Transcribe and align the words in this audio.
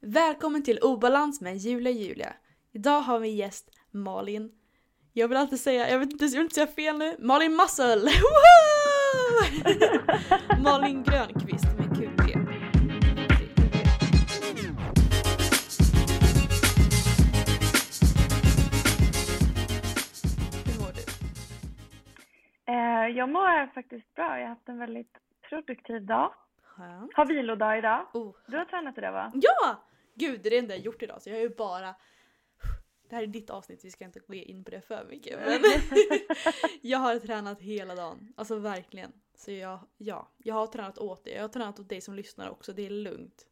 Välkommen 0.00 0.62
till 0.62 0.78
Obalans 0.82 1.40
med 1.40 1.56
Julia 1.56 1.92
Julia. 1.92 2.32
Idag 2.72 3.00
har 3.00 3.18
vi 3.18 3.28
gäst 3.28 3.70
Malin. 3.90 4.52
Jag 5.12 5.28
vill 5.28 5.36
alltid 5.36 5.60
säga, 5.60 5.90
jag 5.90 5.98
vet 5.98 6.12
inte, 6.12 6.24
jag 6.24 6.30
vill 6.30 6.40
inte 6.40 6.54
säga 6.54 6.66
fel 6.66 6.98
nu. 6.98 7.16
Malin! 7.18 7.56
Woho! 7.56 7.68
Malin 10.62 11.02
Grönqvist 11.02 11.64
med 11.78 11.96
QT. 11.96 12.34
Hur 20.66 20.80
mår 20.80 20.92
du? 20.94 21.02
Eh, 22.72 23.16
jag 23.16 23.28
mår 23.28 23.74
faktiskt 23.74 24.14
bra. 24.14 24.38
Jag 24.38 24.42
har 24.42 24.48
haft 24.48 24.68
en 24.68 24.78
väldigt 24.78 25.12
produktiv 25.48 26.06
dag. 26.06 26.32
Skönt. 26.62 27.14
Har 27.14 27.26
vilodag 27.26 27.78
idag. 27.78 28.06
Oh. 28.12 28.34
Du 28.46 28.56
har 28.56 28.64
tränat 28.64 28.98
idag 28.98 29.12
va? 29.12 29.32
Ja! 29.34 29.84
Gud, 30.18 30.40
det 30.42 30.48
är 30.48 30.50
det 30.50 30.58
enda 30.58 30.74
jag 30.74 30.84
gjort 30.84 31.02
idag 31.02 31.22
så 31.22 31.30
jag 31.30 31.36
har 31.36 31.40
ju 31.42 31.54
bara... 31.54 31.94
Det 33.08 33.16
här 33.16 33.22
är 33.22 33.26
ditt 33.26 33.50
avsnitt, 33.50 33.84
vi 33.84 33.90
ska 33.90 34.04
inte 34.04 34.20
gå 34.20 34.34
in 34.34 34.64
på 34.64 34.70
det 34.70 34.80
för 34.80 35.06
mycket 35.10 35.38
men 35.40 35.60
jag 36.82 36.98
har 36.98 37.18
tränat 37.18 37.60
hela 37.60 37.94
dagen. 37.94 38.32
Alltså 38.36 38.58
verkligen. 38.58 39.12
Så 39.34 39.50
jag, 39.52 39.80
ja, 39.96 40.28
jag 40.38 40.54
har 40.54 40.66
tränat 40.66 40.98
åt 40.98 41.24
dig. 41.24 41.34
Jag 41.34 41.42
har 41.42 41.48
tränat 41.48 41.78
åt 41.80 41.88
dig 41.88 42.00
som 42.00 42.14
lyssnar 42.14 42.50
också, 42.50 42.72
det 42.72 42.86
är 42.86 42.90
lugnt. 42.90 43.46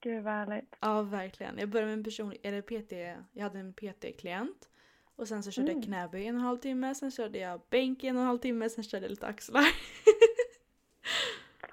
Gud 0.00 0.24
vad 0.24 0.32
härligt. 0.32 0.76
Ja, 0.80 1.02
verkligen. 1.02 1.58
Jag 1.58 1.68
började 1.68 1.86
med 1.90 1.98
en 1.98 2.04
personlig, 2.04 2.40
eller 2.42 2.62
PT, 2.62 2.92
jag 3.32 3.42
hade 3.42 3.58
en 3.58 3.74
PT-klient. 3.74 4.68
Och 5.16 5.28
sen 5.28 5.42
så 5.42 5.50
körde 5.50 5.68
jag 5.68 5.76
Mm. 5.76 5.86
knäböj 5.86 6.22
i 6.22 6.26
en 6.26 6.34
och 6.34 6.40
en 6.40 6.46
halv 6.46 6.58
timme, 6.58 6.94
sen 6.94 7.10
körde 7.10 7.38
jag 7.38 7.60
bänk 7.70 8.04
en 8.04 8.16
och 8.16 8.22
en 8.22 8.26
halv 8.28 8.38
timme, 8.38 8.68
sen 8.68 8.84
körde 8.84 9.04
jag 9.04 9.10
lite 9.10 9.26
axlar. 9.26 9.64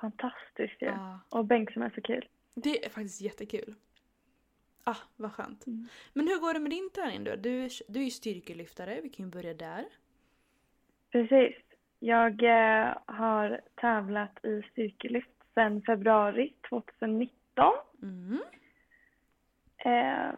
Fantastiskt 0.02 0.81
ju. 0.81 0.85
Ja, 0.88 1.19
Och 1.30 1.45
bänk 1.45 1.73
som 1.73 1.81
är 1.81 1.89
så 1.89 2.02
kul. 2.02 2.27
Det 2.53 2.85
är 2.85 2.89
faktiskt 2.89 3.21
jättekul. 3.21 3.75
Ah, 4.83 4.95
vad 5.15 5.31
skönt. 5.33 5.67
Mm. 5.67 5.87
Men 6.13 6.27
hur 6.27 6.39
går 6.39 6.53
det 6.53 6.59
med 6.59 6.71
din 6.71 6.89
träning 6.93 7.23
då? 7.23 7.35
Du, 7.35 7.69
du 7.88 7.99
är 7.99 8.03
ju 8.03 8.11
styrkelyftare, 8.11 9.02
vi 9.02 9.09
kan 9.09 9.25
ju 9.25 9.31
börja 9.31 9.53
där. 9.53 9.85
Precis. 11.11 11.55
Jag 11.99 12.43
eh, 12.43 12.97
har 13.05 13.61
tävlat 13.75 14.45
i 14.45 14.61
styrkelyft 14.71 15.30
sedan 15.53 15.81
februari 15.81 16.53
2019. 16.69 17.33
Mm. 18.02 18.39
Eh, 19.77 20.33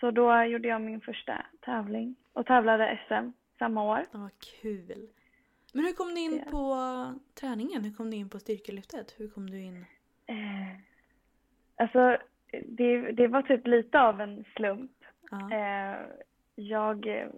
så 0.00 0.10
då 0.10 0.42
gjorde 0.44 0.68
jag 0.68 0.80
min 0.80 1.00
första 1.00 1.46
tävling 1.60 2.16
och 2.32 2.46
tävlade 2.46 3.00
SM 3.08 3.30
samma 3.58 3.82
år. 3.84 4.06
Vad 4.10 4.30
kul. 4.60 5.08
Men 5.72 5.84
hur 5.84 5.92
kom 5.92 6.14
du 6.14 6.20
in 6.20 6.42
Ja. 6.44 6.50
på 6.50 6.74
träningen? 7.40 7.84
Hur 7.84 7.92
kom 7.92 8.10
du 8.10 8.16
in 8.16 8.28
på 8.30 8.38
styrkelyftet? 8.38 9.14
Hur 9.18 9.28
kom 9.28 9.50
du 9.50 9.60
in? 9.60 9.84
Eh, 10.26 10.76
alltså, 11.80 12.16
det, 12.64 13.12
det 13.12 13.26
var 13.28 13.42
typ 13.42 13.66
lite 13.66 14.00
av 14.00 14.20
en 14.20 14.44
slump. 14.56 14.90
Ja. 15.30 15.52
Eh, 15.56 15.96
jag, 16.54 17.06
eh, 17.06 17.28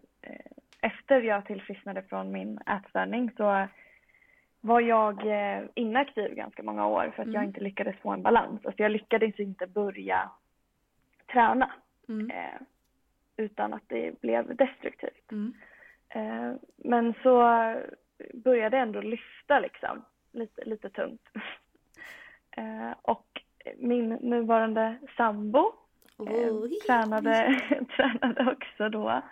efter 0.80 1.20
jag 1.22 1.46
tillfrisknade 1.46 2.02
från 2.02 2.32
min 2.32 2.58
ätstörning 2.58 3.30
så 3.36 3.66
var 4.60 4.80
jag 4.80 5.26
eh, 5.26 5.64
inaktiv 5.74 6.34
ganska 6.34 6.62
många 6.62 6.86
år 6.86 7.12
för 7.16 7.22
att 7.22 7.28
jag 7.28 7.36
Mm. 7.36 7.48
inte 7.48 7.60
lyckades 7.60 7.96
få 7.96 8.10
en 8.10 8.22
balans. 8.22 8.66
Alltså 8.66 8.82
jag 8.82 8.92
lyckades 8.92 9.40
inte 9.40 9.66
börja 9.66 10.30
träna 11.32 11.72
Mm. 12.08 12.30
eh, 12.30 12.60
utan 13.36 13.74
att 13.74 13.82
det 13.88 14.20
blev 14.20 14.56
destruktivt. 14.56 15.32
Mm. 15.32 15.54
Eh, 16.08 16.52
men 16.76 17.14
så 17.22 17.42
började 18.34 18.76
jag 18.76 18.82
ändå 18.82 19.00
lyfta 19.00 19.60
liksom, 19.60 20.04
lite, 20.32 20.64
lite 20.64 20.90
tungt. 20.90 21.28
eh, 22.56 22.92
och 23.02 23.31
min 23.78 24.08
nuvarande 24.08 24.96
sambo 25.16 25.72
Oh, 26.18 26.68
tränade, 26.86 27.60
tränade 27.96 28.52
också 28.52 28.88
då. 28.88 29.22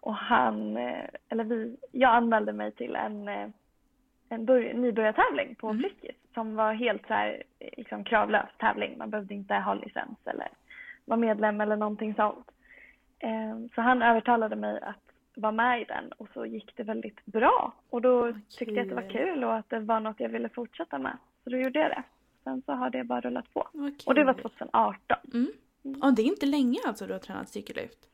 Och 0.00 0.14
han, 0.14 0.76
eh, 0.76 1.04
eller 1.28 1.44
vi, 1.44 1.76
jag 1.92 2.14
anmälde 2.14 2.52
mig 2.52 2.72
till 2.72 2.96
en, 2.96 3.28
eh, 3.28 3.48
en 4.28 4.44
bör, 4.44 4.72
nybörjartävling 4.74 5.54
på 5.54 5.68
Mm. 5.68 5.82
Friskis 5.82 6.16
som 6.34 6.56
var 6.56 6.72
helt 6.72 7.06
så 7.06 7.14
här, 7.14 7.42
liksom 7.76 8.04
kravlös 8.04 8.48
tävling. 8.58 8.98
Man 8.98 9.10
behövde 9.10 9.34
inte 9.34 9.54
ha 9.54 9.74
licens 9.74 10.18
eller 10.24 10.48
vara 11.04 11.16
medlem 11.20 11.60
eller 11.60 11.76
någonting 11.76 12.14
sånt. 12.14 12.50
Så 13.74 13.80
han 13.80 14.02
övertalade 14.02 14.56
mig 14.56 14.80
att 14.82 15.02
vara 15.34 15.52
med 15.52 15.80
i 15.82 15.84
den 15.84 16.12
och 16.12 16.28
så 16.34 16.46
gick 16.46 16.76
det 16.76 16.82
väldigt 16.82 17.24
bra. 17.24 17.72
Och 17.90 18.02
då 18.02 18.20
Vad 18.20 18.48
tyckte 18.48 18.74
jag 18.74 18.82
att 18.82 18.88
det 18.88 18.94
var 18.94 19.02
kul. 19.10 19.10
kul 19.12 19.44
och 19.44 19.54
att 19.56 19.70
det 19.70 19.78
var 19.80 20.00
något 20.00 20.20
jag 20.20 20.28
ville 20.28 20.48
fortsätta 20.48 20.98
med. 20.98 21.16
Så 21.44 21.50
då 21.50 21.56
gjorde 21.56 21.78
jag 21.78 21.90
det. 21.90 22.02
Sen 22.44 22.62
så 22.66 22.72
har 22.72 22.90
det 22.90 23.04
bara 23.04 23.20
rullat 23.20 23.52
på. 23.54 23.68
Och 24.06 24.14
det 24.14 24.24
var 24.24 24.34
2018. 24.34 25.18
Mm. 25.34 25.52
Ja, 25.82 26.10
det 26.10 26.22
är 26.22 26.26
inte 26.26 26.46
länge 26.46 26.78
alltså 26.86 27.06
du 27.06 27.12
har 27.12 27.20
tränat 27.20 27.48
styrkelyft. 27.48 28.08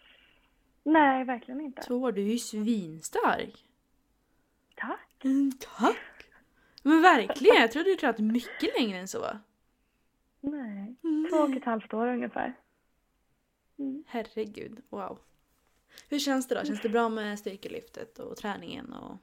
Nej, 0.82 1.24
verkligen 1.24 1.60
inte. 1.60 1.82
Två 1.82 1.94
år, 1.96 2.12
du 2.12 2.20
är 2.22 2.32
ju 2.32 2.38
svinstark. 2.38 3.64
Tack. 4.74 5.24
Mm, 5.24 5.52
tack! 5.78 6.24
Men 6.82 7.02
verkligen, 7.02 7.60
jag 7.60 7.72
trodde 7.72 7.90
du 7.90 7.96
tränat 7.96 8.18
mycket 8.18 8.78
längre 8.80 8.98
än 8.98 9.08
så. 9.08 9.26
Nej, 10.40 10.94
Mm. 11.04 11.26
två 11.30 11.36
och 11.36 11.50
ett 11.56 11.64
halvt 11.64 11.94
år 11.94 12.06
ungefär. 12.06 12.54
Mm. 13.78 14.04
Herregud, 14.06 14.82
wow. 14.88 15.18
Hur 16.08 16.18
känns 16.18 16.48
det 16.48 16.54
då? 16.54 16.64
Känns 16.64 16.80
det 16.82 16.88
bra 16.88 17.08
med 17.08 17.38
styrkelyftet 17.38 18.18
och 18.18 18.36
träningen? 18.36 18.92
Och... 18.92 19.16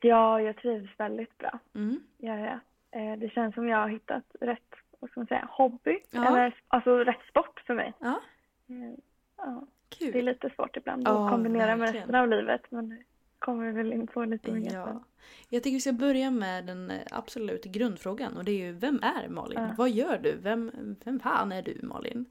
Ja, 0.00 0.40
jag 0.40 0.56
trivs 0.56 0.90
väldigt 1.00 1.38
bra. 1.38 1.58
Mm. 1.74 2.02
Gör 2.18 2.36
jag. 2.36 2.60
Eh, 2.92 3.18
Det 3.18 3.28
känns 3.32 3.54
som 3.54 3.68
jag 3.68 3.78
har 3.78 3.88
hittat 3.88 4.24
rätt, 4.40 4.74
vad 5.00 5.10
ska 5.10 5.20
man 5.20 5.26
säga, 5.26 5.48
hobby. 5.50 5.98
Ja. 6.10 6.26
Eller 6.26 6.54
alltså 6.68 6.96
rätt 6.98 7.22
sport 7.28 7.60
för 7.66 7.74
mig. 7.74 7.92
Ja, 7.98 8.20
Eh, 8.68 8.98
Ja, 9.36 9.66
det 9.98 10.18
är 10.18 10.22
lite 10.22 10.50
svårt 10.56 10.76
ibland 10.76 11.08
att 11.08 11.30
kombinera 11.30 11.66
med 11.66 11.78
verkligen. 11.78 12.02
resten 12.06 12.14
av 12.20 12.28
livet. 12.28 12.60
Men 12.70 12.88
det 12.88 12.96
kommer 13.38 13.66
vi 13.66 13.72
väl 13.72 13.92
in 13.92 14.06
på 14.06 14.24
lite 14.24 14.52
mer. 14.52 14.72
Ja. 14.74 15.04
Jag 15.48 15.62
tycker 15.62 15.74
vi 15.76 15.80
ska 15.80 15.92
börja 15.92 16.30
med 16.30 16.64
den 16.66 16.92
absolut 17.10 17.64
grundfrågan 17.64 18.36
och 18.36 18.44
det 18.44 18.52
är 18.52 18.66
ju 18.66 18.72
vem 18.72 19.00
är 19.02 19.28
Malin? 19.28 19.58
Ja. 19.60 19.74
Vad 19.78 19.90
gör 19.90 20.18
du? 20.18 20.36
Vem, 20.42 20.70
vem 21.04 21.20
fan 21.20 21.52
är 21.52 21.62
du 21.62 21.78
Malin? 21.82 22.24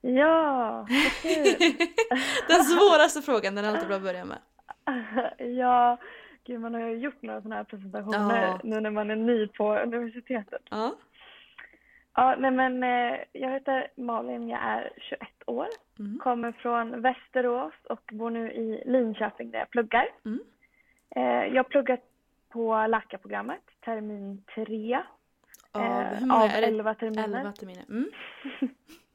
Ja. 0.00 0.86
Den 2.48 2.64
svåraste 2.64 3.22
frågan, 3.22 3.54
den 3.54 3.64
är 3.64 3.68
alltid 3.68 3.86
bra 3.88 3.96
att 3.96 4.02
börja 4.02 4.24
med. 4.24 4.38
ja, 5.58 5.98
gud 6.44 6.60
man 6.60 6.74
har 6.74 6.80
ju 6.80 6.96
gjort 6.96 7.22
några 7.22 7.40
sådana 7.42 7.56
här 7.56 7.64
presentationer 7.64 8.46
Ja. 8.46 8.60
nu 8.64 8.80
när 8.80 8.90
man 8.90 9.10
är 9.10 9.16
ny 9.16 9.46
på 9.46 9.74
universitetet. 9.74 10.62
Ja. 10.70 10.94
Ja, 12.14 12.36
nej 12.38 12.50
men 12.50 12.82
eh, 12.82 13.18
jag 13.32 13.50
heter 13.50 13.88
Malin, 13.96 14.48
jag 14.48 14.60
är 14.62 14.92
21 14.96 15.28
år. 15.46 15.66
Mm. 15.98 16.18
Kommer 16.18 16.52
från 16.52 17.02
Västerås 17.02 17.74
och 17.88 18.00
bor 18.12 18.30
nu 18.30 18.52
i 18.52 18.82
Linköping 18.86 19.50
där 19.50 19.58
jag 19.58 19.70
pluggar. 19.70 20.08
Mm. 20.24 20.40
Eh, 21.16 21.54
jag 21.54 21.56
har 21.56 21.64
pluggat 21.70 22.00
på 22.48 22.86
läkarprogrammet, 22.88 23.62
termin 23.84 24.44
3. 24.54 25.02
Av, 25.72 25.82
eh, 25.82 26.18
hur 26.18 26.26
många 26.26 26.42
av 26.42 26.50
är 26.50 26.60
det? 26.60 26.66
11 26.66 26.94
terminer. 26.94 27.38
11 27.38 27.52
terminer. 27.52 27.84
Mm. 27.88 28.10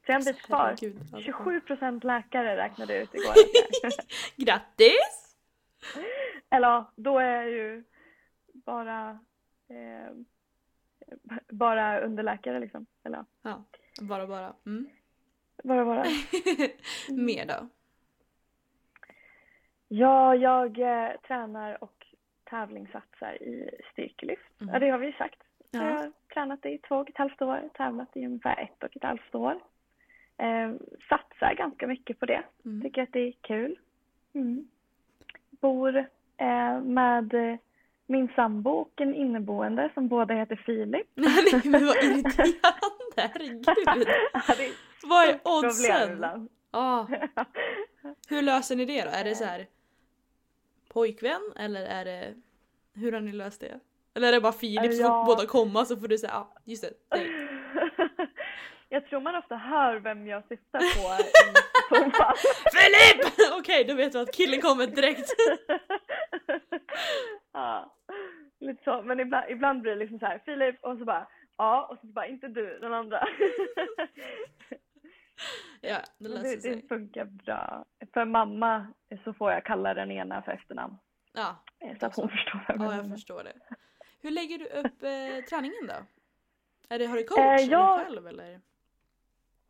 Så 0.05 0.11
jag 0.11 0.13
har 0.13 0.19
en 0.19 0.25
bit 0.25 0.41
kvar. 0.41 0.57
Herregud, 0.79 0.99
alltså. 1.01 1.19
27 1.19 1.61
procent 1.61 2.03
läkare 2.03 2.57
räknade 2.57 2.93
jag 2.93 3.03
ut 3.03 3.13
igår. 3.13 3.33
Grattis! 4.45 5.24
Eller 6.49 6.83
då 6.95 7.19
är 7.19 7.35
jag 7.35 7.49
ju 7.49 7.83
bara, 8.53 9.19
eh, 9.67 10.11
bara 11.49 11.99
underläkare 11.99 12.59
liksom. 12.59 12.85
Eller 13.03 13.25
Ja, 13.41 13.63
bara 14.01 14.27
bara. 14.27 14.53
Mm. 14.65 14.89
bara 15.63 15.85
bara. 15.85 16.05
Mer 17.09 17.45
då? 17.45 17.67
Ja, 19.87 20.35
jag 20.35 20.79
eh, 20.79 21.17
tränar 21.27 21.83
och 21.83 22.05
tävlingssatsar 22.43 23.43
i 23.43 23.69
styrkelyft. 23.91 24.61
Mm. 24.61 24.73
Ja, 24.73 24.79
det 24.79 24.89
har 24.89 24.97
vi 24.97 25.05
ju 25.05 25.13
sagt. 25.13 25.41
Ja. 25.71 25.83
Jag 25.89 25.97
har 25.97 26.11
tränat 26.33 26.65
i 26.65 26.77
två 26.77 26.95
och 26.95 27.09
ett 27.09 27.17
halvt 27.17 27.41
år, 27.41 27.69
tävlat 27.73 28.17
i 28.17 28.25
ungefär 28.25 28.59
ett 28.59 28.83
och 28.83 28.95
ett 28.95 29.03
halvt 29.03 29.35
år. 29.35 29.59
Eh, 30.37 30.73
satsar 31.09 31.53
ganska 31.57 31.87
mycket 31.87 32.19
på 32.19 32.25
det. 32.25 32.43
Mm. 32.65 32.81
Tycker 32.81 33.01
att 33.03 33.13
det 33.13 33.19
är 33.19 33.31
kul. 33.41 33.79
Mm. 34.33 34.67
Bor 35.61 35.97
eh, 36.37 36.81
med 36.81 37.33
eh, 37.33 37.57
min 38.07 38.29
sambo 38.35 38.69
och 38.71 39.01
en 39.01 39.15
inneboende 39.15 39.89
som 39.93 40.07
båda 40.07 40.33
heter 40.33 40.55
Filip. 40.55 41.07
Nej 41.15 41.61
men 41.63 41.85
vad 41.85 41.95
irriterande, 41.95 42.57
herregud. 43.15 43.65
Ja, 44.33 44.41
det 44.57 44.65
är 44.65 44.71
Vad 45.07 45.27
är 45.29 45.39
oddsen? 45.43 46.49
Ah, 46.71 47.05
hur 48.29 48.41
löser 48.41 48.75
ni 48.75 48.85
det 48.85 49.01
då? 49.03 49.09
Är 49.09 49.23
det 49.23 49.35
så 49.35 49.43
här 49.43 49.67
pojkvän 50.93 51.41
eller 51.55 51.81
är 51.85 52.05
det 52.05 52.33
hur 52.93 53.11
har 53.11 53.21
ni 53.21 53.31
löst 53.31 53.61
det? 53.61 53.79
Eller 54.13 54.27
är 54.27 54.31
det 54.31 54.41
bara 54.41 54.53
Filip 54.53 54.93
så 54.93 55.01
Ja. 55.01 55.25
får 55.25 55.35
båda 55.35 55.47
komma 55.47 55.85
så 55.85 55.97
får 55.97 56.07
du 56.07 56.17
säga 56.17 56.31
ja 56.33 56.39
ah, 56.39 56.61
just 56.63 56.83
det, 56.83 57.15
dig. 57.17 57.44
Jag 58.89 59.05
tror 59.07 59.21
man 59.21 59.35
ofta 59.35 59.55
hör 59.55 59.95
vem 59.99 60.27
jag 60.27 60.47
syftar 60.47 60.79
på 60.79 61.23
i 61.23 61.31
tonfall. 61.89 62.35
Filip! 62.73 63.33
Okej 63.59 63.83
då 63.83 63.93
vet 63.95 64.11
du 64.11 64.19
att 64.19 64.33
killen 64.33 64.61
kommer 64.61 64.87
direkt. 64.87 65.29
ja, 67.53 67.95
lite 68.59 68.83
så. 68.83 69.01
Men 69.01 69.19
ibland, 69.19 69.45
ibland 69.51 69.81
blir 69.81 69.91
det 69.91 69.97
liksom 69.99 70.19
så 70.19 70.25
här, 70.25 70.39
Filip 70.45 70.83
och 70.83 70.97
så 70.97 71.05
bara 71.05 71.27
ja, 71.57 71.87
och 71.91 71.97
så 72.01 72.07
bara 72.07 72.27
inte 72.27 72.47
du, 72.47 72.79
den 72.79 72.93
andra. 72.93 73.27
Ja, 75.81 75.97
det 76.17 76.29
löser 76.29 76.55
det, 76.55 76.61
sig. 76.61 76.75
det 76.75 76.87
funkar 76.87 77.25
bra. 77.25 77.85
För 78.13 78.25
mamma 78.25 78.87
så 79.23 79.33
får 79.33 79.51
jag 79.51 79.65
kalla 79.65 79.93
den 79.93 80.11
ena 80.11 80.41
för 80.41 80.51
efternamn. 80.51 80.97
Ja, 81.33 81.63
eh, 81.79 81.97
Så 81.99 82.05
att 82.05 82.15
hon 82.15 82.29
förstår 82.29 82.65
vad 82.77 82.87
ja, 82.93 82.95
jag 82.97 83.09
förstår 83.09 83.43
det. 83.43 83.53
Hur 84.21 84.31
lägger 84.31 84.57
du 84.57 84.65
upp 84.65 85.03
eh, 85.03 85.45
träningen 85.49 85.87
då? 85.87 85.93
Är 86.89 86.99
det, 86.99 87.05
har 87.05 87.17
du 87.17 87.23
coach 87.23 87.39
Eh, 87.61 87.65
jag- 87.71 88.05
själv 88.05 88.27
eller? 88.27 88.61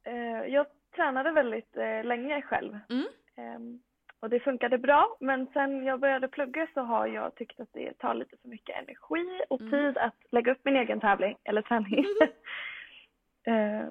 Eh, 0.06 0.46
Jag 0.54 0.66
tränade 0.96 1.32
väldigt 1.32 1.78
eh, 1.78 2.04
länge 2.04 2.42
själv. 2.42 2.80
Mm. 2.90 3.06
Ehm, 3.36 3.80
Och 4.20 4.30
det 4.30 4.40
funkade 4.40 4.78
bra, 4.78 5.18
men 5.20 5.48
sen 5.54 5.84
jag 5.86 6.00
började 6.00 6.28
plugga 6.28 6.68
så 6.74 6.82
har 6.82 7.08
jag 7.08 7.36
tyckt 7.36 7.60
att 7.60 7.74
det 7.74 7.98
tar 7.98 8.14
lite 8.14 8.38
för 8.38 8.48
mycket 8.48 8.76
energi 8.78 9.42
och 9.50 9.62
Mm. 9.62 9.72
tid 9.72 9.98
att 9.98 10.16
lägga 10.32 10.52
upp 10.52 10.66
min 10.66 10.76
egen 10.76 11.00
tävling, 11.00 11.38
eller 11.44 11.62
träning. 11.62 12.06
Eh, 13.48 13.88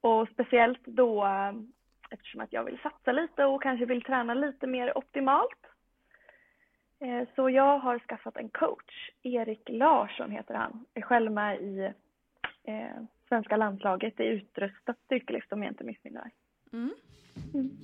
och 0.00 0.28
speciellt 0.28 0.84
då 0.84 1.24
eh, 1.24 1.52
eftersom 2.10 2.40
att 2.40 2.52
jag 2.52 2.64
vill 2.64 2.78
satsa 2.78 3.12
lite 3.12 3.44
och 3.44 3.62
kanske 3.62 3.86
vill 3.86 4.02
träna 4.02 4.34
lite 4.34 4.66
mer 4.66 4.98
optimalt. 4.98 5.66
Så 7.34 7.50
jag 7.50 7.78
har 7.78 7.98
skaffat 7.98 8.36
en 8.36 8.48
coach, 8.48 9.10
Erik 9.22 9.62
Larsson 9.68 10.30
heter 10.30 10.54
han, 10.54 10.84
är 10.94 11.00
själv 11.02 11.32
med 11.32 11.60
i 11.60 11.92
svenska 13.28 13.56
landslaget 13.56 14.20
i 14.20 14.24
utrustat 14.24 14.96
styrkelyft 15.04 15.52
om 15.52 15.62
jag 15.62 15.72
inte 15.72 15.84
missminner 15.84 16.20
mig. 16.20 16.32
Mm. 16.72 16.90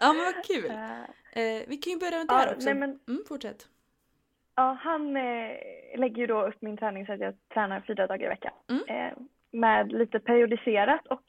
Ja 0.00 0.12
men 0.12 0.24
vad 0.34 0.44
kul! 0.44 0.70
Eh, 0.70 1.00
Eh, 1.32 1.62
vi 1.68 1.76
kan 1.76 1.92
ju 1.92 1.98
börja 1.98 2.18
med 2.18 2.26
Ja, 2.28 2.44
där 2.46 2.54
också. 2.54 2.64
nej, 2.64 2.74
men- 2.74 2.98
Mm, 3.08 3.24
fortsätt. 3.28 3.68
Ja, 4.54 4.78
han 4.82 5.16
eh, 5.16 5.52
lägger 5.98 6.16
ju 6.16 6.26
då 6.26 6.46
upp 6.46 6.62
min 6.62 6.76
träning 6.76 7.06
så 7.06 7.12
att 7.12 7.20
jag 7.20 7.34
tränar 7.54 7.80
fyra 7.80 8.06
dagar 8.06 8.26
i 8.26 8.28
veckan. 8.28 8.52
Mm. 8.68 8.82
Eh, 8.88 9.12
med 9.50 9.92
lite 9.92 10.18
periodiserat 10.20 11.06
och 11.06 11.22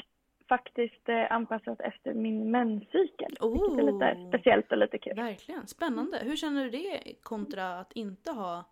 faktiskt 0.49 1.09
eh, 1.09 1.31
anpassat 1.31 1.81
efter 1.81 2.13
min 2.13 2.51
menscykel. 2.51 3.37
Vilket 3.41 3.79
är 3.79 3.83
lite 3.91 4.17
Oh. 4.21 4.29
speciellt 4.29 4.71
och 4.71 4.77
lite 4.77 4.97
kul. 4.97 5.15
Verkligen, 5.15 5.67
spännande. 5.67 6.17
Hur 6.23 6.35
känner 6.35 6.63
du 6.63 6.69
det 6.69 7.13
kontra 7.23 7.79
att 7.79 7.91
inte 7.91 8.31
ha... 8.31 8.65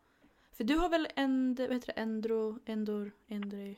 För 0.60 0.64
du 0.64 0.76
har 0.76 0.90
väl 0.90 1.08
end, 1.16 1.60
vad 1.60 1.74
heter 1.74 1.94
det, 1.96 2.02
endro, 2.02 2.60
endor, 2.66 3.12
endri... 3.28 3.78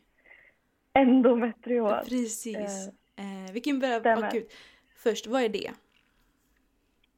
Endometrios. 0.94 2.10
Precis. 2.10 2.90
Eh, 3.16 3.54
vi 3.54 3.62
kan 3.62 3.80
börja... 3.80 4.00
stämmer. 4.00 4.44
Först, 4.96 5.28
vad 5.28 5.42
är 5.42 5.50
det? 5.50 5.72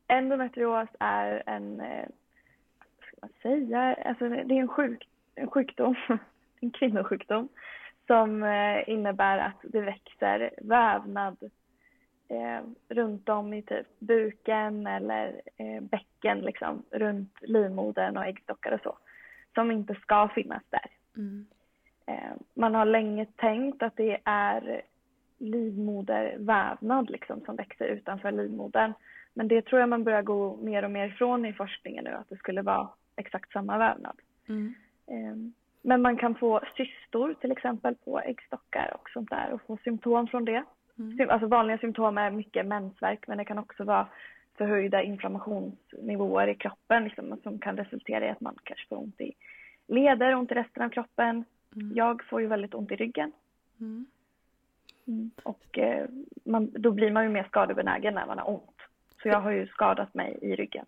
Endometrios 0.08 0.90
är 1.00 1.44
en, 1.46 1.82
eh, 1.82 2.06
vad 2.80 3.08
ska 3.08 3.16
man 3.22 3.30
säga, 3.42 3.98
alltså 4.06 4.30
det 4.30 4.36
är 4.36 4.62
en, 4.62 4.68
sjuk, 4.68 5.10
en 5.36 5.48
sjukdom, 5.48 5.96
en 6.60 6.72
kvinnosjukdom 6.72 7.50
som 8.08 8.44
eh, 8.44 8.90
innebär 8.90 9.38
att 9.38 9.60
det 9.64 9.82
växer 9.82 10.50
vävnad 10.62 11.38
eh, 12.28 12.62
runt 12.90 13.30
om 13.30 13.54
i 13.54 13.62
typ 13.62 14.00
buken 14.00 14.88
eller 14.88 15.42
eh, 15.58 15.82
bäcken 15.82 16.40
liksom 16.40 16.84
runt 16.92 17.38
livmodern 17.42 18.18
och 18.18 18.26
äggstockar 18.26 18.72
och 18.72 18.82
så 18.84 18.98
som 19.54 19.72
inte 19.72 19.96
ska 19.96 20.30
finnas 20.36 20.64
där. 20.70 20.88
Mm. 21.18 21.46
Eh, 22.06 22.34
man 22.54 22.76
har 22.76 22.86
länge 22.86 23.26
tänkt 23.26 23.84
att 23.84 23.96
det 23.96 24.18
är 24.24 24.82
livmodervävnad 25.38 27.10
liksom 27.10 27.42
som 27.46 27.56
växer 27.56 27.86
utanför 27.86 28.32
livmodern. 28.32 28.94
Men 29.34 29.48
det 29.48 29.62
tror 29.62 29.80
jag 29.80 29.90
man 29.90 30.04
börjar 30.04 30.22
gå 30.22 30.58
mer 30.58 30.84
och 30.84 30.92
mer 30.92 31.08
ifrån 31.08 31.46
i 31.46 31.54
forskningen 31.54 32.04
nu, 32.04 32.12
att 32.12 32.30
det 32.30 32.38
skulle 32.38 32.62
vara 32.62 32.90
exakt 33.16 33.52
samma 33.52 33.78
vävnad. 33.78 34.20
Mm. 34.48 34.74
Eh, 35.08 35.54
Men 35.82 36.02
man 36.02 36.18
kan 36.18 36.36
få 36.36 36.62
cystor 36.78 37.34
till 37.34 37.52
exempel 37.52 37.96
på 37.96 38.20
äggstockar 38.20 38.96
och 39.02 39.10
sånt 39.10 39.30
där 39.30 39.54
och 39.54 39.62
få 39.62 39.78
symptom 39.84 40.28
från 40.28 40.46
det. 40.46 40.64
Mm. 40.98 41.30
Alltså 41.30 41.48
vanliga 41.48 41.78
symptom 41.78 42.18
är 42.18 42.32
mycket 42.32 42.66
mensvärk 42.66 43.28
men 43.28 43.38
det 43.38 43.46
kan 43.46 43.60
också 43.60 43.84
vara 43.84 44.08
förhöjda 44.58 45.04
inflammationsnivåer 45.04 46.48
i 46.48 46.56
kroppen 46.56 47.04
liksom, 47.04 47.38
som 47.44 47.60
kan 47.60 47.78
resultera 47.78 48.26
i 48.26 48.30
att 48.30 48.42
man 48.42 48.56
kanske 48.64 48.88
får 48.88 48.98
ont 48.98 49.22
i 49.22 49.32
leder, 49.88 50.36
ont 50.36 50.52
i 50.52 50.56
resten 50.56 50.84
av 50.84 50.90
kroppen. 50.90 51.46
Mm. 51.76 51.92
Jag 51.96 52.24
får 52.24 52.42
ju 52.42 52.48
väldigt 52.48 52.74
ont 52.74 52.92
i 52.92 52.96
ryggen 52.96 53.32
Mm. 55.08 55.32
och 55.44 55.78
eh, 55.80 56.06
man, 56.44 56.72
då 56.72 56.92
blir 56.92 57.12
man 57.12 57.24
ju 57.24 57.30
mer 57.30 57.44
skadebenägen 57.44 58.14
när 58.14 58.26
man 58.26 58.38
har 58.40 58.50
ont. 58.50 58.78
Så 59.22 59.28
jag 59.28 59.42
har 59.42 59.52
ju 59.52 59.68
skadat 59.68 60.14
mig 60.14 60.38
i 60.42 60.56
ryggen. 60.56 60.86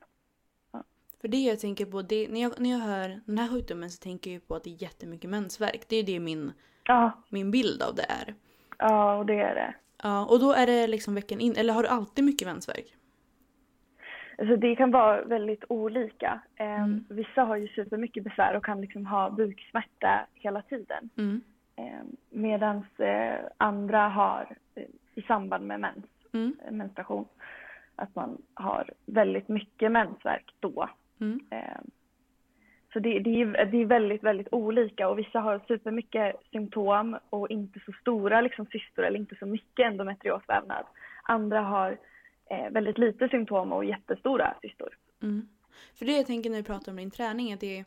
För 1.22 1.28
det 1.28 1.38
jag 1.38 1.60
tänker 1.60 1.86
på, 1.86 2.02
det, 2.02 2.28
när, 2.32 2.42
jag, 2.42 2.60
när 2.60 2.70
jag 2.70 2.78
hör 2.78 3.20
den 3.26 3.38
här 3.38 3.48
sjukdomen 3.48 3.90
så 3.90 4.04
tänker 4.04 4.30
jag 4.30 4.34
ju 4.34 4.40
på 4.40 4.56
att 4.56 4.64
det 4.64 4.70
är 4.70 4.82
jättemycket 4.84 5.30
mensvärk. 5.30 5.86
Det 5.88 5.96
är 5.96 6.04
det 6.04 6.20
min, 6.20 6.52
Ja, 6.84 7.12
min 7.30 7.52
bild 7.52 7.82
av 7.82 7.96
det 7.96 8.04
är. 8.10 8.34
ja 8.78 9.16
och 9.18 9.26
det 9.26 9.40
är 9.40 9.56
det. 9.56 9.74
Ja, 10.04 10.26
och 10.26 10.40
då 10.40 10.54
är 10.54 10.66
det 10.68 10.88
liksom 10.88 11.16
veckan 11.16 11.40
in, 11.40 11.56
eller 11.56 11.74
har 11.74 11.84
du 11.84 11.90
alltid 11.90 12.26
mycket 12.26 12.48
mensvärk? 12.48 12.96
Alltså 14.38 14.56
det 14.56 14.76
kan 14.76 14.92
vara 14.92 15.22
väldigt 15.22 15.64
olika. 15.70 16.40
Eh, 16.56 16.66
Mm. 16.84 17.06
Vissa 17.10 17.44
har 17.44 17.56
ju 17.56 17.68
supermycket 17.68 18.24
besvär 18.24 18.56
och 18.58 18.66
kan 18.66 18.82
liksom 18.82 19.06
ha 19.06 19.30
buksmärta 19.30 20.26
hela 20.34 20.62
tiden. 20.62 21.10
Mm. 21.18 21.42
Eh, 21.76 22.04
Medan 22.30 22.86
eh, 22.98 23.36
andra 23.58 24.08
har 24.08 24.56
eh, 24.76 24.84
i 25.16 25.22
samband 25.22 25.68
med 25.68 25.80
mens, 25.80 26.06
Mm. 26.34 26.56
eh, 26.66 26.72
menstruation 26.72 27.26
att 27.96 28.16
man 28.16 28.38
har 28.54 28.90
väldigt 29.06 29.48
mycket 29.48 29.92
mensvärk 29.92 30.54
då. 30.60 30.90
Mm. 31.22 31.40
Eh, 31.50 31.80
Så 32.94 33.00
det, 33.00 33.20
det, 33.20 33.42
är, 33.42 33.66
det 33.66 33.78
är 33.82 33.86
väldigt, 33.86 34.24
väldigt 34.24 34.48
olika 34.52 35.10
och 35.10 35.20
vissa 35.20 35.40
har 35.40 35.60
supermycket 35.68 36.36
symptom 36.52 37.18
och 37.30 37.50
inte 37.50 37.80
så 37.86 37.92
stora 37.92 38.42
liksom, 38.42 38.66
cystor 38.66 39.06
eller 39.06 39.20
inte 39.20 39.36
så 39.36 39.46
mycket 39.46 39.86
endometriosvävnad. 39.86 40.86
Andra 41.24 41.62
har 41.62 41.98
eh, 42.50 42.70
väldigt 42.72 42.98
lite 42.98 43.30
symptom 43.30 43.74
och 43.74 43.86
jättestora 43.86 44.56
cystor. 44.62 44.98
Mm. 45.22 45.50
För 45.96 46.06
det 46.06 46.12
jag 46.18 46.26
tänker 46.26 46.50
när 46.50 46.58
du 46.58 46.64
pratar 46.64 46.92
om 46.92 46.96
din 46.96 47.12
träning 47.12 47.54
att 47.54 47.60
det 47.60 47.80
är 47.80 47.86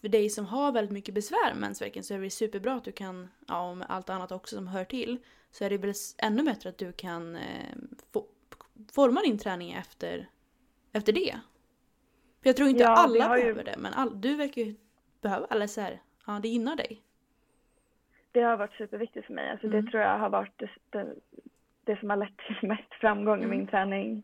för 0.00 0.08
dig 0.08 0.30
som 0.30 0.46
har 0.46 0.72
väldigt 0.72 0.92
mycket 0.92 1.14
besvär 1.14 1.52
med 1.52 1.60
mensvärken 1.60 2.02
så 2.04 2.14
är 2.14 2.18
det 2.18 2.30
superbra 2.30 2.74
att 2.74 2.84
du 2.84 2.92
kan, 2.92 3.28
ja 3.48 3.74
med 3.74 3.86
allt 3.90 4.10
annat 4.10 4.32
också 4.32 4.56
som 4.56 4.66
hör 4.68 4.84
till, 4.84 5.18
så 5.50 5.64
är 5.64 5.70
det 5.70 5.78
väl 5.78 5.92
ännu 6.22 6.42
bättre 6.42 6.68
att 6.68 6.78
du 6.78 6.92
kan 6.92 7.36
eh, 7.36 7.76
få, 8.12 8.24
forma 8.94 9.20
din 9.20 9.38
träning 9.38 9.72
efter, 9.72 10.28
efter 10.92 11.12
det. 11.12 11.38
För 12.42 12.48
jag 12.48 12.56
tror 12.56 12.68
inte 12.68 12.82
Ja, 12.82 12.88
alla 12.88 13.28
har 13.28 13.36
ju- 13.36 13.42
behöver 13.42 13.64
det, 13.64 13.74
men 13.78 13.92
all, 13.94 14.20
du 14.20 14.34
verkar 14.36 14.62
ju 14.62 14.74
behöva, 15.20 15.46
eller 15.50 15.66
så 15.66 15.80
här, 15.80 16.02
ja 16.26 16.38
det 16.42 16.48
gynnar 16.48 16.76
dig. 16.76 17.02
Det 18.32 18.40
har 18.40 18.56
varit 18.56 18.72
superviktigt 18.74 19.26
för 19.26 19.34
mig. 19.34 19.50
Alltså 19.50 19.66
Mm. 19.66 19.84
Det 19.84 19.90
tror 19.90 20.02
jag 20.02 20.18
har 20.18 20.30
varit 20.30 20.52
det, 20.58 20.70
det, 20.90 21.14
det 21.88 22.00
som 22.00 22.10
har 22.10 22.16
lett 22.16 22.36
till 22.60 22.68
mest 22.68 22.94
framgång 23.00 23.38
Mm. 23.42 23.52
i 23.52 23.56
min 23.56 23.66
träning 23.66 24.22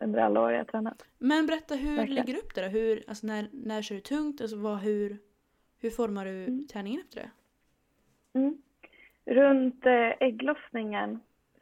under 0.00 0.20
alla 0.20 0.40
år 0.40 0.52
jag 0.52 0.66
tränat. 0.68 1.04
Men 1.18 1.46
berätta 1.46 1.74
hur 1.74 1.96
Verkligen. 1.96 2.14
lägger 2.14 2.32
du 2.34 2.40
upp 2.40 2.54
det 2.54 2.62
då? 2.62 2.68
Hur, 2.68 3.02
alltså 3.08 3.26
när, 3.26 3.48
när 3.52 3.82
kör 3.82 3.94
du 3.94 4.00
tungt? 4.00 4.40
Alltså 4.40 4.56
vad, 4.56 4.78
hur, 4.78 5.18
hur 5.80 5.90
formar 5.90 6.24
du 6.24 6.44
Mm. 6.44 6.66
träningen 6.66 7.00
efter 7.00 7.20
det? 7.20 7.30
Mm. 8.38 8.56
Runt 9.26 9.86
eh, 9.86 10.12
ägglossningen 10.28 11.20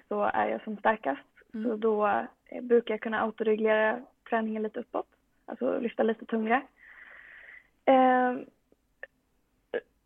så 0.08 0.22
är 0.22 0.48
jag 0.48 0.62
som 0.64 0.76
starkast. 0.76 1.22
Mm. 1.54 1.70
Så 1.70 1.76
då 1.76 2.06
eh, 2.46 2.62
brukar 2.62 2.94
jag 2.94 3.00
kunna 3.00 3.20
autoreglera 3.20 4.02
träningen 4.30 4.62
lite 4.62 4.80
uppåt. 4.80 5.06
Alltså 5.46 5.78
lyfta 5.78 6.02
lite 6.02 6.24
tyngre. 6.26 6.62
Eh, 7.84 8.32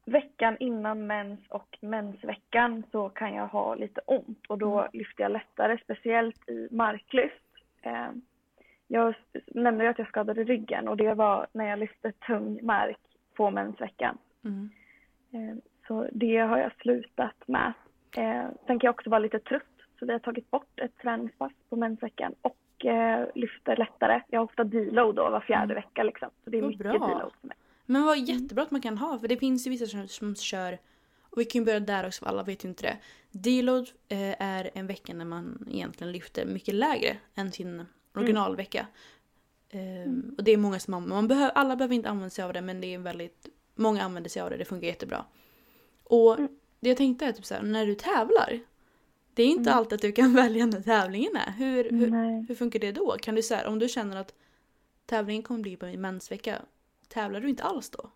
veckan 0.06 0.56
innan 0.60 1.06
mens 1.06 1.40
och 1.48 1.78
mensveckan 1.80 2.82
så 2.92 3.08
kan 3.08 3.34
jag 3.34 3.46
ha 3.46 3.74
lite 3.74 4.00
ont 4.06 4.46
och 4.48 4.58
då 4.58 4.78
Mm. 4.78 4.90
lyfter 4.92 5.22
jag 5.22 5.32
lättare, 5.32 5.78
speciellt 5.84 6.48
i 6.48 6.68
marklyft. 6.70 7.42
Eh, 7.82 8.08
jag 8.88 9.14
nämnde 9.46 9.84
ju 9.84 9.90
att 9.90 9.98
jag 9.98 10.08
skadade 10.08 10.44
ryggen 10.44 10.88
och 10.88 10.96
det 10.96 11.14
var 11.14 11.46
när 11.52 11.68
jag 11.68 11.78
lyfte 11.78 12.12
tung 12.12 12.58
mark 12.62 12.98
på 13.34 13.50
mensveckan. 13.50 14.18
Mm. 14.44 14.70
Eh, 15.32 15.56
Så 15.88 16.06
det 16.12 16.36
har 16.38 16.58
jag 16.58 16.72
slutat 16.72 17.48
med. 17.48 17.72
Eh, 18.16 18.44
Sen 18.66 18.78
kan 18.78 18.86
jag 18.88 18.94
också 18.94 19.10
vara 19.10 19.18
lite 19.18 19.38
trött 19.38 19.62
så 19.98 20.06
vi 20.06 20.12
har 20.12 20.18
tagit 20.18 20.50
bort 20.50 20.80
ett 20.80 20.98
träningspass 20.98 21.52
på 21.68 21.76
mensveckan 21.76 22.34
och 22.42 22.56
lyfter 23.34 23.76
lättare. 23.76 24.22
Jag 24.28 24.40
har 24.40 24.44
ofta 24.44 24.64
deload 24.64 25.14
då 25.16 25.30
var 25.30 25.40
fjärde 25.40 25.64
Mm. 25.64 25.74
vecka 25.74 26.02
liksom. 26.02 26.28
Så 26.44 26.50
det 26.50 26.58
är 26.58 26.62
mycket 26.62 26.78
bra. 26.78 26.92
deload 26.92 27.32
för 27.40 27.46
mig. 27.48 27.56
Men 27.86 28.02
vad 28.04 28.18
Mm. 28.18 28.24
jättebra 28.24 28.62
att 28.62 28.70
man 28.70 28.80
kan 28.80 28.98
ha, 28.98 29.18
för 29.18 29.28
det 29.28 29.36
finns 29.36 29.66
ju 29.66 29.70
vissa 29.70 29.86
som, 29.86 30.08
som 30.08 30.34
kör, 30.36 30.78
och 31.20 31.40
vi 31.40 31.44
kan 31.44 31.60
ju 31.62 31.64
börja 31.66 31.80
där 31.80 32.06
också 32.06 32.24
för 32.24 32.30
alla 32.30 32.42
vet 32.42 32.64
ju 32.64 32.68
inte 32.68 32.82
det. 32.82 32.96
Deload 33.38 33.88
eh, 34.08 34.42
är 34.42 34.70
en 34.74 34.86
vecka 34.86 35.14
när 35.14 35.24
man 35.24 35.66
egentligen 35.70 36.12
lyfter 36.12 36.46
mycket 36.46 36.74
lägre 36.74 37.16
än 37.34 37.52
sin 37.52 37.84
originalvecka. 38.14 38.86
Eh, 39.68 39.80
Mm. 39.80 40.34
Och 40.38 40.44
det 40.44 40.50
är 40.52 40.56
många 40.56 40.78
som 40.80 40.94
använder, 40.94 41.16
man 41.16 41.28
behöver, 41.28 41.50
alla 41.54 41.76
behöver 41.76 41.94
inte 41.94 42.08
använda 42.08 42.30
sig 42.30 42.44
av 42.44 42.52
det 42.52 42.60
men 42.62 42.80
det 42.80 42.94
är 42.94 42.98
väldigt, 42.98 43.48
många 43.74 44.02
använder 44.02 44.30
sig 44.30 44.42
av 44.42 44.50
det, 44.50 44.56
det 44.56 44.64
funkar 44.64 44.86
jättebra. 44.86 45.24
Och 46.04 46.38
Mm. 46.38 46.48
det 46.80 46.88
jag 46.88 46.96
tänkte 46.96 47.24
är 47.26 47.32
typ 47.32 47.44
såhär, 47.44 47.62
när 47.62 47.86
du 47.86 47.94
tävlar, 47.94 48.60
det 49.34 49.42
är 49.42 49.46
inte 49.46 49.70
Mm. 49.70 49.78
alltid 49.78 49.92
att 49.96 50.02
du 50.02 50.12
kan 50.12 50.34
välja 50.44 50.66
när 50.66 50.80
tävlingen 50.82 51.36
är. 51.36 51.52
Hur, 51.52 51.90
hur, 51.90 52.46
hur 52.48 52.54
funkar 52.54 52.78
det 52.78 52.92
då? 52.92 53.16
Kan 53.22 53.34
du 53.34 53.42
säga 53.42 53.68
om 53.68 53.78
du 53.78 53.88
känner 53.88 54.16
att 54.16 54.34
tävlingen 55.06 55.42
kommer 55.42 55.60
bli 55.60 55.76
på 55.76 55.86
en 55.86 56.00
mensvecka, 56.00 56.62
tävlar 57.08 57.40
du 57.40 57.48
inte 57.48 57.62
alls 57.64 57.90
då? 57.90 58.10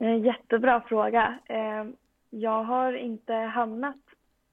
En 0.00 0.22
jättebra 0.22 0.80
fråga. 0.80 1.38
Eh, 1.46 1.84
Jag 2.30 2.64
har 2.64 2.92
inte 2.92 3.32
hamnat 3.34 3.96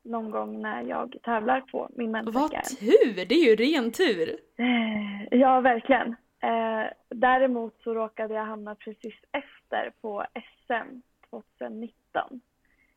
någon 0.04 0.32
gång 0.32 0.62
när 0.62 0.82
jag 0.84 1.16
tävlar 1.24 1.62
på 1.62 1.90
min 1.96 2.12
Vad 2.12 2.26
mensvecka. 2.26 2.62
tur! 2.62 3.26
Det 3.26 3.36
är 3.36 3.50
ju 3.50 3.56
ren 3.56 3.92
tur! 3.92 4.38
Eh, 4.58 5.38
Ja, 5.40 5.62
verkligen. 5.62 6.16
Eh, 6.40 6.86
Däremot 7.10 7.82
så 7.84 7.94
råkade 7.94 8.34
jag 8.34 8.46
hamna 8.46 8.76
precis 8.76 9.14
efter 9.32 9.92
på 10.02 10.26
SM 10.34 11.02
2019. 11.30 12.42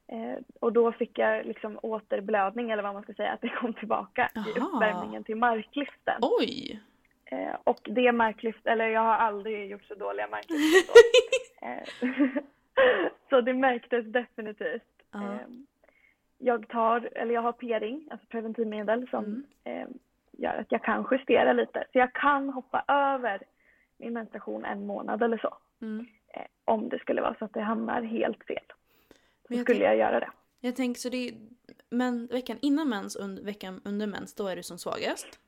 Eh, 0.06 0.38
Och 0.60 0.72
då 0.72 0.92
fick 0.92 1.18
jag 1.18 1.46
liksom 1.46 1.78
återblödning 1.82 2.70
eller 2.70 2.82
vad 2.82 2.94
man 2.94 3.02
ska 3.02 3.14
säga, 3.14 3.32
att 3.32 3.40
det 3.40 3.48
kom 3.48 3.74
tillbaka 3.74 4.30
i 4.34 4.38
Jaha. 4.56 4.66
uppvärmningen 4.68 5.24
till 5.24 5.36
marklyften. 5.36 6.18
Oj! 6.40 6.80
Eh, 7.30 7.56
och 7.64 7.80
det 7.84 8.12
marklyft, 8.12 8.66
eller 8.66 8.88
jag 8.88 9.00
har 9.00 9.14
aldrig 9.14 9.70
gjort 9.70 9.84
så 9.84 9.94
dåliga 9.94 10.28
marklyft 10.28 10.86
så. 10.86 10.92
eh, 11.66 12.12
så 13.30 13.40
det 13.40 13.54
märktes 13.54 14.06
definitivt. 14.06 14.82
Ja. 15.12 15.34
Eh, 15.34 15.40
jag 16.38 16.68
tar, 16.68 17.08
eller 17.12 17.34
jag 17.34 17.42
har 17.42 17.52
p-ring, 17.52 18.08
alltså 18.10 18.26
preventivmedel 18.26 19.08
som 19.10 19.24
Mm. 19.24 19.44
eh, 19.64 19.88
gör 20.32 20.54
att 20.54 20.72
jag 20.72 20.82
kan 20.84 21.06
justera 21.10 21.52
lite. 21.52 21.84
Så 21.92 21.98
jag 21.98 22.12
kan 22.12 22.48
hoppa 22.48 22.84
över 22.88 23.42
min 23.96 24.12
menstruation 24.12 24.64
en 24.64 24.86
månad 24.86 25.22
eller 25.22 25.38
så. 25.38 25.56
Mm. 25.82 26.06
Eh, 26.28 26.42
om 26.64 26.88
det 26.88 26.98
skulle 26.98 27.20
vara 27.22 27.34
så 27.38 27.44
att 27.44 27.52
det 27.54 27.60
hamnar 27.60 28.02
helt 28.02 28.44
fel. 28.44 28.64
Så 29.48 29.54
jag 29.54 29.60
skulle 29.62 29.84
jag 29.84 29.96
göra 29.96 30.20
det. 30.20 30.30
Jag 30.60 30.76
tänker 30.76 31.00
så 31.00 31.08
det 31.08 31.28
är, 31.28 31.34
men 31.90 32.26
veckan 32.26 32.56
innan 32.62 32.88
mens 32.88 33.16
och 33.16 33.46
veckan 33.48 33.80
under 33.84 34.06
mens, 34.06 34.34
då 34.34 34.46
är 34.48 34.56
du 34.56 34.62
som 34.62 34.78
svagast. 34.78 35.40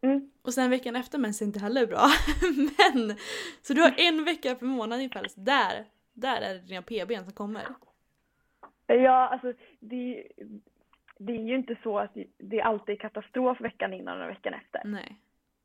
Mm. 0.00 0.30
Och 0.42 0.54
sen 0.54 0.70
veckan 0.70 0.96
efter 0.96 1.18
mens 1.18 1.42
är 1.42 1.46
inte 1.46 1.60
heller 1.60 1.86
bra. 1.86 2.06
men! 2.96 3.16
Så 3.62 3.72
du 3.74 3.80
har 3.82 3.94
en 3.96 4.24
vecka 4.24 4.54
per 4.54 4.66
månad 4.66 4.96
ungefär, 4.98 5.28
så 5.28 5.40
där, 5.40 5.84
där 6.12 6.40
är 6.40 6.54
det 6.54 6.60
dina 6.60 6.82
PBn 6.82 7.24
som 7.24 7.32
kommer. 7.32 7.62
Ja, 8.86 9.28
alltså 9.28 9.52
det, 9.80 10.26
det 11.18 11.32
är 11.32 11.42
ju 11.42 11.54
inte 11.54 11.76
så 11.82 11.98
att 11.98 12.16
det 12.38 12.60
alltid 12.62 12.94
är 12.94 12.98
katastrof 12.98 13.60
veckan 13.60 13.92
innan 13.94 14.22
och 14.22 14.28
veckan 14.28 14.54
efter. 14.54 14.82
Nej. 14.84 15.16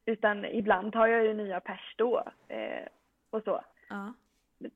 Utan 0.05 0.45
ibland 0.45 0.95
har 0.95 1.07
jag 1.07 1.25
ju 1.25 1.33
nya 1.33 1.59
pers 1.59 1.95
då. 1.97 2.23
Eh, 2.47 2.87
och 3.29 3.43
så. 3.43 3.61
Ja. 3.89 4.13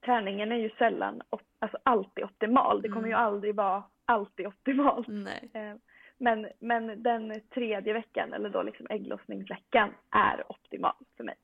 Träningen 0.06 0.52
är 0.52 0.56
ju 0.56 0.70
sällan, 0.70 1.22
alltså 1.60 1.78
alltid 1.84 2.24
optimal. 2.24 2.82
Det 2.82 2.88
kommer 2.88 3.08
Mm. 3.08 3.10
ju 3.10 3.16
aldrig 3.16 3.56
vara 3.56 3.84
alltid 4.06 4.48
optimalt. 4.48 5.08
Nej. 5.08 5.50
Eh, 5.54 5.76
men, 6.18 6.48
men 6.60 7.04
den 7.04 7.42
tredje 7.54 7.94
veckan, 7.94 8.34
eller 8.34 8.50
då 8.50 8.64
liksom 8.64 8.88
ägglossningsveckan, 8.90 9.94
är 10.10 10.52
optimal 10.52 10.96
för 11.18 11.24
mig. 11.24 11.36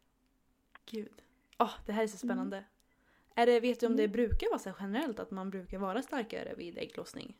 Gud. 0.91 1.21
Åh, 1.59 1.71
det 1.85 1.91
här 1.91 2.03
är 2.03 2.07
så 2.07 2.17
spännande. 2.17 2.63
Är 3.35 3.45
det, 3.45 3.59
vet 3.59 3.79
du 3.79 3.85
om 3.85 3.95
det 3.95 4.07
brukar 4.07 4.49
vara 4.49 4.59
så 4.59 4.71
generellt 4.79 5.19
att 5.19 5.31
man 5.31 5.49
brukar 5.49 5.77
vara 5.77 6.01
starkare 6.01 6.53
vid 6.57 6.77
ägglossning? 6.77 7.33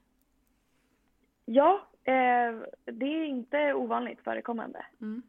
Ja, 1.45 1.87
eh, 2.03 2.59
det 2.85 3.05
är 3.05 3.25
inte 3.25 3.73
ovanligt 3.73 4.21
förekommande. 4.23 4.85
Mm. 5.01 5.21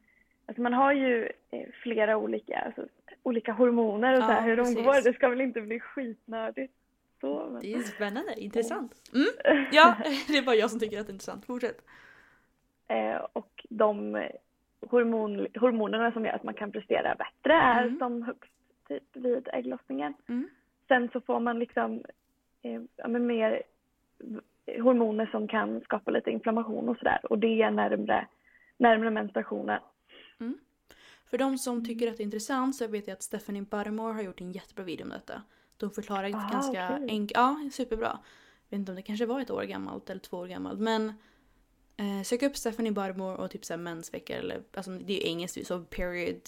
Alltså 0.47 0.63
man 0.63 0.73
har 0.73 0.93
ju 0.93 1.33
eh, 1.51 1.69
flera 1.83 2.17
olika, 2.17 2.59
alltså, 2.59 2.87
olika 3.23 3.53
hormoner 3.53 4.13
och 4.13 4.19
så 4.25 4.31
Ja, 4.31 4.35
här, 4.35 4.49
hur 4.49 4.57
precis. 4.57 4.77
de 4.77 4.83
går. 4.83 5.05
Det 5.05 5.13
ska 5.13 5.29
väl 5.29 5.41
inte 5.41 5.61
bli 5.61 5.81
skitnördigt. 5.81 6.75
Så, 7.25 7.49
men... 7.51 7.61
Det 7.63 7.73
är 7.75 7.81
spännande, 7.83 8.35
intressant. 8.41 9.11
Mm. 9.15 9.67
Ja, 9.73 9.97
det 10.29 10.39
är 10.39 10.43
bara 10.43 10.57
jag 10.57 10.71
som 10.71 10.81
tycker 10.81 11.01
att 11.01 11.07
det 11.07 11.11
är 11.11 11.15
intressant. 11.15 11.47
Fortsätt. 11.47 11.85
Eh, 12.89 13.17
och 13.33 13.67
de 13.71 14.23
hormon, 14.91 15.47
hormonerna 15.55 16.13
som 16.13 16.25
gör 16.25 16.33
att 16.33 16.43
man 16.43 16.55
kan 16.55 16.73
prestera 16.73 17.15
bättre 17.15 17.53
är 17.55 17.83
Mm. 17.87 17.99
som 17.99 18.23
högst 18.23 18.53
typ 18.89 19.17
vid 19.17 19.49
ägglossningen. 19.53 20.15
Mm. 20.29 20.49
Sen 20.89 21.09
så 21.13 21.21
får 21.21 21.41
man 21.41 21.59
liksom 21.59 22.05
eh, 22.63 22.83
ja, 22.97 23.09
men 23.09 23.27
mer 23.27 23.63
hormoner 24.67 25.27
som 25.27 25.49
kan 25.49 25.81
skapa 25.81 26.11
lite 26.11 26.31
inflammation 26.31 26.89
och 26.89 26.97
sådär. 26.99 27.21
Och 27.31 27.39
det 27.39 27.63
är 27.63 27.71
närmre, 27.71 28.27
närmre 28.77 29.11
menstruationen. 29.11 29.81
För 31.31 31.39
de 31.39 31.59
som 31.59 31.85
tycker 31.85 32.11
att 32.11 32.17
det 32.17 32.23
är 32.23 32.25
intressant 32.25 32.77
så 32.77 32.87
vet 32.89 33.07
jag 33.07 33.15
att 33.15 33.23
Stephanie 33.23 33.63
Buttermore 33.63 34.13
har 34.13 34.23
gjort 34.23 34.41
en 34.41 34.53
jättebra 34.53 34.85
video 34.85 35.05
om 35.05 35.11
detta. 35.11 35.43
De 35.77 35.91
förklarar 35.91 36.25
Ah, 36.35 36.49
ganska 36.53 36.89
okej. 36.95 37.07
enkelt. 37.09 37.33
Ja, 37.35 37.69
superbra. 37.73 38.19
Jag 38.69 38.77
vet 38.77 38.79
inte 38.81 38.93
om 38.93 38.97
det 38.97 39.03
kanske 39.03 39.27
var 39.27 39.41
ett 39.41 39.51
år 39.51 39.63
gammalt 39.63 40.11
eller 40.11 40.21
två 40.21 40.37
år 40.37 40.47
gammalt 40.47 40.79
men 40.81 41.09
eh, 41.97 42.23
sök 42.25 42.43
upp 42.43 42.57
Stephanie 42.57 42.93
Buttermore 42.93 43.37
och 43.37 43.51
typ 43.51 43.65
såhär 43.65 43.79
mensveckor 43.79 44.37
eller 44.37 44.63
alltså 44.75 44.91
det 44.91 45.13
är 45.13 45.17
ju 45.17 45.29
engelskt 45.31 45.67
så 45.67 45.81
period 45.81 46.41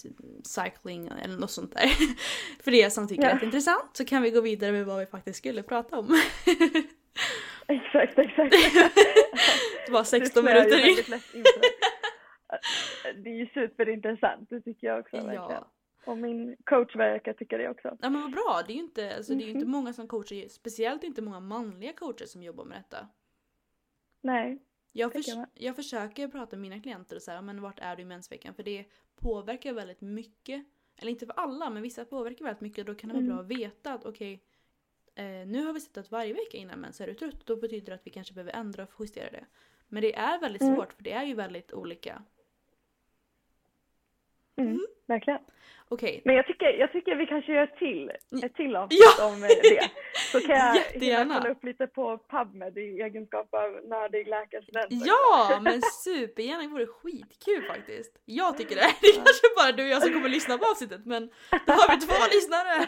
cycling 0.43 1.07
eller 1.23 1.37
något 1.37 1.51
sånt 1.51 1.73
där. 1.73 1.89
För 2.63 2.73
er 2.73 2.89
som 2.89 3.07
tycker 3.07 3.23
Ja. 3.23 3.29
att 3.33 3.39
det 3.39 3.43
är 3.43 3.47
intressant 3.47 3.89
så 3.97 4.05
kan 4.05 4.21
vi 4.21 4.31
gå 4.31 4.41
vidare 4.41 4.71
med 4.71 4.85
vad 4.85 4.99
vi 4.99 5.05
faktiskt 5.05 5.37
skulle 5.39 5.63
prata 5.63 5.97
om. 5.99 6.07
Exakt, 7.67 8.19
exakt. 8.19 8.51
det 9.85 9.91
var 9.91 10.03
16 10.03 10.45
Du 10.45 10.51
snöar 10.51 10.65
ju 10.65 10.69
minuter 10.71 10.87
in. 10.89 10.95
det. 11.09 11.21
Det 13.23 13.29
är 13.29 13.33
ju 13.33 13.45
superintressant, 13.47 14.49
det 14.49 14.61
tycker 14.61 14.87
jag 14.87 14.99
också 14.99 15.15
verkligen. 15.17 15.63
Och 16.07 16.17
min 16.17 16.55
coach 16.63 16.95
verkar 16.95 17.33
tycka 17.33 17.57
det 17.57 17.69
också. 17.69 17.97
ja 18.01 18.09
men 18.09 18.21
vad 18.21 18.31
bra, 18.31 18.63
det 18.67 18.73
är 18.73 18.75
ju 18.75 18.81
inte, 18.81 19.15
alltså, 19.17 19.35
det 19.35 19.43
är 19.43 19.47
inte 19.49 19.65
Mhm. 19.65 19.71
många 19.71 19.93
som 19.93 20.07
coachar, 20.07 20.47
speciellt 20.49 21.03
inte 21.03 21.21
många 21.21 21.39
manliga 21.39 21.93
coacher 21.93 22.25
som 22.25 22.43
jobbar 22.43 22.65
med 22.65 22.77
detta. 22.77 23.07
Nej. 24.21 24.59
Jag, 24.91 25.13
förs- 25.13 25.27
jag 25.27 25.47
jag 25.53 25.75
försöker 25.75 26.27
prata 26.27 26.55
med 26.55 26.61
mina 26.61 26.81
klienter 26.81 27.15
och 27.15 27.21
säga 27.21 27.41
men 27.41 27.61
vart 27.61 27.79
är 27.79 27.95
du 27.95 28.01
i 28.01 28.05
mensveckan? 28.05 28.53
För 28.53 28.63
det 28.63 28.85
påverkar 29.15 29.73
väldigt 29.73 30.01
mycket. 30.01 30.65
Eller 30.95 31.11
inte 31.11 31.25
för 31.25 31.33
alla 31.33 31.69
men 31.69 31.83
vissa 31.83 32.05
påverkar 32.05 32.45
väldigt 32.45 32.61
mycket. 32.61 32.85
Då 32.87 32.95
kan 32.95 33.07
det 33.09 33.13
vara 33.13 33.23
Mm. 33.23 33.35
bra 33.35 33.43
att 33.43 33.51
veta 33.59 33.93
att 33.93 34.05
okej 34.05 34.43
eh, 35.15 35.25
nu 35.25 35.65
har 35.65 35.73
vi 35.73 35.79
sett 35.81 35.97
att 35.97 36.11
varje 36.11 36.33
vecka 36.33 36.57
innan 36.57 36.79
mens 36.79 37.01
är 37.01 37.07
du 37.07 37.13
trött. 37.13 37.45
Då 37.45 37.55
betyder 37.55 37.85
det 37.85 37.93
att 37.95 38.07
vi 38.07 38.11
kanske 38.11 38.33
behöver 38.33 38.51
ändra 38.53 38.83
och 38.83 38.89
justera 38.99 39.29
det. 39.31 39.45
Men 39.87 40.01
det 40.01 40.15
är 40.15 40.39
väldigt 40.39 40.61
Mm. 40.61 40.75
svårt 40.75 40.93
för 40.93 41.03
det 41.03 41.11
är 41.11 41.23
ju 41.23 41.33
väldigt 41.33 41.73
olika. 41.73 42.23
Mm, 44.57 44.79
verkligen. 45.07 45.39
Okej, 45.89 46.21
Men 46.25 46.35
jag 46.35 46.47
tycker, 46.47 46.65
jag 46.65 46.91
tycker 46.91 47.15
vi 47.15 47.25
kanske 47.25 47.51
gör 47.53 47.63
ett 47.63 47.77
till, 47.77 48.11
ett 48.43 48.55
till 48.55 48.75
avsnitt 48.75 48.99
Ja! 49.17 49.27
om 49.27 49.43
eh, 49.43 49.47
det. 49.47 49.89
Så 50.31 50.39
kan 50.39 50.55
jag 50.55 50.75
Jättegärna. 50.75 51.37
kolla 51.37 51.49
upp 51.49 51.63
lite 51.63 51.87
på 51.87 52.17
PubMed 52.17 52.77
i 52.77 53.01
egenskap 53.01 53.53
av 53.53 53.71
nördig 53.71 54.27
läkarstudent. 54.27 54.87
Ja, 54.89 55.59
men 55.61 55.81
supergärna. 55.81 56.61
Det 56.61 56.67
vore 56.67 56.87
skitkul 56.87 57.63
faktiskt. 57.63 58.17
Jag 58.25 58.57
tycker 58.57 58.75
det. 58.75 58.81
Det 59.01 59.07
är 59.07 59.13
kanske 59.13 59.47
bara 59.57 59.71
du 59.71 59.83
och 59.83 59.89
jag 59.89 60.03
som 60.03 60.13
kommer 60.13 60.29
lyssna 60.29 60.57
på 60.57 60.65
avsnittet 60.65 61.05
men 61.05 61.29
då 61.65 61.73
har 61.73 61.95
vi 61.95 62.01
två 62.05 62.13
lyssnare! 62.33 62.87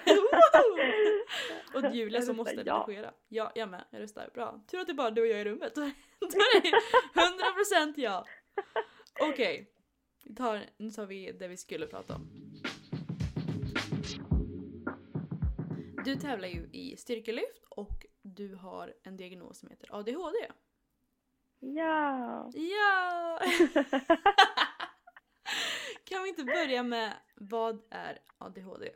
Och 1.74 1.96
Julia 1.96 2.22
som 2.22 2.36
måste 2.38 2.64
ja. 2.66 2.86
redigera. 2.88 3.12
Ja, 3.30 3.52
jag 3.56 3.70
med. 3.70 3.84
Jag 3.90 4.02
röstar. 4.02 4.30
Bra. 4.34 4.62
Tur 4.72 4.80
att 4.80 4.88
det 4.88 4.92
är 4.92 4.96
bara 4.96 5.12
du 5.12 5.22
och 5.22 5.28
jag 5.28 5.42
i 5.42 5.44
rummet. 5.44 5.76
Då 5.76 5.82
är 5.82 6.62
det 6.62 6.70
100% 7.82 7.94
ja. 7.96 8.26
Okej. 9.22 9.68
Vi 10.24 10.36
tar, 10.36 10.60
nu 10.78 10.92
tar 10.92 11.06
vi 11.06 11.32
det 11.32 11.48
vi 11.48 11.58
skulle 11.58 11.88
prata 11.88 12.16
om. 12.16 12.28
Du 16.06 16.16
tävlar 16.16 16.48
ju 16.48 16.70
i 16.72 16.96
styrkelyft 16.98 17.64
och 17.70 18.06
du 18.22 18.56
har 18.56 18.94
en 19.04 19.18
diagnos 19.18 19.60
som 19.60 19.70
heter 19.70 19.88
ADHD. 19.92 20.38
Ja. 21.60 22.52
Ja! 22.54 23.40
kan 26.04 26.24
vi 26.24 26.30
inte 26.30 26.44
börja 26.44 26.84
med 26.84 27.14
vad 27.36 27.82
är 27.90 28.20
ADHD? 28.38 28.90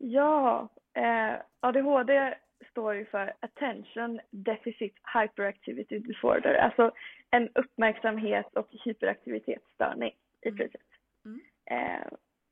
ja, 0.00 0.68
eh, 0.94 1.34
ADHD 1.60 2.34
står 2.70 2.94
ju 2.94 3.06
för 3.06 3.34
Attention 3.40 4.20
Deficit 4.30 4.94
Hyperactivity 5.14 5.98
Disorder. 5.98 6.54
Alltså 6.54 6.92
en 7.30 7.48
uppmärksamhet 7.54 8.56
och 8.56 8.68
hyperaktivitetsstörning 8.84 10.12
i 10.42 10.48
Mm. 10.48 10.56
princip. 10.58 10.82
Mm. 11.24 11.40
Eh, 11.70 12.06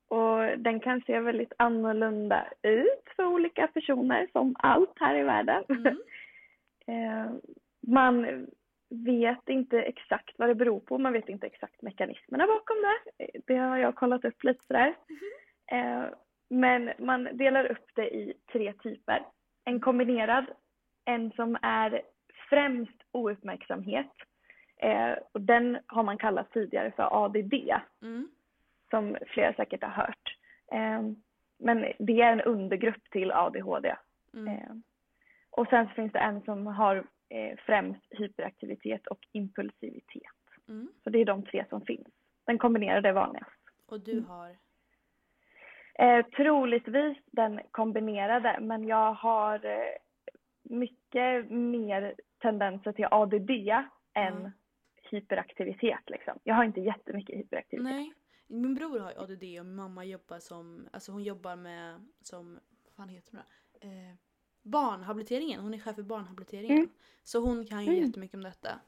och 0.09 0.59
den 0.59 0.81
kan 0.81 1.01
se 1.01 1.21
väldigt 1.21 1.53
annorlunda 1.59 2.47
ut 2.63 3.05
för 3.17 3.25
olika 3.27 3.67
personer, 3.67 4.29
som 4.33 4.57
allt 4.59 4.93
här 5.01 5.15
i 5.15 5.23
världen. 5.23 5.65
Mm. 5.69 5.99
Eh, 6.91 7.31
man 7.87 8.47
vet 8.91 9.49
inte 9.49 9.83
exakt 9.83 10.39
vad 10.39 10.49
det 10.49 10.55
beror 10.55 10.81
på, 10.81 10.99
man 10.99 11.13
vet 11.13 11.29
inte 11.29 11.47
exakt 11.47 11.83
mekanismerna 11.83 12.47
bakom 12.47 12.77
det. 12.83 13.27
Det 13.47 13.57
har 13.57 13.77
jag 13.77 13.95
kollat 13.95 14.25
upp 14.25 14.45
lite 14.45 14.65
sådär. 14.67 14.95
Eh, 15.73 16.05
men 16.51 16.93
man 16.99 17.29
delar 17.33 17.65
upp 17.71 17.91
det 17.95 18.15
i 18.15 18.35
tre 18.53 18.73
typer. 18.73 19.23
En 19.65 19.81
kombinerad, 19.81 20.45
en 21.05 21.33
som 21.33 21.59
är 21.63 22.03
främst 22.49 23.03
ouppmärksamhet. 23.13 24.13
Eh, 24.79 25.13
och 25.33 25.41
den 25.41 25.79
har 25.87 26.03
man 26.03 26.19
kallat 26.19 26.53
tidigare 26.53 26.91
för 26.91 27.25
ADD, 27.25 27.55
Mm. 28.03 28.29
som 28.91 29.17
flera 29.27 29.53
säkert 29.53 29.83
har 29.83 29.91
hört. 29.91 30.37
Eh, 30.73 31.03
men 31.59 31.93
det 31.99 32.21
är 32.21 32.33
en 32.33 32.41
undergrupp 32.41 33.11
till 33.11 33.33
ADHD. 33.33 33.97
Mm. 34.35 34.49
Eh, 34.49 34.71
och 35.51 35.67
sen 35.69 35.89
finns 35.89 36.13
det 36.13 36.19
en 36.19 36.41
som 36.43 36.67
har 36.67 36.97
eh, 37.29 37.57
främst 37.59 38.05
hyperaktivitet 38.11 39.07
och 39.07 39.19
impulsivitet. 39.33 40.33
Mm. 40.69 40.89
Så 41.05 41.11
det 41.11 41.19
är 41.19 41.25
de 41.25 41.43
tre 41.43 41.65
som 41.69 41.81
finns. 41.81 42.09
Den 42.47 42.59
kombinerade 42.59 43.09
är 43.09 43.13
vanligast. 43.13 43.51
Och 43.87 44.01
du 44.01 44.13
Mm. 44.13 44.25
har? 44.25 44.57
Eh, 45.95 46.27
troligtvis 46.27 47.19
den 47.27 47.61
kombinerade, 47.71 48.57
men 48.61 48.85
jag 48.85 49.13
har 49.13 49.65
eh, 49.67 49.95
mycket 50.63 51.51
mer 51.51 52.15
tendenser 52.39 52.93
till 52.93 53.07
ADD 53.11 53.51
än 54.15 54.37
Mm. 54.37 54.51
Hyperaktivitet 55.11 56.01
liksom. 56.07 56.39
Jag 56.45 56.55
har 56.55 56.65
inte 56.65 56.81
jättemycket 56.81 57.39
hyperaktivitet. 57.39 57.85
Nej. 57.85 58.13
Min 58.47 58.75
bror 58.75 58.99
har 58.99 59.11
ADD 59.17 59.43
och 59.43 59.67
min 59.67 59.75
mamma 59.75 60.05
jobbar 60.05 60.39
som, 60.39 60.89
alltså 60.93 61.13
hon 61.13 61.23
jobbar 61.25 61.57
med, 61.57 62.07
som, 62.23 62.59
vad 62.85 62.93
fan 62.95 63.09
heter 63.09 63.33
det 63.33 63.43
då? 63.81 63.89
Eh, 63.89 64.15
barnhabiliteringen, 64.63 65.61
hon 65.61 65.75
är 65.75 65.79
chef 65.79 65.95
för 65.95 66.03
barnhabiliteringen. 66.03 66.79
Mm. 66.79 66.91
Så 67.25 67.39
hon 67.41 67.67
kan 67.67 67.85
ju 67.85 67.93
Mm. 67.93 68.05
jättemycket 68.07 68.35
om 68.35 68.43
detta. 68.43 68.81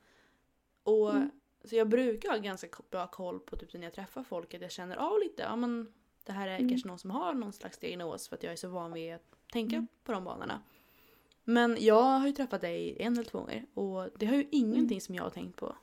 Och 0.83 1.11
Mm. 1.11 1.31
så 1.65 1.77
jag 1.77 1.89
brukar 1.89 2.31
ha 2.31 2.37
ganska 2.39 2.69
bra 2.91 3.07
koll 3.07 3.41
på 3.41 3.57
typ 3.57 3.75
när 3.75 3.83
jag 3.83 3.93
träffar 3.95 4.23
folk 4.23 4.55
att 4.55 4.61
jag 4.63 4.71
känner 4.71 4.97
av 4.97 5.19
lite, 5.21 5.43
ja 5.43 5.57
men 5.57 5.93
det 6.25 6.33
här 6.33 6.49
är 6.49 6.57
Mm. 6.59 6.69
kanske 6.69 6.89
någon 6.89 6.99
som 6.99 7.11
har 7.11 7.35
någon 7.35 7.53
slags 7.53 7.79
diagnos 7.79 8.29
för 8.29 8.37
att 8.37 8.43
jag 8.43 8.53
är 8.53 8.57
så 8.57 8.69
van 8.69 8.93
vid 8.93 9.15
att 9.15 9.37
tänka 9.53 9.77
Mm. 9.77 9.87
på 10.05 10.13
de 10.13 10.25
banorna. 10.25 10.63
Men 11.45 11.77
jag 11.81 12.03
har 12.19 12.27
ju 12.27 12.33
träffat 12.33 12.61
dig 12.61 12.97
en 13.03 13.13
eller 13.13 13.25
två 13.25 13.39
gånger 13.39 13.67
och 13.75 14.09
det 14.19 14.27
har 14.27 14.35
ju 14.37 14.47
ingenting 14.51 14.97
Mm. 14.97 15.01
som 15.01 15.15
jag 15.15 15.23
har 15.23 15.31
tänkt 15.31 15.57
på. 15.57 15.77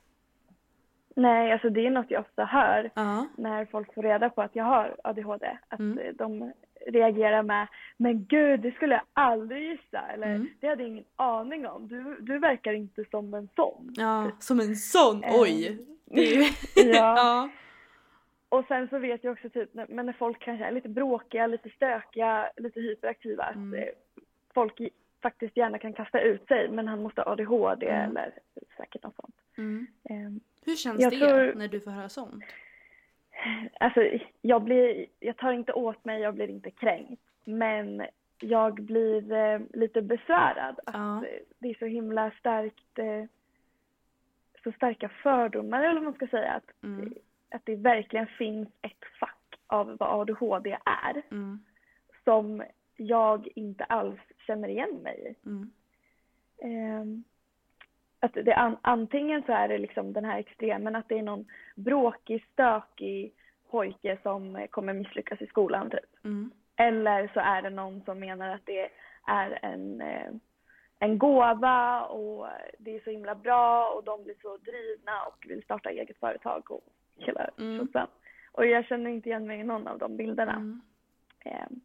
Nej, 1.17 1.51
alltså 1.51 1.69
det 1.69 1.85
är 1.85 1.89
något 1.89 2.11
jag 2.11 2.21
ofta 2.21 2.45
hör 2.45 2.89
Ja. 2.95 3.27
när 3.37 3.65
folk 3.65 3.93
får 3.93 4.03
reda 4.03 4.29
på 4.29 4.41
att 4.41 4.55
jag 4.55 4.63
har 4.63 4.95
ADHD. 5.03 5.57
Att 5.69 5.79
Mm. 5.79 6.15
de 6.15 6.53
reagerar 6.85 7.43
med 7.43 7.67
Men 7.97 8.25
gud, 8.25 8.59
det 8.59 8.71
skulle 8.71 8.93
jag 8.95 9.03
aldrig 9.13 9.63
gissa. 9.71 9.99
Eller 10.13 10.27
Mm. 10.35 10.47
det 10.59 10.67
hade 10.67 10.83
jag 10.83 10.89
ingen 10.89 11.05
aning 11.15 11.67
om. 11.67 11.87
Du, 11.87 12.17
du 12.21 12.39
verkar 12.39 12.73
inte 12.73 13.05
som 13.11 13.33
en 13.33 13.49
sån. 13.55 13.93
Ja, 13.97 14.31
som 14.39 14.59
en 14.59 14.75
sån! 14.75 15.23
Oj! 15.31 15.77
Ja. 16.09 16.43
ja. 16.75 17.49
Och 18.49 18.65
sen 18.67 18.87
så 18.87 18.97
vet 18.99 19.23
jag 19.23 19.31
också 19.33 19.49
typ, 19.49 19.69
men 19.89 20.05
när 20.05 20.13
folk 20.13 20.39
kanske 20.39 20.65
är 20.65 20.71
lite 20.71 20.89
bråkiga, 20.89 21.47
lite 21.47 21.69
stökiga, 21.69 22.49
lite 22.57 22.79
hyperaktiva. 22.79 23.43
Att 23.43 23.55
Mm. 23.55 23.79
eh, 23.83 23.89
folk 24.53 24.81
faktiskt 25.21 25.57
gärna 25.57 25.77
kan 25.79 25.93
kasta 25.93 26.19
ut 26.19 26.47
sig. 26.47 26.69
Men 26.71 26.87
han 26.87 27.03
måste 27.03 27.21
ha 27.21 27.31
ADHD 27.31 27.87
Mm. 27.89 28.09
eller 28.09 28.31
säkert 28.77 29.03
något 29.03 29.15
sånt. 29.15 29.35
Mm. 29.57 29.87
Hur 30.67 30.75
känns 30.75 31.01
Jag 31.01 31.11
det 31.11 31.19
tror- 31.19 31.53
när 31.55 31.67
du 31.67 31.79
får 31.81 31.91
höra 31.91 32.09
sånt? 32.09 32.43
Alltså, 33.79 34.01
jag, 34.41 34.63
blir, 34.63 35.05
jag 35.19 35.37
tar 35.37 35.51
inte 35.51 35.73
åt 35.73 36.05
mig, 36.05 36.21
jag 36.21 36.33
blir 36.35 36.49
inte 36.49 36.71
kränkt. 36.71 37.21
Men 37.45 38.05
jag 38.39 38.73
blir 38.75 39.31
eh, 39.31 39.59
lite 39.73 40.01
besvärad 40.01 40.79
att 40.85 40.95
Ja. 40.95 41.17
eh, 41.25 41.39
det 41.59 41.69
är 41.69 41.73
så 41.79 41.85
himla 41.85 42.31
starkt, 42.31 42.99
eh, 42.99 43.23
så 44.63 44.71
starka 44.71 45.09
fördomar 45.09 45.83
eller 45.83 45.93
vad 45.93 46.03
man 46.03 46.13
ska 46.13 46.27
säga. 46.27 46.51
Att, 46.51 46.83
Mm. 46.83 47.13
att 47.49 47.61
det 47.65 47.75
verkligen 47.75 48.27
finns 48.27 48.69
ett 48.81 49.03
fack 49.19 49.59
av 49.67 49.97
vad 49.99 50.21
ADHD 50.21 50.77
är 50.85 51.21
Mm. 51.31 51.59
som 52.23 52.63
jag 52.95 53.47
inte 53.55 53.83
alls 53.83 54.19
känner 54.47 54.67
igen 54.67 54.95
mig 55.03 55.35
i. 55.43 55.47
Mm. 55.49 55.71
Ehm, 56.61 57.23
att 58.19 58.33
det 58.33 58.55
an, 58.55 58.77
antingen 58.81 59.43
så 59.43 59.51
är 59.51 59.67
det 59.67 59.77
liksom 59.77 60.13
den 60.13 60.25
här 60.25 60.39
extremen 60.39 60.95
att 60.95 61.09
det 61.09 61.17
är 61.17 61.23
någon 61.23 61.45
bråkig, 61.75 62.45
stökig 62.53 63.33
pojke 63.71 64.17
som 64.23 64.67
kommer 64.69 64.93
misslyckas 64.93 65.41
i 65.41 65.47
skolan 65.47 65.89
typ. 65.89 66.25
Mm. 66.25 66.51
Eller 66.75 67.31
så 67.33 67.39
är 67.39 67.61
det 67.61 67.69
någon 67.69 68.01
som 68.01 68.19
menar 68.19 68.49
att 68.49 68.65
det 68.65 68.89
är 69.27 69.59
en, 69.61 70.01
eh, 70.01 70.31
en 70.99 71.17
gåva 71.17 72.01
och 72.01 72.47
det 72.77 72.95
är 72.95 72.99
så 73.03 73.09
himla 73.09 73.35
bra 73.35 73.89
och 73.89 74.03
de 74.03 74.23
blir 74.23 74.35
så 74.41 74.57
drivna 74.57 75.23
och 75.27 75.45
vill 75.49 75.63
starta 75.63 75.89
eget 75.89 76.19
företag 76.19 76.71
och 76.71 76.83
hela 77.17 77.49
Mm. 77.59 77.87
Och 78.51 78.65
jag 78.65 78.85
känner 78.85 79.09
inte 79.09 79.29
igen 79.29 79.47
mig 79.47 79.59
i 79.59 79.63
någon 79.63 79.87
av 79.87 79.97
de 79.97 80.17
bilderna. 80.17 80.53
Mm. 80.53 80.81
Ehm, 81.45 81.81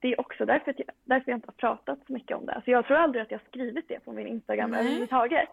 Det 0.00 0.08
är 0.08 0.20
också 0.20 0.46
därför, 0.46 0.74
jag, 0.76 0.86
därför 1.04 1.30
jag 1.30 1.36
inte 1.36 1.48
har 1.48 1.52
pratat 1.52 1.98
så 2.06 2.12
mycket 2.12 2.36
om 2.36 2.46
det. 2.46 2.52
Alltså 2.52 2.70
jag 2.70 2.86
tror 2.86 2.96
aldrig 2.96 3.22
att 3.22 3.30
jag 3.30 3.38
har 3.38 3.46
skrivit 3.46 3.88
det 3.88 4.00
på 4.00 4.12
min 4.12 4.26
Instagram 4.26 4.70
Nej. 4.70 4.80
överhuvudtaget. 4.80 5.48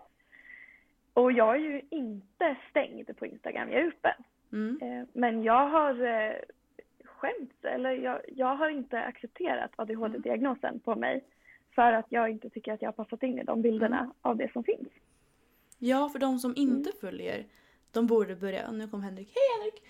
Och 1.17 1.31
jag 1.31 1.55
är 1.55 1.59
ju 1.59 1.81
inte 1.89 2.55
stängd 2.69 3.17
på 3.17 3.25
Instagram, 3.25 3.71
jag 3.71 3.81
är 3.81 3.87
öppen. 3.87 4.23
Mm. 4.51 4.79
Eh, 4.81 5.07
Men 5.13 5.43
jag 5.43 5.67
har 5.69 6.05
eh, 6.05 6.33
skämts, 7.03 7.55
eller 7.65 7.89
jag, 7.91 8.21
jag 8.35 8.55
har 8.55 8.69
inte 8.69 8.99
accepterat 8.99 9.71
ADHD-diagnosen 9.75 10.79
på 10.79 10.95
mig. 10.95 11.23
För 11.75 11.91
att 11.93 12.05
jag 12.09 12.29
inte 12.29 12.49
tycker 12.49 12.73
att 12.73 12.81
jag 12.81 12.87
har 12.87 13.03
passat 13.05 13.23
in 13.23 13.39
i 13.39 13.43
de 13.43 13.61
bilderna 13.61 13.99
Mm. 13.99 14.11
av 14.21 14.37
det 14.37 14.51
som 14.53 14.63
finns. 14.63 14.87
Ja, 15.79 16.09
för 16.09 16.19
de 16.19 16.39
som 16.39 16.53
inte 16.57 16.89
Mm. 16.89 16.99
följer, 17.01 17.45
de 17.91 18.07
borde 18.07 18.35
börja... 18.35 18.71
Nu 18.71 18.87
kom 18.87 19.01
Henrik. 19.03 19.27
Hej 19.35 19.43
Henrik! 19.57 19.83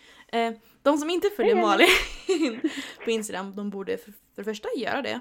Eh, 0.57 0.61
de 0.83 0.97
som 0.97 1.09
inte 1.09 1.29
följer 1.29 1.55
Hej, 1.55 1.63
Malin 1.65 2.59
på 3.03 3.11
Instagram, 3.11 3.55
de 3.55 3.69
borde 3.69 3.97
för, 3.97 4.11
för 4.11 4.19
det 4.35 4.43
första 4.43 4.69
göra 4.77 5.01
det. 5.01 5.19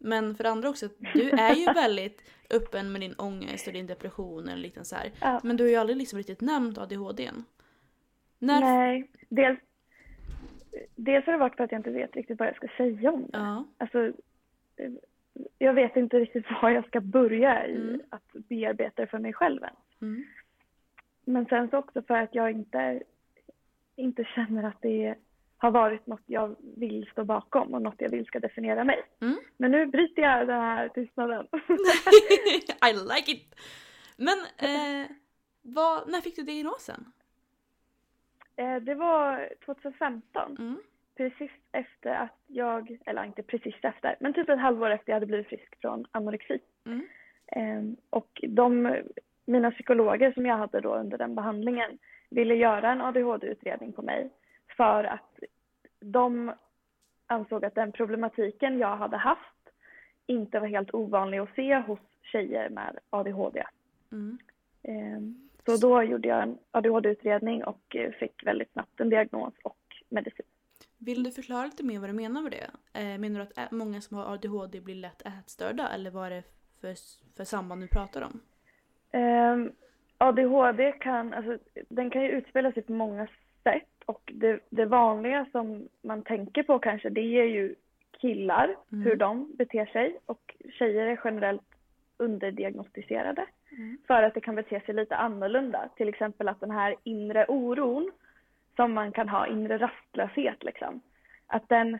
Men 0.00 0.34
för 0.34 0.44
det 0.44 0.50
andra 0.50 0.68
också, 0.68 0.88
du 1.14 1.30
är 1.30 1.54
ju 1.54 1.64
väldigt 1.64 2.22
öppen 2.50 2.92
med 2.92 3.00
din 3.00 3.14
ångest 3.18 3.66
och 3.66 3.72
din 3.72 3.86
depression 3.86 4.48
eller 4.48 4.62
lite 4.62 4.84
så 4.84 4.96
här. 4.96 5.10
Ja. 5.20 5.40
Men 5.44 5.56
du 5.56 5.64
har 5.64 5.70
ju 5.70 5.76
aldrig 5.76 5.96
liksom 5.96 6.16
riktigt 6.16 6.40
nämnt 6.40 6.78
ADHDn. 6.78 7.44
När... 8.38 8.60
Nej, 8.60 9.10
dels, 9.28 9.58
dels 10.96 11.26
har 11.26 11.32
det 11.32 11.38
varit 11.38 11.56
för 11.56 11.64
att 11.64 11.72
jag 11.72 11.78
inte 11.78 11.90
vet 11.90 12.16
riktigt 12.16 12.38
vad 12.38 12.48
jag 12.48 12.56
ska 12.56 12.68
säga 12.76 13.12
om 13.12 13.22
det. 13.22 13.38
Ja. 13.38 13.64
Alltså, 13.78 14.12
jag 15.58 15.74
vet 15.74 15.96
inte 15.96 16.18
riktigt 16.18 16.46
var 16.62 16.70
jag 16.70 16.86
ska 16.86 17.00
börja 17.00 17.66
i 17.66 17.76
Mm. 17.76 18.00
att 18.08 18.32
bearbeta 18.32 19.02
det 19.02 19.08
för 19.08 19.18
mig 19.18 19.32
själv 19.32 19.64
än. 19.64 19.76
Mm. 20.00 20.24
Men 21.24 21.46
sen 21.46 21.70
så 21.70 21.78
också 21.78 22.02
för 22.02 22.14
att 22.14 22.34
jag 22.34 22.50
inte, 22.50 23.02
inte 23.96 24.24
känner 24.24 24.62
att 24.62 24.82
det 24.82 25.14
har 25.62 25.70
varit 25.70 26.06
något 26.06 26.22
jag 26.26 26.56
vill 26.76 27.08
stå 27.12 27.24
bakom 27.24 27.74
och 27.74 27.82
något 27.82 27.94
jag 27.98 28.10
vill 28.10 28.26
ska 28.26 28.40
definiera 28.40 28.84
mig. 28.84 29.02
Mm. 29.20 29.36
Men 29.56 29.70
nu 29.70 29.86
bryter 29.86 30.22
jag 30.22 30.46
den 30.48 30.60
här 30.60 30.88
tystnaden. 30.88 31.46
I 32.90 32.92
like 32.92 33.32
it! 33.32 33.54
Men 34.16 34.38
eh, 34.58 35.10
vad, 35.62 36.08
när 36.08 36.20
fick 36.20 36.36
du 36.36 36.42
diagnosen? 36.42 37.12
Eh, 38.56 38.76
det 38.76 38.94
var 38.94 39.48
2015, 39.64 40.56
Mm. 40.58 40.78
precis 41.16 41.50
efter 41.72 42.10
att 42.10 42.38
jag, 42.46 42.98
eller 43.06 43.24
inte 43.24 43.42
precis 43.42 43.74
efter, 43.82 44.16
men 44.20 44.34
typ 44.34 44.48
ett 44.48 44.58
halvår 44.58 44.90
efter 44.90 45.10
jag 45.12 45.16
hade 45.16 45.26
blivit 45.26 45.48
frisk 45.48 45.80
från 45.80 46.06
anorexi. 46.10 46.58
Mm. 46.86 47.06
Ehm, 47.46 47.96
och 48.10 48.44
de, 48.48 48.98
mina 49.44 49.70
psykologer 49.70 50.32
som 50.32 50.46
jag 50.46 50.56
hade 50.56 50.80
då 50.80 50.94
under 50.94 51.18
den 51.18 51.34
behandlingen 51.34 51.98
ville 52.30 52.54
göra 52.54 52.92
en 52.92 53.00
ADHD-utredning 53.00 53.92
på 53.92 54.02
mig 54.02 54.30
för 54.80 55.04
att 55.04 55.38
de 56.00 56.52
ansåg 57.26 57.64
att 57.64 57.74
den 57.74 57.92
problematiken 57.92 58.78
jag 58.78 58.96
hade 58.96 59.16
haft 59.16 59.70
inte 60.26 60.60
var 60.60 60.66
helt 60.66 60.94
ovanlig 60.94 61.38
att 61.38 61.54
se 61.54 61.76
hos 61.76 61.98
tjejer 62.22 62.70
med 62.70 62.98
ADHD. 63.10 63.64
Mm. 64.12 64.38
Ehm, 64.82 65.48
så 65.66 65.76
då 65.76 66.02
gjorde 66.02 66.28
jag 66.28 66.42
en 66.42 66.58
ADHD-utredning 66.70 67.64
och 67.64 67.96
eh, 67.96 68.12
fick 68.12 68.46
väldigt 68.46 68.72
snabbt 68.72 69.00
en 69.00 69.08
diagnos 69.08 69.54
och 69.64 69.78
medicin. 70.08 70.46
Vill 70.98 71.22
du 71.22 71.30
förklara 71.30 71.64
lite 71.64 71.84
mer 71.84 71.98
vad 71.98 72.08
du 72.08 72.14
menar 72.14 72.42
med 72.42 72.52
det? 72.52 72.70
Eh, 73.00 73.18
menar 73.18 73.40
du 73.40 73.62
att 73.62 73.70
många 73.70 74.00
som 74.00 74.16
har 74.16 74.32
ADHD 74.34 74.80
blir 74.80 74.94
lätt 74.94 75.22
ätstörda 75.26 75.88
eller 75.88 76.10
vad 76.10 76.26
är 76.26 76.30
det 76.30 76.42
för, 76.80 76.94
för 77.36 77.44
samband 77.44 77.80
du 77.82 77.88
pratar 77.88 78.22
om? 78.22 78.40
Ehm, 79.10 79.72
ADHD 80.18 80.92
kan, 80.92 81.34
alltså, 81.34 81.58
den 81.88 82.10
kan 82.10 82.22
ju 82.22 82.28
utspela 82.28 82.72
sig 82.72 82.82
på 82.82 82.92
många 82.92 83.26
sätt 83.62 83.99
och 84.10 84.32
det, 84.34 84.60
det 84.70 84.86
vanliga 84.86 85.46
som 85.52 85.88
man 86.02 86.22
tänker 86.22 86.62
på 86.62 86.78
kanske 86.78 87.10
det 87.10 87.20
är 87.40 87.44
ju 87.44 87.74
killar, 88.20 88.76
Mm. 88.92 89.04
hur 89.04 89.16
de 89.16 89.52
beter 89.58 89.86
sig 89.86 90.18
och 90.26 90.54
tjejer 90.78 91.06
är 91.06 91.20
generellt 91.24 91.62
underdiagnostiserade 92.16 93.46
Mm. 93.72 93.98
för 94.06 94.22
att 94.22 94.34
det 94.34 94.40
kan 94.40 94.54
bete 94.54 94.80
sig 94.80 94.94
lite 94.94 95.16
annorlunda. 95.16 95.88
Till 95.96 96.08
exempel 96.08 96.48
att 96.48 96.60
den 96.60 96.70
här 96.70 96.94
inre 97.04 97.46
oron 97.48 98.10
som 98.76 98.92
man 98.92 99.12
kan 99.12 99.28
ha, 99.28 99.46
inre 99.46 99.78
rastlöshet 99.78 100.64
liksom, 100.64 101.00
att 101.46 101.68
den 101.68 101.98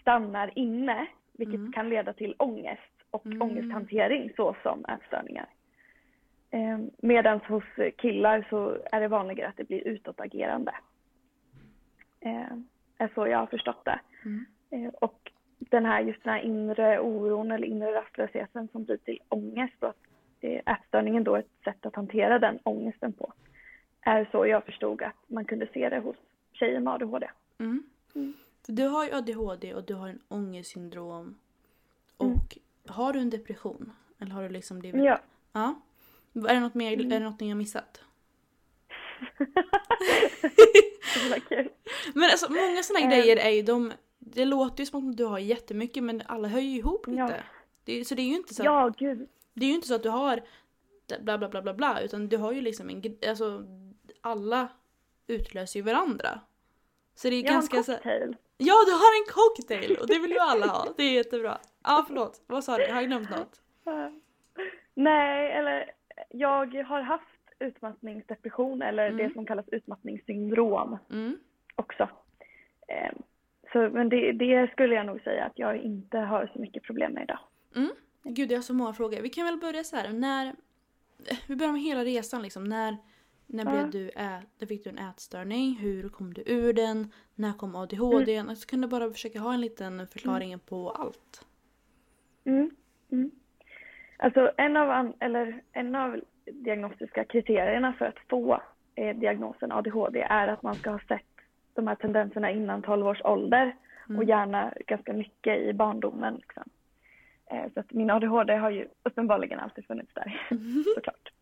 stannar 0.00 0.50
inne 0.58 1.06
vilket 1.32 1.54
Mm. 1.60 1.72
kan 1.72 1.88
leda 1.88 2.12
till 2.12 2.34
ångest 2.38 2.92
och 3.10 3.26
Mm. 3.26 3.42
ångesthantering 3.42 4.32
såsom 4.36 4.84
ätstörningar. 4.84 5.46
Eh, 6.50 6.78
Medan 7.02 7.40
hos 7.40 7.64
killar 7.96 8.46
så 8.50 8.76
är 8.92 9.00
det 9.00 9.08
vanligare 9.08 9.48
att 9.48 9.56
det 9.56 9.68
blir 9.68 9.86
utåtagerande. 9.88 10.72
Eh, 12.24 12.56
är 12.98 13.10
så 13.14 13.26
jag 13.26 13.38
har 13.38 13.46
förstått 13.46 13.84
det. 13.84 14.00
Mm. 14.24 14.44
Eh, 14.70 14.90
och 15.00 15.32
den 15.58 15.86
här, 15.86 16.00
just 16.00 16.24
den 16.24 16.32
här 16.32 16.40
inre 16.40 17.00
oron 17.00 17.50
eller 17.52 17.66
inre 17.66 17.92
rastlösheten 17.94 18.68
som 18.72 18.84
blir 18.84 18.96
till 18.96 19.18
ångest 19.28 19.74
och 19.82 19.88
att 19.88 19.96
ätstörningen 20.42 21.24
då 21.24 21.34
är 21.34 21.38
ett 21.40 21.64
sätt 21.64 21.86
att 21.86 21.96
hantera 21.96 22.38
den 22.38 22.58
ångesten 22.62 23.12
på. 23.12 23.32
Är 24.00 24.28
så 24.32 24.46
jag 24.46 24.64
förstod 24.64 25.02
att 25.02 25.16
man 25.26 25.44
kunde 25.44 25.66
se 25.74 25.88
det 25.88 25.98
hos 26.00 26.16
tjejer 26.52 26.80
med 26.80 26.92
ADHD. 26.94 27.30
Mm. 27.58 27.82
Mm. 28.14 28.32
Du 28.66 28.86
har 28.88 29.04
ju 29.04 29.12
ADHD 29.12 29.74
och 29.74 29.84
du 29.84 29.94
har 29.94 30.08
en 30.08 30.20
ångestsyndrom. 30.28 31.34
Och 32.16 32.26
Mm. 32.26 32.38
har 32.86 33.12
du 33.12 33.18
en 33.18 33.30
depression? 33.30 33.92
Eller 34.18 34.32
har 34.32 34.42
du 34.42 34.48
liksom 34.48 34.78
blivit... 34.78 35.04
Ja. 35.04 35.18
ja. 35.52 35.74
Är 36.34 36.54
det 36.54 36.60
något 36.60 36.74
mer, 36.74 36.92
Mm. 36.92 37.06
är 37.06 37.10
det 37.20 37.24
något 37.24 37.40
jag 37.40 37.56
missat? 37.56 38.04
Men 42.14 42.30
alltså 42.30 42.52
många 42.52 42.82
sådana 42.82 43.06
grejer 43.06 43.36
är 43.36 43.50
ju 43.50 43.62
de... 43.62 43.92
det 44.18 44.44
låter 44.44 44.80
ju 44.80 44.86
som 44.86 45.10
att 45.10 45.16
du 45.16 45.24
har 45.24 45.38
jättemycket 45.38 46.02
men 46.02 46.22
alla 46.26 46.48
hör 46.48 46.60
ju 46.60 46.76
ihop 46.76 47.06
lite. 47.06 47.20
Ja. 47.20 47.30
Det, 47.84 48.04
så 48.04 48.14
det 48.14 48.22
är 48.22 48.26
ju 48.26 48.36
inte 48.36 48.54
så 48.54 48.62
att, 48.62 48.66
Ja, 48.66 48.92
gud. 48.98 49.28
det 49.54 49.64
är 49.64 49.68
ju 49.68 49.74
inte 49.74 49.88
så 49.88 49.94
att 49.94 50.02
du 50.02 50.08
har 50.08 50.40
bla 51.20 51.38
bla 51.38 51.48
bla 51.48 51.62
bla 51.62 51.74
bla 51.74 52.00
utan 52.00 52.28
du 52.28 52.36
har 52.36 52.52
ju 52.52 52.60
liksom 52.60 52.90
en, 52.90 53.02
alltså 53.28 53.64
alla 54.20 54.68
utlöser 55.26 55.80
ju 55.80 55.84
varandra. 55.84 56.40
Så 57.14 57.28
det 57.28 57.34
är 57.36 57.44
Jag 57.44 57.52
ganska 57.52 57.82
så. 57.82 57.92
Ja, 58.56 58.74
du 58.86 58.92
har 58.92 59.20
en 59.20 59.32
cocktail 59.32 59.96
och 60.00 60.06
det 60.06 60.18
vill 60.18 60.30
ju 60.30 60.38
alla 60.38 60.66
ha. 60.66 60.94
Det 60.96 61.02
är 61.02 61.12
jättebra. 61.12 61.58
Ja, 61.84 62.04
förlåt. 62.06 62.42
Vad 62.46 62.64
sa 62.64 62.76
du? 62.76 62.84
Jag 62.84 62.94
har 62.94 63.02
glömt 63.02 63.30
något. 63.30 63.60
Nej, 64.94 65.52
eller 65.52 65.90
jag 66.30 66.74
har 66.74 67.00
haft 67.00 67.31
utmattningsdepression 67.62 68.82
eller 68.82 69.06
Mm. 69.06 69.16
det 69.16 69.34
som 69.34 69.46
kallas 69.46 69.68
utmattningssyndrom 69.68 70.98
Mm. 71.10 71.38
också. 71.76 72.08
Eh, 72.88 73.12
Så, 73.72 73.78
men 73.90 74.08
det, 74.08 74.32
det 74.32 74.70
skulle 74.72 74.94
jag 74.94 75.06
nog 75.06 75.20
säga 75.20 75.44
att 75.44 75.58
jag 75.58 75.76
inte 75.76 76.18
har 76.18 76.50
så 76.54 76.58
mycket 76.58 76.82
problem 76.82 77.12
med 77.12 77.22
idag. 77.22 77.38
Gud, 78.24 78.50
jag 78.52 78.56
har 78.58 78.62
så 78.62 78.74
många 78.74 78.92
frågor. 78.92 79.20
Vi 79.22 79.28
kan 79.28 79.44
väl 79.44 79.56
börja 79.58 79.84
så 79.84 79.96
här. 79.96 80.12
När... 80.12 80.54
Vi 81.48 81.56
börjar 81.56 81.72
med 81.72 81.82
hela 81.82 82.04
resan 82.04 82.42
liksom. 82.42 82.64
När, 82.64 82.96
när, 83.46 83.64
blev 83.64 83.76
Ja. 83.80 83.86
du 83.92 84.10
ä... 84.16 84.42
när 84.58 84.66
fick 84.66 84.84
du 84.84 84.90
en 84.90 84.98
ätstörning? 84.98 85.76
Hur 85.76 86.08
kom 86.08 86.34
du 86.34 86.42
ur 86.46 86.72
den? 86.72 87.12
När 87.34 87.52
kom 87.52 87.74
ADHD? 87.76 88.34
Mm. 88.34 88.48
Alltså, 88.48 88.66
kan 88.68 88.80
du 88.80 88.88
bara 88.88 89.10
försöka 89.10 89.40
ha 89.40 89.54
en 89.54 89.60
liten 89.60 90.06
förklaring 90.06 90.58
på 90.58 90.90
allt? 90.90 91.46
Mm. 92.44 92.70
Mm. 93.12 93.30
Alltså 94.18 94.52
en 94.56 94.76
av, 94.76 95.12
eller 95.20 95.62
en 95.72 95.94
av 95.94 96.20
diagnostiska 96.44 97.24
kriterierna 97.24 97.92
för 97.92 98.04
att 98.06 98.18
få 98.28 98.62
eh, 98.94 99.16
diagnosen 99.16 99.72
ADHD 99.72 100.20
är 100.20 100.48
att 100.48 100.62
man 100.62 100.74
ska 100.74 100.90
ha 100.90 100.98
sett 101.08 101.22
de 101.74 101.86
här 101.88 101.94
tendenserna 101.94 102.50
innan 102.50 102.82
12 102.82 103.06
års 103.06 103.20
ålder 103.24 103.76
och 104.04 104.10
Mm. 104.10 104.28
gärna 104.28 104.72
ganska 104.86 105.12
mycket 105.12 105.58
i 105.58 105.72
barndomen. 105.72 106.34
Liksom. 106.34 106.62
Eh, 107.50 107.72
så 107.74 107.80
att 107.80 107.92
min 107.92 108.10
ADHD 108.10 108.54
har 108.56 108.70
ju 108.70 108.88
uppenbarligen 109.02 109.60
alltid 109.60 109.86
funnits 109.86 110.14
där, 110.14 110.46
såklart. 110.94 111.32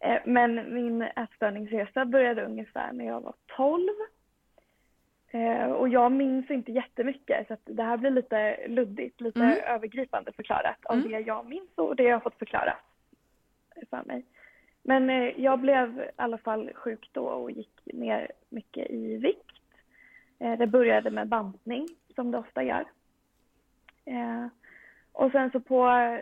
Eh, 0.00 0.18
men 0.24 0.74
min 0.74 1.02
ätstörningsresa 1.02 2.04
började 2.04 2.44
ungefär 2.44 2.92
när 2.92 3.06
jag 3.06 3.20
var 3.20 3.34
12. 3.56 3.88
Eh, 5.30 5.70
och 5.72 5.88
jag 5.88 6.12
minns 6.12 6.50
inte 6.50 6.72
jättemycket 6.72 7.46
så 7.46 7.54
att 7.54 7.60
det 7.64 7.82
här 7.82 7.96
blir 7.96 8.10
lite 8.10 8.66
luddigt, 8.68 9.20
lite 9.20 9.40
Mm. 9.40 9.58
övergripande 9.66 10.32
förklarat 10.32 10.76
av 10.86 10.96
Mm. 10.96 11.08
det 11.10 11.18
jag 11.20 11.46
minns 11.46 11.70
och 11.74 11.96
det 11.96 12.02
jag 12.02 12.14
har 12.14 12.20
fått 12.20 12.38
förklarat 12.38 12.76
för 13.90 14.02
mig. 14.04 14.24
Men 14.82 15.10
eh, 15.10 15.40
jag 15.40 15.60
blev 15.60 16.00
i 16.00 16.10
alla 16.16 16.38
fall 16.38 16.70
sjuk 16.74 17.10
då 17.12 17.22
och 17.22 17.50
gick 17.50 17.80
ner 17.84 18.30
mycket 18.48 18.90
i 18.90 19.16
vikt. 19.16 19.52
Eh, 20.38 20.58
det 20.58 20.66
började 20.66 21.10
med 21.10 21.28
bantning 21.28 21.88
som 22.14 22.30
det 22.30 22.38
ofta 22.38 22.62
gör. 22.62 22.84
Eh, 24.04 24.46
och 25.12 25.32
sen 25.32 25.50
så 25.50 25.60
på, 25.60 25.88
eh, 25.88 26.20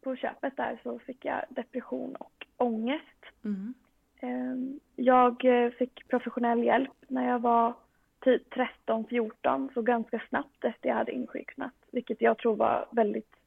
på 0.00 0.16
köpet 0.16 0.56
där 0.56 0.80
så 0.82 0.98
fick 0.98 1.24
jag 1.24 1.44
depression 1.48 2.16
och 2.16 2.46
ångest. 2.56 3.24
Mm. 3.44 3.74
Eh, 4.20 4.78
Jag 4.96 5.44
eh, 5.44 5.70
fick 5.70 6.08
professionell 6.08 6.64
hjälp 6.64 6.92
när 7.08 7.28
jag 7.28 7.38
var 7.38 7.74
typ 8.20 8.54
13-14, 8.86 9.72
så 9.74 9.82
ganska 9.82 10.22
snabbt 10.28 10.64
efter 10.64 10.88
jag 10.88 10.96
hade 10.96 11.12
insjuknat. 11.12 11.72
Vilket 11.90 12.20
jag 12.20 12.38
tror 12.38 12.56
var 12.56 12.86
väldigt 12.90 13.37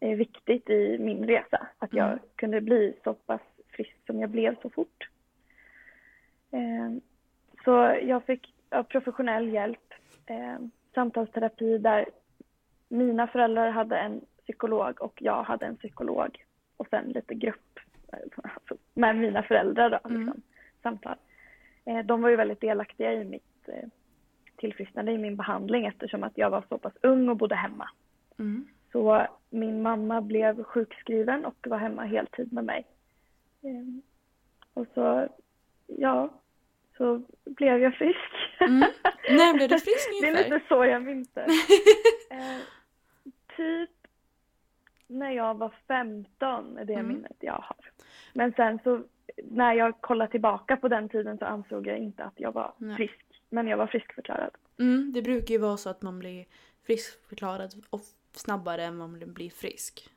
viktigt 0.00 0.70
i 0.70 0.98
min 0.98 1.26
resa. 1.26 1.66
Att 1.78 1.92
jag 1.92 2.06
Mm. 2.06 2.18
kunde 2.36 2.60
bli 2.60 2.94
så 3.04 3.14
pass 3.14 3.40
frisk 3.68 3.96
som 4.06 4.20
jag 4.20 4.30
blev 4.30 4.60
så 4.62 4.70
fort. 4.70 5.08
Eh, 6.50 6.90
Så 7.64 7.70
jag 8.02 8.24
fick 8.24 8.54
professionell 8.88 9.48
hjälp, 9.48 9.94
eh, 10.26 10.56
samtalsterapi 10.94 11.78
där 11.78 12.06
mina 12.88 13.26
föräldrar 13.26 13.70
hade 13.70 13.98
en 13.98 14.20
psykolog 14.42 15.02
och 15.02 15.22
jag 15.22 15.42
hade 15.42 15.66
en 15.66 15.76
psykolog. 15.76 16.44
Och 16.76 16.86
sen 16.90 17.04
lite 17.08 17.34
grupp 17.34 17.78
eh, 18.12 18.18
alltså, 18.42 18.76
med 18.94 19.16
mina 19.16 19.42
föräldrar 19.42 19.90
då, 19.90 19.98
Mm. 20.04 20.20
liksom, 20.24 20.42
samtal. 20.82 21.16
Eh, 21.84 21.98
De 21.98 22.22
var 22.22 22.28
ju 22.30 22.36
väldigt 22.36 22.60
delaktiga 22.60 23.12
i 23.12 23.24
mitt 23.24 23.68
eh, 23.68 23.88
tillfrisknande, 24.56 25.12
i 25.12 25.18
min 25.18 25.36
behandling 25.36 25.86
eftersom 25.86 26.24
att 26.24 26.38
jag 26.38 26.50
var 26.50 26.64
så 26.68 26.78
pass 26.78 26.92
ung 27.02 27.28
och 27.28 27.36
bodde 27.36 27.54
hemma. 27.54 27.88
Mm. 28.38 28.68
Så 28.92 29.26
min 29.50 29.82
mamma 29.82 30.20
blev 30.20 30.64
sjukskriven 30.64 31.44
och 31.44 31.66
var 31.66 31.78
hemma 31.78 32.04
heltid 32.04 32.52
med 32.52 32.64
mig. 32.64 32.86
Eh, 33.62 34.02
Och 34.74 34.86
så, 34.94 35.28
ja, 35.86 36.30
så 36.96 37.22
blev 37.44 37.82
jag 37.82 37.94
frisk. 37.94 38.32
Mm. 38.60 38.78
När 39.30 39.54
blev 39.54 39.68
du 39.68 39.78
frisk 39.78 40.08
Det 40.20 40.26
är 40.26 40.30
ungefär? 40.30 40.50
lite 40.50 40.66
så 40.68 40.84
jag 40.84 41.02
minns 41.02 41.28
det. 41.32 41.46
Eh, 42.30 42.58
typ 43.56 43.90
när 45.06 45.30
jag 45.30 45.54
var 45.54 45.74
15 45.88 46.78
är 46.78 46.84
det 46.84 46.92
Mm. 46.94 47.08
minnet 47.08 47.36
jag 47.40 47.52
har. 47.52 47.90
Men 48.32 48.52
sen 48.52 48.78
så 48.84 49.02
när 49.44 49.72
jag 49.72 50.00
kollar 50.00 50.26
tillbaka 50.26 50.76
på 50.76 50.88
den 50.88 51.08
tiden 51.08 51.38
så 51.38 51.44
ansåg 51.44 51.86
jag 51.86 51.98
inte 51.98 52.24
att 52.24 52.40
jag 52.40 52.52
var 52.52 52.72
Nej. 52.78 52.96
frisk. 52.96 53.24
Men 53.50 53.66
jag 53.66 53.76
var 53.76 53.86
friskförklarad. 53.86 54.50
Mm, 54.78 55.12
det 55.14 55.22
brukar 55.22 55.54
ju 55.54 55.58
vara 55.60 55.76
så 55.76 55.90
att 55.90 56.02
man 56.02 56.18
blir 56.18 56.44
friskförklarad 56.86 57.74
snabbare 58.38 58.84
än 58.84 58.96
man 58.96 59.18
blir 59.34 59.50
frisk. 59.50 60.08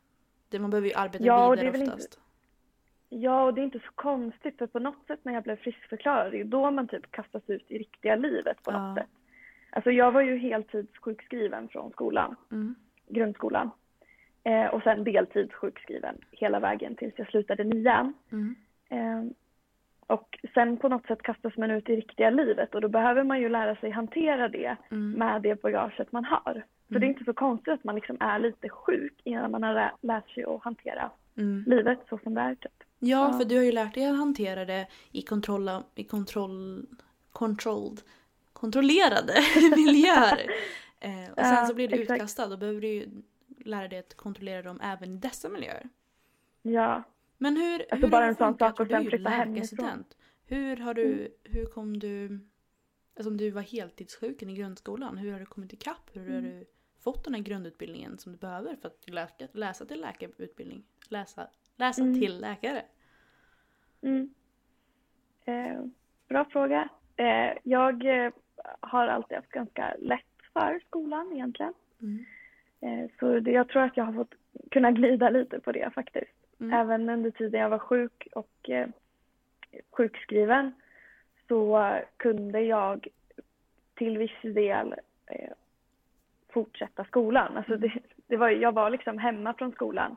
Det, 0.49 0.60
man 0.60 0.69
behöver 0.69 0.88
ju 0.88 0.93
arbeta 0.95 1.23
Ja, 1.25 1.47
och 1.47 1.55
det 1.55 1.62
vidare 1.62 1.67
är 1.69 1.71
väl 1.71 1.81
inte- 1.81 1.93
oftast. 1.93 2.19
Ja, 3.10 3.43
och 3.43 3.53
det 3.53 3.62
är 3.62 3.63
inte 3.63 3.79
så 3.79 3.91
konstigt 3.95 4.57
för 4.57 4.67
på 4.67 4.79
något 4.79 5.07
sätt 5.07 5.19
när 5.23 5.34
jag 5.34 5.43
blev 5.43 5.55
friskförklarad, 5.55 6.31
det 6.31 6.39
är 6.41 6.43
då 6.45 6.71
man 6.71 6.88
typ 6.88 7.12
kastas 7.12 7.43
ut 7.49 7.71
i 7.71 7.77
riktiga 7.77 8.15
livet 8.15 8.63
på 8.63 8.71
Ja. 8.71 8.88
något 8.88 8.97
sätt. 8.97 9.07
Alltså 9.69 9.91
jag 9.91 10.12
var 10.12 10.21
ju 10.21 10.38
heltidssjukskriven 10.38 11.67
från 11.67 11.91
skolan, 11.91 12.36
Mm. 12.51 12.75
grundskolan. 13.07 13.71
Eh, 14.43 14.65
och 14.65 14.84
sen 14.84 15.03
deltidssjukskriven 15.03 16.17
hela 16.31 16.60
vägen 16.60 16.95
tills 16.95 17.13
jag 17.17 17.27
slutade 17.27 17.63
nian. 17.63 18.13
Mm. 18.31 18.55
Eh, 18.89 19.31
och 20.07 20.39
sen 20.53 20.77
på 20.77 20.89
något 20.89 21.05
sätt 21.07 21.21
kastas 21.21 21.57
man 21.57 21.71
ut 21.71 21.89
i 21.89 21.95
riktiga 21.95 22.29
livet 22.29 22.75
och 22.75 22.81
då 22.81 22.88
behöver 22.88 23.23
man 23.23 23.41
ju 23.41 23.49
lära 23.49 23.75
sig 23.75 23.89
hantera 23.91 24.47
det 24.47 24.75
Mm. 24.91 25.12
med 25.12 25.41
det 25.41 25.62
bagaget 25.62 26.12
man 26.12 26.25
har. 26.25 26.63
Mm. 26.91 27.01
det 27.01 27.08
är 27.08 27.10
inte 27.10 27.23
så 27.23 27.34
konstigt 27.34 27.73
att 27.73 27.84
man 27.84 27.95
liksom 27.95 28.17
är 28.19 28.39
lite 28.39 28.69
sjuk 28.69 29.13
innan 29.23 29.51
man 29.51 29.63
har 29.63 29.73
lä- 29.73 29.91
lärt 30.01 30.30
sig 30.30 30.43
att 30.43 30.63
hantera 30.63 31.12
Mm. 31.38 31.63
livet 31.67 31.99
så 32.10 32.17
som 32.23 32.34
det 32.34 32.41
är 32.41 32.56
typ. 32.56 32.84
Ja, 32.99 33.34
för 33.34 33.45
du 33.45 33.56
har 33.58 33.63
ju 33.63 33.71
lärt 33.71 33.93
dig 33.93 34.06
att 34.06 34.17
hantera 34.17 34.65
det 34.65 34.88
i, 35.12 35.21
kontrolla, 35.21 35.84
i 35.95 36.04
kontroll, 36.04 36.86
controlled, 37.32 38.01
kontrollerade 38.54 39.34
miljöer. 39.75 40.51
Eh, 40.99 41.32
och 41.38 41.45
sen 41.45 41.67
så 41.67 41.73
blir 41.73 41.88
du 41.88 41.95
exakt. 42.01 42.12
utkastad. 42.17 42.47
Då 42.47 42.58
behöver 42.58 42.82
du 42.82 42.88
ju 42.88 43.08
lära 43.65 43.88
dig 43.88 43.99
att 43.99 44.15
kontrollera 44.17 44.62
dem 44.62 44.80
även 44.84 45.13
i 45.13 45.17
dessa 45.17 45.49
miljöer. 45.49 45.89
Ja. 46.62 47.04
Men 47.38 47.58
hur, 47.58 47.73
Alltså 47.91 47.95
hur 47.95 48.08
bara 48.12 48.21
har 48.21 48.30
en 48.30 48.36
sån 48.36 48.58
sak 48.58 48.80
och 48.80 48.88
sen 48.88 49.04
ju 49.04 49.10
flytta 49.10 49.30
hemifrån. 49.30 50.04
Hur 50.45 50.77
har 50.77 50.93
du, 50.93 51.27
hur 51.43 51.65
kom 51.65 51.99
du, 51.99 52.39
alltså 53.15 53.30
om 53.30 53.38
du 53.38 53.49
var 53.49 53.62
heltidssjuken 53.62 54.49
i 54.49 54.54
grundskolan, 54.56 55.17
hur 55.17 55.32
har 55.34 55.39
du 55.39 55.45
kommit 55.45 55.73
ikapp? 55.73 56.10
Hur 56.13 56.21
har 56.21 56.38
Mm. 56.38 56.43
du 56.43 56.65
fått 57.03 57.23
den 57.23 57.33
här 57.33 57.41
grundutbildningen 57.41 58.17
som 58.17 58.31
du 58.31 58.37
behöver 58.37 58.75
för 58.75 58.87
att 58.87 59.09
läka, 59.09 59.47
läsa 59.51 59.85
till 59.85 60.01
läkarutbildning? 60.01 60.83
Läsa, 61.09 61.47
läsa 61.75 62.01
Mm. 62.01 62.19
till 62.19 62.39
läkare? 62.41 62.81
Mm. 64.01 64.33
Eh, 65.45 65.83
bra 66.27 66.45
fråga. 66.45 66.89
Eh, 67.15 67.57
jag 67.63 68.05
eh, 68.25 68.31
har 68.79 69.07
alltid 69.07 69.37
haft 69.37 69.49
ganska 69.49 69.95
lätt 69.99 70.25
för 70.53 70.79
skolan 70.87 71.31
egentligen. 71.33 71.73
Mm. 72.01 72.25
Eh, 72.81 73.09
så 73.19 73.39
det, 73.39 73.51
jag 73.51 73.69
tror 73.69 73.81
att 73.81 73.97
jag 73.97 74.03
har 74.03 74.13
fått 74.13 74.33
kunna 74.71 74.91
glida 74.91 75.29
lite 75.29 75.59
på 75.59 75.71
det 75.71 75.91
faktiskt. 75.95 76.31
Mm. 76.59 76.73
Även 76.73 77.09
under 77.09 77.31
tiden 77.31 77.61
jag 77.61 77.69
var 77.69 77.79
sjuk 77.79 78.27
och 78.35 78.69
eh, 78.69 78.89
sjukskriven 79.91 80.73
så 81.47 81.91
kunde 82.17 82.61
jag 82.61 83.07
till 83.95 84.17
viss 84.17 84.41
del 84.41 84.95
eh, 85.25 85.51
fortsätta 86.53 87.03
skolan. 87.05 87.57
Alltså 87.57 87.77
det, 87.77 87.91
det 88.27 88.37
var, 88.37 88.49
jag 88.49 88.71
var 88.71 88.89
liksom 88.89 89.17
hemma 89.17 89.53
från 89.53 89.71
skolan. 89.71 90.15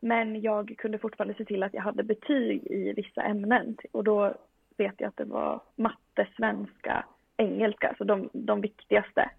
Men 0.00 0.40
jag 0.40 0.74
kunde 0.78 0.98
fortfarande 0.98 1.34
se 1.34 1.44
till 1.44 1.62
att 1.62 1.74
jag 1.74 1.82
hade 1.82 2.02
betyg 2.02 2.66
i 2.66 2.92
vissa 2.92 3.22
ämnen. 3.22 3.76
Och 3.92 4.04
då 4.04 4.34
vet 4.76 4.94
jag 4.98 5.08
att 5.08 5.16
det 5.16 5.24
var 5.24 5.60
matte, 5.76 6.26
svenska, 6.36 7.04
engelska, 7.36 7.88
alltså 7.88 8.04
de, 8.04 8.30
de 8.32 8.60
viktigaste 8.60 9.30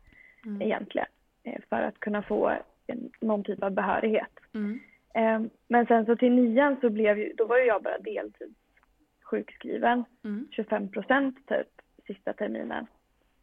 Mm. 0.46 0.62
egentligen. 0.62 1.08
eh, 1.44 1.60
För 1.70 1.82
att 1.82 2.00
kunna 2.00 2.22
få 2.22 2.52
en, 2.88 3.10
någon 3.22 3.44
typ 3.44 3.64
av 3.64 3.72
behörighet. 3.72 4.40
Mm. 4.54 4.80
Eh, 5.14 5.42
Men 5.68 5.86
sen 5.86 6.06
så 6.06 6.16
till 6.16 6.32
nian 6.32 6.78
så 6.82 6.90
blev 6.90 7.20
ju, 7.20 7.34
då 7.34 7.46
var 7.46 7.58
ju 7.58 7.64
jag 7.66 7.84
bara 7.84 7.98
deltidssjukskriven. 7.98 10.04
Mm. 10.24 10.48
25 10.52 10.92
procent 10.92 11.48
typ 11.48 11.68
sista 12.08 12.34
terminen. 12.34 12.88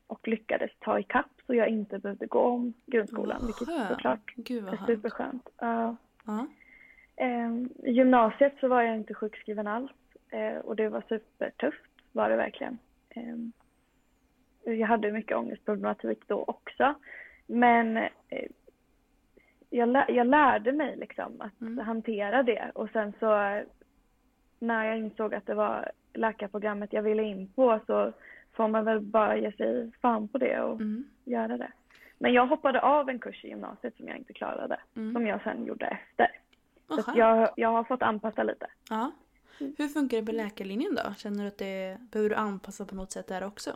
Och 0.09 0.29
lyckades 0.29 0.71
ta 0.79 0.99
ikapp 0.99 1.31
så 1.47 1.55
jag 1.55 1.69
inte 1.69 1.99
behövde 1.99 2.27
gå 2.27 2.41
om 2.41 2.73
grundskolan. 2.87 3.37
Vad 3.41 3.47
Vilket 3.47 3.69
skönt. 3.69 3.89
såklart 3.89 4.35
Gud 4.37 4.65
vad 4.65 4.73
är 4.73 4.77
skönt. 4.77 4.87
superskönt. 4.89 5.49
Ja. 5.59 5.97
Eh, 7.17 7.53
I 7.83 7.91
gymnasiet 7.93 8.55
så 8.61 8.69
var 8.69 8.83
jag 8.83 8.97
inte 8.97 9.15
sjukskriven 9.15 9.67
alls. 9.67 9.91
Eh, 10.31 10.57
och 10.59 10.77
det 10.77 10.89
var 10.89 11.03
supertufft 11.09 11.83
var 12.13 12.31
det 12.31 12.37
verkligen. 12.37 12.79
Eh, 13.11 13.37
jag 14.79 14.87
hade 14.89 15.13
mycket 15.13 15.37
ångestproblematik 15.37 16.19
då 16.27 16.45
också. 16.47 16.95
Men 17.47 17.97
eh, 17.97 18.49
jag, 19.71 19.89
lä- 19.89 20.07
jag 20.13 20.27
lärde 20.27 20.73
mig 20.73 20.97
liksom 20.97 21.41
att 21.41 21.61
Mm. 21.61 21.79
hantera 21.87 22.43
det 22.43 22.71
och 22.75 22.91
sen 22.91 23.13
så 23.21 23.63
när 24.59 24.85
jag 24.85 24.99
insåg 24.99 25.35
att 25.35 25.47
det 25.47 25.55
var 25.55 25.91
läkarprogrammet 26.15 26.93
jag 26.93 27.03
ville 27.03 27.23
in 27.23 27.49
på 27.55 27.81
så 27.87 28.13
får 28.59 28.69
man 28.69 28.85
väl 28.85 29.01
bara 29.01 29.37
ge 29.37 29.53
sig 29.53 29.91
fan 30.03 30.29
på 30.29 30.39
det 30.39 30.61
och 30.61 30.81
Mm. 30.81 31.05
göra 31.25 31.57
det. 31.59 31.73
Men 32.19 32.33
jag 32.33 32.47
hoppade 32.47 32.81
av 32.81 33.09
en 33.09 33.19
kurs 33.19 33.45
i 33.45 33.49
gymnasiet 33.49 33.97
som 33.97 34.09
jag 34.09 34.17
inte 34.17 34.33
klarade, 34.33 34.81
Mm. 34.97 35.13
som 35.15 35.27
jag 35.27 35.43
sen 35.43 35.65
gjorde 35.67 35.87
efter. 35.87 36.29
Så 36.89 36.95
att 36.95 37.05
skönt. 37.05 37.19
jag, 37.19 37.51
jag 37.57 37.69
har 37.69 37.85
fått 37.85 38.03
anpassa 38.03 38.43
lite. 38.43 38.67
Ja. 38.91 39.13
Hur 39.59 39.89
funkar 39.89 40.17
det 40.21 40.27
på 40.27 40.33
läkarlinjen 40.33 40.95
då? 40.95 41.15
Känner 41.17 41.43
du 41.43 41.49
att 41.49 41.59
det 41.59 41.99
behöver 42.13 42.31
du 42.31 42.37
anpassa 42.37 42.85
på 42.85 42.95
något 42.95 43.13
sätt 43.13 43.27
där 43.29 43.47
också? 43.47 43.71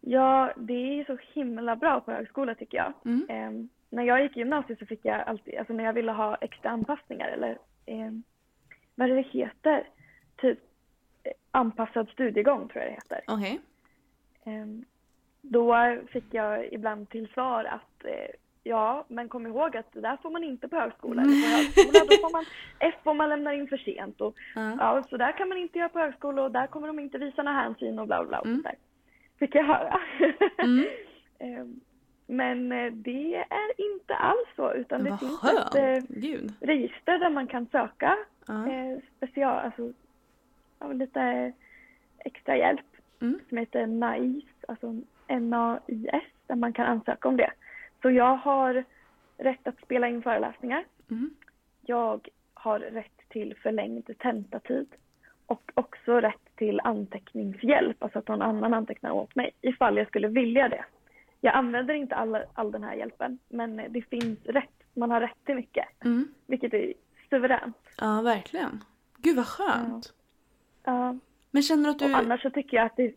Ja, 0.00 0.52
det 0.56 0.72
är 1.00 1.04
så 1.04 1.18
himla 1.32 1.76
bra 1.76 2.00
på 2.00 2.12
högskola 2.12 2.54
tycker 2.54 2.78
jag. 2.78 2.92
Mm. 3.04 3.26
Ehm, 3.28 3.68
när 3.90 4.02
jag 4.02 4.22
gick 4.22 4.36
i 4.36 4.38
gymnasiet 4.40 4.78
så 4.78 4.86
fick 4.86 5.04
jag 5.04 5.20
alltid, 5.20 5.58
alltså 5.58 5.72
när 5.72 5.84
jag 5.84 5.92
ville 5.92 6.12
ha 6.12 6.36
extra 6.36 6.70
anpassningar 6.70 7.28
eller 7.28 7.58
ehm, 7.86 8.22
vad 8.94 9.10
är 9.10 9.14
det 9.14 9.22
heter? 9.22 9.88
Typ 10.36 10.58
eh, 10.58 10.67
anpassad 11.50 12.08
studiegång 12.08 12.68
tror 12.68 12.82
jag 12.84 12.90
det 12.92 12.94
heter. 12.94 13.20
Okej. 13.26 13.60
Ehm, 14.44 14.84
då 15.42 15.96
fick 16.08 16.24
jag 16.34 16.72
ibland 16.72 17.08
till 17.10 17.28
svar 17.28 17.64
att 17.64 18.04
eh, 18.04 18.30
ja, 18.62 19.04
men 19.08 19.28
kom 19.28 19.46
ihåg 19.46 19.76
att 19.76 19.92
det 19.92 20.00
där 20.00 20.16
får 20.22 20.30
man 20.30 20.44
inte 20.44 20.68
på 20.68 20.76
högskola. 20.76 21.22
Eller 21.22 21.32
på 21.42 21.48
högskola 21.56 22.04
då 22.08 22.16
får 22.28 22.32
man 22.32 22.44
F 22.78 22.94
om 23.04 23.16
man 23.16 23.28
lämnar 23.28 23.52
in 23.52 23.68
för 23.68 23.76
sent. 23.76 24.20
Och, 24.20 24.34
Ja. 24.54 24.76
ja, 24.78 25.02
så 25.10 25.16
där 25.16 25.32
kan 25.32 25.48
man 25.48 25.58
inte 25.58 25.78
göra 25.78 25.88
på 25.88 25.98
högskola 25.98 26.42
och 26.42 26.50
där 26.52 26.66
kommer 26.66 26.86
de 26.86 26.98
inte 26.98 27.18
visa 27.18 27.42
några 27.42 27.58
hänsyn 27.58 27.98
och 27.98 28.06
bla 28.06 28.18
bla 28.20 28.28
bla. 28.28 28.38
och 28.40 28.46
Mm. 28.46 28.56
sådär. 28.62 28.76
Fick 29.38 29.54
jag 29.54 29.64
höra. 29.64 30.00
Mm. 30.58 30.84
Ehm, 31.38 31.80
Men 32.26 32.72
eh, 32.72 32.92
det 32.92 33.34
är 33.36 33.80
inte 33.92 34.14
alls 34.14 34.48
så 34.56 34.72
utan 34.74 35.04
det 35.04 35.10
Vad 35.10 35.20
finns 35.20 35.38
skönt. 35.40 35.74
ett 35.74 36.04
eh, 36.04 36.04
Gud. 36.20 36.52
register 36.60 37.18
där 37.18 37.30
man 37.30 37.46
kan 37.46 37.66
söka 37.66 38.16
eh, 38.48 39.02
special, 39.16 39.58
alltså 39.58 39.92
ja, 40.80 40.92
lite 40.92 41.52
extra 42.18 42.56
hjälp 42.56 42.80
Mm. 43.20 43.40
som 43.48 43.58
heter 43.58 43.86
NAIS, 43.86 44.44
alltså 44.68 44.96
N-A-I-S, 45.26 46.22
där 46.46 46.56
man 46.56 46.72
kan 46.72 46.86
ansöka 46.86 47.28
om 47.28 47.36
det. 47.36 47.50
Så 48.02 48.10
jag 48.10 48.36
har 48.36 48.84
rätt 49.38 49.66
att 49.68 49.80
spela 49.84 50.08
in 50.08 50.22
föreläsningar. 50.22 50.84
Mm. 51.10 51.30
Jag 51.86 52.28
har 52.54 52.78
rätt 52.80 53.18
till 53.28 53.56
förlängd 53.62 54.18
tentatid 54.18 54.86
och 55.46 55.70
också 55.74 56.20
rätt 56.20 56.56
till 56.56 56.80
anteckningshjälp, 56.84 58.02
alltså 58.02 58.18
att 58.18 58.28
någon 58.28 58.42
annan 58.42 58.74
antecknar 58.74 59.10
åt 59.10 59.34
mig 59.34 59.50
ifall 59.60 59.96
jag 59.96 60.06
skulle 60.08 60.28
vilja 60.28 60.68
det. 60.68 60.84
Jag 61.40 61.54
använder 61.54 61.94
inte 61.94 62.14
all, 62.14 62.38
all 62.54 62.70
den 62.72 62.82
här 62.84 62.94
hjälpen, 62.94 63.38
men 63.48 63.76
det 63.88 64.02
finns 64.02 64.38
rätt, 64.44 64.82
man 64.94 65.10
har 65.10 65.20
rätt 65.20 65.44
till 65.44 65.54
mycket, 65.54 65.86
Mm. 66.04 66.28
vilket 66.46 66.74
är 66.74 66.92
suveränt. 67.30 67.76
Ja, 68.00 68.20
verkligen. 68.22 68.84
Gud 69.16 69.36
vad 69.36 69.46
skönt. 69.46 70.12
Ja. 70.88 71.16
Men 71.50 71.62
känner 71.62 71.84
du 71.84 71.90
att 71.90 72.02
Och 72.02 72.08
du... 72.08 72.14
annars 72.14 72.42
så 72.42 72.50
tycker 72.50 72.76
jag 72.76 72.86
att 72.86 72.96
det 72.96 73.02
är 73.04 73.12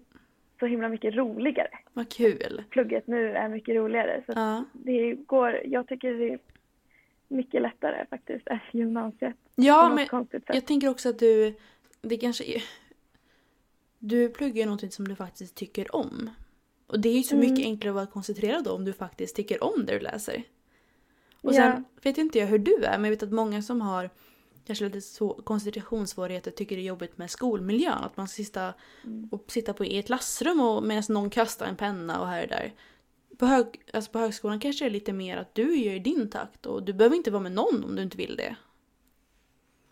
så 0.60 0.66
himla 0.66 0.90
mycket 0.90 1.16
roligare. 1.16 1.70
Vad 1.94 2.10
kul. 2.10 2.64
Plugget 2.70 3.08
nu 3.08 3.32
är 3.32 3.50
mycket 3.50 3.76
roligare. 3.76 4.24
Så 4.26 4.32
Ja. 4.36 4.66
det 4.74 5.14
går, 5.14 5.62
jag 5.66 5.88
tycker 5.88 6.14
det 6.14 6.30
är 6.34 6.40
mycket 7.28 7.62
lättare 7.62 8.06
faktiskt 8.10 8.48
än 8.48 8.60
gymnasiet. 8.72 9.36
Ja, 9.56 9.90
men 9.96 10.08
jag 10.48 10.66
tänker 10.68 10.90
också 10.90 11.10
att 11.10 11.20
du... 11.20 11.56
Det 12.02 12.18
kanske 12.18 12.44
är... 12.44 12.64
Du 14.00 14.30
pluggar 14.30 14.56
ju 14.56 14.66
någonting 14.66 14.92
som 14.92 15.08
du 15.08 15.16
faktiskt 15.16 15.56
tycker 15.56 15.96
om. 15.96 16.30
Och 16.88 17.00
det 17.00 17.10
är 17.10 17.18
ju 17.18 17.24
så 17.24 17.36
Mm. 17.36 17.50
mycket 17.50 17.66
enklare 17.66 17.92
att 17.92 17.96
vara 17.96 18.06
koncentrerad 18.06 18.68
om 18.68 18.86
du 18.86 18.94
faktiskt 18.94 19.36
tycker 19.36 19.64
om 19.64 19.86
det 19.86 19.94
du 19.94 20.00
läser. 20.00 20.44
Och 21.42 21.56
sen 21.56 21.70
Ja. 21.78 21.84
vet 22.04 22.18
inte 22.18 22.40
jag 22.40 22.48
hur 22.48 22.60
du 22.60 22.84
är, 22.84 22.92
men 22.98 23.04
jag 23.04 23.12
vet 23.12 23.24
att 23.24 23.32
många 23.32 23.62
som 23.62 23.82
har 23.82 24.10
kanske 24.66 24.86
lite 24.86 25.02
så, 25.02 25.30
koncentrationssvårigheter 25.34 26.52
tycker 26.52 26.76
det 26.76 26.82
är 26.82 26.86
jobbigt 26.86 27.18
med 27.18 27.30
skolmiljön. 27.30 27.98
Att 28.04 28.18
man 28.18 28.28
ska 28.28 28.44
sitta, 28.44 28.74
Mm. 29.06 29.30
och 29.32 29.44
sitta 29.48 29.74
på, 29.74 29.86
i 29.86 30.00
ett 30.00 30.06
klassrum 30.06 30.60
och, 30.62 30.84
medan 30.84 31.04
någon 31.10 31.30
kastar 31.30 31.66
en 31.66 31.76
penna 31.76 32.22
och 32.22 32.28
här 32.28 32.44
och 32.44 32.50
där. 32.50 32.72
På, 33.38 33.46
hög, 33.46 33.66
alltså 33.94 34.12
på 34.12 34.20
högskolan 34.20 34.60
kanske 34.60 34.86
det 34.86 34.90
är 34.90 34.92
lite 34.92 35.14
mer 35.14 35.38
att 35.38 35.56
du 35.56 35.76
gör 35.76 35.94
i 35.94 36.00
din 36.00 36.30
takt 36.30 36.66
och 36.66 36.84
du 36.84 36.94
behöver 36.94 37.16
inte 37.16 37.32
vara 37.32 37.44
med 37.44 37.52
någon 37.52 37.84
om 37.84 37.96
du 37.96 38.02
inte 38.02 38.18
vill 38.18 38.36
det. 38.36 38.56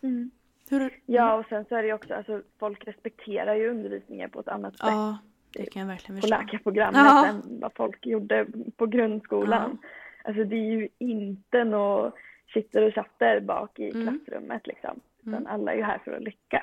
Mm. 0.02 0.30
Hur, 0.68 1.00
Ja, 1.06 1.34
och 1.34 1.46
sen 1.48 1.64
så 1.68 1.74
är 1.76 1.82
det 1.82 1.88
ju 1.88 1.94
också, 1.94 2.14
alltså 2.14 2.42
folk 2.58 2.86
respekterar 2.86 3.54
ju 3.54 3.70
undervisningen 3.70 4.30
på 4.30 4.40
ett 4.40 4.48
annat 4.48 4.72
sätt 4.78 4.86
Ja, 4.86 5.18
det 5.52 5.66
kan 5.66 5.80
jag 5.80 5.86
verkligen 5.86 6.20
på 6.20 6.26
förstå. 6.26 6.40
läkarprogrammet 6.40 6.96
Ja. 7.04 7.26
än 7.26 7.42
vad 7.60 7.72
folk 7.74 8.06
gjorde 8.06 8.46
på 8.76 8.86
grundskolan. 8.86 9.78
Alltså 10.24 10.44
det 10.44 10.56
är 10.56 10.70
ju 10.72 10.88
inte 10.98 11.64
något 11.64 12.14
sitter 12.52 12.82
och 12.82 12.94
chatter 12.94 13.40
bak 13.40 13.78
i 13.78 13.90
Mm. 13.90 14.02
klassrummet 14.18 14.66
liksom. 14.66 15.00
Utan 15.20 15.34
Mm. 15.34 15.46
alla 15.46 15.72
är 15.72 15.76
ju 15.76 15.82
här 15.82 15.98
för 15.98 16.12
att 16.12 16.22
lyckas. 16.22 16.62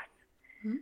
Mm. 0.64 0.80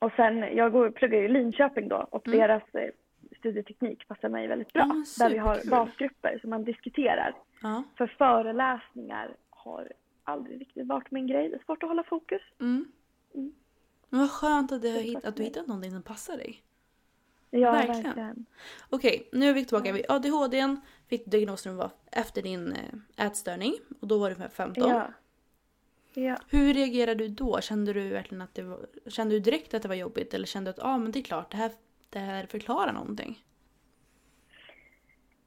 Och 0.00 0.12
sen, 0.16 0.38
jag 0.56 0.72
går, 0.72 0.90
pluggar 0.90 1.18
ju 1.18 1.24
i 1.24 1.28
Linköping 1.28 1.88
då 1.88 1.96
och 2.10 2.26
Mm. 2.26 2.38
deras 2.38 2.74
eh, 2.74 2.90
studieteknik 3.38 4.08
passar 4.08 4.28
mig 4.28 4.46
väldigt 4.46 4.72
bra. 4.72 4.86
Men 4.86 5.04
där 5.18 5.30
vi 5.30 5.38
har 5.38 5.70
basgrupper 5.70 6.38
som 6.40 6.50
man 6.50 6.64
diskuterar. 6.64 7.34
Ja. 7.62 7.82
För 7.96 8.06
föreläsningar 8.06 9.36
har 9.50 9.92
aldrig 10.24 10.60
riktigt 10.60 10.86
varit 10.86 11.10
min 11.10 11.26
grej. 11.26 11.48
Det 11.48 11.54
är 11.56 11.62
svårt 11.64 11.82
att 11.82 11.88
hålla 11.88 12.02
fokus. 12.04 12.42
Mm. 12.60 12.84
Mm. 13.34 13.52
Men 14.08 14.20
vad 14.20 14.30
skönt 14.30 14.72
att, 14.72 14.82
du 14.82 14.92
har 14.92 15.00
hittat 15.42 15.66
någonting 15.66 15.90
som 15.90 16.02
passar 16.02 16.36
dig. 16.36 16.62
Ja, 17.54 17.72
Verkligen. 17.72 18.02
verkligen. 18.02 18.46
Okej, 18.90 19.28
nu 19.32 19.48
är 19.48 19.54
vi 19.54 19.64
tillbaka 19.64 19.92
vid 19.92 20.04
ADHD. 20.08 20.76
Fick 21.08 21.26
diagnosen 21.26 21.76
var 21.76 21.90
efter 22.12 22.42
din 22.42 22.72
eh, 22.72 23.26
ätstörning 23.26 23.74
och 24.00 24.06
då 24.08 24.18
var 24.18 24.30
du 24.30 24.36
15. 24.48 24.88
Ja. 24.88 25.06
Ja. 26.14 26.36
Hur 26.50 26.74
reagerade 26.74 27.14
du 27.24 27.28
då? 27.28 27.60
Kände 27.60 27.92
du 27.92 28.08
verkligen 28.08 28.42
att 28.42 28.54
det 28.54 28.62
var, 28.62 28.86
kände 29.06 29.34
du 29.34 29.40
direkt 29.40 29.74
att 29.74 29.82
det 29.82 29.88
var 29.88 29.94
jobbigt 29.94 30.34
eller 30.34 30.46
kände 30.46 30.68
du 30.70 30.72
att 30.80 30.84
ah, 30.86 30.98
men 30.98 31.12
det 31.12 31.18
är 31.18 31.22
klart, 31.22 31.50
det 31.50 31.56
här, 31.56 31.70
det 32.10 32.18
här 32.18 32.46
förklarar 32.46 32.92
någonting? 32.92 33.44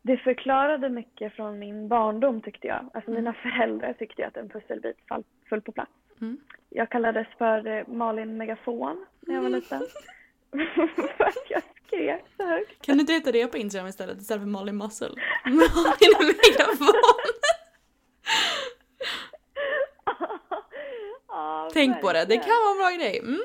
Det 0.01 0.17
förklarade 0.17 0.89
mycket 0.89 1.33
från 1.33 1.59
min 1.59 1.87
barndom 1.87 2.41
tyckte 2.41 2.67
jag. 2.67 2.89
Alltså 2.93 3.11
Mm. 3.11 3.23
mina 3.23 3.33
föräldrar 3.33 3.93
tyckte 3.93 4.27
att 4.27 4.37
en 4.37 4.49
pusselbit 4.49 4.97
fall, 5.07 5.23
föll 5.49 5.61
på 5.61 5.71
plats. 5.71 5.91
Mm. 6.21 6.37
Jag 6.69 6.89
kallades 6.89 7.27
för 7.37 7.67
eh, 7.67 7.87
Malin 7.87 8.37
Megafon 8.37 9.05
när 9.19 9.33
jag 9.35 9.41
var 9.41 9.47
Mm. 9.49 9.59
liten. 9.59 9.81
för 11.17 11.23
att 11.23 11.49
jag 11.49 11.61
skrek 11.87 12.23
så 12.37 12.45
högt. 12.45 12.81
Kan 12.85 12.97
du 12.97 13.01
inte 13.01 13.13
heta 13.13 13.31
det 13.31 13.47
på 13.47 13.57
Instagram 13.57 13.87
istället? 13.87 14.17
Istället 14.21 14.41
för 14.43 14.47
Malin 14.49 14.77
Muscle? 14.77 15.09
Malin 15.45 16.35
megafon! 16.37 16.93
ja, 21.27 21.69
Tänk 21.73 22.01
på 22.01 22.13
det, 22.13 22.25
det 22.25 22.37
kan 22.37 22.49
vara 22.65 22.71
en 22.71 22.77
bra 22.77 22.89
grej. 23.05 23.19
Mm. 23.19 23.39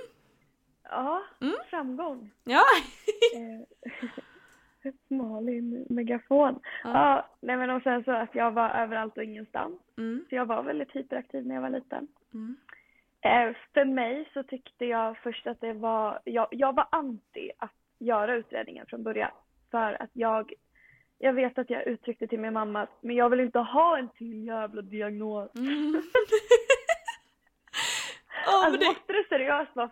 Ja, 0.82 1.22
Mm. 1.40 1.54
framgång. 1.70 2.30
Ja! 2.44 2.62
Eh, 3.34 4.10
Malin 5.08 5.86
Megafon. 5.90 6.60
Ja. 6.84 6.90
Ja, 6.92 7.28
nej 7.40 7.56
men 7.56 7.70
och 7.70 7.82
sen 7.82 8.04
så 8.04 8.10
att 8.10 8.34
jag 8.34 8.50
var 8.50 8.70
överallt 8.70 9.16
och 9.16 9.24
ingenstans. 9.24 9.80
Mm. 9.98 10.24
Så 10.28 10.34
jag 10.34 10.46
var 10.46 10.62
väldigt 10.62 10.96
hyperaktiv 10.96 11.46
när 11.46 11.54
jag 11.54 11.62
var 11.62 11.70
liten. 11.70 12.08
Mm. 12.34 12.56
För 13.22 13.85
mig 13.85 14.28
så 14.33 14.42
tyckte 14.42 14.85
jag 14.85 15.18
först 15.18 15.46
att 15.46 15.61
det 15.61 15.72
var, 15.72 16.20
jag, 16.24 16.48
jag 16.50 16.74
var 16.74 16.88
anti 16.90 17.50
att 17.59 17.74
göra 17.98 18.35
utredningen 18.35 18.87
från 18.87 19.02
början. 19.02 19.30
För 19.70 20.02
att 20.02 20.11
jag, 20.12 20.52
jag 21.18 21.33
vet 21.33 21.59
att 21.59 21.70
jag 21.70 21.87
uttryckte 21.87 22.26
till 22.26 22.40
min 22.40 22.52
mamma 22.52 22.83
att 22.83 23.02
men 23.02 23.16
jag 23.16 23.30
vill 23.30 23.40
inte 23.40 23.59
ha 23.59 23.98
en 23.98 24.09
till 24.09 24.46
jävla 24.46 24.83
diagnos. 24.83 25.50
Mm. 25.54 25.92
Men 28.46 28.64
alltså 28.64 28.80
det... 28.80 28.87
måste 28.87 29.12
det 29.12 29.24
seriöst 29.28 29.76
vara 29.76 29.90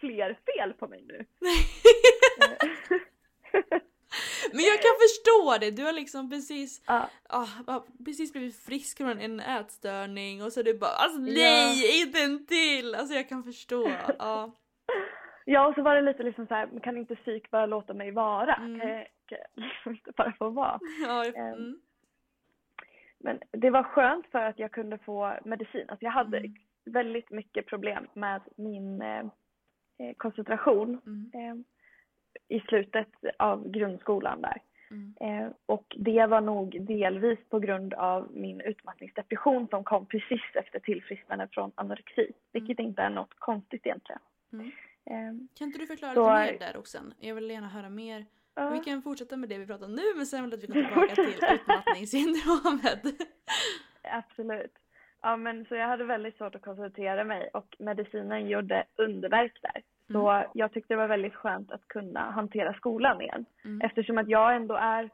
fler 0.00 0.38
fel 0.46 0.72
på 0.72 0.88
mig 0.88 1.04
nu? 1.08 1.24
Men 4.52 4.60
jag 4.64 4.78
kan 4.82 4.94
förstå 5.04 5.56
det, 5.60 5.70
du 5.70 5.84
har 5.84 5.92
liksom 5.92 6.30
precis, 6.30 6.82
ja, 6.86 7.08
ah, 7.28 7.46
ah, 7.66 7.84
precis 8.04 8.32
blivit 8.32 8.56
frisk 8.64 8.96
från 8.98 9.18
en 9.18 9.40
ätstörning 9.40 10.42
och 10.42 10.52
så 10.52 10.60
är 10.60 10.64
du 10.64 10.78
bara 10.78 10.90
alltså 10.90 11.18
Ja. 11.20 11.32
nej, 11.34 12.02
inte 12.02 12.18
en 12.22 12.46
till! 12.46 12.94
Alltså 12.94 13.14
jag 13.14 13.28
kan 13.28 13.44
förstå. 13.44 13.90
Ja. 14.18 14.50
ja, 15.44 15.66
och 15.68 15.74
så 15.74 15.82
var 15.82 15.94
det 15.94 16.02
lite 16.02 16.22
liksom 16.22 16.46
så 16.46 16.54
här, 16.54 16.80
kan 16.82 16.96
inte 16.96 17.16
psyk 17.16 17.50
bara 17.50 17.66
låta 17.66 17.94
mig 17.94 18.10
vara? 18.10 18.54
Mm. 18.54 18.80
Kan 18.80 18.88
jag, 18.88 19.06
kan 19.26 19.38
jag 19.54 19.64
liksom 19.64 19.92
inte 19.92 20.12
bara 20.16 20.32
få 20.38 20.48
vara? 20.50 20.78
Ja, 21.06 21.24
Ehm, 21.24 21.34
mm. 21.36 21.80
Men 23.18 23.38
det 23.50 23.70
var 23.70 23.82
skönt 23.82 24.26
för 24.26 24.38
att 24.38 24.58
jag 24.58 24.72
kunde 24.72 24.98
få 24.98 25.38
medicin. 25.44 25.84
Alltså 25.88 26.04
jag 26.04 26.12
hade 26.12 26.38
Mm. 26.38 26.54
väldigt 26.84 27.30
mycket 27.30 27.66
problem 27.66 28.06
med 28.14 28.42
min 28.56 29.02
eh, 29.02 29.18
eh, 29.98 30.14
koncentration 30.16 30.94
eh, 31.34 31.54
i 32.48 32.60
slutet 32.60 33.08
av 33.38 33.70
grundskolan 33.70 34.42
där. 34.42 34.62
Mm. 34.90 35.14
Eh, 35.20 35.52
och 35.66 35.96
det 35.98 36.26
var 36.26 36.40
nog 36.40 36.86
delvis 36.86 37.38
på 37.48 37.58
grund 37.58 37.94
av 37.94 38.28
min 38.32 38.60
utmattningsdepression 38.60 39.68
som 39.68 39.84
kom 39.84 40.06
precis 40.06 40.40
efter 40.54 40.78
tillfrisknande 40.78 41.48
från 41.52 41.72
anorexi. 41.74 42.32
Vilket 42.52 42.78
inte 42.78 43.02
är 43.02 43.10
något 43.10 43.34
konstigt 43.38 43.86
egentligen. 43.86 44.20
Mm. 44.52 44.66
Eh, 45.06 45.46
Kan 45.58 45.66
inte 45.66 45.78
du 45.78 45.86
förklara 45.86 46.14
Så- 46.14 46.42
lite 46.42 46.52
mer 46.52 46.72
där 46.72 46.78
också? 46.78 46.98
Jag 47.20 47.34
vill 47.34 47.50
gärna 47.50 47.68
höra 47.68 47.88
mer 47.90 48.24
Ja. 48.56 48.70
Vi 48.70 48.78
kan 48.80 49.02
fortsätta 49.02 49.36
med 49.36 49.48
det 49.48 49.58
vi 49.58 49.66
pratar 49.66 49.86
om 49.86 49.92
nu 49.92 50.02
men 50.16 50.26
sen 50.26 50.42
vill 50.42 50.50
jag 50.50 50.58
att 50.58 50.62
vi 50.64 50.66
går 50.66 50.88
tillbaka 50.88 51.14
till 51.14 51.54
utmattningssyndromet. 51.54 53.02
Absolut. 54.02 54.72
Ja, 55.22 55.36
men 55.36 55.64
så 55.64 55.74
jag 55.74 55.86
hade 55.86 56.04
väldigt 56.04 56.36
svårt 56.36 56.54
att 56.54 56.62
koncentrera 56.62 57.24
mig 57.24 57.50
och 57.52 57.76
medicinen 57.78 58.48
gjorde 58.48 58.84
underverk 58.96 59.58
där. 59.62 59.82
Så 60.14 60.44
jag 60.54 60.72
tyckte 60.72 60.94
det 60.94 60.98
var 60.98 61.06
väldigt 61.06 61.34
skönt 61.34 61.70
att 61.70 61.88
kunna 61.88 62.30
hantera 62.30 62.74
skolan 62.74 63.20
igen. 63.20 63.44
Mm. 63.64 63.80
Eftersom 63.80 64.18
att 64.18 64.28
jag 64.28 64.56
ändå 64.56 64.74
är, 64.74 65.10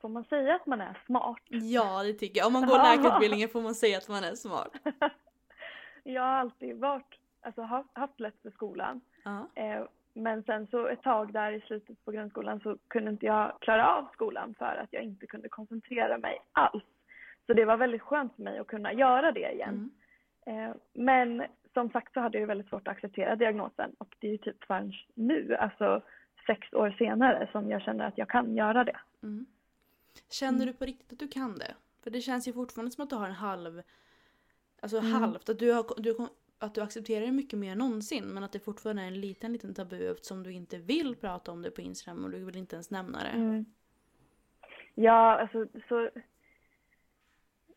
får 0.00 0.08
man 0.08 0.24
säga 0.24 0.54
att 0.54 0.66
man 0.66 0.80
är 0.80 0.98
smart? 1.06 1.42
Ja 1.48 2.02
det 2.02 2.12
tycker 2.12 2.38
jag. 2.40 2.46
Om 2.46 2.52
man 2.52 2.66
går 2.66 2.76
Ja. 2.76 2.82
läkarutbildningen 2.96 3.48
får 3.48 3.62
man 3.62 3.74
säga 3.74 3.98
att 3.98 4.08
man 4.08 4.24
är 4.24 4.34
smart. 4.34 4.72
jag 6.04 6.22
har 6.22 6.28
alltid 6.28 6.76
varit, 6.80 7.18
alltså 7.42 7.62
haft, 7.62 7.88
haft 7.92 8.20
lätt 8.20 8.42
för 8.42 8.50
skolan. 8.50 9.00
Ja. 9.24 9.46
Eh, 9.54 9.84
men 10.14 10.42
sen 10.42 10.66
så 10.66 10.86
ett 10.86 11.02
tag 11.02 11.32
där 11.32 11.52
i 11.52 11.60
slutet 11.60 12.04
på 12.04 12.10
grundskolan 12.10 12.60
så 12.60 12.76
kunde 12.88 13.10
inte 13.10 13.26
jag 13.26 13.52
klara 13.60 13.88
av 13.96 14.08
skolan 14.12 14.54
för 14.58 14.80
att 14.82 14.92
jag 14.92 15.02
inte 15.02 15.26
kunde 15.26 15.48
koncentrera 15.48 16.18
mig 16.18 16.38
alls. 16.52 16.84
Så 17.46 17.52
det 17.52 17.64
var 17.64 17.76
väldigt 17.76 18.02
skönt 18.02 18.34
för 18.36 18.42
mig 18.42 18.58
att 18.58 18.66
kunna 18.66 18.92
göra 18.92 19.32
det 19.32 19.52
igen. 19.52 19.90
Mm. 20.46 20.70
Eh, 20.70 20.76
men 20.92 21.44
som 21.74 21.90
sagt 21.90 22.12
så 22.12 22.20
hade 22.20 22.38
jag 22.38 22.46
väldigt 22.46 22.68
svårt 22.68 22.88
att 22.88 22.94
acceptera 22.94 23.36
diagnosen 23.36 23.92
och 23.98 24.16
det 24.18 24.26
är 24.26 24.32
ju 24.32 24.38
typ 24.38 24.64
förrän 24.64 24.92
nu, 25.14 25.56
alltså 25.56 26.02
sex 26.46 26.72
år 26.72 26.90
senare, 26.98 27.48
som 27.52 27.70
jag 27.70 27.82
känner 27.82 28.06
att 28.06 28.18
jag 28.18 28.28
kan 28.28 28.56
göra 28.56 28.84
det. 28.84 28.96
Mm. 29.22 29.46
Känner 30.30 30.66
du 30.66 30.72
på 30.72 30.84
riktigt 30.84 31.12
att 31.12 31.18
du 31.18 31.28
kan 31.28 31.58
det? 31.58 31.74
För 32.02 32.10
det 32.10 32.20
känns 32.20 32.48
ju 32.48 32.52
fortfarande 32.52 32.90
som 32.90 33.04
att 33.04 33.10
du 33.10 33.16
har 33.16 33.26
en 33.26 33.32
halv... 33.32 33.82
Alltså 34.82 34.98
Mm. 34.98 35.12
halvt. 35.12 35.48
Att 35.48 35.58
du, 35.58 35.72
har, 35.72 36.02
du, 36.02 36.16
att 36.58 36.74
du 36.74 36.80
accepterar 36.82 37.26
det 37.26 37.32
mycket 37.32 37.58
mer 37.58 37.72
än 37.72 37.78
någonsin 37.78 38.24
men 38.24 38.44
att 38.44 38.52
det 38.52 38.58
fortfarande 38.60 39.02
är 39.02 39.06
en 39.06 39.20
liten, 39.20 39.52
liten 39.52 39.74
tabu 39.74 40.10
eftersom 40.12 40.42
du 40.42 40.52
inte 40.52 40.78
vill 40.78 41.16
prata 41.16 41.52
om 41.52 41.62
det 41.62 41.70
på 41.70 41.80
Instagram 41.80 42.24
och 42.24 42.30
du 42.30 42.44
vill 42.44 42.56
inte 42.56 42.76
ens 42.76 42.90
nämna 42.90 43.18
det. 43.18 43.28
Mm. 43.28 43.64
Ja, 44.94 45.40
alltså 45.40 45.66
så... 45.88 46.10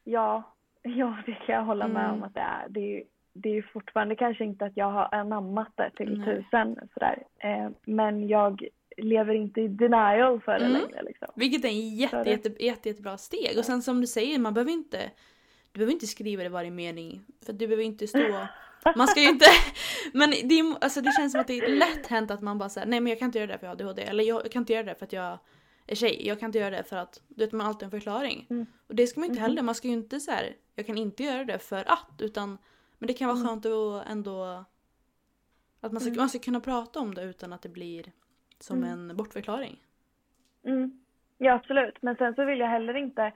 Ja, 0.03 0.43
ja 0.81 1.17
det 1.25 1.33
kan 1.33 1.55
jag 1.55 1.63
hålla 1.63 1.87
med 1.87 2.05
Mm. 2.05 2.15
om 2.15 2.23
att 2.23 2.33
det 2.33 2.39
är. 2.39 2.69
Det 2.69 2.79
är 2.79 3.03
det 3.41 3.49
är 3.49 3.53
ju 3.53 3.63
fortfarande 3.63 4.15
kanske 4.15 4.43
inte 4.45 4.65
att 4.65 4.77
jag 4.77 4.91
har 4.91 5.15
anammat 5.15 5.71
det 5.75 5.91
till 5.97 6.17
Nej. 6.19 6.25
tusen 6.43 6.75
sådär. 6.93 7.23
Eh, 7.39 7.69
men 7.85 8.27
jag 8.27 8.67
lever 8.97 9.33
inte 9.33 9.61
i 9.61 9.67
denial 9.67 10.41
för 10.41 10.59
det 10.59 10.65
Mm. 10.65 10.81
längre 10.81 11.03
liksom. 11.03 11.27
Vilket 11.35 11.65
är 11.65 11.69
en 11.69 11.95
jätte, 11.95 12.17
jätte, 12.29 12.63
jätte, 12.63 12.89
jättebra 12.89 13.17
steg. 13.17 13.57
Och 13.57 13.65
sen 13.65 13.81
som 13.81 14.01
du 14.01 14.07
säger, 14.07 14.39
man 14.39 14.53
behöver 14.53 14.71
inte 14.71 15.11
du 15.71 15.79
behöver 15.79 15.93
inte 15.93 16.07
skriva 16.07 16.43
det 16.43 16.47
i 16.47 16.49
varje 16.49 16.71
mening. 16.71 17.21
För 17.45 17.53
du 17.53 17.67
behöver 17.67 17.83
inte 17.83 18.07
stå... 18.07 18.19
Man 18.95 19.07
ska 19.07 19.19
ju 19.21 19.29
inte... 19.29 19.45
Men 20.13 20.29
det, 20.29 20.59
är, 20.59 20.83
alltså 20.83 21.01
det 21.01 21.11
känns 21.17 21.31
som 21.31 21.41
att 21.41 21.47
det 21.47 21.57
är 21.57 21.67
lätt 21.67 22.07
hänt 22.07 22.31
att 22.31 22.41
man 22.41 22.57
bara 22.57 22.69
säger 22.69 22.87
nej 22.87 22.99
men 22.99 23.09
jag 23.09 23.19
kan 23.19 23.25
inte 23.25 23.39
göra 23.39 23.51
det 23.51 23.57
för 23.57 23.65
jag 23.67 23.71
har 23.71 23.75
ADHD. 23.81 24.01
Eller 24.03 24.23
jag 24.23 24.51
kan 24.51 24.61
inte 24.61 24.73
göra 24.73 24.83
det 24.83 24.95
för 24.95 25.05
att 25.05 25.13
jag 25.13 25.39
är 25.87 25.95
tjej. 25.95 26.27
Jag 26.27 26.39
kan 26.39 26.49
inte 26.49 26.59
göra 26.59 26.69
det 26.77 26.83
för 26.83 26.97
att... 26.97 27.21
Du 27.27 27.43
vet 27.45 27.51
man 27.51 27.61
har 27.61 27.67
alltid 27.67 27.85
en 27.85 27.91
förklaring. 27.91 28.47
Mm. 28.49 28.65
Och 28.87 28.95
det 28.95 29.07
ska 29.07 29.19
man 29.19 29.29
inte 29.29 29.39
Mhm. 29.41 29.49
heller. 29.49 29.61
Man 29.61 29.75
ska 29.75 29.87
ju 29.87 29.93
inte 29.93 30.19
så 30.19 30.31
här, 30.31 30.55
jag 30.75 30.85
kan 30.85 30.97
inte 30.97 31.23
göra 31.23 31.43
det 31.45 31.59
för 31.59 31.83
att. 31.91 32.11
Utan... 32.21 32.57
Men 32.99 33.07
det 33.07 33.13
kan 33.13 33.27
vara 33.27 33.37
Mm. 33.39 33.47
skönt 33.49 33.65
att 33.65 34.07
ändå... 34.11 34.65
Att 35.81 35.91
man 35.91 36.01
ska, 36.01 36.09
Mm. 36.09 36.17
man 36.17 36.29
ska 36.29 36.39
kunna 36.39 36.59
prata 36.59 36.99
om 36.99 37.13
det 37.13 37.23
utan 37.23 37.53
att 37.53 37.61
det 37.61 37.69
blir 37.69 38.05
som 38.59 38.77
Mm. 38.83 38.89
en 39.09 39.17
bortförklaring. 39.17 39.77
Mm. 40.63 41.03
Ja, 41.37 41.53
absolut. 41.53 42.01
Men 42.01 42.15
sen 42.15 42.35
så 42.35 42.45
vill 42.45 42.59
jag 42.59 42.67
heller 42.67 42.93
inte 42.97 43.31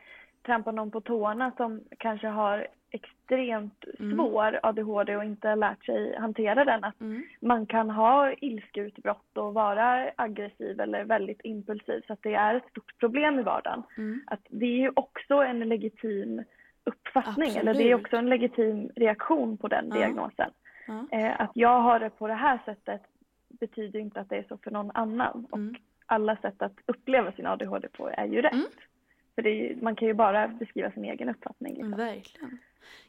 trampa 0.45 0.71
någon 0.71 0.91
på 0.91 1.01
tårna 1.01 1.51
som 1.57 1.81
kanske 1.97 2.27
har 2.27 2.67
extremt 2.89 3.83
Mm. 3.99 4.15
svår 4.17 4.59
ADHD 4.63 5.15
och 5.17 5.23
inte 5.23 5.55
lärt 5.55 5.85
sig 5.85 6.15
hantera 6.17 6.65
den. 6.65 6.83
Att 6.83 7.01
Mm. 7.01 7.23
man 7.41 7.65
kan 7.65 7.89
ha 7.89 8.33
ilskeutbrott 8.33 9.37
och 9.37 9.53
vara 9.53 10.11
aggressiv 10.15 10.79
eller 10.79 11.03
väldigt 11.03 11.41
impulsiv 11.43 12.01
så 12.07 12.13
att 12.13 12.23
det 12.23 12.33
är 12.33 12.55
ett 12.55 12.69
stort 12.69 12.97
problem 12.99 13.39
i 13.39 13.43
vardagen. 13.43 13.83
Mm. 13.97 14.21
Att 14.27 14.41
det 14.49 14.65
är 14.65 14.79
ju 14.79 14.91
också 14.95 15.33
en 15.33 15.59
legitim 15.59 16.43
uppfattning 16.91 17.49
eller 17.55 17.73
det 17.73 17.79
är 17.83 17.93
Absolut. 17.93 18.05
också 18.05 18.15
en 18.15 18.29
legitim 18.29 18.89
reaktion 18.95 19.57
på 19.57 19.67
den 19.67 19.85
Ja. 19.89 19.95
diagnosen. 19.95 20.51
Ja. 20.87 21.05
Eh, 21.11 21.41
att 21.41 21.51
jag 21.53 21.81
har 21.81 21.99
det 21.99 22.09
på 22.09 22.27
det 22.27 22.33
här 22.33 22.61
sättet 22.65 23.01
betyder 23.47 23.99
inte 23.99 24.19
att 24.19 24.29
det 24.29 24.35
är 24.37 24.45
så 24.49 24.57
för 24.57 24.71
någon 24.71 24.91
annan. 24.91 25.47
Och 25.51 25.57
Mm. 25.57 25.75
alla 26.05 26.35
sätt 26.35 26.61
att 26.61 26.73
uppleva 26.85 27.31
sin 27.31 27.45
ADHD 27.47 27.87
på 27.87 28.09
är 28.09 28.25
ju 28.25 28.41
rätt. 28.41 28.53
Mm. 28.53 28.65
För 29.35 29.47
är 29.47 29.75
man 29.81 29.95
kan 29.95 30.07
ju 30.07 30.13
bara 30.13 30.47
beskriva 30.47 30.91
sin 30.91 31.05
egen 31.05 31.29
uppfattning. 31.29 31.73
Liksom. 31.73 31.91
Verkligen. 31.91 32.57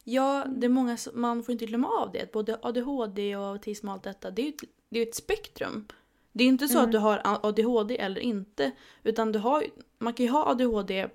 Ja, 0.05 0.45
det 0.49 0.67
är 0.67 0.71
många, 0.71 0.97
man 1.15 1.43
får 1.43 1.53
inte 1.53 1.67
glömma 1.67 1.89
av 1.89 2.13
det. 2.13 2.33
Både 2.33 2.59
ADHD 2.63 3.37
och 3.37 3.45
autism 3.45 3.89
och 3.89 3.95
allt 3.95 4.03
detta, 4.03 4.31
det 4.31 4.43
är 4.43 4.47
ju 4.47 4.51
ett, 4.51 4.63
det 4.89 4.99
är 4.99 5.03
ett 5.03 5.15
spektrum. 5.15 5.87
Det 6.33 6.45
är 6.45 6.49
inte 6.49 6.69
så 6.69 6.79
Mm. 6.79 6.87
att 6.89 6.93
du 6.93 6.99
har 6.99 7.21
ADHD 7.43 7.99
eller 8.01 8.21
inte. 8.21 8.71
Utan 9.05 9.33
du 9.33 9.39
har, 9.39 9.63
man 9.99 10.13
kan 10.15 10.27
ju 10.27 10.33
ha 10.33 10.51
ADHD, 10.51 11.07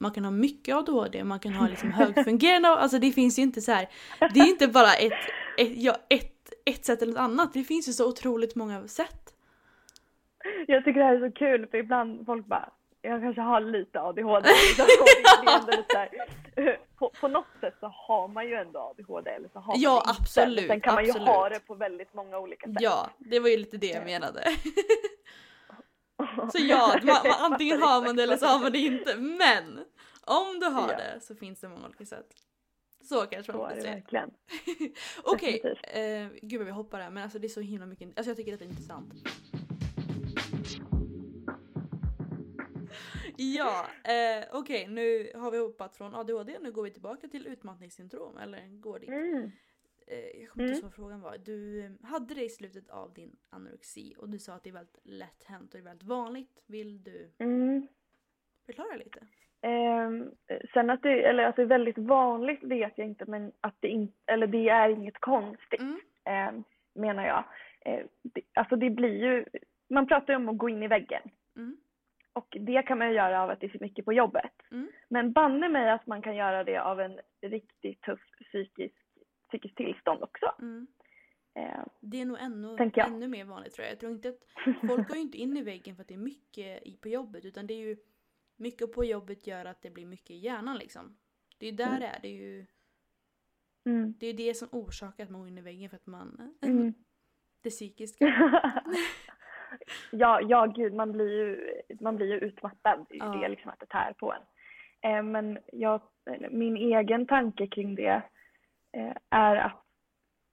man 0.00 0.10
kan 0.10 0.24
ha 0.24 0.30
mycket 0.30 0.74
ADHD, 0.76 1.24
man 1.24 1.40
kan 1.40 1.52
ha 1.52 1.68
liksom 1.68 1.92
högfungerande, 1.92 2.68
alltså 2.68 2.98
det 2.98 3.12
finns 3.12 3.38
ju 3.38 3.42
inte 3.42 3.60
så 3.60 3.72
här. 3.72 3.88
Det 4.34 4.40
är 4.40 4.48
inte 4.48 4.68
bara 4.68 4.92
ett, 4.94 5.12
ett, 5.58 5.72
ja, 5.76 5.96
ett, 6.08 6.52
ett 6.64 6.84
sätt 6.84 7.02
eller 7.02 7.12
ett 7.12 7.18
annat, 7.18 7.52
det 7.52 7.64
finns 7.64 7.88
ju 7.88 7.92
så 7.92 8.08
otroligt 8.08 8.54
många 8.54 8.88
sätt. 8.88 9.34
Jag 10.66 10.84
tycker 10.84 11.00
det 11.00 11.06
här 11.06 11.14
är 11.16 11.28
så 11.28 11.34
kul 11.34 11.66
för 11.66 11.78
ibland 11.78 12.26
folk 12.26 12.46
bara 12.46 12.72
jag 13.02 13.20
kanske 13.20 13.40
har 13.40 13.60
lite 13.60 14.00
ADHD. 14.00 14.48
Så 14.76 14.84
det 15.66 15.76
lite 15.76 15.98
här, 15.98 16.08
på, 16.98 17.10
på 17.20 17.28
något 17.28 17.46
sätt 17.60 17.74
så 17.80 17.86
har 17.86 18.28
man 18.28 18.48
ju 18.48 18.54
ändå 18.54 18.78
ADHD 18.78 19.30
eller 19.30 19.48
så 19.48 19.58
har 19.58 19.66
man 19.74 19.80
Ja, 19.80 20.02
det 20.04 20.10
inte. 20.10 20.20
absolut, 20.22 20.66
Sen 20.66 20.80
kan 20.80 20.94
man 20.94 21.04
ju 21.04 21.12
ha 21.12 21.48
det 21.48 21.66
på 21.66 21.74
väldigt 21.74 22.14
många 22.14 22.38
olika 22.38 22.66
sätt. 22.66 22.76
Ja, 22.80 23.10
det 23.18 23.40
var 23.40 23.48
ju 23.48 23.56
lite 23.56 23.76
det 23.76 23.86
jag 23.86 24.04
menade. 24.04 24.44
Så 26.52 26.58
ja, 26.58 26.94
man, 27.02 27.06
man, 27.06 27.26
antingen 27.52 27.82
har 27.82 28.02
man 28.04 28.16
det 28.16 28.22
eller 28.22 28.36
så 28.36 28.46
har 28.46 28.60
man 28.60 28.72
det 28.72 28.78
inte. 28.78 29.16
Men 29.16 29.84
om 30.24 30.60
du 30.60 30.66
har 30.66 30.90
Ja. 30.92 30.96
det 30.96 31.20
så 31.20 31.34
finns 31.34 31.60
det 31.60 31.68
många 31.68 31.86
olika 31.86 32.06
sätt. 32.06 32.26
Så 33.02 33.26
kanske 33.26 33.52
man 33.52 33.70
får 33.70 33.80
säga. 33.80 34.02
Okej, 35.24 35.52
definitivt. 35.62 35.96
eh, 35.96 36.48
gud 36.48 36.58
vad 36.58 36.66
vi 36.66 36.72
hoppar 36.72 37.00
här 37.00 37.10
men 37.10 37.22
alltså 37.22 37.38
det 37.38 37.46
är 37.46 37.48
så 37.48 37.60
himla 37.60 37.86
mycket, 37.86 38.08
alltså 38.18 38.30
jag 38.30 38.36
tycker 38.36 38.56
det 38.56 38.64
är 38.64 38.68
intressant. 38.68 39.12
Ja, 43.36 43.86
eh, 44.04 44.44
okej 44.52 44.86
nu 44.88 45.30
har 45.34 45.50
vi 45.50 45.58
hoppat 45.58 45.96
från 45.96 46.14
ADHD, 46.14 46.58
nu 46.60 46.72
går 46.72 46.82
vi 46.82 46.90
tillbaka 46.90 47.28
till 47.28 47.46
utmattningssyndrom 47.46 48.36
eller 48.38 48.80
går 48.80 48.98
dit. 48.98 49.08
Mm. 49.08 49.50
Eh, 50.10 50.40
jag 50.40 50.48
kommer 50.50 50.64
inte 50.64 50.72
Mm. 50.72 50.72
ihåg 50.74 50.82
vad 50.82 50.94
frågan 50.94 51.20
var. 51.20 51.38
Du 51.38 51.84
eh, 51.84 51.90
hade 52.02 52.34
det 52.34 52.44
i 52.44 52.48
slutet 52.48 52.90
av 52.90 53.12
din 53.14 53.36
anorexi 53.50 54.14
och 54.18 54.28
du 54.28 54.38
sa 54.38 54.54
att 54.54 54.62
det 54.64 54.70
är 54.70 54.74
väldigt 54.74 54.98
lätt 55.02 55.44
hänt 55.44 55.74
och 55.74 55.80
det 55.80 55.82
är 55.82 55.90
väldigt 55.90 56.08
vanligt. 56.08 56.62
Vill 56.66 57.02
du 57.02 57.30
Mm. 57.38 57.86
förklara 58.66 58.96
lite? 58.96 59.26
Ehm, 59.62 60.30
sen 60.72 60.90
att 60.90 61.02
det, 61.02 61.22
eller 61.22 61.44
att 61.44 61.56
det 61.56 61.62
är 61.62 61.66
väldigt 61.66 61.98
vanligt 61.98 62.62
vet 62.62 62.92
jag 62.98 63.06
inte 63.06 63.24
men 63.26 63.52
att 63.60 63.74
det 63.80 63.88
inte, 63.88 64.14
eller 64.26 64.46
det 64.46 64.68
är 64.68 64.88
inget 64.88 65.20
konstigt 65.20 65.80
Mm. 65.80 66.00
ehm, 66.24 66.64
menar 66.94 67.26
jag. 67.26 67.44
Eh, 67.84 68.06
det, 68.22 68.42
alltså 68.54 68.76
det 68.76 68.90
blir 68.90 69.24
ju, 69.24 69.44
man 69.90 70.06
pratar 70.06 70.32
ju 70.32 70.36
om 70.36 70.48
att 70.48 70.58
gå 70.58 70.68
in 70.68 70.82
i 70.82 70.88
väggen 70.88 71.22
Mm. 71.56 71.76
och 72.32 72.56
det 72.60 72.82
kan 72.82 72.98
man 72.98 73.08
ju 73.08 73.14
göra 73.14 73.42
av 73.42 73.50
att 73.50 73.60
det 73.60 73.66
är 73.66 73.70
för 73.70 73.78
mycket 73.78 74.04
på 74.04 74.12
jobbet. 74.12 74.52
Mm. 74.70 74.88
Men 75.08 75.32
banne 75.32 75.68
mig 75.68 75.90
att 75.90 76.06
man 76.06 76.22
kan 76.22 76.36
göra 76.36 76.64
det 76.64 76.76
av 76.78 77.00
en 77.00 77.20
riktigt 77.42 78.00
tuff 78.02 78.20
psykisk, 78.40 78.94
psykisk 79.50 79.74
tillstånd 79.74 80.22
också. 80.22 80.54
Mm. 80.58 80.86
Ehm, 81.54 81.88
Det 82.00 82.20
är 82.20 82.24
nog 82.24 82.38
ännu, 82.40 82.90
ännu 82.94 83.28
mer 83.28 83.44
vanligt 83.44 83.74
tror 83.74 83.84
jag. 83.84 83.92
Jag 83.92 84.00
tror 84.00 84.12
inte 84.12 84.28
att 84.28 84.38
folk 84.88 85.08
går 85.08 85.16
ju 85.16 85.22
inte 85.22 85.38
in 85.38 85.56
i 85.56 85.62
väggen 85.62 85.96
för 85.96 86.02
att 86.02 86.08
det 86.08 86.14
är 86.14 86.18
mycket 86.18 86.82
i, 86.86 86.96
på 87.02 87.08
jobbet 87.08 87.44
utan 87.44 87.66
det 87.66 87.74
är 87.74 87.78
ju 87.78 87.96
mycket 88.56 88.92
på 88.92 89.04
jobbet 89.04 89.46
gör 89.46 89.64
att 89.64 89.82
det 89.82 89.90
blir 89.90 90.06
mycket 90.06 90.30
i 90.30 90.36
hjärnan 90.36 90.76
liksom. 90.78 91.16
Det 91.58 91.66
är 91.66 91.70
ju 91.70 91.76
där 91.76 91.86
Mm. 91.86 92.00
det 92.00 92.06
är. 92.06 92.18
Det 92.22 92.28
är 92.28 92.32
ju 92.32 92.66
mm. 93.84 94.14
det, 94.20 94.26
är 94.26 94.34
det 94.34 94.54
som 94.54 94.68
orsakar 94.72 95.24
att 95.24 95.30
man 95.30 95.40
går 95.40 95.48
in 95.48 95.58
i 95.58 95.62
väggen 95.62 95.90
för 95.90 95.96
att 95.96 96.06
man... 96.06 96.54
Mm. 96.62 96.94
Det 97.62 97.70
psykiska. 97.70 98.24
ja, 100.10 100.40
ja 100.40 100.66
gud, 100.66 100.94
man 100.94 101.12
blir 101.12 101.30
ju, 101.32 101.72
man 102.00 102.16
blir 102.16 102.26
ju 102.26 102.38
utmattad. 102.38 103.06
Det 103.08 103.14
är 103.14 103.18
Ja. 103.18 103.32
det 103.40 103.48
liksom 103.48 103.70
att 103.70 103.80
det 103.80 103.86
tär 103.86 104.12
på 104.18 104.32
en. 104.32 104.42
Eh, 105.10 105.22
men 105.22 105.58
jag, 105.72 106.00
min 106.50 106.76
egen 106.76 107.26
tanke 107.26 107.66
kring 107.66 107.94
det 107.94 108.08
eh, 108.08 108.22
är 109.30 109.56
att 109.56 109.84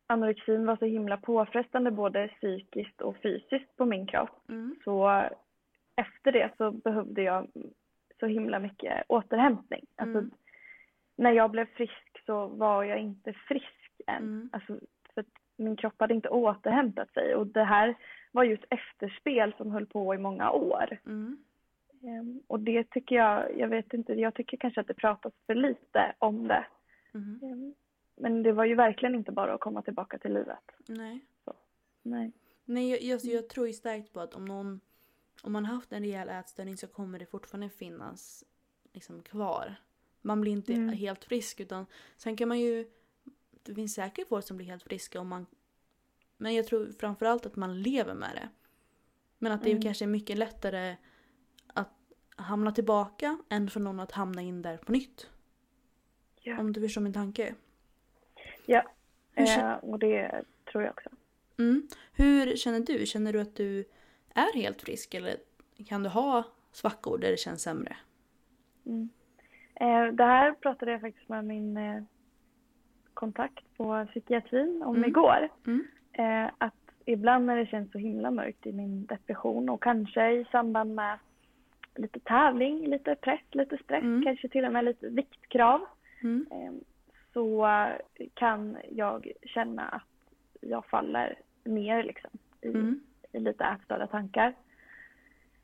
anorexin 0.07 0.65
var 0.65 0.77
så 0.77 0.85
himla 0.85 1.17
påfrestande 1.17 1.91
både 1.91 2.27
psykiskt 2.27 3.01
och 3.01 3.17
fysiskt 3.17 3.75
på 3.75 3.85
min 3.85 4.07
kropp. 4.07 4.49
Mm. 4.49 4.75
Så 4.83 5.23
efter 5.95 6.31
det 6.31 6.51
så 6.57 6.71
behövde 6.71 7.21
jag 7.21 7.47
så 8.19 8.25
himla 8.25 8.59
mycket 8.59 9.03
återhämtning. 9.07 9.85
Alltså, 9.95 10.17
Mm. 10.17 10.31
när 11.15 11.31
jag 11.31 11.51
blev 11.51 11.65
frisk 11.65 12.23
så 12.25 12.47
var 12.47 12.83
jag 12.83 12.99
inte 12.99 13.33
frisk 13.33 14.01
än. 14.07 14.23
Mm. 14.23 14.49
Alltså, 14.53 14.79
för 15.13 15.25
min 15.57 15.75
kropp 15.75 15.95
hade 15.99 16.13
inte 16.13 16.29
återhämtat 16.29 17.13
sig 17.13 17.35
och 17.35 17.47
det 17.47 17.63
här 17.63 17.95
var 18.31 18.43
ju 18.43 18.53
ett 18.53 18.65
efterspel 18.69 19.53
som 19.57 19.71
höll 19.71 19.85
på 19.85 20.15
i 20.15 20.17
många 20.17 20.51
år. 20.51 20.97
Mm. 21.05 21.37
Ehm, 22.03 22.41
Och 22.47 22.59
det 22.59 22.89
tycker 22.89 23.15
jag, 23.15 23.57
jag 23.57 23.67
vet 23.67 23.93
inte, 23.93 24.13
jag 24.13 24.33
tycker 24.33 24.57
kanske 24.57 24.81
att 24.81 24.87
det 24.87 24.93
pratas 24.93 25.33
för 25.47 25.55
lite 25.55 26.13
om 26.19 26.47
det. 26.47 26.65
Mm. 27.13 27.73
Men 28.17 28.43
det 28.43 28.51
var 28.51 28.65
ju 28.65 28.75
verkligen 28.75 29.15
inte 29.15 29.31
bara 29.31 29.53
att 29.53 29.59
komma 29.59 29.81
tillbaka 29.81 30.17
till 30.17 30.33
livet. 30.33 30.71
Nej. 30.87 31.25
Nej. 32.01 32.31
Nej, 32.65 32.89
jag, 32.89 33.01
jag, 33.01 33.33
jag 33.33 33.49
tror 33.49 33.67
ju 33.67 33.73
starkt 33.73 34.13
på 34.13 34.19
att 34.19 34.33
om 34.33 34.45
någon 34.45 34.79
om 35.43 35.51
man 35.53 35.65
har 35.65 35.75
haft 35.75 35.93
en 35.93 36.01
rejäl 36.03 36.29
ätstörning 36.29 36.77
så 36.77 36.87
kommer 36.87 37.19
det 37.19 37.25
fortfarande 37.25 37.69
finnas 37.69 38.43
liksom, 38.93 39.23
kvar. 39.23 39.75
Man 40.21 40.41
blir 40.41 40.51
inte 40.51 40.73
Mm. 40.73 40.89
helt 40.89 41.25
frisk 41.25 41.59
utan 41.59 41.85
sen 42.17 42.37
kan 42.37 42.47
man 42.47 42.59
ju... 42.59 42.91
Det 43.63 43.75
finns 43.75 43.93
säkert 43.93 44.27
folk 44.27 44.45
som 44.45 44.57
blir 44.57 44.67
helt 44.67 44.83
friska 44.83 45.19
om 45.19 45.27
man... 45.27 45.45
Men 46.37 46.55
jag 46.55 46.67
tror 46.67 46.91
framförallt 46.99 47.45
att 47.45 47.55
man 47.55 47.81
lever 47.81 48.13
med 48.13 48.29
det. 48.35 48.49
Men 49.37 49.51
att 49.51 49.63
det 49.63 49.71
Mm. 49.71 49.81
kanske 49.81 50.05
är 50.05 50.07
mycket 50.07 50.37
lättare 50.37 50.95
att 51.67 51.93
hamna 52.35 52.71
tillbaka 52.71 53.37
än 53.49 53.69
för 53.69 53.79
någon 53.79 53.99
att 53.99 54.11
hamna 54.11 54.41
in 54.41 54.61
där 54.61 54.77
på 54.77 54.91
nytt. 54.91 55.29
Ja. 56.41 56.59
Om 56.59 56.73
du 56.73 56.81
förstår 56.81 57.01
min 57.01 57.13
tanke. 57.13 57.55
Ja, 58.69 58.83
eh, 59.35 59.73
och 59.73 59.99
det 59.99 60.41
tror 60.71 60.83
jag 60.83 60.91
också. 60.91 61.09
Mm. 61.59 61.87
Hur 62.13 62.55
känner 62.55 62.79
du? 62.79 63.05
Känner 63.05 63.33
du 63.33 63.41
att 63.41 63.55
du 63.55 63.85
är 64.35 64.53
helt 64.53 64.81
frisk 64.81 65.13
eller 65.13 65.35
kan 65.87 66.03
du 66.03 66.09
ha 66.09 66.43
svackor 66.71 67.17
där 67.17 67.31
det 67.31 67.37
känns 67.37 67.61
sämre? 67.61 67.97
Mm. 68.85 69.09
Eh, 69.75 70.13
det 70.13 70.23
här 70.23 70.51
pratade 70.53 70.91
jag 70.91 71.01
faktiskt 71.01 71.29
med 71.29 71.45
min 71.45 71.77
eh, 71.77 72.03
kontakt 73.13 73.63
på 73.77 74.05
psykiatrin 74.09 74.81
om 74.85 74.95
Mm. 74.95 75.09
igår. 75.09 75.49
Mm. 75.67 75.87
Eh, 76.13 76.51
att 76.57 76.73
ibland 77.05 77.45
när 77.45 77.57
det 77.57 77.65
känns 77.65 77.91
så 77.91 77.97
himla 77.97 78.31
mörkt 78.31 78.65
i 78.65 78.71
min 78.73 79.05
depression 79.05 79.69
och 79.69 79.83
kanske 79.83 80.31
i 80.31 80.45
samband 80.51 80.95
med 80.95 81.19
lite 81.95 82.19
tävling, 82.19 82.87
lite 82.87 83.15
press, 83.15 83.41
lite 83.51 83.77
stress, 83.83 84.03
Mm. 84.03 84.23
kanske 84.23 84.49
till 84.49 84.65
och 84.65 84.71
med 84.73 84.85
lite 84.85 85.09
viktkrav. 85.09 85.81
Så 87.37 87.67
kan 88.33 88.77
jag 88.91 89.31
känna 89.43 89.83
att 89.83 90.03
jag 90.61 90.85
faller 90.85 91.35
ner 91.63 92.03
liksom 92.03 92.29
i, 92.61 92.67
Mm. 92.67 92.99
i 93.31 93.39
lite 93.39 93.63
ätstörda 93.63 94.07
tankar. 94.07 94.53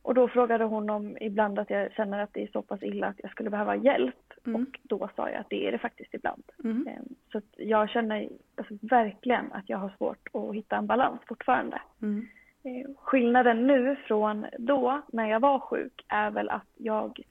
Och 0.02 0.14
då 0.14 0.28
frågade 0.28 0.64
hon 0.64 0.90
om 0.90 1.18
ibland 1.22 1.60
att 1.60 1.70
jag 1.70 1.92
känner 1.94 2.20
att 2.20 2.34
det 2.34 2.44
är 2.44 2.48
så 2.48 2.62
pass 2.62 2.84
illa 2.84 3.08
att 3.08 3.20
jag 3.24 3.32
skulle 3.32 3.50
behöva 3.50 3.76
hjälp. 3.76 4.34
Mm. 4.46 4.62
Och 4.62 4.80
då 4.84 5.10
sa 5.16 5.30
jag 5.30 5.40
att 5.40 5.50
det 5.50 5.68
är 5.68 5.72
det 5.72 5.78
faktiskt 5.78 6.14
ibland. 6.14 6.44
Mm. 6.64 6.88
Eh, 6.88 7.02
Så 7.32 7.42
jag 7.58 7.90
känner 7.90 8.30
alltså, 8.56 8.74
verkligen 8.82 9.52
att 9.52 9.70
jag 9.70 9.78
har 9.78 9.94
svårt 9.98 10.28
att 10.34 10.56
hitta 10.56 10.76
en 10.78 10.88
balans 10.88 11.22
fortfarande. 11.28 11.82
Mm. 12.02 12.28
Eh, 12.64 12.90
Skillnaden 12.98 13.68
nu 13.68 13.96
från 13.96 14.46
då, 14.60 15.02
när 15.08 15.30
jag 15.30 15.40
var 15.40 15.60
sjuk, 15.60 16.06
är 16.08 16.32
väl 16.32 16.50
att 16.50 16.70
jag 16.78 17.24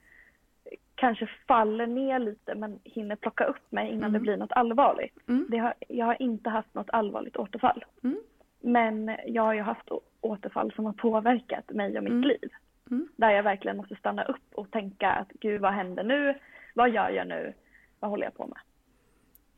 kanske 1.03 1.29
faller 1.47 1.87
ner 1.87 2.19
lite 2.19 2.55
men 2.55 2.79
hinner 2.83 3.15
plocka 3.15 3.43
upp 3.45 3.71
mig 3.71 3.87
innan 3.89 4.03
Mm. 4.09 4.13
det 4.13 4.19
blir 4.19 4.37
något 4.37 4.51
allvarligt. 4.51 5.17
Mm. 5.27 5.61
Har, 5.61 5.73
jag 5.87 6.05
har 6.05 6.21
inte 6.21 6.49
haft 6.49 6.73
något 6.73 6.89
allvarligt 6.89 7.37
återfall. 7.37 7.85
Mm. 8.03 8.17
Men 8.61 9.17
jag 9.27 9.43
har 9.43 9.53
ju 9.53 9.61
haft 9.61 9.89
återfall 10.21 10.71
som 10.73 10.85
har 10.85 10.93
påverkat 10.93 11.69
mig 11.69 11.97
och 11.97 12.03
mitt 12.03 12.11
Mm. 12.13 12.23
liv. 12.27 12.49
Mm. 12.91 13.07
Där 13.15 13.31
jag 13.31 13.43
verkligen 13.43 13.77
måste 13.77 13.95
stanna 13.95 14.23
upp 14.23 14.47
och 14.55 14.71
tänka 14.71 15.11
att 15.11 15.29
gud 15.29 15.61
vad 15.61 15.73
händer 15.73 16.03
nu? 16.03 16.39
Vad 16.73 16.89
gör 16.89 17.09
jag 17.09 17.27
nu? 17.27 17.53
Vad 17.99 18.09
håller 18.11 18.23
jag 18.23 18.33
på 18.35 18.47
med? 18.47 18.57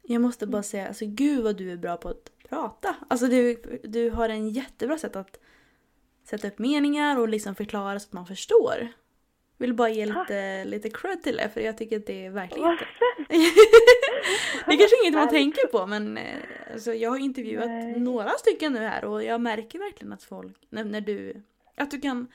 Jag 0.07 0.21
måste 0.21 0.47
bara 0.47 0.63
säga, 0.63 0.87
alltså 0.87 1.05
gud 1.07 1.43
vad 1.43 1.57
du 1.57 1.71
är 1.71 1.77
bra 1.77 1.97
på 1.97 2.09
att 2.09 2.31
prata. 2.49 2.95
Alltså 3.07 3.25
du, 3.27 3.55
du 3.83 4.09
har 4.09 4.29
en 4.29 4.49
jättebra 4.49 4.97
sätt 4.97 5.15
att 5.15 5.39
sätta 6.23 6.47
upp 6.47 6.59
meningar 6.59 7.19
och 7.19 7.29
liksom 7.29 7.55
förklara 7.55 7.99
så 7.99 8.07
att 8.09 8.13
man 8.13 8.25
förstår. 8.25 8.87
Vill 9.57 9.73
bara 9.73 9.89
ge 9.89 10.07
Tack. 10.07 10.29
lite, 10.29 10.63
lite 10.65 10.89
cred 10.89 11.23
till 11.23 11.37
det 11.37 11.49
för 11.49 11.61
jag 11.61 11.77
tycker 11.77 11.97
att 11.97 12.05
det 12.05 12.25
är 12.25 12.29
verkligen 12.29 12.71
inte... 12.71 12.85
det 14.65 14.73
är 14.73 14.77
kanske 14.77 15.03
inget 15.03 15.13
man 15.13 15.29
tänker 15.29 15.67
på 15.67 15.87
men 15.87 16.17
eh, 16.17 16.39
alltså, 16.73 16.93
jag 16.93 17.09
har 17.09 17.17
intervjuat 17.17 17.67
Nej. 17.67 17.99
några 17.99 18.29
stycken 18.29 18.73
nu 18.73 18.79
här 18.79 19.05
och 19.05 19.23
jag 19.23 19.41
märker 19.41 19.79
verkligen 19.79 20.13
att 20.13 20.23
folk, 20.23 20.57
när, 20.69 20.83
när 20.83 21.01
du, 21.01 21.43
att 21.77 21.91
du 21.91 22.01
kan, 22.01 22.27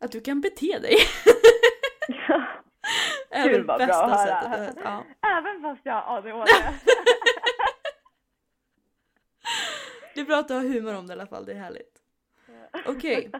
att 0.00 0.12
du 0.12 0.20
kan 0.20 0.40
bete 0.40 0.78
dig. 0.78 0.96
är 3.30 3.44
Gud, 3.44 3.52
väl 3.52 3.64
vad 3.64 3.86
bra 3.86 4.04
att 4.04 4.50
sättet. 4.52 4.76
Ja. 4.84 5.04
Även 5.38 5.62
fast 5.62 5.80
jag 5.84 5.94
har 5.94 6.18
ADHD. 6.18 6.52
Det 10.14 10.20
är 10.20 10.24
bra 10.24 10.36
att 10.36 10.48
du 10.48 10.54
har 10.54 10.62
humor 10.62 10.94
om 10.94 11.06
det 11.06 11.12
i 11.12 11.16
alla 11.16 11.26
fall, 11.26 11.44
det 11.44 11.52
är 11.52 11.56
härligt. 11.56 12.02
Okej. 12.86 13.30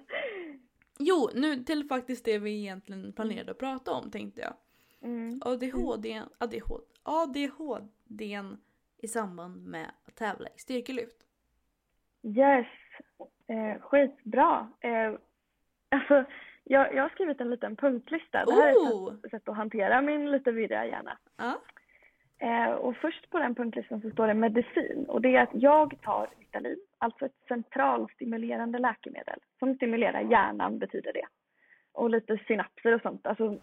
Jo, 0.98 1.30
nu 1.34 1.56
till 1.64 1.88
faktiskt 1.88 2.24
det 2.24 2.38
vi 2.38 2.60
egentligen 2.60 3.12
planerade 3.12 3.50
att 3.50 3.58
prata 3.58 3.92
om 3.92 4.10
tänkte 4.10 4.40
jag. 4.40 4.54
Mm. 5.02 5.40
ADHD, 5.44 6.22
ADHD, 6.38 6.84
ADHD 7.02 8.40
i 8.98 9.08
samband 9.08 9.66
med 9.66 9.90
att 10.04 10.14
tävla 10.14 10.48
i 10.48 10.58
styrkelyft. 10.58 11.26
Yes. 12.22 12.66
Eh, 13.46 13.80
skitbra. 13.80 14.72
Eh, 14.80 15.14
alltså, 15.88 16.24
jag, 16.64 16.94
jag 16.94 17.02
har 17.02 17.08
skrivit 17.08 17.40
en 17.40 17.50
liten 17.50 17.76
punktlista. 17.76 18.44
Det 18.44 18.52
här 18.52 18.66
är 18.66 18.70
ett 18.70 18.92
Oh! 18.92 19.14
sätt, 19.30 19.48
att 19.48 19.56
hantera 19.56 20.02
min 20.02 20.30
lite 20.30 20.52
virriga 20.52 20.86
hjärna. 20.86 21.18
Ja. 21.36 21.60
Eh, 22.38 22.70
och 22.70 22.96
först 22.96 23.30
på 23.30 23.38
den 23.38 23.54
punktlistan 23.54 24.00
så 24.00 24.10
står 24.10 24.26
det 24.26 24.34
medicin. 24.34 25.04
Och 25.08 25.20
det 25.20 25.36
är 25.36 25.42
att 25.42 25.50
jag 25.52 26.00
tar 26.02 26.28
Ritalin, 26.38 26.78
alltså 26.98 27.26
ett 27.26 27.44
centralstimulerande 27.48 28.78
läkemedel. 28.78 29.38
Som 29.58 29.74
stimulerar 29.74 30.20
hjärnan 30.20 30.78
betyder 30.78 31.12
det. 31.12 31.26
Och 31.92 32.10
lite 32.10 32.38
synapser 32.46 32.94
och 32.94 33.02
sånt. 33.02 33.26
Alltså 33.26 33.56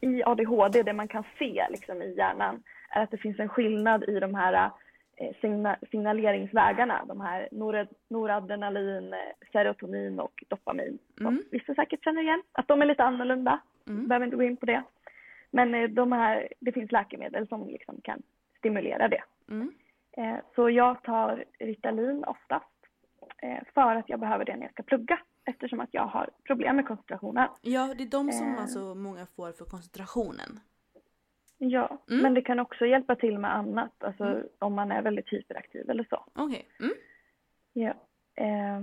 i 0.00 0.22
ADHD, 0.24 0.82
det 0.82 0.92
man 0.92 1.08
kan 1.08 1.24
se 1.38 1.66
liksom 1.70 2.02
i 2.02 2.14
hjärnan 2.16 2.62
är 2.90 3.02
att 3.02 3.10
det 3.10 3.16
finns 3.18 3.38
en 3.40 3.48
skillnad 3.48 4.04
i 4.08 4.20
de 4.20 4.34
här 4.34 4.70
eh, 5.16 5.34
signa 5.40 5.76
signaleringsvägarna. 5.90 7.04
De 7.08 7.20
här 7.20 7.48
norad 7.52 7.88
noradrenalin, 8.08 9.12
eh, 9.12 9.18
serotonin 9.52 10.20
och 10.20 10.44
dopamin. 10.48 10.98
Som 11.16 11.26
Mm. 11.26 11.42
vissa 11.50 11.74
säkert 11.74 12.04
känner 12.04 12.22
igen. 12.22 12.42
Att 12.52 12.68
de 12.68 12.82
är 12.82 12.86
lite 12.86 13.04
annorlunda. 13.04 13.60
Mm. 13.88 14.08
Behöver 14.08 14.26
inte 14.26 14.36
gå 14.36 14.42
in 14.42 14.56
på 14.56 14.66
det. 14.66 14.82
Men 15.50 15.74
eh, 15.74 15.88
de 15.90 16.12
här, 16.12 16.48
det 16.60 16.72
finns 16.72 16.92
läkemedel 16.92 17.48
som 17.48 17.68
liksom 17.68 18.00
kan 18.00 18.22
stimulera 18.58 19.08
det. 19.08 19.22
Mm. 19.48 19.72
Eh, 20.12 20.36
Så 20.54 20.70
jag 20.70 21.02
tar 21.02 21.44
Ritalin 21.58 22.24
oftast 22.24 22.66
eh, 23.42 23.58
för 23.74 23.96
att 23.96 24.08
jag 24.08 24.20
behöver 24.20 24.44
det 24.44 24.56
när 24.56 24.62
jag 24.62 24.72
ska 24.72 24.82
plugga 24.82 25.18
eftersom 25.44 25.80
att 25.80 25.88
jag 25.94 26.06
har 26.06 26.28
problem 26.44 26.76
med 26.76 26.86
koncentrationen. 26.86 27.48
Ja, 27.62 27.94
det 27.98 28.04
är 28.04 28.10
de 28.10 28.32
som 28.32 28.54
Eh. 28.54 28.60
alltså 28.60 28.94
många 28.94 29.26
får 29.26 29.52
för 29.52 29.64
koncentrationen. 29.64 30.60
Ja, 31.58 31.98
Mm. 32.10 32.22
men 32.22 32.34
det 32.34 32.42
kan 32.42 32.58
också 32.58 32.86
hjälpa 32.86 33.16
till 33.16 33.38
med 33.38 33.54
annat, 33.56 34.04
alltså 34.04 34.24
Mm. 34.24 34.46
om 34.58 34.74
man 34.74 34.92
är 34.92 35.02
väldigt 35.02 35.28
hyperaktiv 35.32 35.90
eller 35.90 36.04
så. 36.10 36.24
Okej. 36.34 36.68
Mm. 36.80 36.92
Ja. 37.72 37.94
Eh, 38.34 38.80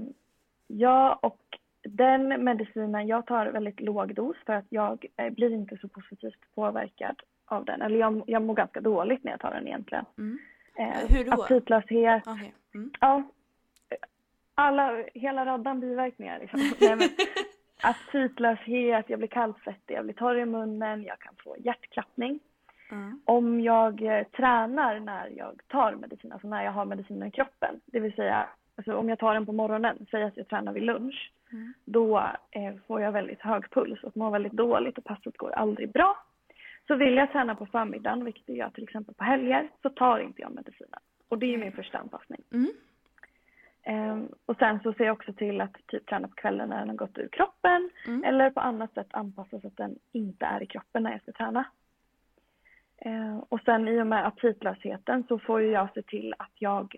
ja, 0.67 1.19
och 1.21 1.41
den 1.87 2.43
medicinen, 2.43 3.07
jag 3.07 3.25
tar 3.25 3.45
väldigt 3.45 3.79
låg 3.79 4.15
dos 4.15 4.35
för 4.45 4.53
att 4.53 4.65
jag 4.69 5.05
eh, 5.17 5.29
blir 5.29 5.53
inte 5.53 5.77
så 5.77 5.87
positivt 5.87 6.55
påverkad 6.55 7.21
av 7.45 7.65
den. 7.65 7.81
Eller 7.81 7.99
jag, 7.99 8.23
jag 8.27 8.41
mår 8.41 8.53
ganska 8.53 8.81
dåligt 8.81 9.23
när 9.23 9.31
jag 9.31 9.39
tar 9.39 9.51
den 9.51 9.67
egentligen. 9.67 10.05
Mm. 10.17 10.39
Eh, 10.75 11.09
Hur 11.09 11.25
då? 11.25 11.31
Aptitlöshet, 11.31 12.23
Okej. 12.27 12.53
Mm. 12.75 12.91
ja. 12.99 13.23
Alla, 14.55 15.03
hela 15.13 15.45
raddan 15.45 15.79
biverkningar 15.79 16.39
liksom. 16.39 16.59
Nej, 16.81 16.95
men, 16.95 17.09
aptitlöshet, 17.81 19.09
jag 19.09 19.19
blir 19.19 19.27
kallsvettig, 19.27 19.95
jag 19.95 20.03
blir 20.05 20.15
torr 20.15 20.37
i 20.37 20.45
munnen, 20.45 21.03
jag 21.03 21.19
kan 21.19 21.33
få 21.43 21.55
hjärtklappning. 21.59 22.39
Ja. 22.89 23.11
Om 23.25 23.61
jag 23.61 24.01
eh, 24.01 24.23
tränar 24.23 24.99
när 24.99 25.29
jag 25.37 25.61
tar 25.67 25.95
medicin, 25.95 26.31
alltså 26.31 26.47
när 26.47 26.63
jag 26.63 26.71
har 26.71 26.85
medicinen 26.85 27.27
i 27.27 27.31
kroppen, 27.31 27.79
det 27.85 27.99
vill 27.99 28.13
säga 28.13 28.49
alltså 28.77 28.95
om 28.95 29.09
jag 29.09 29.19
tar 29.19 29.33
den 29.33 29.45
på 29.45 29.51
morgonen, 29.51 30.05
säg 30.11 30.23
att 30.23 30.37
jag 30.37 30.47
tränar 30.47 30.73
vid 30.73 30.83
lunch, 30.83 31.31
Mm. 31.51 31.73
då 31.85 32.17
eh, 32.51 32.73
får 32.87 33.01
jag 33.01 33.11
väldigt 33.11 33.41
hög 33.41 33.71
puls 33.71 34.03
och 34.03 34.17
mår 34.17 34.31
väldigt 34.31 34.53
dåligt 34.53 34.97
och 34.97 35.03
passet 35.03 35.37
går 35.37 35.51
aldrig 35.51 35.91
bra. 35.91 36.17
Så 36.87 36.95
vill 36.95 37.13
jag 37.15 37.31
träna 37.31 37.55
på 37.55 37.65
förmiddagen, 37.65 38.25
vilket 38.25 38.55
jag 38.55 38.73
till 38.73 38.83
exempel 38.83 39.15
på 39.15 39.23
helger, 39.23 39.69
så 39.81 39.89
tar 39.89 40.19
inte 40.19 40.41
jag 40.41 40.51
medicinen. 40.55 40.99
Och 41.27 41.37
det 41.37 41.53
är 41.53 41.57
min 41.57 41.71
första 41.71 41.97
anpassning. 41.97 42.41
Mm. 42.51 42.71
Ehm, 43.83 44.27
och 44.45 44.57
sen 44.57 44.79
så 44.83 44.93
ser 44.93 45.03
jag 45.05 45.13
också 45.13 45.33
till 45.33 45.61
att 45.61 45.87
typ 45.87 46.05
träna 46.05 46.27
på 46.27 46.33
kvällen 46.35 46.69
när 46.69 46.79
den 46.79 46.89
har 46.89 46.95
gått 46.95 47.17
ur 47.17 47.27
kroppen 47.27 47.89
Mm. 48.07 48.23
eller 48.23 48.49
på 48.49 48.59
annat 48.59 48.93
sätt 48.93 49.07
anpassa 49.11 49.59
så 49.59 49.67
att 49.67 49.77
den 49.77 49.95
inte 50.11 50.45
är 50.45 50.63
i 50.63 50.65
kroppen 50.65 51.03
när 51.03 51.11
jag 51.11 51.21
ska 51.21 51.31
träna. 51.31 51.63
Ehm, 52.97 53.39
och 53.39 53.59
sen 53.65 53.87
i 53.87 54.01
och 54.01 54.07
med 54.07 54.27
aptitlösheten 54.27 55.23
så 55.27 55.39
får 55.39 55.61
jag 55.61 55.87
se 55.93 56.01
till 56.01 56.33
att 56.39 56.51
jag 56.55 56.95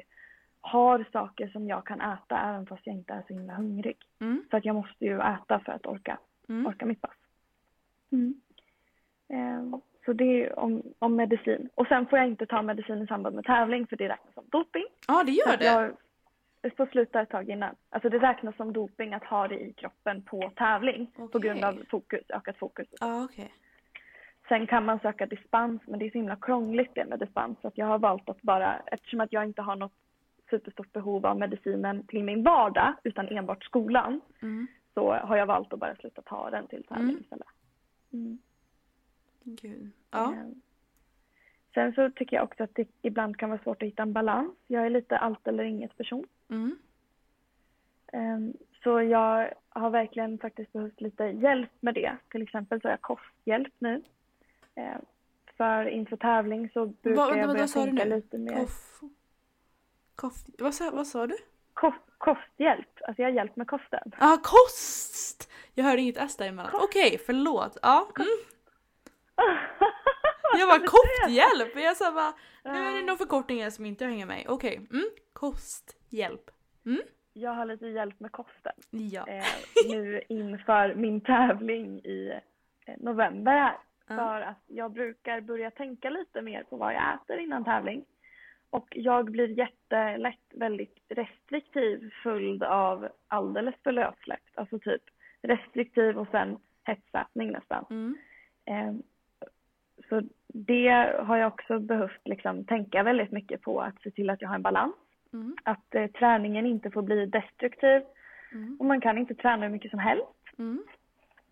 har 0.69 1.05
saker 1.13 1.47
som 1.47 1.67
jag 1.67 1.85
kan 1.85 2.01
äta 2.01 2.39
även 2.39 2.65
fast 2.65 2.87
jag 2.87 2.95
inte 2.95 3.13
är 3.13 3.23
så 3.27 3.33
himla 3.33 3.53
hungrig. 3.53 3.97
Mm. 4.21 4.43
För 4.49 4.57
att 4.57 4.65
jag 4.65 4.75
måste 4.75 5.05
ju 5.05 5.19
äta 5.19 5.59
för 5.59 5.71
att 5.71 5.85
orka, 5.85 6.17
Mm. 6.49 6.65
orka 6.67 6.85
mitt 6.85 7.01
pass. 7.01 7.11
Ehm, 9.29 9.81
så 10.05 10.13
det 10.13 10.23
är 10.45 10.59
om, 10.59 10.83
om 10.99 11.15
medicin. 11.15 11.69
Och 11.75 11.87
sen 11.87 12.05
får 12.07 12.19
jag 12.19 12.27
inte 12.27 12.45
ta 12.45 12.61
medicin 12.61 13.01
i 13.01 13.07
samband 13.07 13.35
med 13.35 13.45
tävling 13.45 13.87
för 13.87 13.95
det 13.95 14.09
räknas 14.09 14.33
som 14.33 14.43
doping. 14.49 14.85
Ja, 15.07 15.23
det 15.23 15.31
Så 15.31 15.49
gör 15.49 15.57
det. 15.57 15.65
Jag, 15.65 15.91
jag 16.61 16.75
får 16.77 16.85
sluta 16.85 17.21
ett 17.21 17.29
tag 17.29 17.49
innan. 17.49 17.75
Alltså 17.89 18.09
det 18.09 18.19
räknas 18.19 18.55
som 18.55 18.73
doping 18.73 19.13
att 19.13 19.23
ha 19.23 19.47
det 19.47 19.59
i 19.59 19.73
kroppen 19.73 20.21
på 20.21 20.51
tävling 20.55 21.11
på 21.15 21.23
Okej. 21.23 21.41
grund 21.41 21.63
av 21.63 21.83
fokus, 21.89 22.23
ökat 22.29 22.57
fokus. 22.57 22.87
Ja, 22.99 23.23
okej. 23.23 23.53
Sen 24.47 24.67
kan 24.67 24.85
man 24.85 24.99
söka 24.99 25.25
dispens 25.25 25.81
men 25.87 25.99
det 25.99 26.05
är 26.05 26.09
så 26.09 26.17
himla 26.17 26.35
krångligt 26.35 26.95
det 26.95 27.05
med 27.05 27.19
dispens 27.19 27.57
så 27.61 27.67
att 27.67 27.77
jag 27.77 27.85
har 27.85 27.99
valt 27.99 28.29
att 28.29 28.41
bara, 28.41 28.79
eftersom 28.85 29.21
att 29.21 29.33
jag 29.33 29.45
inte 29.45 29.61
har 29.61 29.75
något 29.75 29.93
superstort 30.49 30.93
behov 30.93 31.25
av 31.25 31.39
medicinen 31.39 32.03
till 32.07 32.23
min 32.23 32.43
vardag 32.43 32.93
utan 33.03 33.27
enbart 33.27 33.63
skolan 33.63 34.21
Mm. 34.41 34.67
så 34.93 35.13
har 35.13 35.37
jag 35.37 35.45
valt 35.45 35.73
att 35.73 35.79
bara 35.79 35.95
sluta 35.95 36.21
ta 36.21 36.49
den 36.49 36.67
till 36.67 36.83
tävling 36.83 37.09
Mm. 37.09 37.21
istället. 37.21 37.47
Mm. 38.13 38.37
Gud. 39.43 39.91
Ja. 40.11 40.33
Eh, 40.33 40.47
Sen 41.73 41.93
så 41.93 42.09
tycker 42.09 42.35
jag 42.37 42.43
också 42.43 42.63
att 42.63 42.75
det 42.75 42.87
ibland 43.01 43.37
kan 43.37 43.49
vara 43.49 43.61
svårt 43.61 43.81
att 43.81 43.87
hitta 43.87 44.01
en 44.03 44.13
balans. 44.13 44.51
Jag 44.67 44.85
är 44.85 44.89
lite 44.89 45.17
allt 45.17 45.47
eller 45.47 45.63
inget 45.63 45.97
person. 45.97 46.25
Mm. 46.49 46.77
Ehm, 48.13 48.53
Så 48.83 49.01
jag 49.01 49.53
har 49.69 49.89
verkligen 49.89 50.37
faktiskt 50.37 50.73
behövt 50.73 51.01
lite 51.01 51.23
hjälp 51.23 51.69
med 51.79 51.93
det. 51.93 52.17
Till 52.29 52.41
exempel 52.41 52.81
så 52.81 52.87
har 52.87 52.91
jag 52.91 53.01
kosthjälp 53.01 53.73
nu. 53.79 54.01
Ehm, 54.75 55.01
För 55.57 55.85
inför 55.85 56.17
tävling 56.17 56.69
så 56.69 56.85
brukar 56.85 57.15
Vad- 57.21 57.37
jag 57.37 57.49
börja 57.49 57.67
tänka 57.67 58.05
nu? 58.05 58.15
lite 58.15 58.37
mer. 58.37 58.55
Koff... 58.55 58.99
Koff... 60.19 60.33
Vad 60.57 60.73
sa, 60.73 60.91
vad 60.91 61.07
sa 61.07 61.27
du? 61.27 61.37
Kost, 61.73 61.97
kosthjälp. 62.17 62.87
Alltså 63.07 63.21
jag 63.21 63.29
har 63.29 63.33
hjälp 63.35 63.55
med 63.55 63.67
kosten. 63.67 64.11
Ja, 64.19 64.33
ah, 64.33 64.37
kost! 64.43 65.51
Jag 65.73 65.83
hörde 65.83 66.01
inget 66.01 66.17
S 66.17 66.37
däremellan. 66.37 66.71
Kost. 66.71 66.83
Okej, 66.83 67.17
förlåt. 67.25 67.77
Ja. 67.81 68.07
Mm. 68.19 68.27
Jag 70.59 70.67
var 70.67 70.73
sa 70.73 70.79
du? 70.79 70.87
kosthjälp! 70.87 71.75
Jag 71.75 71.97
sa 71.97 72.11
bara, 72.11 72.33
nu 72.73 72.79
är 72.79 72.91
det 72.91 72.99
Ja. 72.99 73.05
några 73.05 73.17
förkortningar 73.17 73.69
som 73.69 73.85
inte 73.85 74.05
hänger 74.05 74.25
med. 74.25 74.45
Okej, 74.47 74.75
mm. 74.91 75.09
kosthjälp. 75.33 76.51
Jag 77.33 77.51
har 77.51 77.65
lite 77.65 77.87
hjälp 77.87 78.19
med 78.19 78.31
kosten. 78.31 78.73
Ja. 78.89 79.27
eh, 79.27 79.43
nu 79.89 80.21
inför 80.29 80.95
min 80.95 81.21
tävling 81.21 81.99
i 81.99 82.33
eh, 82.85 82.93
november 82.97 83.51
här. 83.51 83.77
För 84.07 84.41
att 84.41 84.63
jag 84.67 84.91
brukar 84.91 85.41
börja 85.41 85.71
tänka 85.71 86.09
lite 86.09 86.41
mer 86.41 86.63
på 86.63 86.77
vad 86.77 86.93
jag 86.93 87.13
äter 87.13 87.39
innan 87.39 87.63
tävling. 87.63 88.05
Och 88.69 88.87
jag 88.91 89.31
blir 89.31 89.47
jättelätt 89.47 90.53
väldigt 90.53 90.97
restriktiv 91.09 92.09
följd 92.23 92.63
av 92.63 93.09
alldeles 93.27 93.75
för 93.83 93.91
lössläppt. 93.91 94.57
Alltså 94.57 94.79
typ 94.79 95.01
restriktiv 95.41 96.17
och 96.17 96.27
sen 96.31 96.57
hetsätning 96.83 97.51
nästan. 97.51 97.85
Mm. 97.89 98.17
Eh, 98.65 98.93
så 100.09 100.21
det 100.47 100.89
har 101.19 101.37
jag 101.37 101.53
också 101.53 101.79
behövt 101.79 102.21
liksom 102.25 102.65
tänka 102.65 103.03
väldigt 103.03 103.31
mycket 103.31 103.61
på 103.61 103.81
att 103.81 104.01
se 104.01 104.11
till 104.11 104.29
att 104.29 104.41
jag 104.41 104.49
har 104.49 104.55
en 104.55 104.61
balans. 104.61 104.95
Mm. 105.33 105.55
Att 105.63 105.95
eh, 105.95 106.07
träningen 106.07 106.65
inte 106.65 106.91
får 106.91 107.01
bli 107.01 107.25
destruktiv 107.25 108.01
Mm. 108.51 108.77
och 108.79 108.85
man 108.85 109.01
kan 109.01 109.17
inte 109.17 109.35
träna 109.35 109.65
hur 109.65 109.73
mycket 109.73 109.91
som 109.91 109.99
helst. 109.99 110.25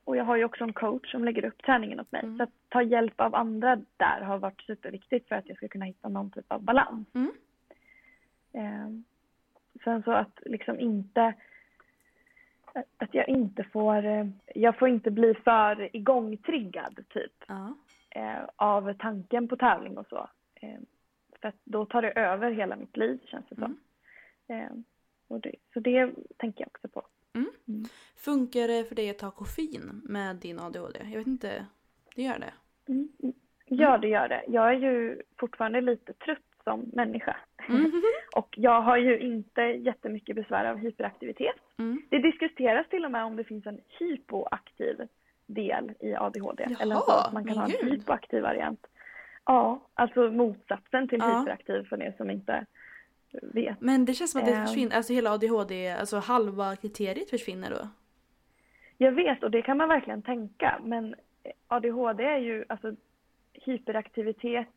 Mm. 0.08 0.10
Och 0.10 0.18
jag 0.18 0.26
har 0.26 0.36
ju 0.38 0.46
också 0.46 0.64
en 0.64 0.74
coach 0.74 1.12
som 1.12 1.24
lägger 1.26 1.46
upp 1.46 1.64
träningen 1.64 2.00
åt 2.00 2.12
mig. 2.12 2.22
Mm. 2.24 2.38
Så 2.38 2.44
att 2.44 2.50
ta 2.70 2.82
hjälp 2.82 3.22
av 3.22 3.36
andra 3.36 3.76
där 3.98 4.22
har 4.22 4.38
varit 4.38 4.62
superviktigt 4.62 5.28
för 5.28 5.36
att 5.36 5.48
jag 5.48 5.58
ska 5.58 5.68
kunna 5.68 5.86
hitta 5.86 6.10
någon 6.10 6.32
typ 6.32 6.52
av 6.52 6.62
balans. 6.62 7.08
Mm. 7.14 7.32
Eh, 8.54 8.90
sen 9.84 10.04
så 10.04 10.12
att 10.12 10.40
liksom 10.46 10.80
inte 10.80 11.34
att 12.98 13.14
jag 13.14 13.30
inte 13.30 13.64
får, 13.64 14.04
jag 14.56 14.78
får 14.80 14.88
inte 14.88 15.12
bli 15.12 15.34
för 15.34 15.96
igångtriggad 15.96 17.04
typ 17.10 17.44
Ja. 17.48 17.74
eh, 18.10 18.44
av 18.56 18.94
tanken 18.94 19.48
på 19.48 19.56
tävling 19.58 19.98
och 19.98 20.08
så. 20.10 20.30
Eh, 20.62 20.80
för 21.42 21.48
att 21.48 21.56
då 21.64 21.86
tar 21.86 22.02
det 22.02 22.12
över 22.12 22.52
hela 22.52 22.76
mitt 22.76 22.98
liv 22.98 23.20
känns 23.26 23.46
det 23.50 23.56
som. 23.56 23.78
Eh, 24.48 24.72
och 25.28 25.40
det, 25.40 25.56
så 25.74 25.80
det 25.80 26.12
tänker 26.38 26.62
jag 26.62 26.68
också 26.68 26.88
på. 26.88 27.02
Funkar 28.16 28.68
det 28.68 28.84
för 28.84 28.96
dig 28.96 29.10
att 29.10 29.18
ta 29.18 29.32
koffein 29.32 30.02
med 30.04 30.36
din 30.36 30.60
ADHD? 30.60 31.00
Jag 31.12 31.18
vet 31.18 31.28
inte. 31.28 31.66
Det 32.16 32.24
gör 32.24 32.40
det? 32.40 32.54
Mm. 32.92 33.10
Ja, 33.66 33.98
det 33.98 34.08
gör 34.08 34.28
det. 34.28 34.44
Jag 34.48 34.70
är 34.70 34.74
ju 34.80 35.22
fortfarande 35.40 35.82
lite 35.82 36.14
trött 36.14 36.40
som 36.64 36.92
människa. 36.94 37.36
Mm. 37.70 37.92
Och 38.36 38.54
jag 38.58 38.82
har 38.82 38.98
ju 38.98 39.20
inte 39.20 39.62
jättemycket 39.62 40.36
besvär 40.36 40.66
av 40.66 40.78
hyperaktivitet. 40.78 41.56
Mm. 41.78 42.02
Det 42.10 42.20
diskuteras 42.20 42.90
till 42.90 43.06
och 43.06 43.12
med 43.12 43.24
om 43.26 43.36
det 43.36 43.44
finns 43.44 43.66
en 43.66 43.80
hypoaktiv 44.00 45.08
del 45.46 45.92
i 46.00 46.16
ADHD. 46.16 46.66
Jaha, 46.70 46.82
eller 46.82 46.96
så 46.96 47.12
att 47.12 47.34
man 47.34 47.46
kan 47.46 47.58
ha 47.58 47.66
en 47.66 47.90
hypoaktiv 47.92 48.42
variant. 48.42 48.88
Ja, 49.46 49.82
alltså 49.94 50.32
motsatsen 50.32 51.08
till 51.08 51.20
Ja. 51.22 51.40
hyperaktiv 51.40 51.84
för 51.90 52.02
er 52.04 52.14
som 52.18 52.30
inte 52.30 52.66
vet. 53.42 53.82
Men 53.82 54.06
det 54.06 54.14
känns 54.14 54.32
som 54.32 54.42
att 54.42 54.48
det 54.48 54.54
Ehm. 54.54 54.66
försvinner, 54.68 54.96
alltså 54.96 55.14
hela 55.14 55.32
ADHD, 55.32 55.92
alltså 55.92 56.18
halva 56.18 56.76
kriteriet 56.76 57.30
försvinner 57.30 57.70
då. 57.70 57.88
Jag 58.98 59.12
vet 59.12 59.44
och 59.44 59.52
det 59.52 59.62
kan 59.62 59.78
man 59.78 59.90
verkligen 59.90 60.22
tänka 60.22 60.80
men 60.84 61.16
ADHD 61.68 62.24
är 62.24 62.38
ju 62.38 62.66
alltså 62.70 62.96
hyperaktivitet 63.54 64.68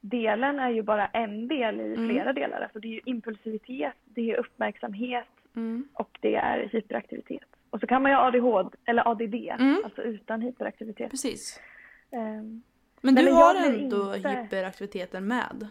delen 0.00 0.58
är 0.58 0.70
ju 0.70 0.82
bara 0.82 1.06
en 1.06 1.48
del 1.48 1.80
i 1.80 1.94
Mm. 1.94 2.08
flera 2.08 2.32
delar. 2.32 2.60
Alltså 2.60 2.78
det 2.80 2.88
är 2.88 2.92
ju 2.92 3.00
impulsivitet, 3.04 3.92
det 4.04 4.30
är 4.30 4.36
uppmärksamhet 4.36 5.26
Mm. 5.56 5.88
och 5.92 6.18
det 6.20 6.34
är 6.34 6.68
hyperaktivitet. 6.72 7.44
Och 7.70 7.80
så 7.80 7.86
kan 7.86 8.02
man 8.02 8.10
ju 8.12 8.16
ha 8.16 8.24
ADHD 8.26 8.76
eller 8.84 9.08
ADD, 9.08 9.34
Mm. 9.34 9.80
alltså 9.84 10.02
utan 10.02 10.40
hyperaktivitet. 10.42 11.10
Precis. 11.10 11.60
Ehm, 12.10 12.62
Men 13.02 13.14
Nej, 13.14 13.24
du 13.24 13.30
men 13.30 13.40
har 13.42 13.54
ändå 13.54 14.14
inte- 14.16 14.28
hyperaktiviteten 14.28 15.26
med? 15.26 15.68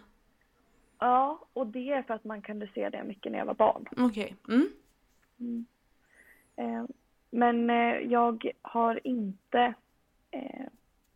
Ja, 0.99 1.39
och 1.53 1.67
det 1.67 1.91
är 1.91 2.01
för 2.03 2.13
att 2.13 2.23
man 2.23 2.41
kunde 2.41 2.67
se 2.67 2.89
det 2.89 3.03
mycket 3.03 3.31
när 3.31 3.39
jag 3.39 3.45
var 3.45 3.53
barn. 3.53 3.85
Okej. 3.97 4.35
Mm. 4.49 4.69
Mm. 5.39 5.65
Eh, 6.55 6.83
men 7.31 7.69
eh, 7.69 7.97
jag 8.11 8.51
har 8.61 9.07
inte 9.07 9.73
eh, 10.31 10.65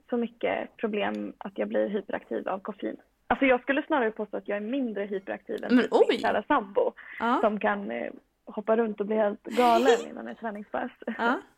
så 0.09 0.17
mycket 0.17 0.77
problem 0.77 1.33
att 1.37 1.57
jag 1.57 1.67
blir 1.67 1.87
hyperaktiv 1.87 2.47
av 2.49 2.59
koffein. 2.59 2.97
Alltså 3.27 3.45
jag 3.45 3.61
skulle 3.61 3.83
snarare 3.83 4.11
påstå 4.11 4.37
att 4.37 4.47
jag 4.47 4.55
är 4.57 4.61
mindre 4.61 5.03
hyperaktiv 5.05 5.63
än 5.63 5.75
Men 5.75 5.85
min 6.09 6.19
kära 6.19 6.43
sambo 6.43 6.91
Ja. 7.19 7.37
som 7.41 7.59
kan 7.59 7.91
eh, 7.91 8.11
hoppa 8.45 8.77
runt 8.77 8.99
och 8.99 9.05
bli 9.05 9.15
helt 9.15 9.43
galen 9.43 10.09
innan 10.09 10.27
ett 10.27 10.39
träningspass. 10.39 10.91
ja. 11.17 11.39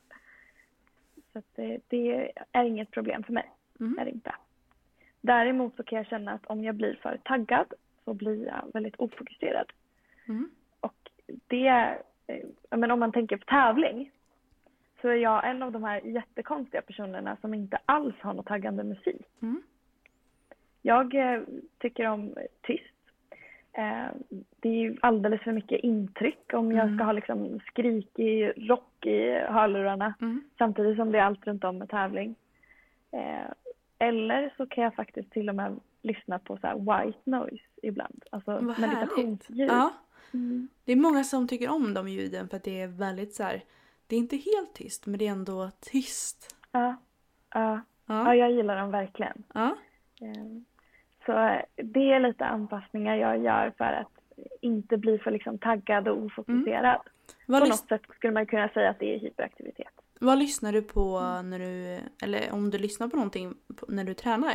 Så 1.34 1.40
att 1.40 1.46
det, 1.56 1.80
det 1.88 2.32
är 2.52 2.64
inget 2.64 2.92
problem 2.92 3.24
för 3.24 3.34
mig. 3.34 3.52
Mm. 3.80 4.00
Är 4.00 4.06
det 4.06 4.12
inte. 4.12 4.36
Däremot 5.22 5.76
så 5.76 5.84
kan 5.84 5.98
jag 5.98 6.08
känna 6.08 6.32
att 6.32 6.46
om 6.46 6.64
jag 6.64 6.76
blir 6.76 6.96
för 7.02 7.18
taggad 7.24 7.74
så 8.06 8.14
blir 8.14 8.46
jag 8.48 8.72
väldigt 8.74 8.96
ofokuserad. 8.96 9.72
Mm. 10.28 10.50
Och 10.80 11.12
det, 11.48 11.98
eh, 12.28 12.46
men 12.78 12.92
om 12.92 13.00
man 13.00 13.12
tänker 13.12 13.38
på 13.38 13.46
tävling 13.46 14.12
så 15.02 15.08
är 15.10 15.16
jag 15.16 15.50
en 15.50 15.64
av 15.64 15.72
de 15.72 15.84
här 15.84 16.02
jättekonstiga 16.02 16.82
personerna 16.82 17.38
som 17.42 17.54
inte 17.54 17.78
alls 17.86 18.16
har 18.20 18.34
något 18.34 18.46
taggande 18.46 18.84
musik. 18.84 19.22
Mm. 19.42 19.62
Jag 20.82 21.16
eh, 21.16 21.42
tycker 21.80 22.08
om 22.08 22.34
tyst. 22.62 22.84
Eh, 23.74 24.08
det 24.60 24.70
är 24.86 24.98
alldeles 25.02 25.42
för 25.42 25.52
mycket 25.52 25.80
intryck 25.80 26.54
om 26.54 26.72
jag 26.72 26.86
Mm. 26.86 26.98
ska 26.98 27.06
ha 27.06 27.12
liksom 27.12 27.60
skrikig 27.60 28.52
rock 28.70 29.06
i 29.06 29.32
hörlurarna 29.32 30.14
Mm. 30.22 30.44
samtidigt 30.58 30.98
som 30.98 31.12
det 31.12 31.18
är 31.20 31.24
allt 31.24 31.48
runt 31.48 31.64
om 31.64 31.78
med 31.78 31.90
tävling. 31.90 32.36
Eller 34.00 34.54
så 34.58 34.66
kan 34.68 34.84
jag 34.84 34.96
faktiskt 34.96 35.32
till 35.32 35.50
och 35.50 35.56
med 35.56 35.80
lyssna 36.06 36.40
på 36.40 36.58
så 36.58 36.68
här 36.68 36.76
white 37.06 37.20
noise 37.24 37.64
ibland. 37.84 38.24
Alltså 38.32 38.52
Vad 38.52 38.80
meditationsljud. 38.80 39.70
Ja. 39.70 39.94
Mm. 40.34 40.68
Det 40.86 40.92
är 40.92 40.96
många 40.96 41.24
som 41.24 41.48
tycker 41.48 41.70
om 41.70 41.94
de 41.94 42.08
ljuden 42.08 42.50
för 42.50 42.58
att 42.58 42.64
det 42.64 42.82
är 42.82 42.88
väldigt 42.88 43.34
så 43.34 43.44
här. 43.44 43.64
Det 44.08 44.16
är 44.16 44.20
inte 44.20 44.36
helt 44.38 44.74
tyst 44.74 45.06
men 45.06 45.20
det 45.20 45.28
är 45.28 45.32
ändå 45.32 45.72
tyst. 45.80 46.56
Ja. 46.72 46.96
Ja. 47.54 47.74
ja, 47.74 47.82
Ja. 48.06 48.36
jag 48.36 48.52
gillar 48.52 48.78
dem 48.78 48.92
verkligen. 48.92 49.44
Ja. 49.54 49.76
Eh, 50.22 50.62
Så 51.26 51.32
eh, 51.32 51.62
det 51.76 52.12
är 52.12 52.20
lite 52.20 52.46
anpassningar 52.46 53.16
jag 53.16 53.44
gör 53.44 53.74
för 53.78 53.86
att 53.86 54.12
inte 54.62 54.98
bli 54.98 55.18
för 55.18 55.32
liksom 55.32 55.58
taggad 55.58 56.08
och 56.08 56.18
ofokuserad. 56.24 57.02
Vad, 57.46 57.62
På 57.62 57.68
något 57.68 57.88
sätt 57.88 58.02
skulle 58.16 58.34
man 58.34 58.46
kunna 58.46 58.70
säga 58.70 58.90
att 58.90 59.00
det 59.00 59.16
är 59.16 59.20
hyperaktivitet. 59.20 59.88
vad 60.20 60.40
lyssnar 60.40 60.72
du 60.74 60.82
på 60.82 61.20
när 61.42 61.60
du, 61.60 62.00
eller 62.24 62.52
om 62.54 62.70
du 62.70 62.78
lyssnar 62.78 63.08
på 63.08 63.16
någonting 63.16 63.54
när 63.88 64.04
du 64.04 64.14
tränar? 64.14 64.54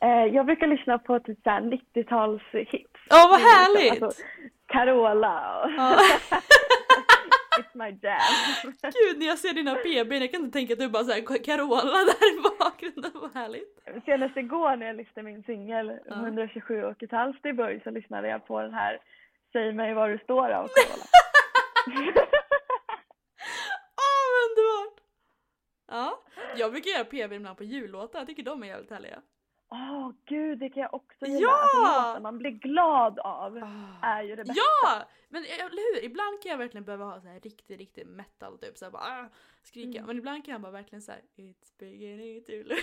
Eh, 0.00 0.24
Jag 0.34 0.46
brukar 0.46 0.66
lyssna 0.66 0.98
på 0.98 1.20
typ 1.20 1.38
så 1.44 1.50
här 1.50 1.60
90-tals 1.60 2.42
hits. 2.52 3.00
Åh 3.10 3.30
vad 3.30 3.40
Det 3.40 3.44
är 3.44 3.48
härligt! 3.48 4.02
Alltså, 4.02 4.22
Carola 4.66 5.62
och 5.64 5.70
Ja. 5.70 5.96
It's 7.60 7.74
my 7.74 7.98
jam. 8.02 8.20
Gud 8.82 9.18
när 9.18 9.26
jag 9.26 9.38
ser 9.38 9.52
dina 9.54 9.74
PB, 9.74 10.12
jag 10.12 10.30
kan 10.32 10.40
inte 10.44 10.58
tänka 10.58 10.72
att 10.72 10.78
du 10.78 10.88
bara 10.88 11.04
såhär 11.04 11.44
Carola 11.44 11.82
där 12.04 12.38
i 12.38 12.40
bakgrunden, 12.58 13.10
vad 13.14 13.34
härligt. 13.34 13.78
Senast 14.04 14.36
igår 14.36 14.76
när 14.76 14.86
jag 14.86 14.96
lyssnade 14.96 15.22
min 15.28 15.42
singel 15.42 15.98
Ja. 16.06 16.14
127 16.14 16.84
och 16.84 17.02
ett 17.02 17.12
halvt 17.12 17.46
i 17.46 17.52
början 17.52 17.80
så 17.84 17.90
lyssnade 17.90 18.28
jag 18.28 18.46
på 18.46 18.60
den 18.60 18.74
här 18.74 18.98
Säg 19.52 19.72
mig 19.72 19.94
var 19.94 20.08
du 20.08 20.18
står 20.18 20.50
av 20.50 20.68
Carola. 20.68 21.04
Åh 24.04 24.24
vad 24.32 24.42
underbart! 24.50 25.00
Ja, 25.88 26.20
jag 26.56 26.72
brukar 26.72 26.90
göra 26.90 27.04
PB 27.04 27.32
ibland 27.32 27.56
på 27.58 27.64
jullåtar, 27.64 28.18
jag 28.18 28.28
tycker 28.28 28.42
de 28.42 28.62
är 28.62 28.66
jävligt 28.66 28.90
härliga. 28.90 29.18
Åh 29.74 30.10
gud, 30.24 30.58
det 30.58 30.68
kan 30.68 30.82
jag 30.82 30.94
också 30.94 31.26
gilla. 31.26 31.40
Ja! 31.40 31.58
Alltså, 31.62 32.12
låtar 32.12 32.20
man 32.22 32.38
blir 32.38 32.50
glad 32.50 33.18
av 33.18 33.56
är 34.02 34.22
ju 34.22 34.36
det 34.36 34.44
bästa. 34.44 34.62
Ja! 34.84 35.04
Men 35.28 35.44
eller 35.44 35.94
hur? 35.94 36.04
Ibland 36.04 36.42
kan 36.42 36.50
jag 36.50 36.58
verkligen 36.58 36.84
behöva 36.84 37.04
ha 37.04 37.20
så 37.20 37.28
här 37.28 37.40
riktig, 37.40 37.80
riktig 37.80 38.06
metal 38.06 38.58
typ 38.58 38.76
såhär 38.78 38.92
bara 38.92 39.02
ah, 39.02 39.28
skrika. 39.62 39.98
Mm. 39.98 40.06
Men 40.06 40.18
ibland 40.18 40.44
kan 40.44 40.52
jag 40.52 40.60
bara 40.60 40.72
verkligen 40.72 41.02
såhär 41.02 41.20
It's 41.36 41.78
beginning 41.78 42.44
to 42.44 42.52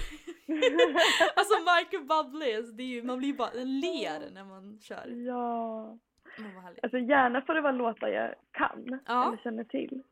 Alltså 1.35 1.55
Michael 1.59 2.03
Bublé, 2.03 2.55
alltså, 2.55 2.71
det 2.71 2.83
är 2.83 2.87
ju, 2.87 3.03
man 3.03 3.17
blir 3.19 3.33
bara, 3.33 3.51
ler 3.53 4.31
när 4.31 4.43
man 4.43 4.79
kör. 4.81 5.07
Ja. 5.07 5.97
Härligt. 6.37 6.83
Alltså 6.83 6.97
gärna 6.97 7.41
får 7.41 7.53
det 7.53 7.61
vara 7.61 7.71
låtar 7.71 8.07
jag 8.07 8.35
kan 8.51 8.99
Ja. 9.05 9.27
eller 9.27 9.37
känner 9.37 9.63
till. 9.63 10.03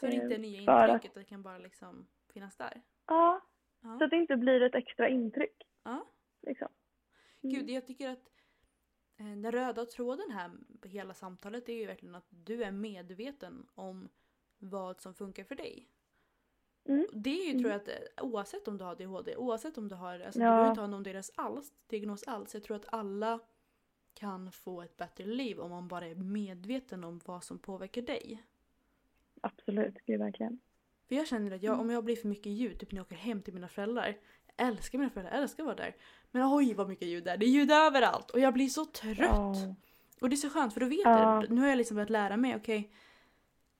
Så 0.00 0.06
det 0.06 0.12
Eh, 0.12 0.22
inte 0.22 0.34
är 0.34 0.38
nya 0.38 0.60
intrycket, 0.88 1.14
det 1.14 1.24
kan 1.24 1.42
bara 1.42 1.58
liksom 1.58 2.06
finnas 2.32 2.56
där. 2.56 2.82
Ja, 3.06 3.40
Ja. 3.82 3.98
så 3.98 4.04
att 4.04 4.10
det 4.10 4.16
inte 4.16 4.36
blir 4.36 4.62
ett 4.62 4.74
extra 4.74 5.08
intryck. 5.08 5.56
Ja. 5.84 6.06
Liksom. 6.42 6.68
Mm. 7.42 7.54
Gud, 7.56 7.70
jag 7.70 7.86
tycker 7.86 8.08
att 8.08 8.28
eh, 9.16 9.26
den 9.26 9.52
röda 9.52 9.86
tråden 9.86 10.30
här 10.30 10.50
på 10.80 10.88
hela 10.88 11.14
samtalet 11.14 11.68
är 11.68 11.72
ju 11.72 11.86
verkligen 11.86 12.14
att 12.14 12.26
du 12.30 12.64
är 12.64 12.70
medveten 12.72 13.66
om 13.74 14.08
vad 14.58 15.00
som 15.00 15.14
funkar 15.14 15.44
för 15.44 15.54
dig. 15.54 15.88
Mm. 16.84 17.06
Det 17.12 17.30
är 17.30 17.44
ju 17.44 17.50
Mm. 17.50 17.62
tror 17.62 17.72
jag 17.72 17.80
att 17.80 17.88
eh, 17.88 18.24
oavsett 18.24 18.68
om 18.68 18.78
du 18.78 18.84
har 18.84 18.90
ADHD, 18.92 19.36
oavsett 19.36 19.78
om 19.78 19.88
du 19.88 19.94
har, 19.94 20.20
alltså 20.20 20.40
Ja. 20.40 20.44
du 20.46 20.50
behöver 20.50 20.68
inte 20.70 20.80
ha 20.80 20.86
någon 20.88 21.02
diagnos 21.02 21.30
alls, 21.34 21.72
diagnos 21.86 22.22
alls. 22.22 22.54
Jag 22.54 22.62
tror 22.62 22.76
att 22.76 22.86
alla 22.94 23.40
kan 24.14 24.52
få 24.52 24.82
ett 24.82 24.96
bättre 24.96 25.24
liv 25.26 25.60
om 25.60 25.70
man 25.70 25.88
bara 25.88 26.06
är 26.06 26.14
medveten 26.14 27.04
om 27.04 27.20
vad 27.24 27.44
som 27.44 27.58
påverkar 27.58 28.02
dig. 28.02 28.42
Absolut, 29.40 29.94
gud 30.06 30.18
verkligen. 30.20 30.60
För 31.08 31.14
jag 31.14 31.26
känner 31.28 31.50
att 31.50 31.62
jag, 31.62 31.72
Mm. 31.74 31.86
om 31.86 31.90
jag 31.90 32.04
blir 32.04 32.16
för 32.16 32.28
mycket 32.28 32.52
ljud, 32.52 32.78
typ 32.80 32.92
när 32.92 32.98
jag 32.98 33.06
åker 33.06 33.16
hem 33.16 33.42
till 33.42 33.54
mina 33.54 33.68
föräldrar. 33.68 34.18
Älskar 34.58 34.98
mina 34.98 35.10
föräldrar, 35.10 35.38
älskar 35.42 35.62
att 35.62 35.66
vara 35.66 35.76
där. 35.76 35.96
Men 36.30 36.52
oj 36.54 36.74
vad 36.74 36.88
mycket 36.88 37.08
ljud 37.08 37.24
det 37.24 37.30
är, 37.30 37.36
det 37.36 37.46
är 37.46 37.50
ljud 37.50 37.70
överallt 37.70 38.30
och 38.30 38.40
jag 38.40 38.54
blir 38.54 38.68
så 38.68 38.84
trött. 38.84 39.18
Ja. 39.20 39.54
Och 40.20 40.28
det 40.30 40.34
är 40.34 40.36
så 40.36 40.50
skönt 40.50 40.72
för 40.74 40.80
då 40.80 40.86
vet 40.86 40.98
Ja. 41.04 41.34
jag, 41.42 41.50
nu 41.50 41.60
har 41.60 41.68
jag 41.68 41.76
liksom 41.78 41.94
börjat 41.94 42.10
lära 42.10 42.36
mig, 42.36 42.56
okej. 42.56 42.90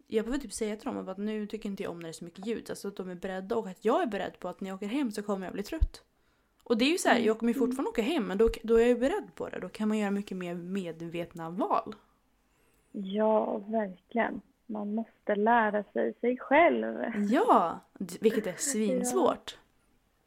jag 0.07 0.25
behöver 0.25 0.43
typ 0.43 0.53
säga 0.53 0.77
till 0.77 0.87
dem 0.87 1.09
att 1.09 1.19
nu 1.19 1.47
tycker 1.47 1.69
inte 1.69 1.83
jag 1.83 1.93
om 1.93 1.99
när 1.99 2.03
det 2.05 2.11
är 2.11 2.13
så 2.13 2.25
mycket 2.25 2.47
ljud. 2.47 2.71
Alltså 2.71 2.89
att 2.89 2.97
de 2.97 3.11
är 3.11 3.15
beredda 3.15 3.57
och 3.57 3.69
att 3.69 3.85
jag 3.85 4.03
är 4.03 4.07
beredd 4.07 4.39
på 4.39 4.49
att 4.49 4.61
när 4.61 4.69
jag 4.71 4.75
åker 4.77 4.87
hem 4.87 5.11
så 5.13 5.23
kommer 5.23 5.47
jag 5.47 5.53
bli 5.53 5.63
trött. 5.63 6.03
Och 6.63 6.79
det 6.79 6.85
är 6.85 6.91
ju 6.91 6.99
så 6.99 7.09
här, 7.09 7.17
Mm. 7.17 7.27
jag 7.27 7.39
kommer 7.39 7.53
ju 7.53 7.59
fortfarande 7.59 7.89
åka 7.91 8.03
hem 8.03 8.27
men 8.27 8.39
då, 8.39 8.49
då 8.63 8.75
är 8.75 8.79
jag 8.81 8.89
ju 8.89 8.99
beredd 8.99 9.35
på 9.35 9.49
det. 9.49 9.59
Då 9.61 9.69
kan 9.69 9.89
man 9.89 9.99
göra 9.99 10.11
mycket 10.11 10.37
mer 10.37 10.55
medvetna 10.55 11.51
val. 11.51 11.95
ja, 12.93 13.59
verkligen. 13.59 14.41
Man 14.67 14.95
måste 14.95 15.35
lära 15.35 15.85
sig 15.85 16.15
sig 16.21 16.37
själv. 16.39 16.97
Ja! 17.31 17.81
Vilket 18.21 18.47
är 18.47 18.55
svinsvårt. 18.59 19.59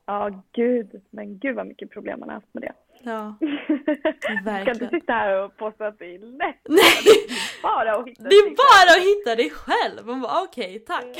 Ja, 0.05 0.43
gud. 0.51 1.01
Men 1.09 1.39
gud 1.39 1.55
vad 1.55 1.67
mycket 1.67 1.91
problem 1.91 2.19
man 2.19 2.29
har 2.29 2.35
haft 2.35 2.53
med 2.53 2.63
det. 2.63 2.73
Ja, 3.03 3.35
Ska 4.19 4.31
inte 4.33 4.43
verkligen. 4.43 4.89
sitta 4.89 5.13
här 5.13 5.43
och 5.43 5.57
påstå 5.57 5.83
att 5.83 5.99
det 5.99 6.15
är 6.15 6.19
lätt. 6.19 6.61
Nej! 6.69 7.27
Bara 7.63 7.95
att 7.95 8.07
hitta 8.07 8.23
Det 8.23 8.35
är 8.35 8.49
bara 8.49 8.99
att 8.99 9.05
hitta 9.07 9.35
dig 9.35 9.49
själv! 9.49 10.07
Man 10.07 10.21
bara 10.21 10.43
okej, 10.43 10.79
tack. 10.79 11.05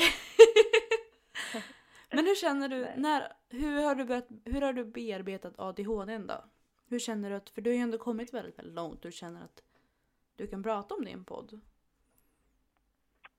Men 2.14 2.26
hur 2.26 2.34
känner 2.34 2.68
du, 2.68 2.86
när, 2.96 3.32
hur, 3.48 3.82
har 3.82 3.94
du 3.94 4.04
börjat, 4.04 4.28
hur 4.44 4.60
har 4.60 4.72
du 4.72 4.84
bearbetat 4.84 5.54
ADHD 5.58 6.18
då? 6.18 6.44
Hur 6.88 6.98
känner 6.98 7.30
du 7.30 7.36
att, 7.36 7.50
för 7.50 7.62
du 7.62 7.70
har 7.70 7.74
ju 7.74 7.80
ändå 7.82 7.98
kommit 7.98 8.34
väldigt, 8.34 8.58
väldigt 8.58 8.74
långt 8.74 9.02
du 9.02 9.12
känner 9.12 9.44
att 9.44 9.62
du 10.36 10.46
kan 10.46 10.62
prata 10.62 10.94
om 10.94 11.04
det 11.04 11.10
i 11.10 11.12
en 11.12 11.24
podd. 11.24 11.60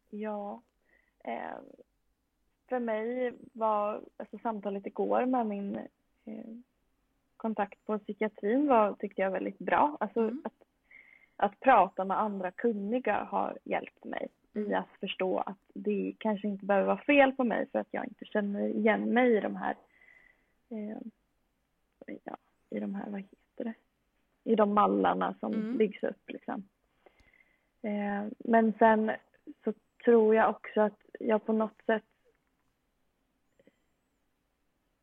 Ja. 0.10 0.62
Eh, 1.24 1.58
för 2.74 2.80
mig 2.80 3.34
var 3.54 4.02
alltså, 4.18 4.38
samtalet 4.38 4.86
igår 4.86 5.26
med 5.26 5.48
min 5.48 5.76
eh, 6.26 6.46
kontakt 7.38 7.86
på 7.86 8.00
psykiatrin 8.00 8.68
var, 8.68 8.94
tyckte 8.94 9.22
jag 9.22 9.32
väldigt 9.32 9.60
bra. 9.60 9.98
Alltså 10.00 10.20
Mm. 10.20 10.42
att, 10.44 10.54
att 11.36 11.60
prata 11.60 12.06
med 12.06 12.20
andra 12.20 12.52
kunniga 12.52 13.24
har 13.24 13.58
hjälpt 13.64 14.04
mig 14.04 14.28
i 14.54 14.60
Mm. 14.60 14.74
att 14.80 15.00
förstå 15.00 15.40
att 15.40 15.58
det 15.74 16.14
kanske 16.20 16.48
inte 16.48 16.66
behöver 16.66 16.88
vara 16.88 17.04
fel 17.04 17.32
på 17.32 17.44
mig 17.44 17.68
för 17.72 17.80
att 17.80 17.88
jag 17.92 18.06
inte 18.06 18.26
känner 18.26 18.68
igen 18.68 19.14
mig 19.14 19.38
i 19.38 19.40
de 19.40 19.56
här 19.56 19.76
eh, 20.70 20.98
ja, 22.24 22.38
i 22.70 22.80
de 22.80 22.96
här, 22.96 23.10
vad 23.10 23.20
heter 23.22 23.64
det? 23.64 23.74
I 24.44 24.56
de 24.56 24.74
mallarna 24.74 25.36
som 25.40 25.54
Mm. 25.54 25.78
byggs 25.78 26.04
upp 26.04 26.30
liksom. 26.30 26.64
Eh, 27.82 28.24
men 28.38 28.74
sen 28.80 29.12
så 29.64 29.74
tror 30.06 30.36
jag 30.36 30.50
också 30.50 30.82
att 30.82 31.00
jag 31.20 31.46
på 31.46 31.54
något 31.54 31.82
sätt 31.86 32.04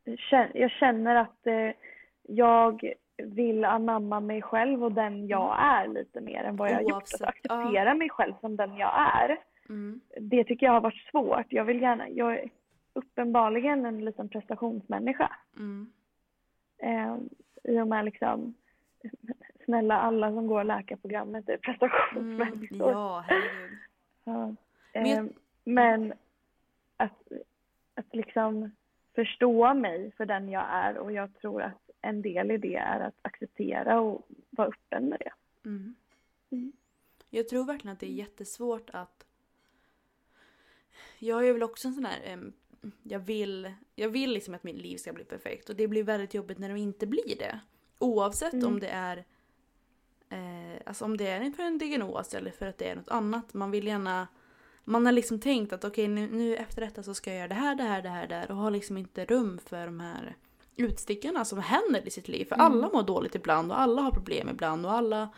jag 0.53 0.71
känner 0.71 1.15
att 1.15 1.47
eh, 1.47 1.69
jag 2.23 2.93
vill 3.17 3.65
anamma 3.65 4.19
mig 4.19 4.41
själv 4.41 4.83
och 4.83 4.91
den 4.91 5.27
jag 5.27 5.55
är 5.59 5.87
lite 5.87 6.21
mer 6.21 6.43
än 6.43 6.55
vad 6.55 6.69
jag 6.69 6.75
har 6.75 6.81
gjort. 6.81 7.03
Att 7.13 7.21
acceptera 7.21 7.93
mig 7.93 8.09
själv 8.09 8.33
som 8.41 8.55
den 8.55 8.75
jag 8.77 8.91
är. 9.15 9.37
Mm. 9.69 10.01
Det 10.19 10.43
tycker 10.43 10.65
jag 10.65 10.73
har 10.73 10.81
varit 10.81 11.09
svårt. 11.11 11.45
Jag 11.49 11.65
vill 11.65 11.81
gärna, 11.81 12.09
jag 12.09 12.33
är 12.39 12.49
uppenbarligen 12.93 13.85
en 13.85 14.05
liten 14.05 14.29
prestationsmänniska. 14.29 15.31
Mm. 15.57 15.91
Eh, 16.77 17.17
I 17.63 17.79
och 17.79 17.87
med 17.87 18.05
liksom, 18.05 18.53
snälla 19.65 19.99
alla 20.01 20.29
som 20.29 20.47
går 20.47 20.63
läkarprogrammet 20.63 21.49
är 21.49 21.53
Mm. 21.53 21.61
prestationsmänniskor. 21.61 22.91
Ja, 22.91 23.23
herregud. 23.27 23.77
Ja. 24.23 24.55
Men 24.93 25.05
jag- 25.09 25.17
Eh, 25.25 25.31
men 25.63 26.13
att, 26.97 27.31
att 27.95 28.15
liksom 28.15 28.71
förstå 29.15 29.73
mig 29.73 30.11
för 30.17 30.25
den 30.25 30.49
jag 30.49 30.65
är 30.69 30.97
och 30.97 31.11
jag 31.11 31.33
tror 31.33 31.61
att 31.61 31.89
en 32.01 32.21
del 32.21 32.51
i 32.51 32.57
det 32.57 32.75
är 32.75 32.99
att 32.99 33.15
acceptera 33.21 33.99
och 33.99 34.27
vara 34.49 34.67
öppen 34.67 35.05
med 35.09 35.19
det. 35.19 35.31
Mm. 35.69 35.95
Mm. 36.49 36.71
Jag 37.29 37.47
tror 37.47 37.65
verkligen 37.65 37.93
att 37.93 37.99
det 37.99 38.05
är 38.05 38.13
jättesvårt 38.13 38.89
att... 38.89 39.25
Jag 41.19 41.47
är 41.47 41.53
väl 41.53 41.63
också 41.63 41.87
en 41.87 41.93
sån 41.93 42.05
här... 42.05 42.51
jag 43.03 43.19
vill, 43.19 43.73
jag 43.95 44.09
vill 44.09 44.31
liksom 44.31 44.53
att 44.53 44.63
mitt 44.63 44.81
liv 44.81 44.97
ska 44.97 45.13
bli 45.13 45.23
perfekt 45.23 45.69
och 45.69 45.75
det 45.75 45.87
blir 45.87 46.03
väldigt 46.03 46.33
jobbigt 46.33 46.57
när 46.57 46.69
det 46.69 46.79
inte 46.79 47.07
blir 47.07 47.37
det. 47.39 47.59
Oavsett 47.99 48.53
Mm. 48.53 48.67
om 48.67 48.79
det 48.79 48.87
är 48.87 49.25
eh, 50.29 50.81
alltså 50.85 51.05
om 51.05 51.17
det 51.17 51.27
är 51.27 51.51
för 51.51 51.63
en 51.63 51.77
diagnos 51.77 52.33
eller 52.33 52.51
för 52.51 52.65
att 52.65 52.77
det 52.77 52.89
är 52.89 52.95
något 52.95 53.09
annat. 53.09 53.53
Man 53.53 53.71
vill 53.71 53.87
gärna... 53.87 54.27
Man 54.83 55.05
har 55.05 55.13
liksom 55.13 55.39
tänkt 55.39 55.73
att 55.73 55.83
okej 55.85 56.07
nu, 56.07 56.27
nu 56.31 56.55
efter 56.55 56.81
detta 56.81 57.03
så 57.03 57.13
ska 57.13 57.29
jag 57.29 57.37
göra 57.39 57.47
det 57.47 57.53
här, 57.55 57.75
det 57.75 57.83
här, 57.83 58.01
det 58.01 58.09
här, 58.09 58.27
det 58.27 58.35
här 58.35 58.51
och 58.51 58.57
har 58.57 58.71
liksom 58.71 58.97
inte 58.97 59.25
rum 59.25 59.59
för 59.65 59.85
de 59.85 59.99
här 59.99 60.35
utstickarna 60.75 61.45
som 61.45 61.59
händer 61.59 62.07
i 62.07 62.11
sitt 62.11 62.27
liv. 62.27 62.45
För 62.45 62.55
Mm. 62.55 62.65
alla 62.65 62.89
mår 62.89 63.03
dåligt 63.03 63.35
ibland 63.35 63.71
och 63.71 63.79
alla 63.79 64.01
har 64.01 64.11
problem 64.11 64.49
ibland 64.49 64.85
och 64.85 64.91
alla 64.91 65.29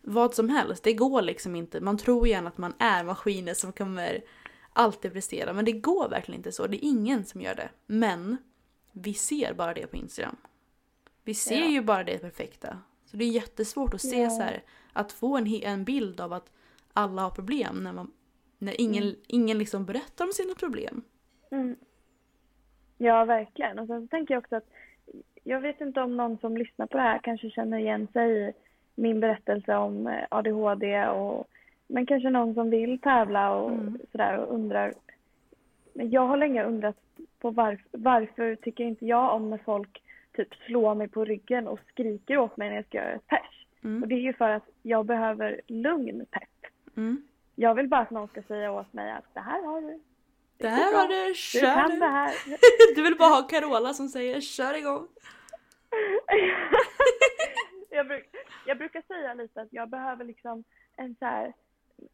vad 0.00 0.34
som 0.34 0.48
helst. 0.48 0.82
Det 0.84 0.92
går 0.92 1.22
liksom 1.22 1.56
inte. 1.56 1.80
Man 1.80 1.98
tror 1.98 2.28
gärna 2.28 2.48
att 2.48 2.58
man 2.58 2.74
är 2.78 3.04
maskiner 3.04 3.54
som 3.54 3.72
kommer 3.72 4.24
alltid 4.72 5.12
prestera. 5.12 5.52
Men 5.52 5.64
det 5.64 5.72
går 5.72 6.08
verkligen 6.08 6.38
inte 6.40 6.52
så. 6.52 6.66
Det 6.66 6.76
är 6.86 6.88
ingen 6.88 7.24
som 7.24 7.40
gör 7.40 7.54
det. 7.54 7.68
Men 7.86 8.36
vi 8.92 9.14
ser 9.14 9.54
bara 9.54 9.74
det 9.74 9.86
på 9.86 9.96
Instagram. 9.96 10.36
Vi 11.24 11.34
ser 11.34 11.60
Ja. 11.60 11.66
ju 11.66 11.80
bara 11.82 12.04
det 12.04 12.18
perfekta. 12.18 12.78
Så 13.10 13.16
det 13.16 13.24
är 13.24 13.28
jättesvårt 13.30 13.94
att 13.94 14.00
se 14.02 14.20
Ja. 14.22 14.30
så 14.30 14.42
här. 14.42 14.62
Att 14.92 15.12
få 15.12 15.36
en, 15.36 15.46
en 15.46 15.84
bild 15.84 16.20
av 16.20 16.32
att 16.32 16.50
alla 16.92 17.22
har 17.22 17.30
problem 17.30 17.76
när, 17.76 17.92
man, 17.92 18.10
när 18.58 18.80
ingen, 18.80 19.02
Mm. 19.02 19.16
ingen 19.26 19.58
liksom 19.58 19.84
berättar 19.84 20.24
om 20.24 20.32
sina 20.32 20.54
problem. 20.54 21.02
Mm. 21.50 21.76
Ja, 22.98 23.24
verkligen. 23.24 23.78
Och 23.78 23.86
sen 23.86 24.00
så 24.02 24.06
tänker 24.08 24.34
jag 24.34 24.40
också 24.42 24.56
att 24.56 24.68
jag 25.44 25.60
vet 25.60 25.80
inte 25.80 26.00
om 26.00 26.16
någon 26.16 26.38
som 26.38 26.56
lyssnar 26.56 26.86
på 26.86 26.96
det 26.96 27.02
här 27.02 27.18
kanske 27.22 27.50
känner 27.50 27.78
igen 27.78 28.08
sig 28.12 28.48
i 28.48 28.52
min 28.94 29.20
berättelse 29.20 29.76
om 29.76 30.06
eh, 30.06 30.24
ADHD 30.30 31.06
och 31.08 31.46
men 31.86 32.06
kanske 32.06 32.30
någon 32.30 32.54
som 32.54 32.70
vill 32.70 32.98
tävla 33.00 33.54
och 33.54 33.70
Mm. 33.72 33.98
sådär 34.12 34.38
och 34.38 34.54
undrar. 34.54 34.92
Men 35.92 36.10
jag 36.10 36.26
har 36.26 36.36
länge 36.36 36.64
undrat 36.64 36.96
på 37.38 37.50
varför, 37.50 37.84
varför 37.90 38.54
tycker 38.56 38.84
inte 38.84 39.06
jag 39.06 39.34
om 39.34 39.50
när 39.50 39.58
folk 39.58 40.02
typ 40.36 40.54
slår 40.54 40.94
mig 40.94 41.08
på 41.08 41.24
ryggen 41.24 41.68
och 41.68 41.80
skriker 41.88 42.38
åt 42.38 42.56
mig 42.56 42.68
när 42.68 42.76
jag 42.76 42.84
ska 42.86 42.98
göra 42.98 43.12
ett 43.12 43.26
pers. 43.26 43.66
Och 43.78 43.84
Mm. 43.84 44.08
det 44.08 44.14
är 44.14 44.20
ju 44.20 44.32
för 44.32 44.48
att 44.50 44.68
jag 44.82 45.06
behöver 45.06 45.60
lugn 45.66 46.26
pepp. 46.30 46.70
Mm. 46.96 47.22
Jag 47.58 47.74
vill 47.74 47.88
bara 47.88 48.00
att 48.00 48.10
någon 48.10 48.28
ska 48.28 48.42
säga 48.42 48.72
åt 48.72 48.92
mig 48.92 49.10
att 49.12 49.34
det 49.34 49.40
här 49.40 49.62
har 49.62 49.80
du. 49.80 50.00
Det 50.56 50.62
går 50.68 50.70
här 50.70 51.08
det, 51.08 51.28
Du 51.28 51.34
kör 51.34 51.74
kan 51.74 51.90
du. 51.90 51.98
det 51.98 52.06
här. 52.06 52.34
Du 52.94 53.02
vill 53.02 53.16
bara 53.18 53.28
ha 53.28 53.42
Carola 53.42 53.94
som 53.94 54.08
säger 54.08 54.40
kör 54.40 54.74
igång. 54.74 55.08
jag, 57.90 58.06
bruk, 58.06 58.28
jag 58.66 58.78
brukar 58.78 59.02
säga 59.02 59.34
lite 59.34 59.60
att 59.60 59.72
jag 59.72 59.88
behöver 59.88 60.24
liksom 60.24 60.64
en 60.96 61.16
så 61.18 61.24
här, 61.24 61.52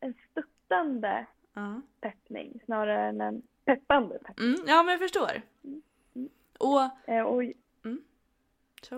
en 0.01 0.15
stöttande 0.31 1.27
Ja. 1.55 1.81
peppning 2.01 2.61
snarare 2.65 3.09
än 3.09 3.21
en 3.21 3.43
peppande 3.65 4.19
peppning. 4.19 4.49
Mm, 4.55 4.61
ja 4.67 4.83
men 4.83 4.93
jag 4.93 5.01
förstår. 5.01 5.43
Mm. 5.65 5.83
Och, 6.59 7.09
Eh, 7.09 7.23
och, 7.23 7.43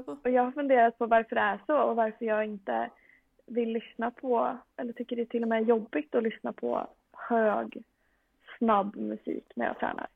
på. 0.05 0.16
och 0.22 0.30
jag 0.30 0.45
har 0.45 0.53
funderat 0.53 0.99
på 0.99 1.07
varför 1.07 1.34
det 1.36 1.40
är 1.42 1.59
så 1.66 1.76
och 1.82 1.97
varför 1.97 2.24
jag 2.24 2.45
inte 2.45 2.90
vill 3.47 3.68
lyssna 3.72 4.11
på, 4.11 4.59
eller 4.76 4.92
tycker 4.92 5.16
det 5.16 5.22
är 5.22 5.26
till 5.26 5.42
och 5.42 5.49
med 5.49 5.68
jobbigt 5.68 6.14
att 6.14 6.22
lyssna 6.22 6.53
på 6.53 6.86
hög, 7.12 7.82
snabb 8.59 8.97
musik 8.97 9.45
när 9.57 9.66
jag 9.66 9.78
tränar. 9.78 10.09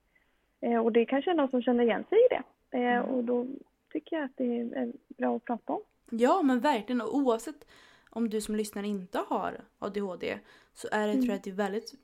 Eh, 0.60 0.78
och 0.78 0.92
det 0.92 1.04
kanske 1.06 1.30
är 1.30 1.34
någon 1.34 1.50
som 1.50 1.62
känner 1.62 1.84
igen 1.84 2.04
sig 2.08 2.18
i 2.18 2.28
det. 2.30 2.42
Eh, 2.78 2.96
Mm. 2.98 3.04
och 3.10 3.24
då 3.24 3.46
tycker 3.92 4.16
jag 4.16 4.24
att 4.24 4.36
det 4.36 4.58
är 4.60 4.92
bra 5.08 5.36
att 5.36 5.44
prata 5.44 5.72
om. 5.72 5.80
Ja 6.10 6.42
men 6.42 6.60
verkligen 6.60 7.00
och 7.00 7.16
oavsett 7.16 7.64
om 8.10 8.30
du 8.30 8.40
som 8.40 8.56
lyssnar 8.56 8.82
inte 8.82 9.18
har 9.28 9.60
ADHD 9.78 10.38
så 10.74 10.88
är 10.92 11.06
det 11.06 11.12
Mm. 11.12 11.16
tror 11.22 11.28
jag 11.28 11.36
att 11.36 11.44
det 11.44 11.50
är 11.50 11.54
väldigt 11.54 11.94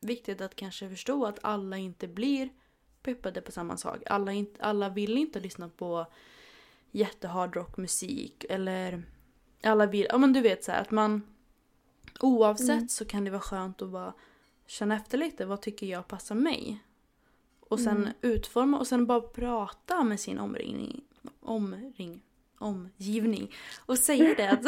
viktigt 0.00 0.40
att 0.40 0.54
kanske 0.56 0.88
förstå 0.88 1.24
att 1.26 1.38
alla 1.42 1.76
inte 1.76 2.08
blir 2.08 2.48
peppade 3.02 3.40
på 3.40 3.52
samma 3.52 3.76
sak. 3.76 3.98
Alla, 4.06 4.32
inte, 4.32 4.62
alla 4.64 4.88
vill 4.88 5.18
inte 5.18 5.40
lyssna 5.40 5.68
på 5.68 6.06
jättehardrockmusik 6.90 8.44
eller 8.50 9.02
alla 9.62 9.86
vill, 9.86 10.06
ja 10.10 10.18
men 10.18 10.32
du 10.32 10.40
vet 10.40 10.64
så 10.64 10.72
här 10.72 10.80
att 10.82 10.90
man 10.90 11.22
oavsett 12.20 12.68
Mm. 12.76 12.88
så 12.88 13.04
kan 13.04 13.24
det 13.24 13.30
vara 13.30 13.40
skönt 13.40 13.82
att 13.82 13.88
vara 13.88 14.12
känna 14.66 14.96
efter 14.96 15.18
lite, 15.18 15.46
vad 15.46 15.60
tycker 15.62 15.86
jag 15.86 16.08
passar 16.08 16.34
mig? 16.34 16.78
Och 17.60 17.80
sen 17.80 17.96
Mm. 17.96 18.12
utforma 18.20 18.78
och 18.78 18.86
sen 18.86 19.06
bara 19.06 19.20
prata 19.20 20.04
med 20.04 20.20
sin 20.20 20.38
omringning, 20.38 21.04
omring, 21.40 22.22
omgivning. 22.58 23.54
Och 23.86 23.98
säga 23.98 24.34
det. 24.36 24.50
Att, 24.50 24.60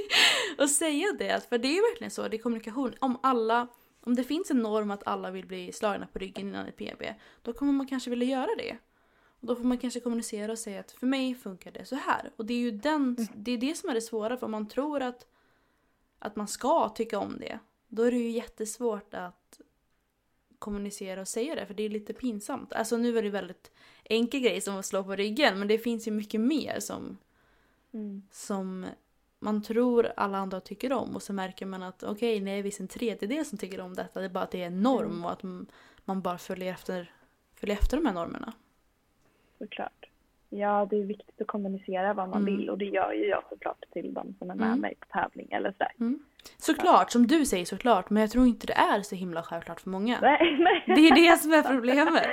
och 0.58 0.70
säga 0.70 1.06
det, 1.18 1.48
för 1.48 1.58
det 1.58 1.68
är 1.68 1.74
ju 1.74 1.80
verkligen 1.80 2.10
så, 2.10 2.28
det 2.28 2.36
är 2.36 2.42
kommunikation. 2.42 2.94
Om 3.00 3.18
alla, 3.22 3.66
om 4.00 4.14
det 4.14 4.24
finns 4.24 4.50
en 4.50 4.58
norm 4.58 4.90
att 4.90 5.06
alla 5.06 5.30
vill 5.30 5.46
bli 5.46 5.72
slagna 5.72 6.06
på 6.06 6.18
ryggen 6.18 6.48
innan 6.48 6.66
ett 6.66 6.76
PB, 6.76 7.14
då 7.42 7.52
kommer 7.52 7.72
man 7.72 7.86
kanske 7.86 8.10
vilja 8.10 8.26
göra 8.28 8.50
det. 8.58 8.76
Då 9.44 9.56
får 9.56 9.64
man 9.64 9.78
kanske 9.78 10.00
kommunicera 10.00 10.52
och 10.52 10.58
säga 10.58 10.80
att 10.80 10.92
för 10.92 11.06
mig 11.06 11.34
funkar 11.34 11.70
det 11.70 11.84
så 11.84 11.96
här. 11.96 12.30
Och 12.36 12.46
det 12.46 12.54
är 12.54 12.58
ju 12.58 12.70
den, 12.70 13.28
det, 13.34 13.52
är 13.52 13.58
det 13.58 13.74
som 13.74 13.90
är 13.90 13.94
det 13.94 14.00
svåra, 14.00 14.36
för 14.36 14.44
om 14.44 14.50
man 14.50 14.68
tror 14.68 15.02
att, 15.02 15.26
att 16.18 16.36
man 16.36 16.48
ska 16.48 16.88
tycka 16.88 17.18
om 17.18 17.38
det, 17.40 17.58
då 17.88 18.02
är 18.02 18.10
det 18.10 18.16
ju 18.18 18.30
jättesvårt 18.30 19.14
att 19.14 19.60
kommunicera 20.58 21.20
och 21.20 21.28
säga 21.28 21.54
det, 21.54 21.66
för 21.66 21.74
det 21.74 21.82
är 21.82 21.88
lite 21.88 22.12
pinsamt. 22.12 22.72
Alltså 22.72 22.96
nu 22.96 23.18
är 23.18 23.22
det 23.22 23.30
väldigt 23.30 23.70
enkel 24.04 24.40
grej 24.40 24.60
som 24.60 24.76
att 24.76 24.86
slå 24.86 25.04
på 25.04 25.16
ryggen, 25.16 25.58
men 25.58 25.68
det 25.68 25.78
finns 25.78 26.08
ju 26.08 26.10
mycket 26.10 26.40
mer 26.40 26.80
som, 26.80 27.18
Mm. 27.94 28.22
som 28.30 28.86
man 29.38 29.62
tror 29.62 30.12
alla 30.16 30.38
andra 30.38 30.60
tycker 30.60 30.92
om 30.92 31.14
och 31.16 31.22
så 31.22 31.32
märker 31.32 31.66
man 31.66 31.82
att 31.82 32.02
okej, 32.02 32.40
nej, 32.40 32.54
det 32.54 32.58
är 32.58 32.62
visst 32.62 32.80
en 32.80 32.88
tredjedel 32.88 33.44
som 33.44 33.58
tycker 33.58 33.80
om 33.80 33.94
detta, 33.94 34.20
det 34.20 34.26
är 34.26 34.30
bara 34.30 34.44
att 34.44 34.50
det 34.50 34.62
är 34.62 34.66
en 34.66 34.82
norm 34.82 35.10
Mm. 35.10 35.24
och 35.24 35.32
att 35.32 35.42
man 36.04 36.22
bara 36.22 36.38
följer 36.38 36.72
efter, 36.72 37.12
följer 37.54 37.76
efter 37.76 37.96
de 37.96 38.06
här 38.06 38.14
normerna. 38.14 38.52
Såklart. 39.62 40.06
Ja, 40.50 40.86
det 40.90 40.96
är 40.96 41.04
viktigt 41.04 41.40
att 41.40 41.46
kommunicera 41.46 42.14
vad 42.14 42.28
man 42.28 42.42
Mm. 42.42 42.56
vill 42.56 42.70
och 42.70 42.78
det 42.78 42.84
gör 42.84 43.12
ju 43.12 43.26
jag 43.26 43.42
såklart 43.48 43.84
till 43.92 44.14
de 44.14 44.34
som 44.38 44.50
är 44.50 44.54
med 44.54 44.66
Mm. 44.66 44.80
mig 44.80 44.94
på 45.00 45.06
tävling 45.06 45.48
eller 45.52 45.72
sådär. 45.72 45.92
Såklart, 46.58 47.10
som 47.10 47.26
du 47.26 47.46
säger 47.46 47.64
såklart, 47.64 48.10
men 48.10 48.20
jag 48.20 48.30
tror 48.30 48.46
inte 48.46 48.66
det 48.66 48.72
är 48.72 49.02
så 49.02 49.14
himla 49.14 49.42
självklart 49.42 49.80
för 49.80 49.90
många. 49.90 50.18
Nej, 50.20 50.56
nej. 50.58 50.82
Det 50.86 51.08
är 51.08 51.14
det 51.32 51.36
som 51.38 51.52
är 51.52 51.62
problemet. 51.62 52.26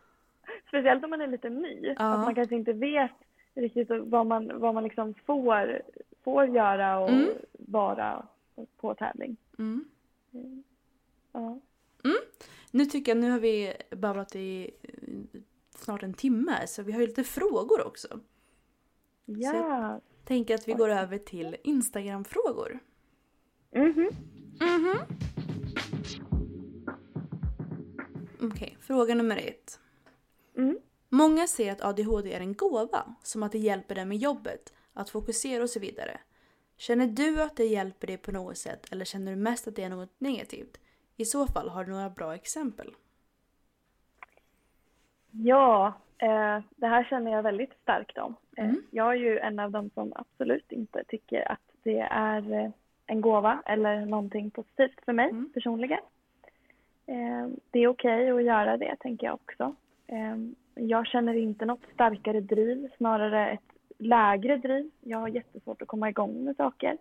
Speciellt 0.68 1.04
om 1.04 1.10
man 1.10 1.20
är 1.20 1.26
lite 1.26 1.50
ny. 1.50 1.94
Ja. 1.98 2.04
Att 2.14 2.20
man 2.24 2.34
kanske 2.34 2.54
inte 2.54 2.72
vet 2.72 3.10
riktigt 3.54 3.88
vad 3.90 4.26
man, 4.26 4.60
vad 4.60 4.74
man 4.74 4.84
liksom 4.84 5.14
får, 5.26 5.82
får 6.24 6.44
göra 6.46 6.98
och 6.98 7.08
Mm. 7.10 7.28
vara 7.52 8.26
på 8.80 8.94
tävling. 8.94 9.36
Mm. 9.58 9.84
Ja. 11.32 11.58
Nu 12.70 12.84
tycker 12.86 13.12
jag, 13.14 13.18
nu 13.20 13.30
har 13.30 13.38
vi 13.38 13.72
babblat 13.90 14.36
i 14.36 14.70
snart 15.86 16.02
en 16.02 16.14
timme, 16.14 16.66
så 16.66 16.82
vi 16.82 16.92
har 16.92 17.00
ju 17.00 17.06
lite 17.06 17.24
frågor 17.24 17.86
också. 17.86 18.20
Ja. 19.24 20.00
Tänker 20.24 20.54
att 20.54 20.68
vi 20.68 20.72
går 20.72 20.88
över 20.88 21.18
till 21.18 21.56
Instagram-frågor. 21.64 22.78
Mhm. 23.74 24.10
Mhm. 24.60 24.98
Okej, 28.40 28.76
fråga 28.80 29.14
nummer 29.14 29.36
ett. 29.36 29.80
Mm. 30.56 30.78
Många 31.08 31.46
säger 31.46 31.72
att 31.72 31.84
ADHD 31.84 32.32
är 32.32 32.40
en 32.40 32.54
gåva, 32.54 33.14
som 33.22 33.42
att 33.42 33.52
det 33.52 33.58
hjälper 33.58 33.94
dem 33.94 34.08
med 34.08 34.18
jobbet, 34.18 34.72
att 34.92 35.10
fokusera 35.10 35.62
och 35.62 35.70
så 35.70 35.80
vidare. 35.80 36.20
Känner 36.76 37.06
du 37.06 37.42
att 37.42 37.56
det 37.56 37.64
hjälper 37.64 38.06
dig 38.06 38.18
på 38.18 38.32
något 38.32 38.58
sätt 38.58 38.86
eller 38.92 39.04
känner 39.04 39.32
du 39.32 39.36
mest 39.36 39.68
att 39.68 39.76
det 39.76 39.82
är 39.82 39.90
något 39.90 40.14
negativt? 40.18 40.80
I 41.16 41.24
så 41.24 41.46
fall, 41.46 41.68
har 41.68 41.84
du 41.84 41.92
några 41.92 42.10
bra 42.10 42.34
exempel? 42.34 42.94
Ja, 45.44 45.92
eh, 46.18 46.58
det 46.76 46.86
här 46.86 47.04
känner 47.04 47.32
jag 47.32 47.42
väldigt 47.42 47.72
starkt 47.82 48.18
om. 48.18 48.34
Eh, 48.56 48.64
Mm. 48.64 48.82
Jag 48.90 49.08
är 49.12 49.16
ju 49.16 49.38
en 49.38 49.58
av 49.58 49.70
dem 49.70 49.90
som 49.94 50.12
absolut 50.16 50.72
inte 50.72 51.04
tycker 51.08 51.52
att 51.52 51.60
det 51.82 51.98
är 52.10 52.52
eh, 52.52 52.70
en 53.06 53.20
gåva 53.20 53.62
eller 53.66 54.06
någonting 54.06 54.50
positivt 54.50 55.04
för 55.04 55.12
mig 55.12 55.30
Mm. 55.30 55.50
personligen. 55.54 56.00
Eh, 57.06 57.46
det 57.70 57.78
är 57.78 57.88
okej 57.88 58.30
att 58.30 58.42
göra 58.42 58.76
det, 58.76 58.96
tänker 59.00 59.26
jag 59.26 59.34
också. 59.34 59.74
Jag 60.74 61.06
känner 61.06 61.34
inte 61.34 61.64
något 61.64 61.84
starkare 61.94 62.40
driv, 62.40 62.88
snarare 62.96 63.50
ett 63.50 63.72
lägre 63.98 64.56
driv. 64.56 64.90
Jag 65.00 65.18
har 65.18 65.28
jättesvårt 65.28 65.82
att 65.82 65.88
komma 65.88 66.08
igång 66.08 66.44
med 66.44 66.56
saker. 66.56 66.96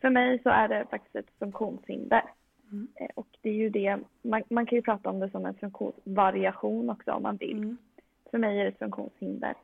För 0.00 0.10
mig 0.10 0.38
så 0.42 0.48
är 0.48 0.68
det 0.68 0.86
faktiskt 0.90 1.16
ett 1.16 1.38
funktionshinder. 1.38 2.22
Mm. 2.72 2.88
Eh, 2.94 3.08
Och 3.14 3.26
det 3.42 3.48
är 3.48 3.54
ju 3.54 3.70
det, 3.70 3.98
man, 4.22 4.42
man 4.50 4.66
kan 4.66 4.76
ju 4.76 4.82
prata 4.82 5.10
om 5.10 5.20
det 5.20 5.30
som 5.30 5.46
en 5.46 5.54
funktionsvariation 5.54 6.90
också 6.90 7.12
om 7.12 7.22
man 7.22 7.36
vill. 7.36 7.56
Mm. 7.58 7.76
För 8.30 8.38
mig 8.38 8.60
är 8.60 8.64
det 8.64 8.68
ett 8.70 8.78
funktionshinder. 8.78 9.54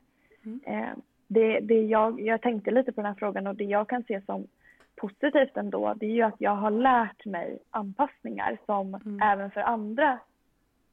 Mm. 0.45 0.59
Eh, 0.65 0.93
det, 1.27 1.59
det 1.59 1.81
jag, 1.81 2.21
jag 2.21 2.41
tänkte 2.41 2.71
lite 2.71 2.91
på 2.91 3.01
den 3.01 3.07
här 3.07 3.19
frågan 3.19 3.47
och 3.47 3.55
det 3.55 3.63
jag 3.63 3.89
kan 3.89 4.03
se 4.03 4.21
som 4.21 4.47
positivt 4.95 5.57
ändå, 5.57 5.93
det 5.93 6.05
är 6.05 6.09
ju 6.11 6.21
att 6.21 6.35
jag 6.41 6.55
har 6.55 6.71
lärt 6.71 7.25
mig 7.25 7.59
anpassningar 7.69 8.57
som 8.65 8.95
Mm. 8.95 9.21
även 9.21 9.51
för 9.51 9.61
andra 9.61 10.19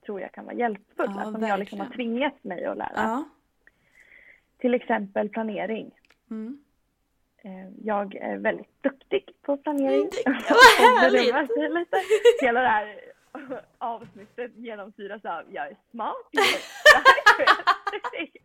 tror 0.06 0.20
jag 0.20 0.32
kan 0.32 0.44
vara 0.44 0.54
hjälpfulla. 0.54 1.14
Ja, 1.24 1.32
som 1.32 1.42
jag 1.42 1.58
liksom 1.58 1.78
har 1.78 1.86
verkligen. 1.86 2.10
tvingats 2.12 2.44
mig 2.44 2.64
att 2.64 2.78
lära. 2.78 2.92
Ja. 2.94 3.24
Till 4.58 4.74
exempel 4.74 5.28
planering. 5.28 5.90
Mm. 6.30 6.64
Eh, 7.42 7.68
Jag 7.84 8.14
är 8.14 8.36
väldigt 8.36 8.82
duktig 8.82 9.30
på 9.42 9.56
planering. 9.56 10.10
Vad 10.26 10.34
härligt! 10.78 11.88
Hela 12.42 12.60
det 12.60 12.68
här 12.68 13.00
avsnittet 13.78 14.52
genomsyras 14.56 15.24
av 15.24 15.42
jag 15.50 15.66
är 15.66 15.76
smart, 15.90 16.28
jag 16.30 16.44
är 16.44 16.58
stark. 16.58 18.36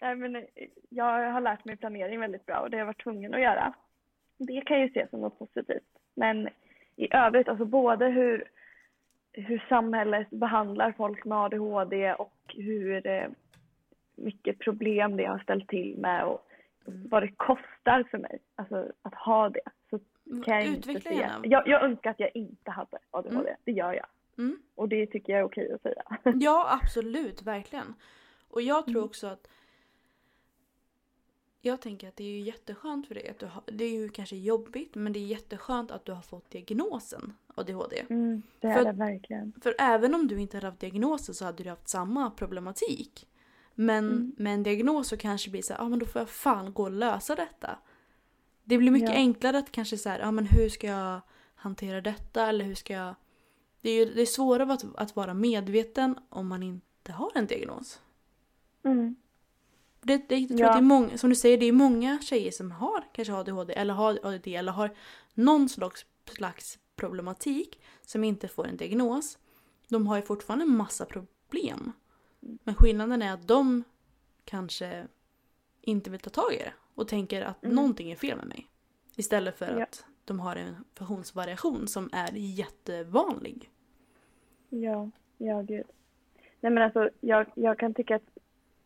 Nej, 0.00 0.14
men 0.16 0.36
eh, 0.36 0.42
jag 0.88 1.30
har 1.32 1.40
lärt 1.40 1.64
mig 1.64 1.76
planering 1.76 2.20
väldigt 2.20 2.46
bra 2.46 2.58
och 2.58 2.70
det 2.70 2.76
har 2.76 2.80
jag 2.80 2.86
varit 2.86 3.02
tvungen 3.02 3.34
att 3.34 3.40
göra. 3.40 3.72
Det 4.38 4.60
kan 4.60 4.80
ju 4.80 4.88
se 4.90 5.06
som 5.10 5.20
något 5.20 5.38
positivt. 5.38 5.82
Men 6.14 6.48
i 6.96 7.14
övrigt, 7.14 7.48
alltså 7.48 7.64
både 7.64 8.06
hur, 8.06 8.44
hur 9.32 9.66
samhället 9.68 10.30
behandlar 10.30 10.92
folk 10.92 11.24
med 11.24 11.38
ADHD 11.38 12.12
och 12.14 12.34
hur 12.48 13.06
eh, 13.06 13.28
mycket 14.20 14.58
problem 14.58 15.16
det 15.16 15.24
har 15.24 15.38
ställt 15.38 15.68
till 15.68 15.96
med 15.98 16.24
och 16.24 16.46
vad 16.84 17.22
det 17.22 17.32
kostar 17.36 18.08
för 18.10 18.18
mig 18.18 18.38
alltså, 18.54 18.92
att 19.02 19.14
ha 19.14 19.48
det. 19.48 19.60
Så 19.90 19.98
kan 20.44 20.56
jag 20.56 20.66
inte 20.66 20.92
gärna. 20.92 21.40
Jag, 21.42 21.68
jag 21.68 21.82
önskar 21.82 22.10
att 22.10 22.20
jag 22.20 22.30
inte 22.36 22.70
hade 22.70 22.98
ADHD, 23.10 23.56
det 23.64 23.72
gör 23.72 23.92
jag. 23.92 24.06
Mm. 24.38 24.62
Och 24.74 24.88
det 24.88 25.06
tycker 25.06 25.32
jag 25.32 25.40
är 25.40 25.44
okej 25.44 25.72
att 25.72 25.82
säga. 25.82 26.02
Ja, 26.40 26.78
absolut. 26.82 27.42
Verkligen. 27.42 27.94
Och 28.48 28.62
jag 28.62 28.84
tror 28.84 28.96
Mm. 28.96 29.04
också 29.04 29.26
att... 29.26 29.48
Jag 31.62 31.80
tänker 31.80 32.08
att 32.08 32.16
det 32.16 32.24
är 32.24 32.30
ju 32.32 32.40
jätteskönt 32.40 33.08
för 33.08 33.14
dig 33.14 33.28
att 33.28 33.38
du 33.38 33.46
har... 33.46 33.62
Det 33.66 33.84
är 33.84 33.90
ju 33.90 34.08
kanske 34.08 34.36
jobbigt, 34.36 34.94
men 34.94 35.12
det 35.12 35.18
är 35.18 35.26
jätteskönt 35.26 35.90
att 35.90 36.04
du 36.04 36.12
har 36.12 36.22
fått 36.22 36.50
diagnosen 36.50 37.32
ADHD. 37.54 38.04
Mm, 38.10 38.42
det 38.60 38.66
är 38.68 38.74
För- 38.74 38.84
det 38.84 38.92
verkligen. 38.92 39.52
För 39.62 39.74
även 39.78 40.14
om 40.14 40.26
du 40.26 40.40
inte 40.40 40.56
hade 40.56 40.66
haft 40.66 40.80
diagnosen 40.80 41.34
så 41.34 41.44
hade 41.44 41.62
du 41.64 41.70
haft 41.70 41.88
samma 41.88 42.30
problematik. 42.30 43.26
Men 43.74 44.04
Mm. 44.08 44.32
med 44.38 44.54
en 44.54 44.62
diagnos 44.62 45.08
så 45.08 45.16
kanske 45.16 45.48
det 45.48 45.52
blir 45.52 45.62
så 45.62 45.72
här, 45.72 45.80
ja 45.80 45.84
ah, 45.86 45.88
men 45.88 45.98
då 45.98 46.06
får 46.06 46.20
jag 46.20 46.28
fan 46.28 46.72
gå 46.72 46.82
och 46.82 46.90
lösa 46.90 47.34
detta. 47.34 47.78
Det 48.64 48.78
blir 48.78 48.90
mycket 48.90 49.08
Ja. 49.10 49.14
enklare 49.16 49.58
att 49.58 49.72
kanske 49.72 49.98
så 49.98 50.08
här, 50.08 50.18
ja 50.18 50.26
ah, 50.26 50.30
men 50.30 50.46
hur 50.46 50.68
ska 50.68 50.86
jag 50.86 51.20
hantera 51.54 52.00
detta 52.00 52.46
eller 52.46 52.64
hur 52.64 52.74
ska 52.74 52.92
jag... 52.92 53.14
Det 53.80 53.90
är 53.90 53.94
ju 54.06 54.14
det 54.14 54.22
är 54.22 54.26
svårare 54.26 54.72
att, 54.72 54.84
att 54.94 55.16
vara 55.16 55.34
medveten 55.34 56.14
om 56.28 56.48
man 56.48 56.62
inte 56.62 57.12
har 57.12 57.30
en 57.34 57.46
diagnos. 57.46 58.00
Mm. 58.84 59.16
Det, 60.02 60.28
det, 60.28 60.38
jag 60.38 60.48
tror 60.48 60.60
Ja. 60.60 60.68
att 60.68 60.74
det 60.76 60.80
är 60.80 60.82
många, 60.82 61.18
som 61.18 61.30
du 61.30 61.36
säger, 61.36 61.58
det 61.58 61.66
är 61.66 61.72
många 61.72 62.18
tjejer 62.22 62.50
som 62.50 62.70
har 62.70 63.04
kanske 63.12 63.34
ADHD 63.34 63.72
eller 63.74 63.94
har 63.94 64.18
ADD 64.22 64.46
eller 64.46 64.72
har 64.72 64.96
någon 65.34 65.68
slags, 65.68 66.04
slags 66.24 66.78
problematik 66.96 67.80
som 68.02 68.24
inte 68.24 68.48
får 68.48 68.66
en 68.66 68.76
diagnos. 68.76 69.38
De 69.88 70.06
har 70.06 70.16
ju 70.16 70.22
fortfarande 70.22 70.64
en 70.64 70.76
massa 70.76 71.04
problem. 71.06 71.92
Men 72.40 72.74
skillnaden 72.74 73.22
är 73.22 73.32
att 73.34 73.48
de 73.48 73.84
kanske 74.44 75.06
inte 75.80 76.10
vill 76.10 76.20
ta 76.20 76.30
tag 76.30 76.52
i 76.54 76.56
det 76.58 76.72
och 76.94 77.08
tänker 77.08 77.42
att 77.42 77.64
Mm. 77.64 77.76
någonting 77.76 78.10
är 78.10 78.16
fel 78.16 78.36
med 78.36 78.46
mig. 78.46 78.66
Istället 79.16 79.58
för 79.58 79.76
Ja. 79.78 79.82
att 79.82 80.04
de 80.24 80.40
har 80.40 80.56
en 80.56 80.84
funktionsvariation 80.94 81.88
som 81.88 82.08
är 82.12 82.30
jättevanlig. 82.34 83.70
Ja, 84.68 85.10
ja 85.38 85.60
gud. 85.62 85.86
Nej 86.60 86.72
men 86.72 86.82
alltså 86.82 87.10
jag, 87.20 87.46
jag 87.54 87.78
kan 87.78 87.94
tycka 87.94 88.16
att, 88.16 88.38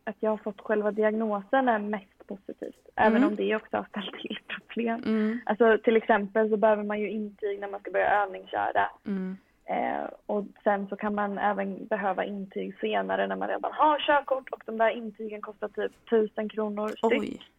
att 0.03 0.15
jag 0.19 0.29
har 0.29 0.37
fått 0.37 0.61
själva 0.61 0.91
diagnosen 0.91 1.67
är 1.69 1.79
mest 1.79 2.27
positivt. 2.27 2.87
Även 2.95 3.17
Mm. 3.17 3.29
om 3.29 3.35
det 3.35 3.55
också 3.55 3.77
har 3.77 3.83
ställt 3.89 4.21
till 4.21 4.39
problem. 4.67 5.03
Mm, 5.05 5.39
Alltså 5.45 5.77
till 5.83 5.97
exempel 5.97 6.49
så 6.49 6.57
behöver 6.57 6.83
man 6.83 6.99
ju 6.99 7.09
intyg 7.09 7.59
när 7.59 7.67
man 7.67 7.79
ska 7.79 7.91
börja 7.91 8.23
övningsköra. 8.23 8.89
mm, 9.05 9.37
Eh, 9.65 10.09
och 10.25 10.45
sen 10.63 10.87
så 10.87 10.95
kan 10.95 11.15
man 11.15 11.37
även 11.37 11.85
behöva 11.85 12.25
intyg 12.25 12.79
senare 12.79 13.27
när 13.27 13.35
man 13.35 13.47
redan 13.47 13.71
har 13.73 13.99
körkort 13.99 14.49
och 14.49 14.63
de 14.65 14.77
där 14.77 14.89
intygen 14.89 15.41
kostar 15.41 15.67
typ 15.67 16.09
tusen 16.09 16.49
kronor 16.49 16.89
styck. 16.89 17.51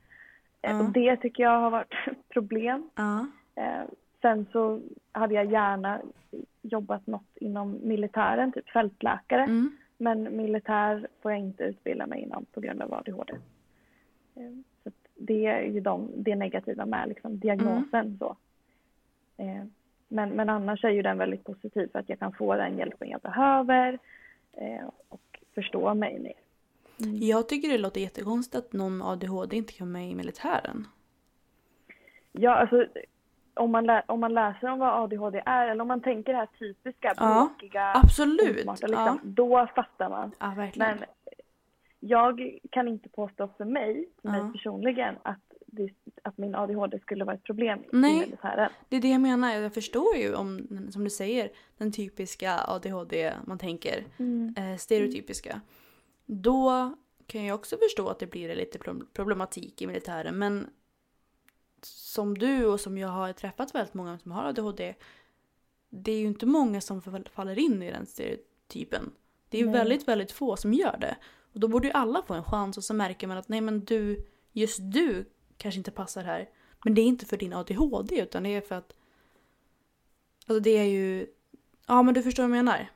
Ja. 0.62 0.80
och 0.80 0.92
det 0.92 1.16
tycker 1.16 1.42
jag 1.42 1.61
har 1.61 1.70
varit 1.70 1.92
ett 2.07 2.28
problem. 2.28 2.90
Ja. 2.94 3.26
Eh, 3.54 3.84
sen 4.22 4.46
så 4.52 4.80
hade 5.12 5.34
jag 5.34 5.52
gärna 5.52 6.00
jobbat 6.62 7.07
något 7.07 7.36
inom 7.36 7.78
militären, 7.82 8.52
typ 8.52 8.68
fältläkare. 8.68 9.42
Mm. 9.42 9.76
Men 9.98 10.36
militär 10.36 11.09
får 11.22 11.32
jag 11.32 11.40
inte 11.40 11.64
utbilda 11.64 12.07
mig 12.07 12.20
inom 12.22 12.44
på 12.52 12.61
grund 12.61 12.82
av 12.82 12.94
ADHD. 12.94 13.32
Eh, 14.34 14.52
Så 14.84 14.90
det 15.14 15.46
är 15.46 15.62
ju 15.62 15.80
de, 15.80 16.11
det 16.16 16.36
negativa 16.36 16.86
med 16.86 17.09
liksom 17.09 17.38
diagnosen. 17.38 18.18
Så. 18.18 18.36
Eh, 19.36 19.64
men, 20.09 20.28
men 20.30 20.48
annars 20.48 20.84
är 20.84 20.90
ju 20.90 21.02
den 21.02 21.18
väldigt 21.18 21.44
positiv 21.44 21.88
för 21.92 21.98
att 21.98 22.09
jag 22.09 22.18
kan 22.18 22.32
få 22.32 22.54
den 22.57 22.78
hjälpen 22.78 23.09
jag 23.09 23.20
behöver 23.20 23.98
eh, 24.52 24.86
och 25.09 25.40
förstå 25.54 25.94
mig 25.94 26.18
mer. 26.18 26.32
Mm. 27.00 27.16
Jag 27.22 27.48
tycker 27.48 27.68
det 27.68 27.78
låter 27.78 28.00
jättekonstigt 28.00 28.57
att 28.57 28.72
någon 28.72 28.98
med 28.98 29.07
ADHD 29.07 29.57
inte 29.57 29.72
kan 29.72 29.92
med 29.92 30.11
i 30.11 30.14
militären. 30.14 30.86
Ja, 32.32 32.54
alltså 32.54 32.86
om 33.54 33.70
man, 33.70 33.86
lä- 33.86 34.02
om 34.07 34.20
man 34.20 34.34
läser 34.34 34.68
om 34.70 34.78
vad 34.78 34.88
ADHD 35.04 35.42
är 35.46 35.68
eller 35.68 35.82
om 35.82 35.88
man 35.88 36.00
tänker 36.00 36.32
det 36.32 36.38
här 36.38 36.48
typiska 36.59 37.12
Ja, 37.16 37.48
bråkiga, 37.59 37.92
Absolut! 37.94 38.59
osmarta, 38.61 38.86
liksom, 38.86 39.04
Ja, 39.07 39.18
då 39.24 39.66
fattar 39.74 40.09
man. 40.11 40.32
ja 40.40 40.52
verkligen. 40.57 40.96
Men 40.96 41.04
jag 42.00 42.59
kan 42.70 42.88
inte 42.88 43.09
påstå 43.09 43.48
för 43.57 43.64
mig, 43.64 44.09
för 44.22 44.28
mig 44.28 44.40
Ja. 44.40 44.50
personligen, 44.52 45.14
att, 45.22 45.45
att 46.22 46.39
min 46.39 46.55
ADHD 46.55 46.99
skulle 46.99 47.24
vara 47.24 47.35
ett 47.37 47.43
problem 47.43 47.79
Nej. 47.93 48.16
i 48.16 48.20
militären. 48.20 48.70
Det 48.89 48.97
är 48.97 49.01
det 49.01 49.09
jag 49.11 49.20
menar. 49.20 49.55
Jag 49.55 49.74
förstår 49.74 50.16
ju 50.16 50.35
om, 50.35 50.66
som 50.93 51.05
du 51.05 51.11
säger, 51.11 51.51
den 51.79 51.93
typiska 51.93 52.61
ADHD 52.68 53.33
man 53.47 53.59
tänker. 53.59 54.07
Eh, 54.57 54.77
stereotypiska. 54.79 55.61
Då 56.27 56.95
kan 57.27 57.45
jag 57.45 57.55
också 57.55 57.77
förstå 57.77 58.09
att 58.09 58.18
det 58.18 58.27
blir 58.27 58.57
lite 58.57 58.79
pro- 58.79 59.07
problematik 59.12 59.83
i 59.83 59.87
militären. 59.87 60.39
Men 60.39 60.70
som 61.83 62.39
du 62.39 62.66
och 62.66 62.81
som 62.81 62.99
jag 62.99 63.09
har 63.09 63.33
träffat 63.33 63.74
väldigt 63.74 63.95
många 63.95 64.18
som 64.18 64.31
har 64.33 64.45
ADHD. 64.45 64.95
Det 65.91 66.12
är 66.12 66.18
ju 66.18 66.27
inte 66.27 66.47
många 66.47 66.81
som 66.81 67.03
fall- 67.03 67.29
faller 67.33 67.59
in 67.59 67.83
i 67.83 67.91
den 67.91 68.07
stereotypen. 68.07 69.12
Det 69.49 69.59
är 69.59 69.62
ju 69.62 69.70
väldigt, 69.70 70.09
väldigt 70.09 70.33
få 70.33 70.57
som 70.57 70.72
gör 70.72 70.97
det. 71.01 71.16
Och 71.53 71.61
då 71.61 71.68
borde 71.68 71.87
ju 71.89 71.93
alla 71.93 72.22
få 72.22 72.35
en 72.35 72.45
chans 72.45 72.77
och 72.77 72.85
så 72.85 72.95
märker 72.95 73.27
man 73.27 73.37
att 73.39 73.49
nej 73.49 73.61
men 73.61 73.85
du, 73.85 74.27
just 74.53 74.79
du 74.83 75.24
kanske 75.57 75.78
inte 75.78 75.90
passar 75.90 76.24
här. 76.24 76.48
Men 76.84 76.94
det 76.94 77.00
är 77.00 77.07
inte 77.07 77.26
för 77.26 77.36
din 77.36 77.52
ADHD 77.52 78.20
utan 78.20 78.42
det 78.42 78.48
är 78.54 78.61
för 78.61 78.74
att 78.74 78.92
Alltså 80.48 80.61
det 80.61 80.70
är 80.78 80.84
ju... 80.84 81.26
Ja 81.86 82.02
men 82.02 82.14
du 82.14 82.22
förstår 82.22 82.42
vad 82.42 82.50
jag 82.57 82.64
menar. 82.64 82.88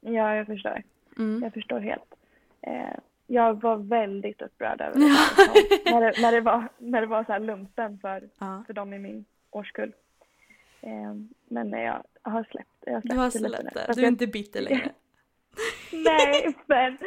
Ja, 0.00 0.34
jag 0.34 0.46
förstår. 0.46 0.82
Mm. 1.18 1.42
Jag 1.42 1.52
förstår 1.54 1.80
helt. 1.80 2.14
Eh, 2.60 2.98
jag 3.26 3.62
var 3.62 3.76
väldigt 3.76 4.42
upprörd 4.42 4.80
över 4.80 5.00
Ja. 5.00 5.16
det. 5.84 5.90
när, 5.90 6.00
det 6.00 6.22
när 6.22 6.32
det 6.32 6.40
var, 6.40 6.68
när 6.78 7.00
det 7.00 7.06
var 7.06 7.24
så 7.24 7.32
här 7.32 7.40
lumpen 7.40 7.98
för, 7.98 8.28
Ja. 8.38 8.64
för 8.66 8.72
dem 8.72 8.92
i 8.94 8.98
min 8.98 9.24
årskull. 9.50 9.92
Eh, 10.80 11.14
men 11.48 11.70
jag 11.70 12.02
har 12.22 12.44
släppt, 12.44 12.68
jag 12.86 12.92
har 12.94 13.00
Du 13.00 13.16
har 13.16 13.24
det 13.24 13.30
släppt 13.30 13.74
det. 13.74 13.92
Du 13.94 14.00
är 14.00 14.04
jag- 14.04 14.12
inte 14.12 14.26
bitter 14.26 14.60
längre. 14.60 14.90
Nej, 15.92 16.54
men, 16.66 16.98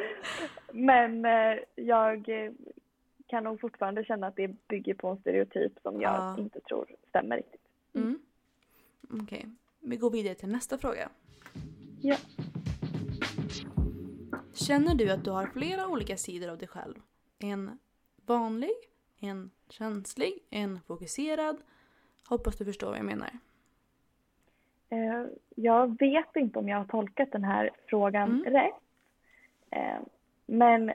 men 0.71 1.25
eh, 1.25 1.59
jag 1.75 2.29
kan 3.27 3.43
nog 3.43 3.61
fortfarande 3.61 4.03
känna 4.05 4.27
att 4.27 4.35
det 4.35 4.67
bygger 4.67 4.93
på 4.93 5.07
en 5.07 5.17
stereotyp 5.17 5.79
som 5.81 6.01
jag 6.01 6.13
Ja. 6.13 6.37
inte 6.39 6.59
tror 6.59 6.95
stämmer 7.09 7.37
riktigt. 7.37 7.61
Mm. 7.93 8.19
Okej, 9.23 9.45
vi 9.79 9.97
går 9.97 10.09
vidare 10.11 10.35
till 10.35 10.49
nästa 10.49 10.77
fråga. 10.77 11.09
Ja. 12.01 12.15
Känner 14.53 14.95
du 14.95 15.09
att 15.11 15.23
du 15.23 15.31
har 15.31 15.45
flera 15.47 15.87
olika 15.87 16.17
sidor 16.17 16.49
av 16.49 16.57
dig 16.57 16.67
själv? 16.67 16.95
En 17.39 17.79
vanlig, 18.25 18.71
en 19.19 19.51
känslig, 19.69 20.43
en 20.49 20.79
fokuserad. 20.87 21.57
Hoppas 22.29 22.57
du 22.57 22.65
förstår 22.65 22.87
vad 22.89 22.97
jag 22.97 23.05
menar. 23.05 23.29
Eh, 24.89 25.25
jag 25.55 25.99
vet 25.99 26.35
inte 26.35 26.59
om 26.59 26.69
jag 26.69 26.77
har 26.77 26.85
tolkat 26.85 27.31
den 27.31 27.43
här 27.43 27.69
frågan 27.85 28.29
Mm. 28.31 28.53
rätt. 28.53 28.73
Eh, 29.69 29.99
men 30.45 30.93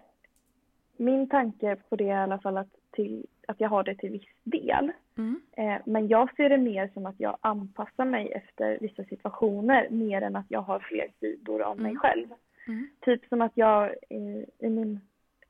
min 1.01 1.29
tanke 1.29 1.77
på 1.89 1.97
det 1.97 2.05
är 2.09 2.21
i 2.21 2.23
alla 2.23 2.39
fall 2.39 2.57
att, 2.57 2.69
till, 2.91 3.27
att 3.49 3.61
jag 3.61 3.69
har 3.69 3.83
det 3.83 3.95
till 3.95 4.11
viss 4.11 4.29
del. 4.43 4.93
Mm. 5.19 5.41
Eh, 5.57 5.77
men 5.85 6.09
jag 6.09 6.37
ser 6.37 6.49
det 6.49 6.59
mer 6.59 6.91
som 6.95 7.07
att 7.07 7.21
jag 7.21 7.37
anpassar 7.41 8.05
mig 8.05 8.33
efter 8.33 8.79
vissa 8.81 9.05
situationer 9.05 9.89
mer 9.91 10.23
än 10.23 10.37
att 10.37 10.47
jag 10.49 10.61
har 10.61 10.79
fler 10.79 11.07
sidor 11.21 11.63
av 11.63 11.77
mig 11.77 11.91
Mm. 11.91 12.01
själv. 12.01 12.27
Mm. 12.69 12.89
Typ 13.01 13.25
som 13.29 13.41
att 13.43 13.53
jag 13.55 13.85
eh, 13.85 14.45
i 14.59 14.69
min 14.71 15.01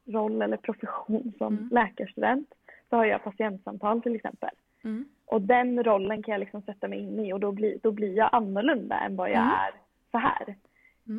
roll 0.06 0.42
eller 0.42 0.56
profession 0.56 1.32
som 1.38 1.54
Mm. 1.56 1.68
läkarstudent 1.72 2.54
så 2.90 2.96
har 2.96 3.04
jag 3.04 3.24
patientsamtal 3.24 4.02
till 4.02 4.14
exempel. 4.14 4.50
Mm. 4.84 5.04
Och 5.26 5.42
den 5.42 5.84
rollen 5.84 6.22
kan 6.22 6.32
jag 6.32 6.40
liksom 6.40 6.62
sätta 6.62 6.88
mig 6.88 6.98
in 6.98 7.18
i 7.20 7.32
och 7.32 7.40
då 7.40 7.52
blir, 7.52 7.78
då 7.82 7.90
blir 7.92 8.16
jag 8.16 8.28
annorlunda 8.32 8.98
än 9.00 9.16
vad 9.16 9.30
jag 9.30 9.36
Mm. 9.42 9.48
är 9.50 9.70
så 10.10 10.18
här. 10.18 10.54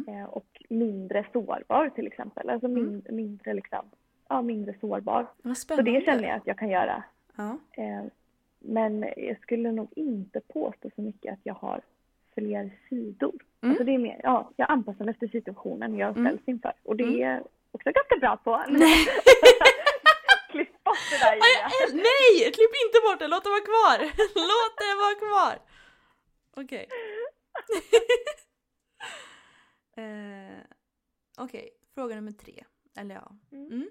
Eh, 0.07 0.23
och 0.23 0.63
mindre 0.69 1.25
sårbar 1.33 1.89
till 1.89 2.07
exempel. 2.07 2.49
Alltså 2.49 2.67
min, 2.67 3.05
mindre 3.09 3.53
liksom, 3.53 3.85
ja 4.31 4.41
mindre 4.41 4.75
sårbar. 4.81 5.27
Så 5.55 5.81
det 5.81 6.05
känner 6.05 6.23
jag 6.23 6.37
att 6.37 6.47
jag 6.47 6.57
kan 6.57 6.69
göra. 6.69 7.03
Ja. 7.35 7.57
Eh, 7.71 8.03
men 8.59 9.05
jag 9.17 9.41
skulle 9.41 9.71
nog 9.71 9.89
inte 9.95 10.39
påstå 10.53 10.89
så 10.95 11.01
mycket 11.01 11.33
att 11.33 11.39
jag 11.43 11.53
har 11.53 11.81
fler 12.33 12.71
sidor. 12.89 13.33
Mm. 13.61 13.71
Alltså 13.71 13.83
det 13.83 13.91
är 13.93 13.97
mer, 13.97 14.21
ja, 14.23 14.51
jag 14.55 14.71
anpassar 14.71 15.05
mig 15.05 15.11
efter 15.11 15.27
situationen 15.27 15.97
jag 15.97 16.17
Mm. 16.17 16.25
ställs 16.25 16.47
inför. 16.47 16.73
Och 16.83 16.95
det 16.95 17.03
Mm. 17.03 17.21
är 17.21 17.43
också 17.71 17.91
ganska 17.91 18.15
bra 18.19 18.37
på. 18.37 18.63
Nej. 18.69 19.05
Klipp 20.51 20.83
bort 20.83 20.97
det 21.11 21.17
där 21.25 21.33
Julia. 21.33 22.03
nej! 22.03 22.51
Klipp 22.53 22.73
inte 22.85 22.99
bort 23.05 23.19
det, 23.19 23.27
låt 23.27 23.43
det 23.43 23.49
vara 23.49 23.61
kvar! 23.71 23.97
Låt 24.51 24.75
det 24.81 24.95
vara 25.03 25.15
kvar! 25.25 25.55
Okej. 26.63 26.87
eh, 29.97 30.57
Okej, 31.37 31.69
fråga 31.95 32.15
nummer 32.15 32.31
tre. 32.31 32.63
Eller 32.97 33.15
ja. 33.15 33.31
Mm. 33.51 33.89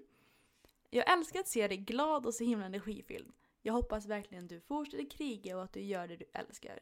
Jag 0.93 1.13
älskar 1.13 1.41
att 1.41 1.49
se 1.49 1.69
dig 1.69 1.77
glad 1.77 2.27
och 2.27 2.35
så 2.35 2.45
himla 2.45 2.67
energifylld. 2.67 3.33
Jag 3.63 3.73
hoppas 3.73 4.07
verkligen 4.07 4.49
du 4.49 4.61
fortsätter 4.61 5.11
kriga 5.11 5.57
och 5.57 5.63
att 5.63 5.73
du 5.73 5.81
gör 5.81 6.09
det 6.09 6.17
du 6.17 6.25
älskar. 6.35 6.81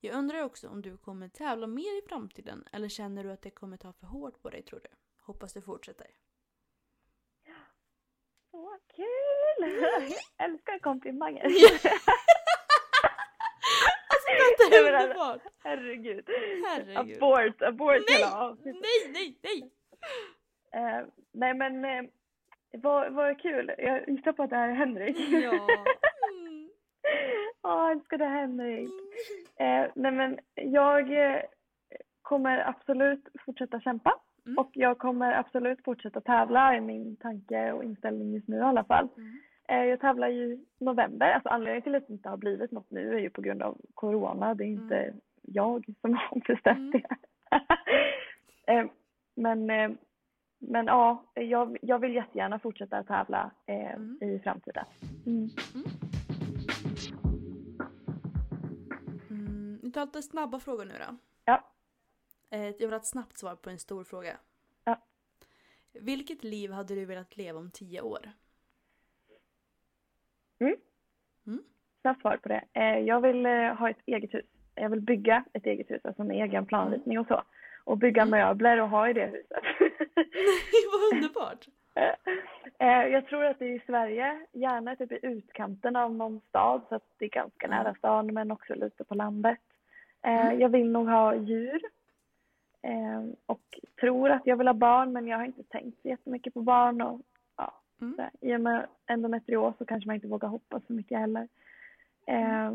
Jag 0.00 0.14
undrar 0.14 0.42
också 0.42 0.68
om 0.68 0.82
du 0.82 0.96
kommer 0.96 1.28
tävla 1.28 1.66
mer 1.66 1.98
i 1.98 2.02
framtiden 2.08 2.64
eller 2.72 2.88
känner 2.88 3.24
du 3.24 3.32
att 3.32 3.42
det 3.42 3.50
kommer 3.50 3.76
ta 3.76 3.92
för 3.92 4.06
hårt 4.06 4.42
på 4.42 4.50
dig 4.50 4.62
tror 4.62 4.80
du? 4.80 4.88
Hoppas 5.20 5.52
du 5.52 5.62
fortsätter. 5.62 6.06
Så 8.50 8.78
kul! 8.96 9.06
Jag 10.38 10.48
älskar 10.48 10.78
komplimanger. 10.78 11.42
Det 14.70 14.76
Jag 14.76 14.78
är 14.78 14.84
menar, 14.84 15.02
underbart! 15.02 15.42
Herregud. 15.58 16.28
Herregud. 16.66 17.16
Abort, 17.16 17.62
abort 17.62 18.02
Nej! 18.08 18.16
hela 18.16 18.38
avsnittet. 18.38 18.82
Nej, 18.82 19.12
nej, 19.12 19.38
nej! 19.42 19.72
Eh, 20.72 21.06
nej 21.32 21.54
men 21.54 21.84
eh, 21.84 22.10
vad, 22.72 23.12
vad 23.12 23.40
kul. 23.40 23.72
Jag 23.78 24.08
gissar 24.08 24.32
på 24.32 24.42
att 24.42 24.50
det 24.50 24.56
här 24.56 24.68
är 24.68 24.74
Henrik. 24.74 25.16
Ja. 25.18 25.50
Mm. 25.50 26.68
Ja, 27.62 27.88
jag 28.08 28.18
det 28.20 28.24
Henrik. 28.24 28.90
Eh, 29.56 29.86
nej 29.94 30.12
men 30.12 30.38
jag 30.54 31.32
eh, 31.32 31.42
kommer 32.22 32.68
absolut 32.68 33.28
fortsätta 33.44 33.80
kämpa. 33.80 34.14
Mm. 34.46 34.58
Och 34.58 34.70
jag 34.72 34.98
kommer 34.98 35.32
absolut 35.32 35.84
fortsätta 35.84 36.20
tävla 36.20 36.76
i 36.76 36.80
min 36.80 37.16
tanke 37.16 37.72
och 37.72 37.84
inställning 37.84 38.32
just 38.34 38.48
nu 38.48 38.56
i 38.56 38.60
alla 38.60 38.84
fall. 38.84 39.08
Mm. 39.16 39.38
Eh, 39.68 39.84
jag 39.90 40.00
tävlar 40.00 40.28
ju 40.28 40.44
i 40.44 40.66
november. 40.80 41.32
Alltså 41.32 41.48
anledningen 41.48 41.82
till 41.82 41.94
att 41.94 42.06
det 42.06 42.12
inte 42.12 42.28
har 42.28 42.36
blivit 42.36 42.70
något 42.70 42.90
nu 42.90 43.14
är 43.14 43.18
ju 43.18 43.30
på 43.30 43.40
grund 43.40 43.62
av 43.62 43.78
corona. 43.94 44.54
Det 44.54 44.64
är 44.64 44.68
inte 44.68 44.96
Mm. 44.96 45.20
jag 45.42 45.84
som 46.00 46.14
har 46.14 46.40
bestämt 46.46 46.92
det. 46.92 47.16
eh, 48.72 48.86
men, 49.34 49.70
eh, 49.70 49.90
men 50.64 50.86
ja, 50.86 51.24
jag, 51.34 51.76
jag 51.82 51.98
vill 51.98 52.14
jättegärna 52.14 52.58
fortsätta 52.58 53.02
tävla 53.02 53.50
eh, 53.66 53.94
Mm. 53.94 54.18
i 54.22 54.38
framtiden. 54.38 54.84
Mm. 55.26 55.48
Mm. 59.30 59.78
Vi 59.82 59.92
tar 59.92 60.06
lite 60.06 60.22
snabba 60.22 60.60
frågor 60.60 60.84
nu 60.84 60.94
då. 61.08 61.16
Ja. 61.44 61.64
Eh, 62.50 62.60
Jag 62.66 62.78
vill 62.78 62.90
ha 62.90 62.96
ett 62.96 63.06
snabbt 63.06 63.38
svar 63.38 63.54
på 63.56 63.70
en 63.70 63.78
stor 63.78 64.04
fråga. 64.04 64.36
Ja. 64.84 64.96
Vilket 65.92 66.44
liv 66.44 66.70
hade 66.72 66.94
du 66.94 67.04
velat 67.04 67.36
leva 67.36 67.58
om 67.58 67.70
tio 67.70 68.00
år? 68.00 68.30
Snabbt 72.00 72.20
svar 72.20 72.36
på 72.36 72.48
det. 72.48 72.64
Eh, 72.72 72.98
jag 72.98 73.20
vill 73.20 73.46
eh, 73.46 73.74
ha 73.74 73.90
ett 73.90 73.96
eget 74.06 74.34
hus. 74.34 74.44
Jag 74.74 74.88
vill 74.90 75.00
bygga 75.00 75.44
ett 75.52 75.66
eget 75.66 75.90
hus, 75.90 76.00
alltså 76.04 76.24
med 76.24 76.36
egen 76.44 76.66
planritning 76.66 77.18
och 77.18 77.26
så. 77.26 77.42
Och 77.84 77.98
bygga 77.98 78.22
Mm. 78.22 78.30
möbler 78.30 78.80
och 78.80 78.88
ha 78.88 79.08
i 79.08 79.12
det 79.12 79.26
huset. 79.26 79.62
Vad 80.92 81.12
underbart! 81.14 81.66
Eh, 82.78 83.06
jag 83.06 83.26
tror 83.26 83.44
att 83.44 83.58
det 83.58 83.64
är 83.64 83.74
i 83.74 83.82
Sverige, 83.86 84.46
gärna 84.52 84.96
typ 84.96 85.12
i 85.12 85.18
utkanten 85.22 85.96
av 85.96 86.14
någon 86.14 86.40
stad 86.48 86.82
så 86.88 86.94
att 86.94 87.06
det 87.18 87.24
är 87.24 87.28
ganska 87.28 87.66
Mm. 87.66 87.78
nära 87.78 87.94
stan 87.94 88.34
men 88.34 88.50
också 88.50 88.74
lite 88.74 89.04
på 89.04 89.14
landet. 89.14 89.58
Eh, 90.22 90.46
Mm. 90.46 90.60
Jag 90.60 90.68
vill 90.68 90.90
nog 90.90 91.08
ha 91.08 91.34
djur. 91.34 91.80
Eh, 92.82 93.22
och 93.46 93.78
tror 94.00 94.30
att 94.30 94.46
jag 94.46 94.56
vill 94.56 94.66
ha 94.66 94.74
barn 94.74 95.12
men 95.12 95.26
jag 95.26 95.38
har 95.38 95.44
inte 95.44 95.62
tänkt 95.62 96.02
så 96.02 96.08
jättemycket 96.08 96.54
på 96.54 96.60
barn 96.60 97.02
och 97.02 97.20
ja, 97.56 97.72
Mm. 98.00 98.16
så 98.16 98.46
i 98.46 98.56
och 98.56 98.60
med 98.60 98.86
endometrios 99.06 99.74
så 99.78 99.84
kanske 99.84 100.06
man 100.06 100.14
inte 100.14 100.26
vågar 100.28 100.48
hoppas 100.48 100.86
så 100.86 100.92
mycket 100.92 101.18
heller. 101.18 101.48
Eh, 102.26 102.72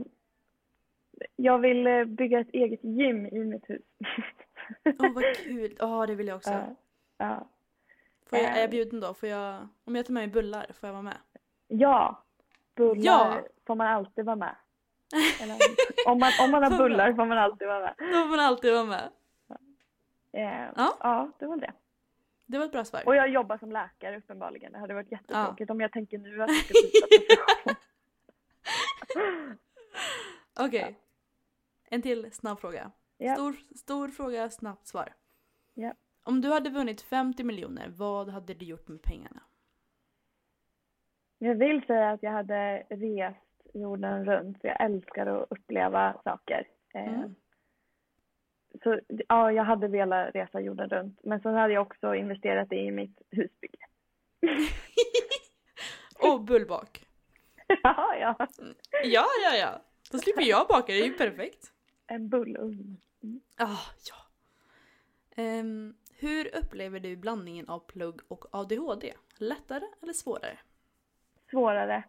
jag 1.36 1.60
vill 1.60 1.88
eh, 1.88 2.06
bygga 2.06 2.40
ett 2.40 2.50
eget 2.54 2.84
gym 2.84 3.26
i 3.26 3.40
mitt 3.40 3.70
hus. 3.70 3.82
Åh 5.00 5.14
vad 5.14 5.24
kul! 5.36 5.76
Ja 5.80 6.06
det 6.06 6.16
vill 6.16 6.28
jag 6.28 6.36
också. 6.38 6.52
Ja, 6.52 6.76
ja. 7.18 7.48
Får 8.30 8.40
jag, 8.40 8.58
är 8.58 8.62
jag 8.62 8.70
bjuden 8.70 9.00
då? 9.00 9.14
Får 9.14 9.30
jag, 9.30 9.68
om 9.86 9.96
jag 9.96 10.06
tar 10.06 10.14
med 10.14 10.22
mig 10.24 10.28
bullar, 10.34 10.66
får 10.74 10.88
jag 10.88 10.94
vara 10.94 11.04
med? 11.04 11.18
ja, 11.68 12.24
bullar 12.76 13.04
Ja! 13.04 13.42
får 13.68 13.76
man 13.76 13.88
alltid 13.88 14.26
vara 14.26 14.36
med. 14.36 14.56
Eller, 15.42 15.56
om, 16.08 16.20
man, 16.20 16.32
om 16.42 16.52
man 16.52 16.64
har 16.64 16.78
bullar 16.78 17.14
får 17.14 17.26
man 17.26 17.38
alltid 17.38 17.68
vara 17.68 17.80
med. 17.80 17.94
Då 17.98 18.06
får 18.22 18.30
man 18.30 18.40
alltid 18.40 18.74
vara 18.74 18.84
med. 18.86 19.10
Eh, 20.32 20.70
Ja. 20.76 20.98
ja, 21.00 21.32
det 21.40 21.46
var 21.46 21.58
det. 21.58 21.74
Det 22.46 22.58
var 22.58 22.66
ett 22.66 22.72
bra 22.72 22.86
svar. 22.86 23.02
Och 23.06 23.16
jag 23.16 23.30
jobbar 23.30 23.58
som 23.58 23.72
läkare 23.72 24.18
uppenbarligen. 24.18 24.72
Det 24.72 24.80
hade 24.80 24.94
varit 24.94 25.12
jättetråkigt 25.12 25.70
om 25.72 25.82
jag 25.82 25.92
tänker 25.92 26.18
nu 26.18 26.44
att 26.44 26.50
jag 26.50 26.58
ska 26.58 26.74
byta 26.74 27.08
profession. 29.14 29.58
Okej. 30.60 31.00
En 31.90 32.02
till 32.02 32.32
snabb 32.32 32.60
fråga. 32.60 32.92
Ja. 33.18 33.34
Stor, 33.36 33.56
stor 33.76 34.08
fråga, 34.08 34.50
snabbt 34.50 34.88
svar. 34.88 35.14
Ja. 35.74 35.94
Om 36.24 36.42
du 36.42 36.50
hade 36.50 36.70
vunnit 36.70 37.02
50 37.02 37.44
miljoner, 37.44 37.90
vad 37.90 38.30
hade 38.30 38.54
du 38.54 38.66
gjort 38.66 38.88
med 38.88 39.02
pengarna? 39.02 39.42
Jag 41.38 41.56
vill 41.56 41.86
säga 41.88 42.12
att 42.12 42.24
jag 42.24 42.32
hade 42.32 42.84
rest 42.90 43.68
jorden 43.74 44.26
runt 44.26 44.62
för 44.62 44.68
jag 44.68 44.82
älskar 44.82 45.26
att 45.28 45.48
uppleva 45.50 46.22
saker. 46.24 46.68
Eh, 46.94 47.14
Mm. 47.14 47.36
Så 48.84 49.00
ja, 49.08 49.52
jag 49.52 49.64
hade 49.64 49.88
velat 49.88 50.36
resa 50.36 50.60
jorden 50.60 50.90
runt. 50.90 51.20
Men 51.24 51.42
så 51.42 51.50
hade 51.50 51.74
jag 51.74 51.82
också 51.82 52.16
investerat 52.16 52.72
i 52.72 52.92
mitt 52.92 53.22
husbygge. 53.32 53.86
Och 56.20 56.44
bullbak. 56.44 57.06
ja, 57.84 58.16
ja. 58.16 58.48
Ja, 59.04 59.26
ja, 59.44 59.56
ja. 59.60 59.82
Då 60.12 60.18
slipper 60.18 60.42
jag 60.42 60.68
baka, 60.68 60.94
det 60.94 61.00
är 61.02 61.06
ju 61.06 61.14
perfekt. 61.14 61.72
En 62.08 62.30
bullugn. 62.30 62.98
Ah, 63.58 63.78
ja. 64.10 64.16
Ehm, 65.44 65.94
hur 66.20 66.56
upplever 66.56 67.00
du 67.00 67.16
blandningen 67.16 67.70
av 67.70 67.80
plugg 67.80 68.22
och 68.28 68.46
ADHD? 68.52 69.14
Lättare 69.38 69.86
eller 70.02 70.14
svårare? 70.14 70.58
Svårare 71.52 72.04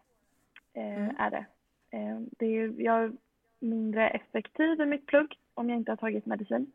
eh, 0.75 0.97
Mm. 1.03 1.17
är 1.19 1.31
det. 1.31 1.47
Eh, 1.91 2.21
det 2.39 2.47
är 2.47 2.81
jag 2.83 3.05
är 3.05 3.13
mindre 3.59 4.09
effektiv 4.11 4.81
i 4.81 4.87
mitt 4.87 5.07
plugg 5.07 5.39
om 5.55 5.71
jag 5.71 5.79
inte 5.79 5.93
har 5.93 5.97
tagit 5.97 6.27
medicin. 6.27 6.73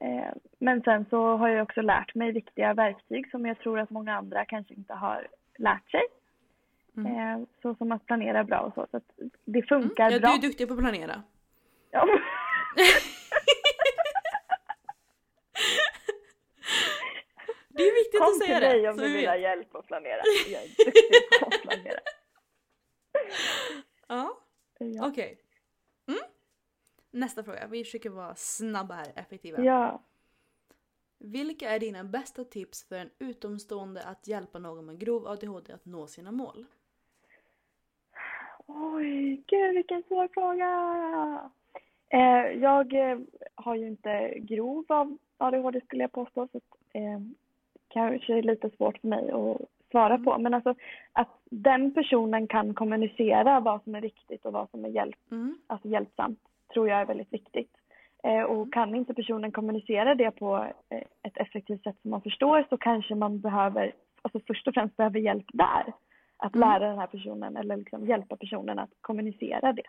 Eh, 0.00 0.30
men 0.58 0.82
sen 0.82 1.06
så 1.10 1.36
har 1.36 1.48
jag 1.48 1.62
också 1.62 1.80
lärt 1.80 2.14
mig 2.14 2.32
viktiga 2.32 2.74
verktyg 2.74 3.30
som 3.30 3.46
jag 3.46 3.58
tror 3.58 3.78
att 3.78 3.90
många 3.90 4.16
andra 4.16 4.44
kanske 4.44 4.74
inte 4.74 4.94
har 4.94 5.28
lärt 5.58 5.90
sig. 5.90 6.02
Mm. 6.96 7.16
Eh, 7.40 7.46
så 7.62 7.74
som 7.74 7.92
att 7.92 8.06
planera 8.06 8.44
bra 8.44 8.60
och 8.60 8.74
så. 8.74 8.86
Så 8.90 9.00
det 9.44 9.62
funkar 9.62 10.04
Ja, 10.04 10.10
du 10.10 10.20
bra. 10.20 10.34
är 10.34 10.38
duktig 10.40 10.68
på 10.68 10.74
att 10.74 10.80
planera. 10.80 11.22
Ja. 11.90 12.06
Det 17.76 17.82
är 17.82 17.94
viktigt 18.04 18.20
Kom 18.20 18.28
att 18.28 18.34
till 18.40 18.46
säga 18.46 18.60
mig 18.60 18.82
det. 18.82 18.88
om 18.90 18.94
så 18.96 19.02
du 19.02 19.08
vi 19.08 19.16
vill 19.16 19.26
ha 19.28 19.36
hjälp 19.36 19.74
att 19.74 19.86
planera. 19.86 20.20
Jag 20.48 20.62
är 20.62 20.68
duktig 20.68 21.40
på 21.40 21.46
att 21.46 21.62
planera. 21.62 22.00
Ja, 24.08 24.38
Ja. 24.78 25.08
okej. 25.08 25.38
Mm. 26.08 26.20
Nästa 27.10 27.44
fråga. 27.44 27.66
Vi 27.66 27.84
försöker 27.84 28.10
vara 28.10 28.34
snabba 28.34 28.94
här, 28.94 29.12
effektiva. 29.16 29.64
ja. 29.64 30.02
Vilka 31.18 31.70
är 31.70 31.78
dina 31.78 32.04
bästa 32.04 32.44
tips 32.44 32.84
för 32.88 32.96
en 32.96 33.10
utomstående 33.18 34.02
att 34.02 34.26
hjälpa 34.28 34.58
någon 34.58 34.86
med 34.86 34.98
grov 34.98 35.26
ADHD 35.28 35.72
att 35.72 35.84
nå 35.84 36.06
sina 36.06 36.32
mål? 36.32 36.66
Oj, 38.66 39.42
gud 39.46 39.74
vilken 39.74 40.02
svår 40.02 40.28
fråga. 40.28 40.70
Eh, 42.08 42.58
jag 42.62 42.92
eh, 43.10 43.18
har 43.54 43.74
ju 43.74 43.86
inte 43.86 44.34
grov 44.38 44.84
av 44.88 45.18
ADHD 45.38 45.80
skulle 45.80 46.02
jag 46.04 46.12
påstå. 46.12 46.48
Så 46.52 46.58
att, 46.58 46.64
eh, 46.92 47.20
kanske 48.00 48.38
är 48.38 48.42
lite 48.42 48.70
svårt 48.70 48.98
för 48.98 49.08
mig 49.08 49.30
att 49.30 49.56
svara 49.90 50.18
på. 50.18 50.38
Men 50.38 50.54
alltså 50.54 50.74
att 51.12 51.28
den 51.50 51.94
personen 51.94 52.46
kan 52.46 52.74
kommunicera 52.74 53.60
vad 53.60 53.82
som 53.84 53.94
är 53.94 54.00
viktigt 54.00 54.44
och 54.46 54.52
vad 54.52 54.70
som 54.70 54.84
är 54.84 54.88
hjälp, 54.88 55.16
Mm. 55.30 55.58
alltså 55.66 55.88
hjälpsamt 55.88 56.38
tror 56.72 56.88
jag 56.88 57.00
är 57.00 57.06
väldigt 57.06 57.32
viktigt. 57.32 57.70
Eh, 58.24 58.42
och 58.42 58.72
kan 58.72 58.94
inte 58.94 59.14
personen 59.14 59.52
kommunicera 59.52 60.14
det 60.14 60.30
på 60.30 60.56
eh, 60.88 61.02
ett 61.22 61.36
effektivt 61.36 61.82
sätt 61.82 61.96
som 62.02 62.10
man 62.10 62.20
förstår 62.22 62.66
så 62.70 62.76
kanske 62.76 63.14
man 63.14 63.40
behöver, 63.40 63.92
alltså 64.22 64.40
först 64.46 64.68
och 64.68 64.74
främst 64.74 64.96
behöver 64.96 65.18
hjälp 65.20 65.46
där. 65.52 65.92
Att 66.36 66.54
Mm. 66.56 66.68
lära 66.68 66.88
den 66.88 66.98
här 66.98 67.06
personen 67.06 67.56
eller 67.56 67.76
liksom 67.76 68.06
hjälpa 68.06 68.36
personen 68.36 68.78
att 68.78 68.90
kommunicera 69.00 69.72
det. 69.72 69.82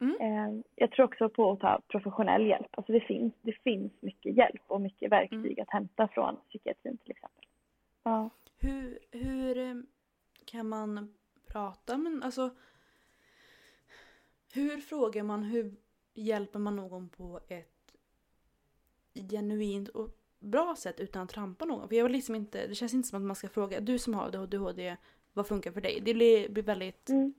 Mm. 0.00 0.16
Eh, 0.20 0.60
jag 0.74 0.90
tror 0.92 1.04
också 1.06 1.28
på 1.28 1.52
att 1.52 1.60
ta 1.60 1.80
professionell 1.88 2.46
hjälp. 2.46 2.66
Alltså 2.70 2.92
det 2.92 3.00
finns, 3.00 3.34
det 3.42 3.52
finns 3.52 3.92
mycket 4.00 4.36
hjälp 4.36 4.62
och 4.66 4.80
mycket 4.80 5.12
verktyg 5.12 5.44
Mm. 5.58 5.62
att 5.62 5.70
hämta 5.70 6.08
från 6.08 6.36
psykiatrin 6.48 6.98
till 6.98 7.10
exempel. 7.10 7.44
Ja. 8.02 8.30
Hur, 8.58 8.98
hur 9.10 9.58
eh, 9.58 9.74
kan 10.44 10.68
man 10.68 11.14
prata 11.46 11.98
men 11.98 12.22
alltså 12.22 12.50
hur 14.52 14.76
frågar 14.76 15.22
man, 15.22 15.42
hur 15.42 15.74
hjälper 16.14 16.58
man 16.58 16.76
någon 16.76 17.08
på 17.08 17.40
ett 17.48 17.94
genuint 19.30 19.88
och 19.88 20.08
bra 20.38 20.74
sätt 20.78 21.00
utan 21.00 21.22
att 21.22 21.30
trampa 21.30 21.64
någon? 21.64 21.88
För 21.88 21.96
jag 21.96 22.04
vill 22.04 22.12
liksom 22.12 22.34
inte, 22.34 22.66
det 22.66 22.74
känns 22.74 22.94
inte 22.94 23.08
som 23.08 23.16
att 23.16 23.26
man 23.26 23.36
ska 23.36 23.48
fråga, 23.48 23.80
du 23.80 23.98
som 23.98 24.14
har 24.14 24.24
ADHD, 24.24 24.96
vad 25.32 25.46
funkar 25.46 25.72
för 25.72 25.80
dig? 25.80 26.00
Det 26.02 26.14
blir, 26.14 26.62
väldigt 26.62 27.08
Mm. 27.08 27.34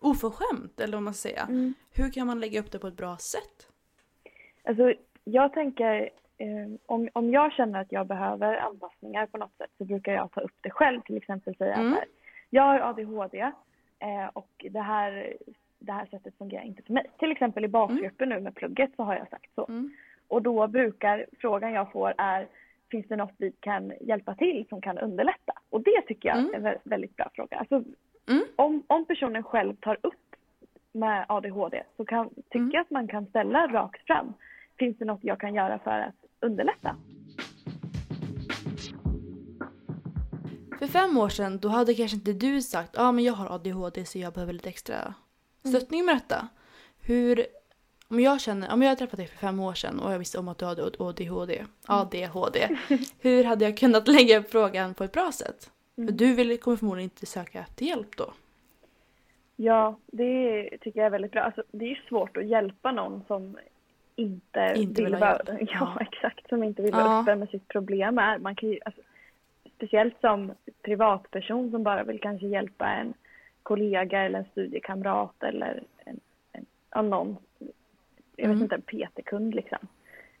Oförskämt, 0.00 0.80
eller 0.80 0.92
vad 0.96 1.02
man 1.02 1.14
ska 1.14 1.28
säga. 1.28 1.42
Mm. 1.42 1.74
Hur 1.94 2.10
kan 2.12 2.26
man 2.26 2.40
lägga 2.40 2.60
upp 2.60 2.72
det 2.72 2.78
på 2.78 2.86
ett 2.86 2.96
bra 2.96 3.16
sätt? 3.16 3.68
Alltså, 4.64 4.94
jag 5.24 5.52
tänker, 5.52 6.10
eh, 6.38 6.68
om, 6.86 7.08
om 7.12 7.30
jag 7.30 7.52
känner 7.52 7.80
att 7.80 7.92
jag 7.92 8.06
behöver 8.06 8.56
anpassningar 8.56 9.26
på 9.26 9.38
något 9.38 9.56
sätt 9.58 9.70
så 9.78 9.84
brukar 9.84 10.12
jag 10.12 10.32
ta 10.32 10.40
upp 10.40 10.54
det 10.60 10.70
själv. 10.70 11.00
Till 11.00 11.16
exempel 11.16 11.56
säga 11.56 11.74
Mm. 11.74 11.92
att 11.92 12.04
jag 12.50 12.62
har 12.62 12.80
ADHD 12.80 13.40
eh, 13.98 14.26
och 14.32 14.66
det 14.70 14.80
här, 14.80 15.36
det 15.78 15.92
här 15.92 16.06
sättet 16.06 16.38
fungerar 16.38 16.62
inte 16.62 16.82
för 16.82 16.92
mig. 16.92 17.10
Till 17.18 17.32
exempel 17.32 17.64
i 17.64 17.68
basgruppen 17.68 18.28
nu 18.28 18.40
med 18.40 18.54
plugget 18.54 18.90
så 18.96 19.02
har 19.02 19.16
jag 19.16 19.28
sagt 19.30 19.54
så. 19.54 19.66
Mm. 19.68 19.90
Och 20.28 20.42
då 20.42 20.66
brukar 20.66 21.26
frågan 21.40 21.72
jag 21.72 21.92
får 21.92 22.14
är 22.18 22.48
Finns 22.90 23.06
det 23.08 23.16
något 23.16 23.34
vi 23.38 23.52
kan 23.60 23.92
hjälpa 24.00 24.34
till 24.34 24.66
som 24.68 24.80
kan 24.80 24.98
underlätta? 24.98 25.52
Och 25.70 25.80
det 25.82 26.02
tycker 26.06 26.28
jag 26.28 26.38
Mm. 26.38 26.50
är 26.54 26.56
en 26.58 26.66
vä- 26.66 26.78
väldigt 26.84 27.16
bra 27.16 27.30
fråga. 27.34 27.56
Alltså, 27.56 27.84
Mm. 28.28 28.44
om, 28.56 28.82
om 28.86 29.04
personen 29.04 29.42
själv 29.42 29.74
tar 29.76 29.98
upp 30.02 30.14
med 30.92 31.24
ADHD 31.28 31.82
så 31.96 32.04
kan, 32.04 32.28
tycker 32.28 32.58
Mm. 32.58 32.70
jag 32.72 32.80
att 32.80 32.90
man 32.90 33.08
kan 33.08 33.26
ställa 33.26 33.66
rakt 33.66 34.06
fram. 34.06 34.34
Finns 34.78 34.98
det 34.98 35.04
något 35.04 35.20
jag 35.22 35.40
kan 35.40 35.54
göra 35.54 35.78
för 35.78 35.90
att 36.00 36.14
underlätta? 36.40 36.96
För 40.78 40.86
fem 40.86 41.16
år 41.18 41.28
sedan 41.28 41.58
då 41.58 41.68
hade 41.68 41.94
kanske 41.94 42.16
inte 42.16 42.32
du 42.32 42.62
sagt 42.62 42.90
ja 42.96 43.02
ah, 43.02 43.12
men 43.12 43.24
jag 43.24 43.32
har 43.32 43.54
ADHD 43.54 44.04
så 44.04 44.18
jag 44.18 44.32
behöver 44.32 44.52
lite 44.52 44.68
extra 44.68 45.14
stöttning 45.64 46.04
med 46.04 46.14
detta. 46.16 46.48
Hur, 47.00 47.46
om 48.08 48.20
jag 48.20 48.40
känner, 48.40 48.72
om 48.72 48.82
jag 48.82 48.88
hade 48.88 48.98
träffat 48.98 49.16
dig 49.16 49.26
för 49.26 49.36
fem 49.36 49.60
år 49.60 49.74
sedan 49.74 50.00
och 50.00 50.12
jag 50.12 50.18
visste 50.18 50.38
om 50.38 50.48
att 50.48 50.58
du 50.58 50.64
hade 50.64 50.82
ADHD, 50.98 51.64
ADHD 51.86 52.68
hur 53.20 53.44
hade 53.44 53.64
jag 53.64 53.78
kunnat 53.78 54.08
lägga 54.08 54.38
upp 54.38 54.50
frågan 54.50 54.94
på 54.94 55.04
ett 55.04 55.12
bra 55.12 55.32
sätt? 55.32 55.70
För 56.06 56.12
du 56.12 56.34
vill, 56.34 56.60
kommer 56.60 56.76
förmodligen 56.76 57.04
inte 57.10 57.26
söka 57.26 57.60
efter 57.60 57.84
hjälp 57.84 58.16
då. 58.16 58.32
Ja, 59.56 59.96
det 60.06 60.68
tycker 60.80 61.00
jag 61.00 61.06
är 61.06 61.10
väldigt 61.10 61.32
bra. 61.32 61.42
Alltså, 61.42 61.62
det 61.70 61.84
är 61.84 61.88
ju 61.88 62.00
svårt 62.08 62.36
att 62.36 62.46
hjälpa 62.46 62.92
någon 62.92 63.22
som 63.26 63.56
inte, 64.16 64.72
Inte 64.76 65.02
vill 65.04 65.14
ha 65.14 65.20
vara. 65.20 65.38
Ja, 65.60 65.66
Ja. 65.70 65.96
exakt. 66.00 66.48
Som 66.48 66.62
inte 66.62 66.82
vill 66.82 66.92
Ja. 66.94 67.04
vara 67.04 67.20
öppen 67.20 67.38
med 67.38 67.48
sitt 67.48 67.68
problem. 67.68 68.18
Är. 68.18 68.38
Man 68.38 68.54
kan 68.56 68.68
ju, 68.68 68.78
alltså, 68.84 69.00
speciellt 69.76 70.20
som 70.20 70.52
privatperson 70.82 71.70
som 71.70 71.82
bara 71.82 72.02
vill 72.04 72.20
kanske 72.20 72.46
hjälpa 72.46 72.86
en 72.86 73.14
kollega 73.62 74.22
eller 74.22 74.38
en 74.38 74.44
studiekamrat 74.44 75.42
eller 75.42 75.82
en, 76.04 76.20
en, 76.52 76.66
ja, 76.90 77.02
någon, 77.02 77.36
jag 78.36 78.44
Mm. 78.44 78.58
vet 78.58 78.62
inte, 78.62 78.74
en 78.74 78.82
PT-kund 79.10 79.54
liksom. 79.54 79.78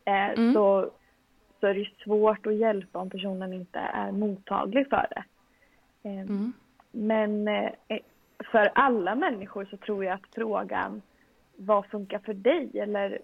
Eh, 0.04 0.28
Mm. 0.30 0.54
så, 0.54 0.90
så 1.60 1.66
är 1.66 1.74
det 1.74 1.88
svårt 2.04 2.46
att 2.46 2.54
hjälpa 2.54 2.98
om 2.98 3.10
personen 3.10 3.52
inte 3.52 3.78
är 3.78 4.12
mottaglig 4.12 4.88
för 4.88 5.06
det. 5.10 5.24
Eh, 6.02 6.12
Mm. 6.20 6.52
men 6.92 7.48
eh, 7.48 7.70
för 8.52 8.70
alla 8.74 9.14
människor 9.14 9.64
så 9.70 9.76
tror 9.76 10.04
jag 10.04 10.14
att 10.14 10.34
frågan 10.34 11.02
vad 11.56 11.86
funkar 11.86 12.18
för 12.18 12.34
dig 12.34 12.70
eller 12.74 13.18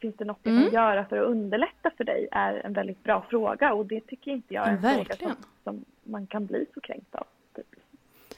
finns 0.00 0.16
det 0.16 0.24
något 0.24 0.38
jag 0.42 0.52
Mm. 0.52 0.64
kan 0.64 0.74
göra 0.74 1.04
för 1.04 1.16
att 1.18 1.26
underlätta 1.28 1.90
för 1.96 2.04
dig 2.04 2.28
är 2.32 2.54
en 2.54 2.72
väldigt 2.72 3.02
bra 3.02 3.26
fråga 3.30 3.72
och 3.74 3.86
det 3.86 4.00
tycker 4.00 4.30
inte 4.30 4.54
jag 4.54 4.68
är 4.68 4.72
en 4.72 4.80
fråga 4.82 4.94
Verkligen. 4.96 5.32
som, 5.34 5.44
som 5.64 5.84
man 6.02 6.26
kan 6.26 6.46
bli 6.46 6.66
så 6.74 6.80
kränkt 6.80 7.14
av. 7.14 7.26
Typ. 7.56 7.66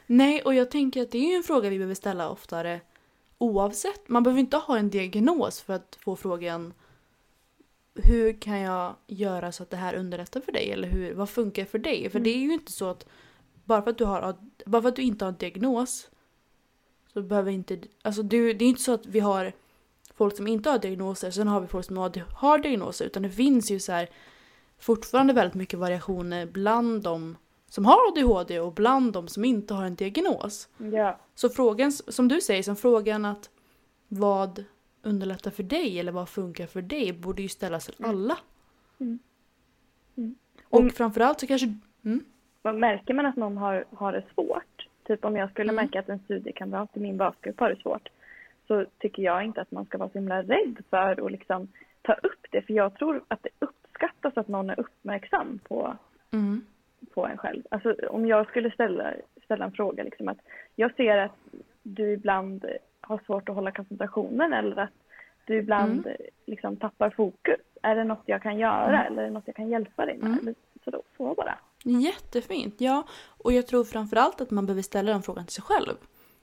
Nej, 0.06 0.42
och 0.42 0.54
jag 0.54 0.70
tänker 0.70 1.02
att 1.02 1.10
det 1.10 1.18
är 1.32 1.36
en 1.36 1.42
fråga 1.42 1.68
vi 1.70 1.78
behöver 1.78 1.94
ställa 1.94 2.30
oftare 2.30 2.80
oavsett. 3.38 4.08
Man 4.08 4.22
behöver 4.22 4.40
inte 4.40 4.56
ha 4.56 4.78
en 4.78 4.90
diagnos 4.90 5.62
för 5.62 5.72
att 5.74 5.98
få 6.04 6.16
frågan 6.16 6.72
hur 7.94 8.32
kan 8.32 8.60
jag 8.60 8.94
göra 9.06 9.52
så 9.52 9.62
att 9.62 9.70
det 9.70 9.76
här 9.76 9.94
underlättar 9.94 10.40
för 10.40 10.52
dig? 10.52 10.70
Eller 10.72 10.88
hur, 10.88 11.14
vad 11.14 11.28
funkar 11.30 11.64
för 11.64 11.78
dig? 11.78 12.10
För 12.10 12.18
Mm. 12.18 12.24
det 12.24 12.30
är 12.30 12.38
ju 12.38 12.52
inte 12.52 12.72
så 12.72 12.90
att 12.90 13.08
bara 13.70 13.82
för 13.82 13.90
att 13.90 13.98
du, 13.98 14.04
har, 14.04 14.36
bara 14.66 14.82
för 14.82 14.88
att 14.88 14.96
du 14.96 15.02
inte 15.02 15.24
har 15.24 15.32
en 15.32 15.38
diagnos 15.38 16.10
så 17.12 17.22
behöver 17.22 17.52
inte... 17.52 17.78
Alltså 18.02 18.22
du, 18.22 18.52
det 18.52 18.64
är 18.64 18.68
inte 18.68 18.82
så 18.82 18.92
att 18.92 19.06
vi 19.06 19.20
har 19.20 19.52
folk 20.14 20.36
som 20.36 20.46
inte 20.46 20.70
har 20.70 20.78
diagnoser, 20.78 21.30
sen 21.30 21.48
har 21.48 21.60
vi 21.60 21.66
folk 21.66 21.86
som 21.86 21.96
har, 21.96 22.24
har 22.34 22.58
diagnoser. 22.58 23.04
Utan 23.04 23.22
det 23.22 23.30
finns 23.30 23.70
ju 23.70 23.80
så 23.80 23.92
här 23.92 24.10
fortfarande 24.78 25.32
väldigt 25.32 25.54
mycket 25.54 25.78
variationer 25.78 26.46
bland 26.46 27.02
de 27.02 27.36
som 27.68 27.84
har 27.84 28.08
ADHD 28.08 28.60
och 28.60 28.72
bland 28.72 29.12
de 29.12 29.28
som 29.28 29.44
inte 29.44 29.74
har 29.74 29.84
en 29.84 29.94
diagnos. 29.94 30.68
Ja. 30.92 31.20
Så 31.34 31.48
frågan, 31.48 31.92
som 31.92 32.28
du 32.28 32.40
säger, 32.40 32.62
som 32.62 32.76
frågan 32.76 33.24
att 33.24 33.50
vad 34.08 34.64
underlättar 35.02 35.50
för 35.50 35.62
dig 35.62 36.00
eller 36.00 36.12
vad 36.12 36.28
funkar 36.28 36.66
för 36.66 36.82
dig 36.82 37.12
borde 37.12 37.42
ju 37.42 37.48
ställas 37.48 37.86
till 37.86 38.04
alla. 38.04 38.38
Mm. 39.00 39.18
Mm. 40.16 40.34
Och 40.64 40.80
Om- 40.80 40.90
framförallt 40.90 41.40
så 41.40 41.46
kanske... 41.46 41.78
Mm, 42.04 42.24
Märker 42.62 43.14
man 43.14 43.26
att 43.26 43.36
någon 43.36 43.56
har, 43.56 43.84
har 43.94 44.12
det 44.12 44.22
svårt, 44.34 44.86
typ 45.04 45.24
om 45.24 45.36
jag 45.36 45.50
skulle 45.50 45.72
Mm. 45.72 45.84
märka 45.84 46.00
att 46.00 46.08
en 46.08 46.18
studiekamrat 46.18 46.96
i 46.96 47.00
min 47.00 47.16
basgrupp 47.16 47.60
har 47.60 47.70
det 47.70 47.82
svårt, 47.82 48.08
så 48.66 48.84
tycker 48.98 49.22
jag 49.22 49.44
inte 49.44 49.60
att 49.60 49.70
man 49.70 49.84
ska 49.84 49.98
vara 49.98 50.08
så 50.08 50.18
himla 50.18 50.42
rädd 50.42 50.76
för 50.90 51.24
att 51.26 51.32
liksom 51.32 51.68
ta 52.02 52.12
upp 52.12 52.46
det. 52.50 52.62
För 52.62 52.72
jag 52.74 52.94
tror 52.94 53.22
att 53.28 53.42
det 53.42 53.48
uppskattas 53.58 54.36
att 54.36 54.48
någon 54.48 54.70
är 54.70 54.80
uppmärksam 54.80 55.58
på, 55.68 55.96
mm, 56.32 56.64
på 57.14 57.26
en 57.26 57.36
själv. 57.36 57.62
Alltså 57.70 57.94
om 58.08 58.26
jag 58.26 58.48
skulle 58.48 58.70
ställa, 58.70 59.12
ställa 59.44 59.64
en 59.64 59.72
fråga 59.72 60.04
liksom 60.04 60.28
att 60.28 60.38
jag 60.76 60.94
ser 60.94 61.16
att 61.18 61.38
du 61.82 62.12
ibland 62.12 62.64
har 63.00 63.18
svårt 63.26 63.48
att 63.48 63.54
hålla 63.54 63.70
koncentrationen 63.72 64.52
eller 64.52 64.82
att 64.82 64.92
du 65.46 65.56
ibland 65.56 66.06
liksom 66.46 66.76
tappar 66.76 67.10
fokus. 67.10 67.60
Är 67.82 67.96
det 67.96 68.04
något 68.04 68.22
jag 68.26 68.42
kan 68.42 68.58
göra 68.58 68.88
Mm. 69.00 69.06
eller 69.06 69.22
är 69.22 69.26
det 69.26 69.32
något 69.32 69.46
jag 69.46 69.56
kan 69.56 69.68
hjälpa 69.68 70.06
dig 70.06 70.18
med? 70.18 70.38
Mm. 70.42 70.54
Så, 70.84 70.90
då, 70.90 71.02
så 71.16 71.34
bara. 71.34 71.58
Jättefint, 71.84 72.74
ja. 72.78 73.06
Och 73.22 73.52
jag 73.52 73.66
tror 73.66 73.84
framförallt 73.84 74.40
att 74.40 74.50
man 74.50 74.66
behöver 74.66 74.82
ställa 74.82 75.12
den 75.12 75.22
frågan 75.22 75.46
till 75.46 75.54
sig 75.54 75.64
själv. 75.64 75.94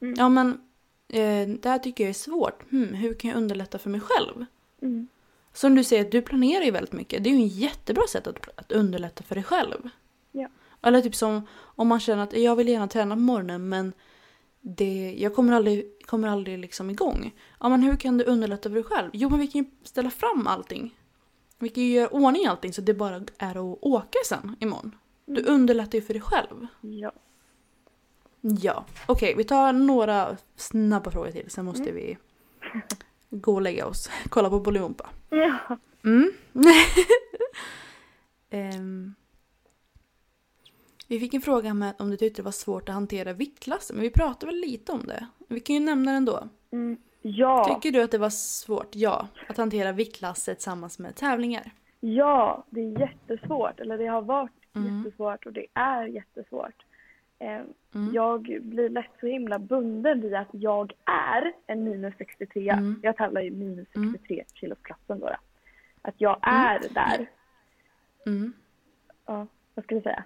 Mm. 0.02 0.14
Ja 0.18 0.30
men, 0.30 0.62
eh, 1.08 1.48
det 1.48 1.70
här 1.70 1.80
tycker 1.80 2.04
jag 2.04 2.10
är 2.10 2.14
svårt. 2.14 2.72
Hmm, 2.72 2.94
hur 2.94 3.14
kan 3.14 3.30
jag 3.30 3.38
underlätta 3.38 3.78
för 3.78 3.90
mig 3.90 4.02
själv? 4.02 4.46
Mm. 4.82 5.08
Som 5.54 5.76
du 5.76 5.84
säger, 5.84 6.12
du 6.12 6.22
planerar 6.22 6.64
ju 6.64 6.72
väldigt 6.72 6.94
mycket. 6.94 7.24
Det 7.24 7.30
är 7.30 7.32
ju 7.32 7.38
en 7.38 7.48
jättebra 7.48 8.04
sätt 8.10 8.28
att, 8.28 8.60
att 8.60 8.72
underlätta 8.72 9.24
för 9.24 9.36
dig 9.36 9.44
själv. 9.44 9.90
Ja. 10.32 10.48
Eller 10.82 11.02
typ 11.02 11.16
som 11.16 11.48
om 11.60 11.88
man 11.88 12.00
känner 12.00 12.24
att 12.24 12.38
jag 12.38 12.56
vill 12.56 12.68
gärna 12.68 12.88
träna 12.88 13.16
på 13.16 13.22
morgonen 13.22 13.70
men 13.70 13.94
det, 14.62 15.16
jag 15.18 15.36
kommer 15.36 15.54
aldrig, 15.54 16.06
kommer 16.06 16.28
aldrig 16.28 16.60
liksom 16.60 16.90
igång. 16.90 17.36
Ja 17.60 17.70
men 17.70 17.84
hur 17.84 17.96
kan 17.96 18.18
du 18.18 18.24
underlätta 18.24 18.70
för 18.70 18.76
dig 18.76 18.84
själv? 18.84 19.10
Jo 19.14 19.30
men 19.30 19.40
vi 19.40 19.48
kan 19.48 19.64
ju 19.64 19.70
ställa 19.84 20.10
fram 20.10 20.48
allting. 20.48 20.98
Vi 21.60 21.70
kan 21.70 21.84
ju 21.84 21.90
göra 21.90 22.08
ordning 22.08 22.46
allting 22.46 22.74
så 22.74 22.82
det 22.82 22.94
bara 22.94 23.22
är 23.38 23.74
att 23.74 23.78
åka 23.82 24.18
sen 24.26 24.56
imorgon. 24.60 24.96
Du 25.28 25.44
underlättar 25.44 25.98
ju 25.98 26.02
för 26.02 26.14
dig 26.14 26.22
själv. 26.22 26.68
Ja. 26.82 27.12
Ja, 28.42 28.86
okej 29.08 29.34
vi 29.38 29.44
tar 29.44 29.74
några 29.74 30.38
snabba 30.56 31.12
frågor 31.12 31.32
till 31.32 31.50
sen 31.52 31.66
måste 31.66 31.90
Mm. 31.90 31.96
vi 31.96 32.18
gå 33.30 33.54
och 33.54 33.62
lägga 33.62 33.86
oss. 33.86 34.10
Kolla 34.30 34.50
på 34.50 34.60
Bolibompa. 34.60 35.10
Ja. 35.30 35.78
Mm. 36.06 36.32
Ehm. 38.50 39.16
vi 41.08 41.20
fick 41.20 41.34
en 41.34 41.42
fråga 41.42 41.74
med 41.74 41.94
om 42.00 42.10
du 42.10 42.18
tyckte 42.18 42.42
det 42.42 42.46
var 42.46 42.52
svårt 42.52 42.90
att 42.90 42.96
hantera 42.96 43.34
viktklassen, 43.34 43.96
men 43.96 44.04
vi 44.04 44.10
pratade 44.10 44.46
väl 44.46 44.62
lite 44.62 44.92
om 44.92 45.04
det. 45.08 45.28
Vi 45.48 45.60
kan 45.60 45.74
ju 45.76 45.80
nämna 45.80 46.12
det 46.12 46.18
ändå. 46.18 46.50
Mm. 46.72 46.98
Ja. 47.22 47.66
Tycker 47.76 47.92
du 47.98 48.04
att 48.04 48.12
det 48.12 48.18
var 48.18 48.30
svårt, 48.30 48.96
ja, 48.96 49.28
att 49.50 49.58
hantera 49.58 49.92
viktklasser 49.92 50.54
tillsammans 50.54 51.00
med 51.00 51.16
tävlingar? 51.16 51.72
ja, 52.00 52.66
det 52.70 52.80
är 52.80 53.00
jättesvårt. 53.00 53.80
Eller 53.80 53.98
det 53.98 54.06
har 54.08 54.22
varit 54.22 54.52
Mm. 54.78 54.98
jättesvårt 55.04 55.46
och 55.46 55.54
det 55.54 55.66
är 55.74 56.06
jättesvårt. 56.06 56.86
Eh, 57.40 57.62
Mm. 57.96 58.14
Jag 58.14 58.42
blir 58.62 58.90
lätt 58.90 59.12
så 59.20 59.26
himla 59.28 59.60
bunden 59.60 60.22
vid 60.22 60.34
att 60.34 60.48
jag 60.52 60.94
är 61.06 61.54
en 61.68 61.84
minus 61.84 62.14
63. 62.18 62.70
Mm. 62.70 63.00
Jag 63.04 63.18
tävlar 63.18 63.42
i 63.42 63.52
minus 63.52 63.88
Mm. 63.96 64.12
63 64.14 64.44
kilosklassen 64.54 65.20
då. 65.20 65.26
då. 65.26 65.36
Att 66.02 66.16
jag 66.18 66.40
är 66.42 66.80
där. 66.94 67.30
Mm. 68.26 68.54
Ja, 69.26 69.48
vad 69.76 69.86
ska 69.86 69.96
du 69.96 70.02
säga? 70.02 70.24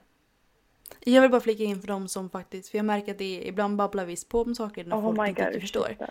Jag 1.00 1.22
vill 1.22 1.32
bara 1.32 1.42
flika 1.42 1.64
in 1.64 1.80
för 1.82 1.88
dem 1.88 2.08
som 2.08 2.30
faktiskt, 2.30 2.70
för 2.70 2.78
jag 2.78 2.86
märker 2.86 3.12
att 3.12 3.18
det 3.18 3.42
är, 3.44 3.48
ibland 3.48 3.78
babblar 3.78 4.06
vi 4.06 4.16
på 4.30 4.42
om 4.42 4.56
saker 4.56 4.84
när 4.84 4.96
Oh 4.98 5.16
folk 5.16 5.30
inte 5.30 5.52
god, 5.52 5.62
förstår. 5.62 5.88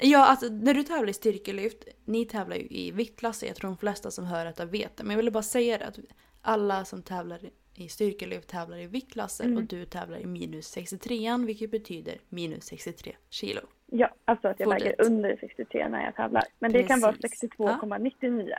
Ja, 0.00 0.26
alltså 0.26 0.46
när 0.48 0.74
du 0.74 0.82
tävlar 0.82 1.08
i 1.08 1.12
styrkelyft, 1.12 1.84
ni 2.04 2.24
tävlar 2.24 2.56
ju 2.56 2.62
i 2.70 2.90
viktklasser, 2.90 3.46
jag 3.46 3.56
tror 3.56 3.70
de 3.70 3.76
flesta 3.76 4.10
som 4.10 4.24
hör 4.24 4.44
detta 4.44 4.64
vet 4.64 4.96
det. 4.96 5.04
Men 5.04 5.10
jag 5.10 5.16
ville 5.16 5.30
bara 5.30 5.42
säga 5.42 5.78
det 5.78 5.86
att 5.86 5.98
alla 6.46 6.84
som 6.84 7.02
tävlar 7.02 7.38
i 7.74 7.88
styrkelyft 7.88 8.48
tävlar 8.48 8.76
i 8.78 8.86
viktklasser 8.86 9.44
Mm. 9.44 9.56
och 9.56 9.62
du 9.64 9.84
tävlar 9.84 10.18
i 10.18 10.26
minus 10.26 10.66
63 10.66 11.36
vilket 11.46 11.70
betyder 11.70 12.14
minus 12.28 12.64
63 12.64 13.12
kilo. 13.30 13.60
Ja, 13.86 14.10
alltså 14.24 14.48
att 14.48 14.60
jag 14.60 14.66
Fortsätt. 14.72 14.82
väger 14.86 15.06
under 15.06 15.36
63 15.40 15.88
när 15.88 16.04
jag 16.04 16.14
tävlar. 16.16 16.42
Men 16.58 16.72
det 16.72 16.82
kan 16.82 17.00
vara 17.00 17.12
Precis. 17.12 17.50
62,99. 17.58 18.52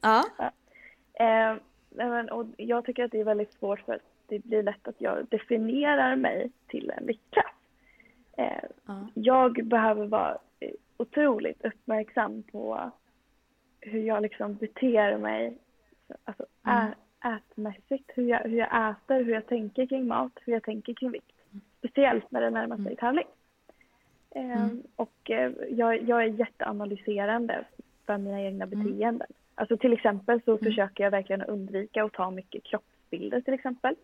Ja. 0.00 0.24
Eh, 1.14 1.56
nej, 1.90 2.08
men, 2.10 2.30
och 2.30 2.46
jag 2.56 2.84
tycker 2.84 3.04
att 3.04 3.10
det 3.10 3.20
är 3.20 3.24
väldigt 3.24 3.52
svårt 3.52 3.80
för 3.80 3.92
att 3.94 4.00
det 4.26 4.38
blir 4.38 4.62
lätt 4.62 4.88
att 4.88 4.94
jag 5.00 5.26
definierar 5.30 6.16
mig 6.16 6.50
till 6.66 6.90
en 6.90 7.06
viktklass. 7.06 7.54
Eh, 8.36 8.64
ja. 8.86 9.08
jag 9.14 9.66
behöver 9.66 10.06
vara 10.06 10.38
eh, 10.60 10.70
otroligt 10.96 11.64
uppmärksam 11.64 12.42
på 12.42 12.90
hur 13.80 14.00
jag 14.02 14.22
liksom 14.22 14.54
beter 14.54 15.18
mig 15.18 15.58
alltså, 16.24 16.46
Mm. 16.66 16.92
ätmässigt, 17.36 18.10
hur 18.14 18.22
jag, 18.28 18.38
hur 18.38 18.56
jag 18.58 18.90
äter, 18.90 19.22
hur 19.24 19.32
jag 19.34 19.46
tänker 19.46 19.86
kring 19.86 20.06
mat, 20.06 20.32
hur 20.44 20.52
jag 20.52 20.62
tänker 20.62 20.94
kring 20.94 21.10
vikt. 21.10 21.32
Speciellt 21.78 22.30
när 22.30 22.40
det 22.40 22.50
närmar 22.50 22.76
sig 22.76 22.84
Mm. 22.86 22.96
tävling. 22.96 23.26
Eh, 24.30 24.62
Mm. 24.64 24.82
Och 24.96 25.30
eh, 25.30 25.52
jag, 25.70 26.02
jag 26.02 26.22
är 26.22 26.26
jätteanalyserande 26.26 27.64
för 28.06 28.18
mina 28.18 28.40
egna 28.42 28.64
Mm. 28.64 28.84
beteenden. 28.84 29.28
Alltså 29.54 29.76
till 29.76 29.92
exempel 29.92 30.42
så 30.44 30.50
Mm. 30.50 30.64
försöker 30.64 31.04
jag 31.04 31.10
verkligen 31.10 31.42
undvika 31.42 32.04
att 32.04 32.12
ta 32.12 32.30
mycket 32.30 32.64
kroppsbilder 32.64 33.40
till 33.40 33.54
exempel. 33.54 33.94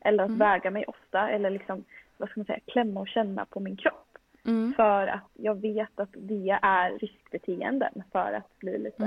Eller 0.00 0.22
att 0.24 0.28
Mm. 0.28 0.38
väga 0.38 0.70
mig 0.70 0.84
ofta 0.84 1.30
eller 1.30 1.50
liksom, 1.50 1.84
vad 2.16 2.28
ska 2.28 2.40
man 2.40 2.46
säga, 2.46 2.60
klämma 2.66 3.00
och 3.00 3.08
känna 3.08 3.44
på 3.44 3.60
min 3.60 3.76
kropp. 3.76 4.18
Mm. 4.46 4.72
För 4.76 5.06
att 5.06 5.30
jag 5.34 5.54
vet 5.60 6.00
att 6.00 6.08
det 6.16 6.58
är 6.62 6.98
riskbeteenden 6.98 8.02
för 8.12 8.32
att 8.32 8.58
bli 8.58 8.78
lite, 8.78 9.04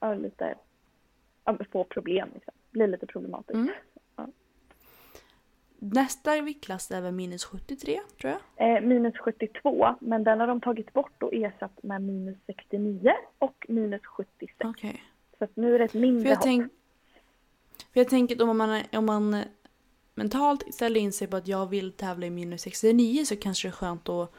Mm. 0.00 0.22
lite 0.22 0.54
få 1.72 1.84
problem. 1.84 2.28
Liksom. 2.34 2.54
Bli 2.70 2.86
lite 2.86 3.06
problematiskt. 3.06 3.54
Mm. 3.54 3.70
Nästa 5.78 6.40
viktklass 6.40 6.90
är 6.90 7.00
väl 7.00 7.12
minus 7.12 7.44
73 7.44 8.00
tror 8.20 8.32
jag. 8.56 8.76
Eh, 8.76 8.80
minus 8.80 9.18
72, 9.18 9.94
men 10.00 10.24
den 10.24 10.40
har 10.40 10.46
de 10.46 10.60
tagit 10.60 10.92
bort 10.92 11.22
och 11.22 11.34
ersatt 11.34 11.82
med 11.82 12.02
minus 12.02 12.36
69 12.46 13.12
och 13.38 13.66
minus 13.68 14.02
76. 14.06 14.52
Okej. 14.64 15.02
Så 15.38 15.48
nu 15.54 15.74
är 15.74 15.78
det 15.78 15.84
ett 15.84 15.94
mindre 15.94 16.22
För 16.22 16.28
jag, 16.28 16.36
hopp. 16.36 16.44
tänk, 16.44 16.72
för 17.92 18.00
jag 18.00 18.08
tänker 18.08 18.34
att 18.34 18.40
om 18.40 18.58
man, 18.58 18.82
om 18.92 19.06
man 19.06 19.42
mentalt 20.14 20.74
ställer 20.74 21.00
in 21.00 21.12
sig 21.12 21.28
på 21.28 21.36
att 21.36 21.48
jag 21.48 21.66
vill 21.66 21.92
tävla 21.92 22.26
i 22.26 22.30
minus 22.30 22.62
69 22.62 23.24
så 23.24 23.36
kanske 23.36 23.68
det 23.68 23.70
är 23.70 23.72
skönt 23.72 24.08
att, 24.08 24.32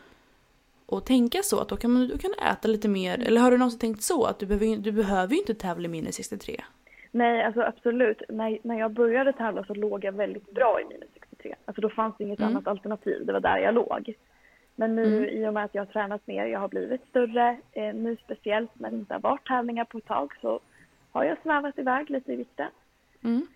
att 0.88 1.05
tänka 1.05 1.43
så. 1.43 1.59
Att 1.59 1.69
då 1.69 1.77
kan 1.77 1.91
man 1.91 2.07
då 2.07 2.17
kan 2.17 2.31
du 2.31 2.45
äta 2.45 2.67
lite 2.67 2.88
mer. 2.88 3.19
Eller 3.19 3.41
har 3.41 3.51
du 3.51 3.57
någonsin 3.57 3.79
tänkt 3.79 4.03
så? 4.03 4.25
Att 4.25 4.39
du 4.39 4.45
behöver, 4.45 4.77
du 4.77 4.91
behöver 4.91 5.34
ju 5.34 5.39
inte 5.39 5.53
tävla 5.53 5.85
i 5.85 5.89
minus 5.89 6.15
63. 6.15 6.63
Nej, 7.11 7.43
alltså 7.43 7.61
absolut. 7.61 8.21
När, 8.29 8.57
när 8.63 8.79
jag 8.79 8.91
började 8.91 9.34
tävla 9.34 9.63
så 9.63 9.73
låg 9.73 10.03
jag 10.03 10.11
väldigt 10.11 10.51
bra 10.51 10.81
i 10.81 10.85
minus 10.85 11.09
63. 11.13 11.55
Alltså 11.65 11.81
då 11.81 11.89
fanns 11.89 12.15
det 12.17 12.23
inget 12.23 12.39
Mm. 12.39 12.51
annat 12.51 12.67
alternativ. 12.67 13.25
Det 13.25 13.34
var 13.34 13.39
där 13.39 13.57
jag 13.57 13.73
låg. 13.73 14.13
Men 14.75 14.95
nu 14.95 15.17
Mm. 15.17 15.29
i 15.29 15.47
och 15.47 15.53
med 15.53 15.63
att 15.63 15.75
jag 15.75 15.81
har 15.81 15.91
tränat 15.91 16.27
mer, 16.27 16.45
jag 16.45 16.59
har 16.59 16.67
blivit 16.67 17.07
större, 17.07 17.57
eh, 17.71 17.95
nu 17.95 18.15
speciellt 18.23 18.79
när 18.79 18.91
det 18.91 18.97
inte 18.97 19.13
har 19.13 19.21
varit 19.21 19.47
tävlingar 19.47 19.85
på 19.85 19.97
ett 19.97 20.05
tag 20.05 20.34
så 20.41 20.59
har 21.11 21.23
jag 21.23 21.38
svävat 21.43 21.79
iväg 21.79 22.09
lite 22.09 22.34
i 22.34 22.35
vikten. 22.35 22.67
Mm. 23.23 23.47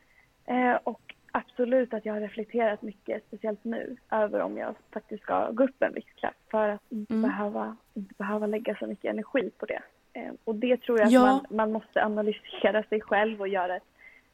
Eh, 0.46 0.80
och 0.84 1.02
absolut 1.32 1.94
att 1.94 2.06
jag 2.06 2.14
har 2.14 2.22
reflekterat 2.22 2.82
mycket, 2.82 3.24
speciellt 3.28 3.64
nu, 3.64 3.96
över 4.12 4.40
om 4.42 4.58
jag 4.58 4.76
faktiskt 4.94 5.24
ska 5.24 5.52
gå 5.52 5.64
upp 5.64 5.84
en 5.84 5.94
viktklass 5.94 6.34
för 6.52 6.70
att 6.70 6.82
inte, 6.92 7.14
Mm. 7.14 7.30
behöva, 7.30 7.76
inte 7.94 8.14
behöva 8.18 8.48
lägga 8.48 8.76
så 8.76 8.88
mycket 8.88 9.10
energi 9.12 9.52
på 9.58 9.66
det. 9.66 9.82
Eh, 10.14 10.32
och 10.44 10.56
det 10.56 10.78
tror 10.78 11.00
jag 11.00 11.12
Ja. 11.12 11.22
att 11.28 11.50
man, 11.52 11.58
man 11.58 11.72
måste 11.72 12.06
analysera 12.06 12.84
sig 12.84 13.02
själv 13.02 13.42
och 13.42 13.48
göra 13.48 13.76
ett, 13.76 13.84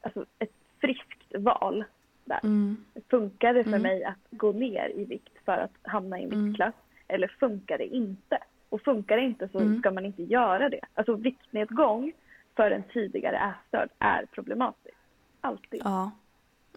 alltså 0.00 0.24
ett 0.38 0.52
friskt 0.80 1.34
val. 1.38 1.84
Där. 2.24 2.40
Mm. 2.42 2.76
Funkar 3.10 3.54
det 3.54 3.62
för 3.64 3.70
Mm. 3.70 3.82
mig 3.82 4.04
att 4.04 4.18
gå 4.30 4.52
ner 4.52 4.92
i 4.94 5.04
vikt 5.04 5.32
för 5.44 5.52
att 5.52 5.70
hamna 5.82 6.18
i 6.20 6.24
en 6.24 6.32
Mm. 6.32 6.44
viktklass? 6.44 6.74
Eller 7.08 7.28
funkar 7.40 7.78
det 7.78 7.86
inte? 7.86 8.38
Och 8.68 8.82
funkar 8.82 9.16
det 9.16 9.22
inte 9.22 9.48
så 9.48 9.58
Mm. 9.58 9.78
ska 9.80 9.90
man 9.90 10.04
inte 10.06 10.22
göra 10.22 10.68
det. 10.68 10.80
Alltså 10.94 11.14
viktnedgång 11.14 12.12
för 12.56 12.70
en 12.70 12.82
tidigare 12.82 13.36
ätstörd 13.54 13.88
är 13.98 14.26
problematiskt. 14.32 14.96
Alltid. 15.40 15.80
Ja, 15.84 16.10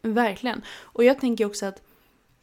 verkligen. 0.02 0.61
Och 0.84 1.03
jag 1.03 1.19
tänker 1.19 1.45
också 1.45 1.65
att 1.65 1.82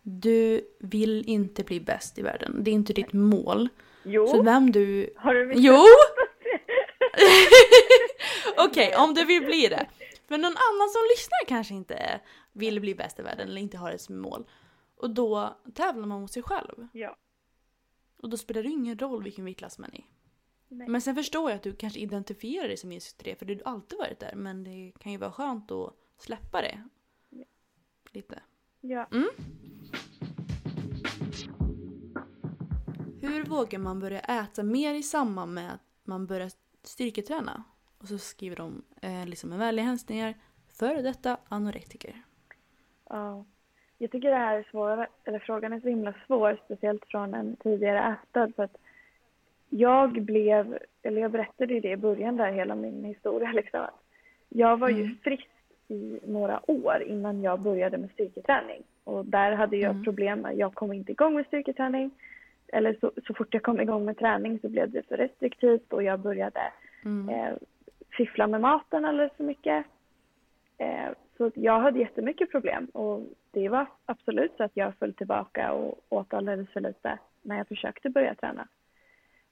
du 0.02 0.60
vill 0.78 1.24
inte 1.28 1.64
bli 1.64 1.80
bäst 1.80 2.18
i 2.18 2.22
världen. 2.22 2.56
Det 2.64 2.70
är 2.70 2.74
inte 2.74 2.92
ditt 2.92 3.12
mål. 3.12 3.68
Jo, 4.04 4.26
Så 4.26 4.42
vem 4.42 4.70
du... 4.72 5.10
har 5.16 5.34
du 5.34 5.46
mycket 5.46 5.62
Jo! 5.64 5.78
Okej, 8.56 8.96
om 8.96 9.14
du 9.14 9.24
vill 9.24 9.44
bli 9.44 9.68
det. 9.68 9.86
Men 10.28 10.40
någon 10.40 10.56
annan 10.56 10.88
som 10.88 11.02
lyssnar 11.10 11.46
kanske 11.48 11.74
inte 11.74 12.20
vill 12.52 12.80
bli 12.80 12.94
bäst 12.94 13.18
i 13.18 13.22
världen 13.22 13.48
eller 13.48 13.60
inte 13.60 13.78
har 13.78 13.90
det 13.90 13.98
som 13.98 14.18
mål. 14.18 14.46
Och 14.96 15.10
då 15.10 15.56
tävlar 15.74 16.06
man 16.06 16.20
mot 16.20 16.32
sig 16.32 16.42
själv. 16.42 16.88
Ja. 16.92 17.16
Och 18.22 18.28
då 18.28 18.36
spelar 18.36 18.62
det 18.62 18.68
ingen 18.68 18.98
roll 18.98 19.22
vilken 19.22 19.44
viktklass 19.44 19.78
man 19.78 19.90
är 19.92 19.98
i. 19.98 20.04
Nej. 20.68 20.88
Men 20.88 21.00
sen 21.00 21.14
förstår 21.14 21.50
jag 21.50 21.56
att 21.56 21.62
du 21.62 21.72
kanske 21.72 22.00
identifierar 22.00 22.68
dig 22.68 22.76
som 22.76 22.88
minus 22.88 23.08
23 23.08 23.34
för 23.36 23.46
du 23.46 23.62
har 23.64 23.72
alltid 23.72 23.98
varit 23.98 24.20
där. 24.20 24.34
Men 24.34 24.64
det 24.64 24.92
kan 24.98 25.12
ju 25.12 25.18
vara 25.18 25.32
skönt 25.32 25.70
att 25.70 25.94
släppa 26.18 26.62
det. 26.62 26.82
Ja. 27.30 27.44
Lite. 28.12 28.42
Ja. 28.80 29.08
Mm. 29.12 29.28
Hur 33.20 33.44
vågar 33.44 33.78
man 33.78 34.00
börja 34.00 34.20
äta 34.20 34.62
mer 34.62 34.94
i 34.94 35.02
samband 35.02 35.54
med 35.54 35.74
att 35.74 35.82
man 36.04 36.26
börjar 36.26 36.50
styrketräna? 36.88 37.64
Och 37.98 38.08
så 38.08 38.18
skriver 38.18 38.56
de 38.56 38.82
eh, 39.02 39.26
liksom 39.26 39.50
med 39.50 39.58
vänliga 39.58 39.86
hälsningar 39.86 40.34
före 40.78 41.02
detta 41.02 41.36
anorektiker. 41.48 42.12
ja. 43.10 43.44
Jag 44.00 44.10
tycker 44.10 44.30
det 44.30 44.36
här 44.36 44.58
är 44.58 44.62
svåra, 44.70 45.06
eller 45.24 45.38
frågan 45.38 45.72
är 45.72 45.80
så 45.80 45.88
himla 45.88 46.14
svår, 46.26 46.60
speciellt 46.64 47.04
från 47.06 47.34
en 47.34 47.56
tidigare 47.56 48.12
ätstörd 48.22 48.54
för 48.56 48.62
att 48.62 48.76
jag 49.68 50.22
blev, 50.22 50.78
eller 51.02 51.20
jag 51.20 51.30
berättade 51.30 51.74
ju 51.74 51.80
det 51.80 51.90
i 51.90 51.96
början 51.96 52.36
där, 52.36 52.52
hela 52.52 52.74
min 52.74 53.04
historia 53.04 53.52
liksom. 53.54 53.80
att 53.80 54.02
Jag 54.48 54.76
var 54.76 54.88
ju 54.88 55.02
Mm. 55.02 55.16
frisk 55.24 55.48
i 55.88 56.20
några 56.26 56.70
år 56.70 57.02
innan 57.02 57.42
jag 57.42 57.60
började 57.60 57.98
med 57.98 58.10
styrketräning. 58.10 58.82
Och 59.04 59.24
där 59.26 59.52
hade 59.52 59.76
jag 59.76 59.90
Mm. 59.90 60.04
problem 60.04 60.46
jag 60.54 60.74
kom 60.74 60.92
inte 60.92 61.12
igång 61.12 61.34
med 61.34 61.46
styrketräning. 61.46 62.10
Eller 62.72 62.96
så, 63.00 63.12
så 63.26 63.34
fort 63.34 63.54
jag 63.54 63.62
kom 63.62 63.80
igång 63.80 64.04
med 64.04 64.18
träning 64.18 64.58
så 64.60 64.68
blev 64.68 64.90
det 64.90 65.02
för 65.08 65.16
restriktivt 65.16 65.92
och 65.92 66.02
jag 66.02 66.20
började 66.20 66.60
Mm. 67.04 67.28
eh, 67.28 67.56
fiffla 68.16 68.46
med 68.46 68.60
maten 68.60 69.04
alldeles 69.04 69.32
för 69.32 69.44
mycket. 69.44 69.86
Eh, 70.78 71.08
så 71.36 71.50
jag 71.54 71.80
hade 71.80 71.98
jättemycket 71.98 72.50
problem 72.50 72.84
och 72.84 73.22
det 73.50 73.68
var 73.68 73.86
absolut 74.06 74.52
så 74.56 74.64
att 74.64 74.76
jag 74.76 74.94
föll 74.94 75.14
tillbaka 75.14 75.72
och 75.72 75.98
åt 76.08 76.34
alldeles 76.34 76.68
för 76.70 76.80
lite 76.80 77.18
när 77.42 77.56
jag 77.58 77.68
försökte 77.68 78.10
börja 78.10 78.34
träna. 78.34 78.68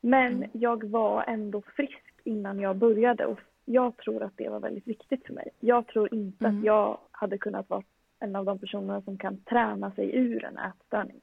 Men 0.01 0.33
Mm. 0.33 0.51
jag 0.53 0.85
var 0.85 1.25
ändå 1.27 1.63
frisk 1.77 2.05
innan 2.25 2.61
jag 2.61 2.77
började 2.77 3.27
och 3.27 3.41
jag 3.65 3.97
tror 3.97 4.23
att 4.23 4.37
det 4.37 4.49
var 4.49 4.61
väldigt 4.61 4.87
viktigt 4.87 5.27
för 5.27 5.33
mig. 5.35 5.49
Jag 5.61 5.87
tror 5.87 6.15
inte 6.15 6.45
Mm. 6.45 6.59
att 6.59 6.65
jag 6.65 6.99
hade 7.11 7.39
kunnat 7.39 7.71
vara 7.71 7.83
en 8.21 8.37
av 8.37 8.45
de 8.45 8.59
personerna 8.59 9.03
som 9.03 9.19
kan 9.19 9.37
träna 9.37 9.91
sig 9.91 10.17
ur 10.17 10.45
en 10.45 10.59
ätstörning. 10.59 11.21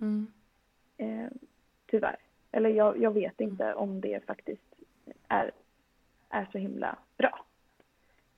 Mm. 0.00 0.26
Eh, 1.02 1.28
tyvärr. 1.86 2.16
Eller 2.52 2.70
jag, 2.70 2.98
jag 3.02 3.10
vet 3.10 3.40
inte 3.40 3.74
om 3.74 4.00
det 4.00 4.26
faktiskt 4.26 4.74
är, 5.28 5.50
är 6.28 6.48
så 6.52 6.58
himla 6.58 6.98
bra. 7.16 7.44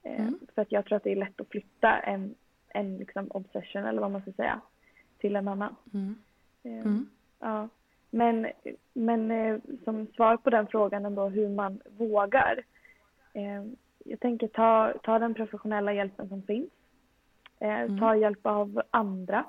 Eh, 0.03 0.21
Mm. 0.21 0.39
För 0.55 0.63
att 0.63 0.73
jag 0.73 0.85
tror 0.85 0.97
att 0.97 1.05
det 1.05 1.13
är 1.13 1.17
lätt 1.17 1.41
att 1.41 1.49
flytta 1.49 1.99
en, 1.99 2.35
en 2.69 2.97
liksom 2.99 3.27
obsession 3.31 3.85
eller 3.85 4.01
vad 4.01 4.11
man 4.11 4.23
ska 4.23 4.33
säga 4.33 4.61
till 5.19 5.37
en 5.37 5.49
annan. 5.49 5.77
Mm. 5.95 6.15
Eh, 6.63 6.87
Mm. 6.87 7.09
Ja. 7.39 7.69
Men, 8.11 8.47
men 8.93 9.31
eh, 9.31 9.59
som 9.85 10.07
svar 10.07 10.37
på 10.37 10.51
den 10.51 10.67
frågan 10.67 11.05
ändå 11.07 11.29
hur 11.29 11.49
man 11.49 11.81
vågar. 11.99 12.65
Eh, 13.33 13.63
jag 14.05 14.21
tänker 14.21 14.49
ta, 14.49 14.93
ta 15.03 15.19
den 15.19 15.35
professionella 15.35 15.93
hjälpen 15.93 16.29
som 16.29 16.43
finns. 16.43 16.71
Eh, 17.61 17.81
Mm. 17.81 17.99
Ta 17.99 18.17
hjälp 18.17 18.47
av 18.47 18.83
andra. 18.91 19.45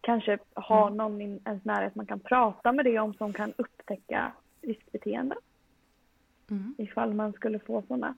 Kanske 0.00 0.38
ha 0.54 0.86
Mm. 0.86 0.96
någon 0.96 1.20
i 1.20 1.40
ens 1.44 1.64
närhet 1.64 1.94
man 1.94 2.06
kan 2.06 2.20
prata 2.20 2.72
med 2.72 2.84
det 2.84 2.98
om 2.98 3.14
som 3.14 3.32
kan 3.32 3.52
upptäcka 3.58 4.32
riskbeteende 4.62 5.36
Mm. 6.50 6.74
ifall 6.78 7.14
man 7.14 7.32
skulle 7.32 7.58
få 7.58 7.82
sådana. 7.82 8.14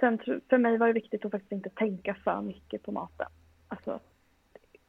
Sen 0.00 0.18
för 0.48 0.58
mig 0.58 0.78
var 0.78 0.86
det 0.86 0.92
viktigt 0.92 1.24
att 1.24 1.30
faktiskt 1.30 1.52
inte 1.52 1.70
tänka 1.70 2.14
för 2.14 2.40
mycket 2.40 2.82
på 2.82 2.92
maten. 2.92 3.26
Alltså, 3.68 4.00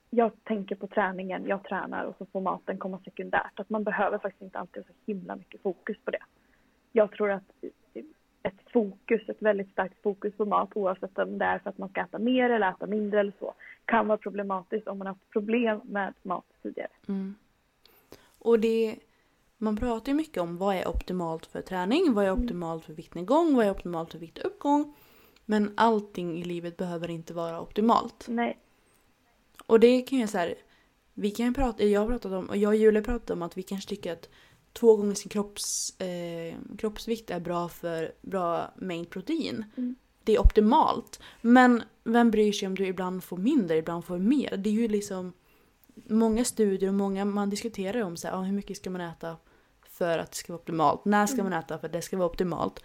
jag 0.09 0.31
tänker 0.43 0.75
på 0.75 0.87
träningen, 0.87 1.47
jag 1.47 1.63
tränar 1.63 2.05
och 2.05 2.15
så 2.17 2.25
får 2.25 2.41
maten 2.41 2.77
komma 2.77 2.99
sekundärt. 2.99 3.59
Att 3.59 3.69
man 3.69 3.83
behöver 3.83 4.17
faktiskt 4.17 4.41
inte 4.41 4.59
alltid 4.59 4.83
ha 4.83 4.87
så 4.93 4.99
himla 5.11 5.35
mycket 5.35 5.61
fokus 5.61 5.97
på 6.05 6.11
det. 6.11 6.23
Jag 6.91 7.11
tror 7.11 7.31
att 7.31 7.63
ett 8.43 8.71
fokus, 8.73 9.29
ett 9.29 9.41
väldigt 9.41 9.71
starkt 9.71 10.01
fokus 10.03 10.33
på 10.37 10.45
mat 10.45 10.69
oavsett 10.75 11.17
om 11.17 11.37
det 11.37 11.45
är 11.45 11.59
för 11.59 11.69
att 11.69 11.77
man 11.77 11.89
ska 11.89 12.01
äta 12.01 12.19
mer 12.19 12.49
eller 12.49 12.69
äta 12.69 12.87
mindre 12.87 13.19
eller 13.19 13.33
så 13.39 13.53
kan 13.85 14.07
vara 14.07 14.17
problematiskt 14.17 14.87
om 14.87 14.97
man 14.97 15.07
har 15.07 15.13
haft 15.13 15.29
problem 15.29 15.81
med 15.83 16.13
mat 16.21 16.45
tidigare. 16.63 16.89
Mm. 17.07 17.35
Och 18.39 18.59
det, 18.59 18.95
man 19.57 19.77
pratar 19.77 20.11
ju 20.11 20.15
mycket 20.15 20.43
om 20.43 20.57
vad 20.57 20.75
är 20.75 20.87
optimalt 20.87 21.45
för 21.45 21.61
träning, 21.61 22.13
vad 22.13 22.25
är 22.25 22.31
optimalt 22.31 22.85
för 22.85 22.93
viktnedgång, 22.93 23.55
vad 23.55 23.65
är 23.65 23.71
optimalt 23.71 24.11
för 24.11 24.19
viktuppgång. 24.19 24.95
Men 25.45 25.73
allting 25.77 26.37
i 26.37 26.43
livet 26.43 26.77
behöver 26.77 27.09
inte 27.09 27.33
vara 27.33 27.61
optimalt. 27.61 28.25
Nej, 28.29 28.57
Och 29.65 29.79
det 29.79 30.01
kan 30.01 30.19
ju 30.19 30.27
så 30.27 30.37
här, 30.37 30.55
vi 31.13 31.31
kan 31.31 31.45
ju 31.45 31.53
prata, 31.53 31.83
jag 31.83 32.01
har 32.01 32.07
pratat 32.07 32.31
om, 32.31 32.49
och 32.49 32.57
jag 32.57 32.69
och 32.69 32.75
Julia 32.75 33.01
pratat 33.01 33.29
om 33.29 33.41
att 33.41 33.57
vi 33.57 33.63
kanske 33.63 33.89
tycker 33.89 34.13
att 34.13 34.29
två 34.73 34.95
gånger 34.95 35.15
sin 35.15 35.29
kropps, 35.29 35.99
eh, 35.99 36.55
kroppsvikt 36.77 37.29
är 37.29 37.39
bra 37.39 37.69
för 37.69 38.11
bra 38.21 38.73
mängd 38.75 39.09
protein. 39.09 39.65
Mm. 39.77 39.95
Det 40.23 40.35
är 40.35 40.39
optimalt. 40.41 41.19
Men 41.41 41.83
vem 42.03 42.31
bryr 42.31 42.51
sig 42.51 42.67
om 42.67 42.75
du 42.75 42.87
ibland 42.87 43.23
får 43.23 43.37
mindre, 43.37 43.77
ibland 43.77 44.05
får 44.05 44.17
mer? 44.17 44.57
Det 44.57 44.69
är 44.69 44.73
ju 44.73 44.87
liksom 44.87 45.33
många 45.95 46.45
studier 46.45 46.89
och 46.89 46.95
många 46.95 47.25
man 47.25 47.49
diskuterar 47.49 48.01
om 48.01 48.17
så 48.17 48.27
här, 48.27 48.35
ah, 48.35 48.41
hur 48.41 48.53
mycket 48.53 48.77
ska 48.77 48.89
man 48.89 49.01
äta 49.01 49.37
för 49.89 50.17
att 50.17 50.31
det 50.31 50.37
ska 50.37 50.53
vara 50.53 50.61
optimalt? 50.61 51.05
När 51.05 51.25
ska 51.27 51.39
Mm. 51.39 51.49
man 51.49 51.59
äta 51.59 51.77
för 51.79 51.87
att 51.87 51.93
det 51.93 52.01
ska 52.01 52.17
vara 52.17 52.29
optimalt? 52.29 52.79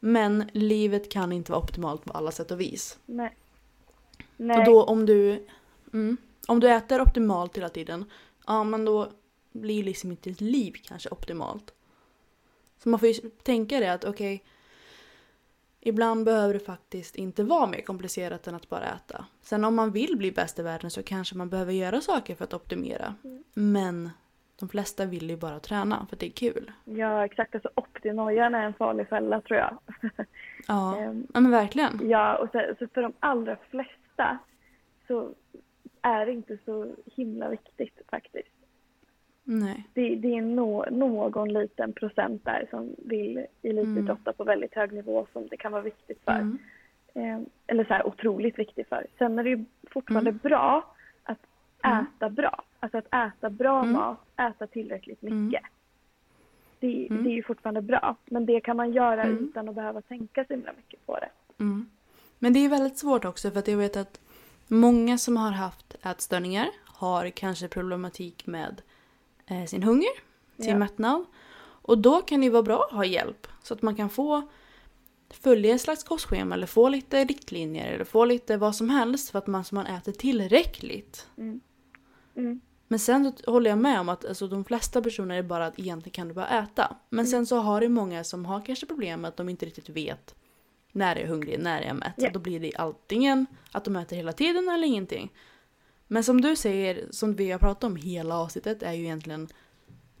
Men 0.00 0.50
livet 0.52 1.10
kan 1.12 1.32
inte 1.32 1.52
vara 1.52 1.62
optimalt 1.62 2.04
på 2.04 2.12
alla 2.12 2.30
sätt 2.30 2.50
och 2.50 2.60
vis. 2.60 2.98
nej. 3.06 3.36
Nej. 4.36 4.58
Och 4.58 4.64
då 4.64 4.84
om 4.84 5.06
du, 5.06 5.46
mm, 5.92 6.16
om 6.48 6.60
du 6.60 6.70
äter 6.70 7.00
optimalt 7.00 7.56
hela 7.56 7.68
tiden, 7.68 8.04
ja 8.46 8.64
men 8.64 8.84
då 8.84 9.08
blir 9.60 9.84
liksom 9.84 10.10
inte 10.10 10.30
ditt 10.30 10.40
liv 10.40 10.72
kanske 10.82 11.08
optimalt. 11.08 11.74
Så 12.78 12.88
man 12.88 13.00
får 13.00 13.08
ju 13.08 13.14
tänka 13.42 13.80
det 13.80 13.92
att 13.92 14.04
okej, 14.04 14.44
ibland 15.80 16.24
behöver 16.24 16.54
det 16.54 16.60
faktiskt 16.60 17.16
inte 17.16 17.44
vara 17.44 17.66
mer 17.66 17.80
komplicerat 17.80 18.46
än 18.46 18.54
att 18.54 18.68
bara 18.68 18.84
äta. 18.84 19.24
Sen 19.42 19.64
om 19.64 19.74
man 19.74 19.90
vill 19.90 20.16
bli 20.16 20.32
bäst 20.32 20.58
i 20.58 20.62
världen 20.62 20.90
så 20.90 21.02
kanske 21.02 21.36
man 21.36 21.48
behöver 21.48 21.72
göra 21.72 22.00
saker 22.00 22.34
för 22.34 22.44
att 22.44 22.54
optimera. 22.54 23.14
Mm. 23.24 23.44
Men 23.54 24.10
de 24.58 24.68
flesta 24.68 25.06
vill 25.06 25.30
ju 25.30 25.36
bara 25.36 25.60
träna 25.60 26.06
för 26.08 26.16
att 26.16 26.20
det 26.20 26.26
är 26.26 26.30
kul. 26.30 26.72
Ja, 26.84 27.24
exakt. 27.24 27.54
Alltså 27.54 27.70
optinojan 27.74 28.54
är 28.54 28.62
en 28.62 28.74
farlig 28.74 29.08
fälla 29.08 29.40
tror 29.40 29.58
jag. 29.58 29.78
Ja, 30.68 31.00
ja 31.34 31.40
men 31.40 31.50
verkligen. 31.50 32.08
Ja, 32.08 32.36
och 32.36 32.48
så, 32.52 32.74
så 32.78 32.86
för 32.94 33.02
de 33.02 33.12
allra 33.20 33.56
flesta 33.70 34.38
så 35.06 35.34
är 36.02 36.26
det 36.26 36.32
inte 36.32 36.58
så 36.64 36.94
himla 37.04 37.48
viktigt 37.48 38.00
faktiskt. 38.10 38.55
Nej. 39.48 39.86
Det, 39.94 40.14
det 40.14 40.36
är 40.36 40.42
nå, 40.42 40.86
någon 40.90 41.52
liten 41.52 41.92
procent 41.92 42.44
där 42.44 42.66
som 42.70 42.90
vill 42.98 43.46
elitidrotta 43.62 44.32
på 44.32 44.44
väldigt 44.44 44.74
hög 44.74 44.92
nivå 44.92 45.26
som 45.32 45.46
det 45.48 45.56
kan 45.56 45.72
vara 45.72 45.82
viktigt 45.82 46.20
för. 46.24 46.32
Mm. 46.32 46.58
Eh, 47.14 47.40
eller 47.66 47.84
så 47.84 47.92
här 47.94 48.06
otroligt 48.06 48.58
viktigt 48.58 48.88
för. 48.88 49.06
Sen 49.18 49.38
är 49.38 49.44
det 49.44 49.50
ju 49.50 49.64
fortfarande 49.90 50.30
Mm. 50.30 50.40
bra 50.42 50.94
att 51.22 51.38
Mm. 51.84 52.04
äta 52.16 52.28
bra. 52.30 52.62
Alltså 52.80 52.98
att 52.98 53.14
äta 53.14 53.50
bra 53.50 53.80
Mm. 53.80 53.92
mat, 53.92 54.18
äta 54.36 54.66
tillräckligt 54.66 55.22
Mm. 55.22 55.46
mycket. 55.46 55.62
Det, 56.80 57.06
Mm. 57.10 57.24
det 57.24 57.30
är 57.30 57.34
ju 57.34 57.42
fortfarande 57.42 57.82
bra. 57.82 58.16
Men 58.24 58.46
det 58.46 58.60
kan 58.60 58.76
man 58.76 58.92
göra 58.92 59.22
Mm. 59.22 59.44
utan 59.44 59.68
att 59.68 59.74
behöva 59.74 60.00
tänka 60.00 60.44
så 60.44 60.52
himla 60.52 60.72
mycket 60.76 61.06
på 61.06 61.18
det. 61.18 61.28
Mm. 61.60 61.90
Men 62.38 62.52
det 62.52 62.64
är 62.64 62.68
väldigt 62.68 62.98
svårt 62.98 63.24
också 63.24 63.50
för 63.50 63.58
att 63.58 63.68
jag 63.68 63.78
vet 63.78 63.96
att 63.96 64.20
många 64.68 65.18
som 65.18 65.36
har 65.36 65.50
haft 65.52 65.96
ätstörningar 66.06 66.66
har 66.84 67.30
kanske 67.30 67.68
problematik 67.68 68.46
med 68.46 68.82
sin 69.68 69.82
hunger, 69.82 70.10
sin 70.56 70.68
Ja. 70.68 70.78
mättnad. 70.78 71.24
Och 71.82 71.98
då 71.98 72.20
kan 72.22 72.40
det 72.40 72.50
vara 72.50 72.62
bra 72.62 72.84
att 72.84 72.92
ha 72.96 73.04
hjälp 73.04 73.46
så 73.62 73.74
att 73.74 73.82
man 73.82 73.96
kan 73.96 74.10
få 74.10 74.48
följa 75.30 75.74
ett 75.74 75.80
slags 75.80 76.04
kostschema 76.04 76.54
eller 76.54 76.66
få 76.66 76.88
lite 76.88 77.24
riktlinjer 77.24 77.92
eller 77.92 78.04
få 78.04 78.24
lite 78.24 78.56
vad 78.56 78.76
som 78.76 78.90
helst 78.90 79.30
för 79.30 79.38
att 79.38 79.46
man, 79.46 79.64
så 79.64 79.74
man 79.74 79.86
äter 79.86 80.12
tillräckligt. 80.12 81.28
Mm. 81.38 81.60
Mm. 82.36 82.60
Men 82.88 82.98
sen 82.98 83.32
håller 83.46 83.70
jag 83.70 83.78
med 83.78 84.00
om 84.00 84.08
att 84.08 84.24
alltså, 84.24 84.48
de 84.48 84.64
flesta 84.64 85.02
personer 85.02 85.36
är 85.38 85.42
bara 85.42 85.66
att 85.66 85.78
egentligen 85.78 86.12
kan 86.14 86.28
du 86.28 86.34
bara 86.34 86.48
äta. 86.48 86.96
Men 87.08 87.18
Mm. 87.18 87.30
sen 87.30 87.46
så 87.46 87.56
har 87.56 87.80
det 87.80 87.88
många 87.88 88.24
som 88.24 88.44
har 88.46 88.60
kanske 88.66 88.86
problem 88.86 89.20
med 89.20 89.28
att 89.28 89.36
de 89.36 89.48
inte 89.48 89.66
riktigt 89.66 89.88
vet 89.88 90.34
när 90.92 91.16
jag 91.16 91.24
är 91.24 91.28
hungrig, 91.28 91.58
när 91.60 91.80
jag 91.80 91.90
är 91.90 91.94
mätt. 91.94 92.14
Så 92.18 92.28
då 92.32 92.38
blir 92.38 92.60
det 92.60 92.72
antingen 92.76 93.46
att 93.72 93.84
de 93.84 93.96
äter 93.96 94.16
hela 94.16 94.32
tiden 94.32 94.68
eller 94.68 94.86
ingenting. 94.86 95.32
Men 96.08 96.24
som 96.24 96.40
du 96.40 96.56
säger, 96.56 97.04
som 97.10 97.34
vi 97.34 97.50
har 97.50 97.58
pratat 97.58 97.84
om 97.84 97.96
hela 97.96 98.38
avsnittet, 98.38 98.82
är 98.82 98.92
ju 98.92 99.02
egentligen 99.04 99.48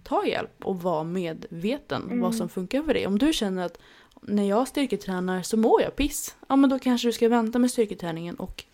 ta 0.02 0.26
hjälp 0.26 0.64
och 0.64 0.82
var 0.82 1.04
medveten 1.04 2.02
Mm. 2.02 2.20
vad 2.20 2.34
som 2.34 2.48
funkar 2.48 2.82
för 2.82 2.94
dig. 2.94 3.06
Om 3.06 3.18
du 3.18 3.32
känner 3.32 3.64
att 3.66 3.78
när 4.20 4.48
jag 4.48 4.68
styrketränar 4.68 5.42
så 5.42 5.56
mår 5.56 5.82
jag 5.82 5.96
piss. 5.96 6.36
Ja 6.48 6.56
men 6.56 6.70
då 6.70 6.78
kanske 6.78 7.08
du 7.08 7.12
ska 7.12 7.28
vänta 7.28 7.58
med 7.58 7.70
styrketräningen 7.70 8.34
och 8.34 8.64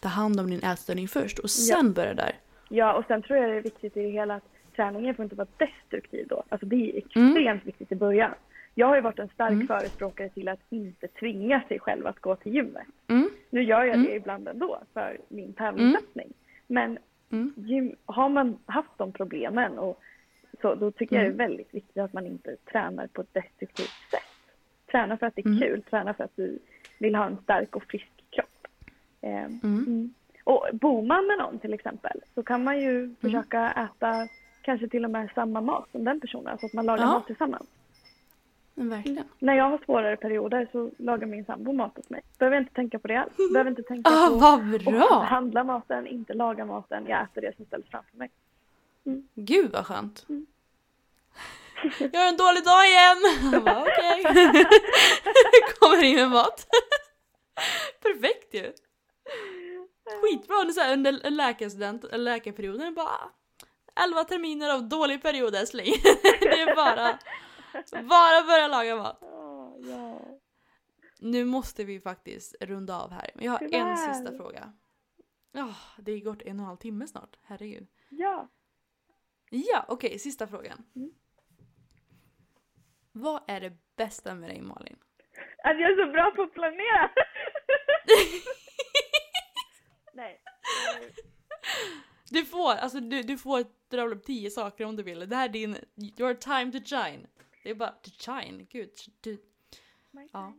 ta 0.00 0.08
hand 0.08 0.40
om 0.40 0.50
din 0.50 0.62
ätstörning 0.62 1.08
först 1.08 1.38
och 1.38 1.50
sen 1.50 1.92
börja 1.92 2.14
där. 2.14 2.32
Ja, 2.68 2.94
och 2.94 3.04
sen 3.08 3.22
tror 3.22 3.38
jag 3.38 3.50
det 3.50 3.56
är 3.56 3.60
viktigt 3.62 3.96
i 3.96 4.02
det 4.02 4.10
hela 4.10 4.34
att 4.34 4.42
träningen 4.76 5.14
får 5.14 5.22
inte 5.22 5.34
vara 5.36 5.48
destruktiv 5.58 6.26
då. 6.28 6.42
Alltså 6.48 6.66
det 6.66 6.76
är 6.76 7.02
Mm. 7.18 7.28
extremt 7.36 7.66
viktigt 7.66 7.92
i 7.92 7.94
början. 7.94 8.30
Jag 8.78 8.86
har 8.86 8.94
ju 8.96 9.00
varit 9.02 9.18
en 9.18 9.28
stark 9.28 9.52
Mm. 9.52 9.66
förespråkare 9.66 10.28
till 10.28 10.48
att 10.48 10.60
inte 10.70 11.08
tvinga 11.08 11.62
sig 11.68 11.78
själv 11.80 12.06
att 12.06 12.18
gå 12.20 12.36
till 12.36 12.54
gymmet. 12.54 12.86
Mm. 13.08 13.30
Nu 13.50 13.62
gör 13.62 13.84
jag 13.84 13.94
Mm. 13.94 14.06
det 14.06 14.14
ibland 14.14 14.48
ändå 14.48 14.80
för 14.92 15.18
min 15.28 15.52
tävlingssatsning. 15.52 16.32
Men 16.66 16.98
Mm. 17.32 17.52
gym, 17.56 17.96
har 18.06 18.28
man 18.28 18.58
haft 18.66 18.98
de 18.98 19.12
problemen 19.12 19.78
och 19.78 20.00
så, 20.62 20.74
då 20.74 20.90
tycker 20.90 21.16
jag 21.16 21.24
Mm. 21.24 21.36
det 21.36 21.44
är 21.44 21.48
väldigt 21.48 21.74
viktigt 21.74 22.02
att 22.02 22.12
man 22.12 22.26
inte 22.26 22.56
tränar 22.56 23.06
på 23.06 23.20
ett 23.22 23.34
destruktivt 23.34 23.98
sätt. 24.10 24.56
Träna 24.90 25.16
för 25.16 25.26
att 25.26 25.34
det 25.36 25.42
är 25.42 25.46
Mm. 25.46 25.58
kul, 25.58 25.82
träna 25.82 26.14
för 26.14 26.24
att 26.24 26.36
du 26.36 26.58
vill 26.98 27.14
ha 27.14 27.26
en 27.26 27.36
stark 27.42 27.76
och 27.76 27.84
frisk 27.84 28.24
kropp. 28.30 28.66
Eh, 29.20 29.30
Mm. 29.44 29.60
Mm. 29.62 30.14
Och 30.44 30.66
bor 30.72 31.02
man 31.02 31.26
med 31.26 31.38
någon 31.38 31.58
till 31.58 31.74
exempel 31.74 32.20
så 32.34 32.42
kan 32.42 32.64
man 32.64 32.80
ju 32.80 32.98
Mm. 33.04 33.16
försöka 33.20 33.72
äta 33.72 34.28
kanske 34.62 34.88
till 34.88 35.04
och 35.04 35.10
med 35.10 35.28
samma 35.34 35.60
mat 35.60 35.88
som 35.92 36.04
den 36.04 36.20
personen, 36.20 36.58
så 36.58 36.66
att 36.66 36.72
man 36.72 36.86
lagar 36.86 37.04
Ja. 37.04 37.12
mat 37.12 37.26
tillsammans. 37.26 37.66
Verkligen. 38.80 39.24
När 39.38 39.54
jag 39.54 39.70
har 39.70 39.78
svårare 39.84 40.16
perioder 40.16 40.68
så 40.72 40.90
lagar 40.98 41.26
min 41.26 41.44
sambo 41.44 41.72
mat 41.72 41.98
åt 41.98 42.10
mig. 42.10 42.22
Behöver 42.38 42.56
jag 42.56 42.62
inte 42.62 42.74
tänka 42.74 42.98
på 42.98 43.08
det 43.08 43.16
alls. 43.16 43.32
Behöver 43.52 43.70
inte 43.70 43.82
tänka 43.82 44.10
Ah, 44.10 44.28
på 44.28 44.34
vad 44.34 44.74
att 44.74 44.84
bra! 44.84 45.26
handla 45.30 45.64
maten, 45.64 46.06
inte 46.06 46.34
laga 46.34 46.64
maten. 46.64 47.06
Jag 47.06 47.22
äter 47.22 47.40
det 47.40 47.56
som 47.56 47.64
ställs 47.66 47.86
framför 47.90 48.16
mig. 48.16 48.30
Gud 49.34 49.72
vad 49.72 49.86
skönt. 49.86 50.26
Mm. 50.28 50.46
Jag 52.12 52.20
har 52.20 52.28
en 52.28 52.36
dålig 52.36 52.64
dag 52.64 52.84
igen! 52.86 53.62
Bara, 53.64 53.82
Okej. 53.82 54.24
Kommer 55.78 56.04
in 56.04 56.16
med 56.16 56.30
mat. 56.30 56.66
Perfekt 58.02 58.54
ju! 58.54 58.72
Skitbra 60.22 60.72
så 60.74 60.80
här, 60.80 60.92
under 60.92 61.30
läkarstudent, 61.30 62.04
läkarperioden, 62.12 62.94
bara 62.94 63.10
11 64.06 64.24
terminer 64.24 64.74
av 64.74 64.82
dålig 64.88 65.22
period 65.22 65.54
älskling. 65.54 65.94
Det 66.40 66.60
är 66.60 66.74
bara, 66.76 67.18
bara 67.92 68.42
börja 68.46 68.68
laga 68.68 68.96
mat. 68.96 69.18
Ja, 69.20 69.76
ja. 69.78 70.20
Nu 71.20 71.44
måste 71.44 71.84
vi 71.84 72.00
faktiskt 72.00 72.54
runda 72.60 73.00
av 73.00 73.10
här. 73.10 73.30
Men 73.34 73.44
jag 73.44 73.52
har 73.52 73.58
Tyvärr. 73.58 73.78
en 73.78 73.96
sista 73.96 74.36
fråga. 74.36 74.72
Ja, 75.52 75.74
det 75.98 76.12
har 76.12 76.18
gått 76.18 76.42
en 76.42 76.46
och 76.60 76.62
en 76.62 76.66
halv 76.66 76.76
timme 76.76 77.06
snart. 77.06 77.36
Herregud. 77.42 77.86
ja. 78.08 78.48
Ja, 79.50 79.84
okej, 79.88 80.18
sista 80.18 80.46
frågan. 80.46 80.84
Mm. 80.96 81.10
Vad 83.12 83.42
är 83.48 83.60
det 83.60 83.72
bästa 83.96 84.34
med 84.34 84.50
dig 84.50 84.60
Malin? 84.60 84.96
Att 85.64 85.80
jag 85.80 85.90
är 85.92 86.06
så 86.06 86.12
bra 86.12 86.30
på 86.36 86.42
att 86.42 86.52
planera. 86.52 87.10
Nej. 90.14 90.40
Du 92.30 92.44
får, 92.44 92.70
alltså 92.72 93.00
du, 93.00 93.22
du 93.22 93.38
får 93.38 93.64
dra 93.90 94.02
upp 94.02 94.24
tio 94.24 94.50
saker 94.50 94.84
om 94.84 94.96
du 94.96 95.02
vill. 95.02 95.28
Det 95.28 95.36
här 95.36 95.44
är 95.44 95.52
din, 95.52 95.76
your 96.18 96.34
time 96.34 96.72
to 96.72 96.78
shine. 96.84 97.26
Det 97.62 97.70
är 97.70 97.74
bara 97.74 97.90
to 97.90 98.10
shine, 98.18 98.66
gud. 98.70 98.90
Du, 99.20 99.38
my 100.10 100.28
Ja. 100.32 100.52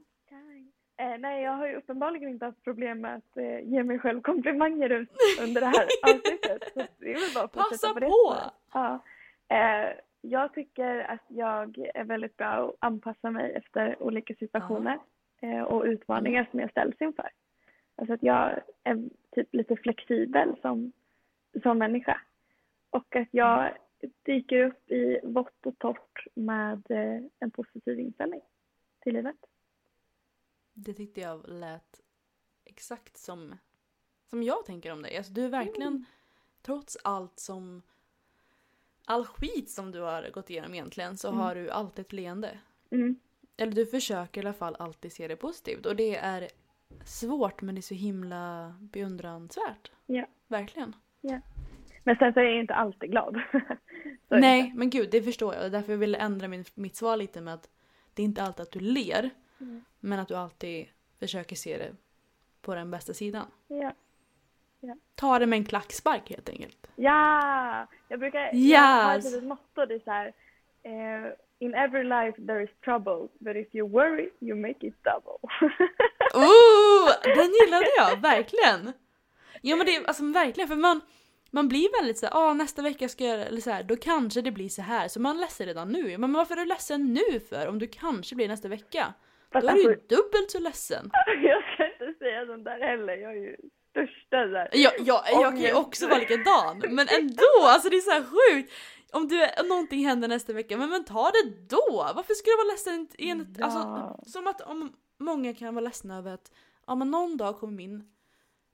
Eh, 0.98 1.18
nej, 1.20 1.44
jag 1.44 1.52
har 1.52 1.68
ju 1.68 1.76
uppenbarligen 1.76 2.30
inte 2.30 2.46
haft 2.46 2.64
problem 2.64 3.02
med 3.02 3.16
att 3.16 3.38
eh, 3.38 3.60
ge 3.60 3.84
mig 3.84 4.00
själv 4.00 4.22
komplimanger 4.22 4.90
un- 4.90 5.08
under 5.44 5.62
det 5.62 5.68
här 5.68 5.88
avsnittet. 6.14 6.64
Så 6.74 6.80
det 6.98 7.12
är 7.14 7.20
väl 7.20 7.34
bara 7.36 7.44
att 7.44 7.52
Passa 7.52 7.94
på 7.94 8.00
på! 8.00 8.36
Ja. 8.74 9.04
Eh, 9.48 9.90
jag 10.22 10.54
tycker 10.54 11.00
att 11.00 11.24
jag 11.28 11.78
är 11.94 12.04
väldigt 12.04 12.38
bra 12.38 12.48
att 12.48 12.76
anpassa 12.80 13.32
mig 13.32 13.54
efter 13.54 14.04
olika 14.04 14.36
situationer 14.36 15.00
eh, 15.42 15.62
och 15.62 15.84
utmaningar 15.84 16.48
som 16.52 16.60
jag 16.60 16.72
ställs 16.72 16.96
inför. 17.02 17.30
Alltså 17.96 18.14
att 18.14 18.24
jag 18.24 18.60
är 18.84 19.10
typ 19.36 19.48
lite 19.54 19.76
flexibel 19.76 20.56
som, 20.62 20.92
som 21.64 21.78
människa. 21.78 22.22
Och 22.90 23.16
att 23.16 23.28
jag 23.32 23.72
dyker 24.26 24.64
upp 24.66 24.92
i 24.92 25.20
vått 25.24 25.66
och 25.66 25.80
torrt 25.80 26.26
med 26.34 26.92
eh, 26.92 27.22
en 27.40 27.52
positiv 27.52 28.00
inställning 28.00 28.42
till 29.00 29.14
livet. 29.14 29.36
det 30.74 30.94
tyckte 30.94 31.22
jag 31.22 31.48
lät 31.50 32.02
exakt 32.66 33.18
som, 33.18 33.56
som 34.30 34.44
jag 34.44 34.66
tänker 34.66 34.92
om 34.92 35.02
dig. 35.02 35.18
Alltså 35.18 35.34
du 35.34 35.46
är 35.46 35.50
verkligen, 35.50 35.88
Mm. 35.94 36.06
trots 36.62 36.98
allt 37.04 37.40
som, 37.40 37.82
all 39.06 39.26
skit 39.26 39.70
som 39.70 39.92
du 39.92 40.00
har 40.02 40.30
gått 40.30 40.50
igenom 40.50 40.74
egentligen 40.74 41.18
så 41.18 41.28
Mm. 41.28 41.40
har 41.40 41.56
du 41.56 41.70
alltid 41.70 42.06
ett 42.06 42.14
leende. 42.14 42.60
Mm. 42.92 43.20
Eller 43.58 43.74
du 43.74 43.86
försöker 43.86 44.42
i 44.44 44.46
alla 44.46 44.54
fall 44.54 44.76
alltid 44.80 45.14
se 45.14 45.28
det 45.28 45.36
positivt 45.36 45.86
och 45.86 45.96
det 45.96 46.16
är 46.16 46.48
svårt 47.06 47.62
men 47.62 47.76
det 47.76 47.80
är 47.80 47.82
så 47.82 47.94
himla 47.94 48.76
beundransvärt. 48.82 49.92
Ja. 50.06 50.26
Verkligen. 50.48 50.96
Men 52.04 52.16
sen 52.16 52.34
så 52.34 52.40
är 52.40 52.44
jag 52.44 52.60
inte 52.60 52.74
alltid 52.76 53.12
glad. 53.12 53.42
Nej, 54.30 54.60
inte. 54.60 54.78
men 54.78 54.90
gud, 54.90 55.10
det 55.12 55.22
förstår 55.22 55.54
jag. 55.54 55.64
Det 55.64 55.66
är 55.68 55.70
därför 55.70 55.92
jag 55.94 55.98
ville 55.98 56.18
ändra 56.18 56.48
min, 56.48 56.66
mitt 56.74 56.96
svar 56.96 57.18
lite 57.18 57.42
med 57.42 57.54
att 57.54 57.70
det 58.14 58.22
är 58.22 58.26
inte 58.26 58.44
alltid 58.44 58.64
att 58.64 58.72
du 58.72 58.80
ler, 58.80 59.30
Mm. 59.62 59.84
men 60.00 60.20
att 60.20 60.28
du 60.28 60.36
alltid 60.36 60.88
försöker 61.20 61.56
se 61.56 61.78
det 61.78 61.92
på 62.62 62.76
den 62.76 62.92
bästa 62.92 63.14
sidan. 63.14 63.46
Ja. 63.68 63.92
Ta 65.16 65.40
det 65.40 65.46
med 65.46 65.58
en 65.58 65.66
klackspark 65.66 66.30
helt 66.30 66.50
enkelt. 66.50 66.88
ja! 66.96 67.88
Jag 68.08 68.20
brukar 68.20 68.40
jag 68.54 68.80
har 68.82 69.16
ett 69.18 69.26
Yes. 69.26 69.34
litet 69.34 69.48
motto. 69.48 69.86
Det 69.86 69.94
är 69.96 70.00
så 70.00 70.12
här. 70.12 70.28
Eh, 70.84 71.32
In 71.62 71.74
every 71.74 72.04
life 72.04 72.42
there 72.48 72.64
is 72.64 72.70
trouble, 72.86 73.28
but 73.40 73.56
if 73.56 73.76
you 73.76 73.90
worry 73.90 74.30
you 74.40 74.56
make 74.56 74.88
it 74.88 75.04
double. 75.04 75.50
Oh, 76.34 77.10
den 77.24 77.52
gillade 77.62 77.88
jag, 77.98 78.22
verkligen! 78.22 78.94
Ja 79.62 79.76
men 79.76 79.86
det 79.86 79.96
är 79.96 80.08
alltså 80.08 80.24
verkligen, 80.26 80.68
för 80.68 80.76
man, 80.76 81.02
man 81.52 81.68
blir 81.68 82.02
väldigt 82.02 82.18
såhär, 82.18 82.34
ah, 82.36 82.54
nästa 82.54 82.82
vecka 82.82 83.10
ska 83.10 83.24
jag, 83.24 83.42
eller 83.42 83.62
så 83.62 83.70
här, 83.70 83.84
då 83.84 83.96
kanske 83.96 84.42
det 84.42 84.52
blir 84.52 84.70
så 84.70 84.82
här. 84.82 85.08
så 85.08 85.22
man 85.22 85.36
är 85.36 85.40
ledsen 85.40 85.68
redan 85.68 85.92
nu. 85.92 86.18
Men 86.18 86.34
varför 86.34 86.56
är 86.56 86.60
du 86.60 86.66
ledsen 86.66 87.14
nu 87.14 87.40
för 87.40 87.68
om 87.68 87.80
du 87.80 87.88
kanske 87.88 88.36
blir 88.36 88.48
nästa 88.48 88.68
vecka? 88.68 89.14
Fast 89.52 89.68
Då 89.68 89.72
är 89.72 89.76
du 89.76 89.82
ju 89.82 89.90
alltså, 89.90 90.08
dubbelt 90.08 90.52
så 90.52 90.60
ledsen. 90.60 91.12
jag 91.42 91.64
ska 91.74 92.06
inte 92.06 92.20
säga 92.20 92.46
sånt 92.46 92.66
där 92.66 92.80
heller. 92.80 93.14
Jag 93.14 93.32
är 93.32 93.42
ju 93.42 93.56
största 93.90 94.46
där. 94.46 94.70
Jag, 94.72 94.94
jag, 95.00 95.22
jag 95.32 95.52
kan 95.52 95.62
ju 95.62 95.74
också 95.74 96.08
vara 96.08 96.20
likadan, 96.20 96.84
men 96.90 97.08
ändå! 97.20 97.62
Alltså 97.64 97.90
det 97.90 97.96
är 97.96 98.02
så 98.02 98.12
här 98.12 98.24
sjukt! 98.24 98.74
Om, 99.12 99.28
du, 99.28 99.42
om 99.62 99.68
någonting 99.68 100.06
händer 100.06 100.28
nästa 100.28 100.54
vecka, 100.54 100.78
men, 100.78 100.90
men 100.90 101.06
ta 101.06 101.32
det 101.32 101.68
då! 101.70 102.12
Varför 102.16 102.34
ska 102.34 102.52
du 102.52 102.58
vara 102.58 102.72
ledsen 102.72 103.08
en... 103.18 103.56
Ja. 103.60 103.66
Alltså, 103.66 104.32
som 104.32 104.48
att 104.48 104.62
om 104.62 104.94
många 105.20 105.54
kan 105.54 105.76
vara 105.76 105.86
ledsna 105.86 106.18
över 106.18 106.34
att 106.34 106.52
ja, 106.88 106.96
men 106.96 107.12
någon 107.12 107.38
dag 107.38 107.60
kommer 107.60 107.74
min, 107.74 108.04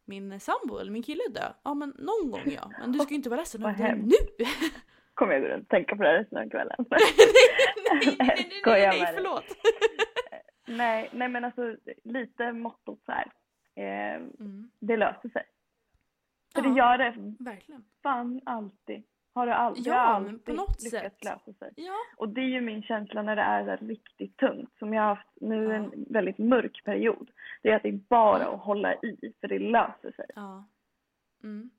min 0.06 0.40
sambo 0.40 0.78
eller 0.78 0.92
min 0.92 1.04
kille 1.04 1.24
dö. 1.30 1.54
Ja 1.64 1.74
men 1.74 1.90
någon 1.98 2.32
gång 2.32 2.42
ja, 2.56 2.72
men 2.80 2.92
du 2.92 3.00
ska 3.00 3.10
ju 3.10 3.16
inte 3.16 3.30
vara 3.30 3.40
ledsen 3.40 3.64
över 3.64 3.78
det 3.78 3.96
nu! 3.96 4.46
Kommer 5.14 5.34
jag 5.34 5.42
gå 5.42 5.48
runt 5.48 5.64
och 5.64 5.70
tänka 5.70 5.96
på 5.96 6.04
det 6.04 6.10
här 6.10 6.18
resten 6.18 6.38
av 6.38 6.50
kvällen. 6.50 6.76
nej, 6.90 7.00
nej, 8.20 8.50
nej, 8.66 8.88
nej, 8.90 9.00
nej, 9.02 9.14
förlåt! 9.16 9.44
nej, 10.68 11.10
nej 11.14 11.30
men 11.30 11.44
alltså 11.46 11.76
lite 12.04 12.52
mottot 12.52 13.00
så 13.06 13.12
här. 13.12 13.32
Eh, 13.76 14.16
Mm, 14.40 14.72
det 14.80 14.98
löser 14.98 15.30
sig. 15.30 15.44
För 16.56 16.62
Ja. 16.64 16.70
det 16.70 16.78
gör 16.78 16.98
det 16.98 17.14
verkligen. 17.44 17.86
fan 18.04 18.42
alltid. 18.46 19.04
Har 19.36 19.46
det 19.46 19.56
alltid, 19.56 19.88
Ja, 19.88 19.96
alltid 20.00 20.46
på 20.46 20.54
något 20.54 20.84
lyckats 20.84 21.04
sätt. 21.04 21.24
lösa 21.24 21.54
sig. 21.54 21.74
Ja. 21.76 21.94
Och 22.18 22.30
det 22.30 22.42
är 22.42 22.46
ju 22.46 22.62
min 22.62 22.82
känsla 22.84 23.22
när 23.22 23.36
det 23.36 23.42
är 23.42 23.78
riktigt 23.78 24.38
tungt 24.38 24.78
som 24.80 24.94
jag 24.94 25.02
har 25.02 25.16
haft 25.16 25.28
nu 25.42 25.64
Ja. 25.64 25.72
en 25.74 26.06
väldigt 26.10 26.38
mörk 26.38 26.84
period. 26.86 27.32
Det 27.62 27.70
är 27.70 27.76
att 27.76 27.84
det 27.84 27.90
är 27.90 28.00
bara 28.10 28.48
att 28.48 28.60
hålla 28.62 28.94
i 28.96 29.34
för 29.42 29.48
det 29.48 29.60
löser 29.60 30.12
sig. 30.12 30.26
ja. 30.36 30.68
Mm. 31.44 31.70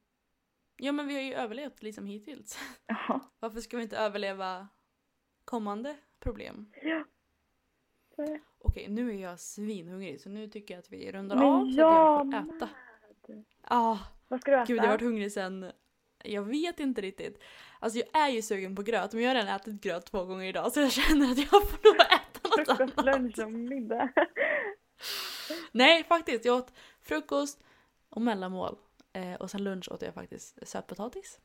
Ja 0.76 0.92
men 0.92 1.06
vi 1.06 1.14
har 1.14 1.22
ju 1.22 1.34
överlevt 1.34 1.82
liksom 1.82 2.06
hittills. 2.06 2.58
Ja. 2.86 3.20
Varför 3.40 3.60
ska 3.60 3.76
vi 3.76 3.82
inte 3.82 3.96
överleva 3.98 4.68
kommande 5.44 5.96
problem? 6.20 6.72
ja. 6.82 7.04
Okej, 8.58 8.86
nu 8.88 9.10
är 9.10 9.22
jag 9.22 9.40
svinhungrig 9.40 10.20
så 10.20 10.28
nu 10.30 10.48
tycker 10.48 10.74
jag 10.74 10.78
att 10.78 10.92
vi 10.92 11.12
rundar 11.12 11.36
Men 11.36 11.44
av 11.46 11.60
så 11.60 11.66
att 11.70 11.76
jag 11.76 12.46
får 12.48 12.56
äta. 12.56 12.68
Ah, 13.62 13.98
Vad 14.28 14.40
ska 14.40 14.50
du 14.50 14.56
äta? 14.56 14.64
gud, 14.66 14.76
jag 14.78 14.82
har 14.82 14.88
varit 14.90 15.00
hungrig 15.02 15.32
sen... 15.32 15.72
Jag 16.26 16.42
vet 16.42 16.80
inte 16.80 17.00
riktigt. 17.00 17.42
Alltså 17.78 17.98
jag 17.98 18.22
är 18.22 18.28
ju 18.28 18.42
sugen 18.42 18.76
på 18.76 18.82
gröt 18.82 19.12
men 19.12 19.22
jag 19.22 19.30
har 19.30 19.34
redan 19.34 19.56
ätit 19.56 19.82
gröt 19.82 20.06
två 20.06 20.24
gånger 20.24 20.48
idag 20.48 20.72
så 20.72 20.80
jag 20.80 20.92
känner 20.92 21.30
att 21.32 21.38
jag 21.38 21.48
får 21.48 21.78
nog 21.84 22.00
äta 22.00 22.40
något 22.48 22.66
Frukost, 22.78 22.98
annat. 22.98 23.04
lunch 23.14 23.38
och 23.38 23.52
middag. 23.52 24.08
Nej, 25.72 26.04
faktiskt. 26.04 26.44
Jag 26.44 26.56
åt 26.56 26.72
frukost 27.02 27.60
och 28.08 28.22
mellanmål. 28.22 28.76
Eh, 29.12 29.34
och 29.34 29.50
sen 29.50 29.64
lunch 29.64 29.88
åt 29.92 30.02
jag 30.02 30.14
faktiskt 30.14 30.68
sötpotatis. 30.68 31.40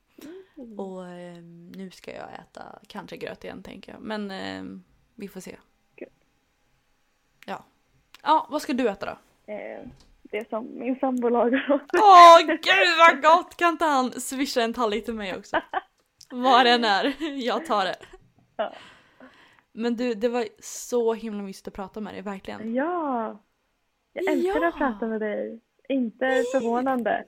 Mm. 0.57 0.79
Och 0.79 1.07
eh, 1.07 1.37
nu 1.75 1.91
ska 1.91 2.13
jag 2.13 2.33
äta 2.33 2.79
kanske 2.87 3.17
gröt 3.17 3.43
igen 3.43 3.63
tänker 3.63 3.91
jag. 3.91 4.01
Men 4.01 4.31
eh, 4.31 4.81
vi 5.15 5.27
får 5.27 5.39
se. 5.39 5.57
Gud. 5.95 6.09
Ja. 7.45 7.65
Ja, 8.23 8.47
vad 8.49 8.61
ska 8.61 8.73
du 8.73 8.89
äta 8.89 9.05
då? 9.05 9.17
Det 10.31 10.49
som 10.49 10.79
min 10.79 10.99
sambo 10.99 11.29
lagar 11.29 11.71
åt 11.71 11.93
mig. 11.93 12.01
Åh 12.01 12.45
gud 12.47 12.97
vad 13.07 13.21
gott! 13.21 13.55
Kan 13.57 13.69
inte 13.69 13.85
han 13.85 14.11
swisha 14.11 14.61
en 14.61 14.73
tallrik 14.73 15.05
till 15.05 15.13
mig 15.13 15.37
också? 15.37 15.61
Vad 16.31 16.65
det 16.65 16.71
än 16.71 16.83
är, 16.85 17.15
jag 17.47 17.65
tar 17.65 17.85
det. 17.85 17.95
Ja. 18.55 18.73
Men 19.73 19.95
du, 19.95 20.13
det 20.13 20.29
var 20.29 20.45
så 20.59 21.13
himla 21.13 21.43
mysigt 21.43 21.67
att 21.67 21.73
prata 21.73 21.99
med 22.01 22.13
dig, 22.13 22.21
verkligen. 22.21 22.73
Ja! 22.75 23.41
Jag 24.13 24.27
älskar 24.33 24.61
Ja. 24.61 24.67
att 24.67 24.77
prata 24.77 25.07
med 25.07 25.21
dig. 25.21 25.59
Inte 25.89 26.25
förvånande. 26.53 27.25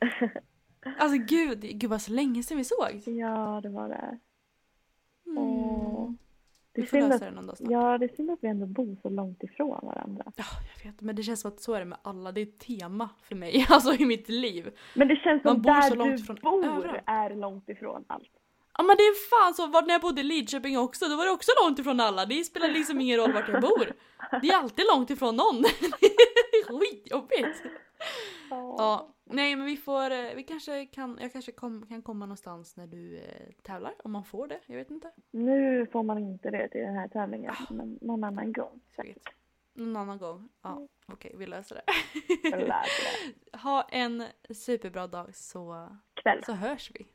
Alltså 0.98 1.18
gud, 1.18 1.62
gud 1.62 1.90
vad 1.90 2.02
så 2.02 2.12
länge 2.12 2.44
sedan 2.44 2.58
vi 2.58 2.64
såg. 2.64 3.02
ja, 3.06 3.60
det 3.64 3.70
var 3.70 3.90
det. 3.90 4.20
Mm. 5.26 5.38
Åh. 5.38 6.12
Det 6.76 6.82
Vi 6.82 6.88
får 6.88 6.98
lösa 6.98 7.14
att, 7.16 7.22
det 7.22 7.32
någon 7.32 7.48
dag 7.48 7.58
snart. 7.58 7.72
ja, 7.72 7.98
det 7.98 8.06
är 8.06 8.16
synd 8.16 8.32
att 8.32 8.40
vi 8.42 8.48
ändå 8.48 8.66
bor 8.66 8.98
så 9.02 9.10
långt 9.10 9.44
ifrån 9.44 9.80
varandra. 9.86 10.24
Ja, 10.36 10.44
jag 10.78 10.92
vet. 10.92 11.02
Men 11.02 11.16
det 11.16 11.24
känns 11.24 11.42
som 11.42 11.52
att 11.52 11.60
så 11.62 11.74
är 11.74 11.80
det 11.80 11.86
med 11.86 11.98
alla. 12.02 12.32
Det 12.32 12.42
är 12.42 12.46
ett 12.46 12.60
tema 12.60 13.10
för 13.28 13.36
mig, 13.36 13.66
alltså 13.70 13.94
i 13.94 14.06
mitt 14.06 14.30
liv. 14.30 14.72
Men 14.94 15.08
det 15.08 15.16
känns 15.16 15.44
Man 15.44 15.54
som 15.56 15.62
där 15.64 15.82
så 15.82 15.96
långt 15.96 16.28
du 16.28 16.34
bor 16.34 16.66
överallt. 16.66 17.04
är 17.06 17.36
långt 17.36 17.70
ifrån 17.70 18.04
allt. 18.08 18.30
Ja 18.78 18.84
men 18.84 18.98
det 18.98 19.04
är 19.04 19.30
fan 19.30 19.54
så, 19.54 19.82
när 19.82 19.92
jag 19.94 20.02
bodde 20.02 20.22
i 20.22 20.24
Lidköping 20.24 20.78
också, 20.78 21.06
då 21.10 21.16
var 21.16 21.26
det 21.26 21.32
också 21.32 21.52
långt 21.64 21.80
ifrån 21.80 22.00
alla. 22.00 22.26
Det 22.26 22.44
spelar 22.44 22.68
liksom 22.68 23.02
ingen 23.02 23.18
roll 23.20 23.34
vart 23.34 23.50
jag 23.50 23.62
bor. 23.62 23.92
Det 24.42 24.48
är 24.50 24.58
alltid 24.58 24.86
långt 24.96 25.10
ifrån 25.10 25.36
någon. 25.36 25.56
Skitjobbigt. 26.80 27.64
Ja, 28.50 29.16
nej 29.24 29.56
men 29.56 29.66
vi 29.66 29.78
får, 29.78 30.12
eh, 30.12 30.36
vi 30.36 30.44
kanske 30.44 30.86
kan, 30.86 31.18
jag 31.22 31.32
kanske 31.32 31.52
kom, 31.52 31.86
kan 31.88 32.02
komma 32.02 32.26
någonstans 32.26 32.78
när 32.78 32.88
du 32.88 33.18
eh, 33.18 33.52
tävlar, 33.62 33.94
om 34.04 34.12
man 34.12 34.26
får 34.26 34.48
det, 34.48 34.60
jag 34.66 34.78
vet 34.78 34.92
inte. 34.92 35.12
Nu 35.32 35.88
får 35.92 36.04
man 36.04 36.18
inte 36.18 36.50
det 36.50 36.68
till 36.68 36.82
den 36.82 36.96
här 36.96 37.08
tävlingen, 37.08 37.54
men 37.70 38.00
någon 38.02 38.24
annan 38.24 38.54
gång. 38.54 38.82
Säkert. 38.96 39.34
Någon 39.74 39.96
annan 39.98 40.18
gång. 40.18 40.50
Ja, 40.62 40.88
okej, 41.08 41.36
vi 41.38 41.46
löser 41.46 41.76
det. 41.76 41.84
Jag 42.50 42.60
läser 42.60 43.04
det. 43.52 43.58
Ha 43.58 43.82
en 43.82 44.24
superbra 44.50 45.08
dag 45.08 45.36
så, 45.36 45.98
Kväll. 46.14 46.44
så 46.46 46.54
hörs 46.54 46.92
vi. 46.94 47.06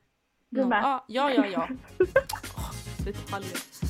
Du 0.49 0.65
med. 0.65 0.83
Ja, 0.83 1.05
ja, 1.09 1.35
ja. 1.35 1.47
ja. 1.47 1.69
Åh, 2.57 2.73
detaljer. 3.05 3.88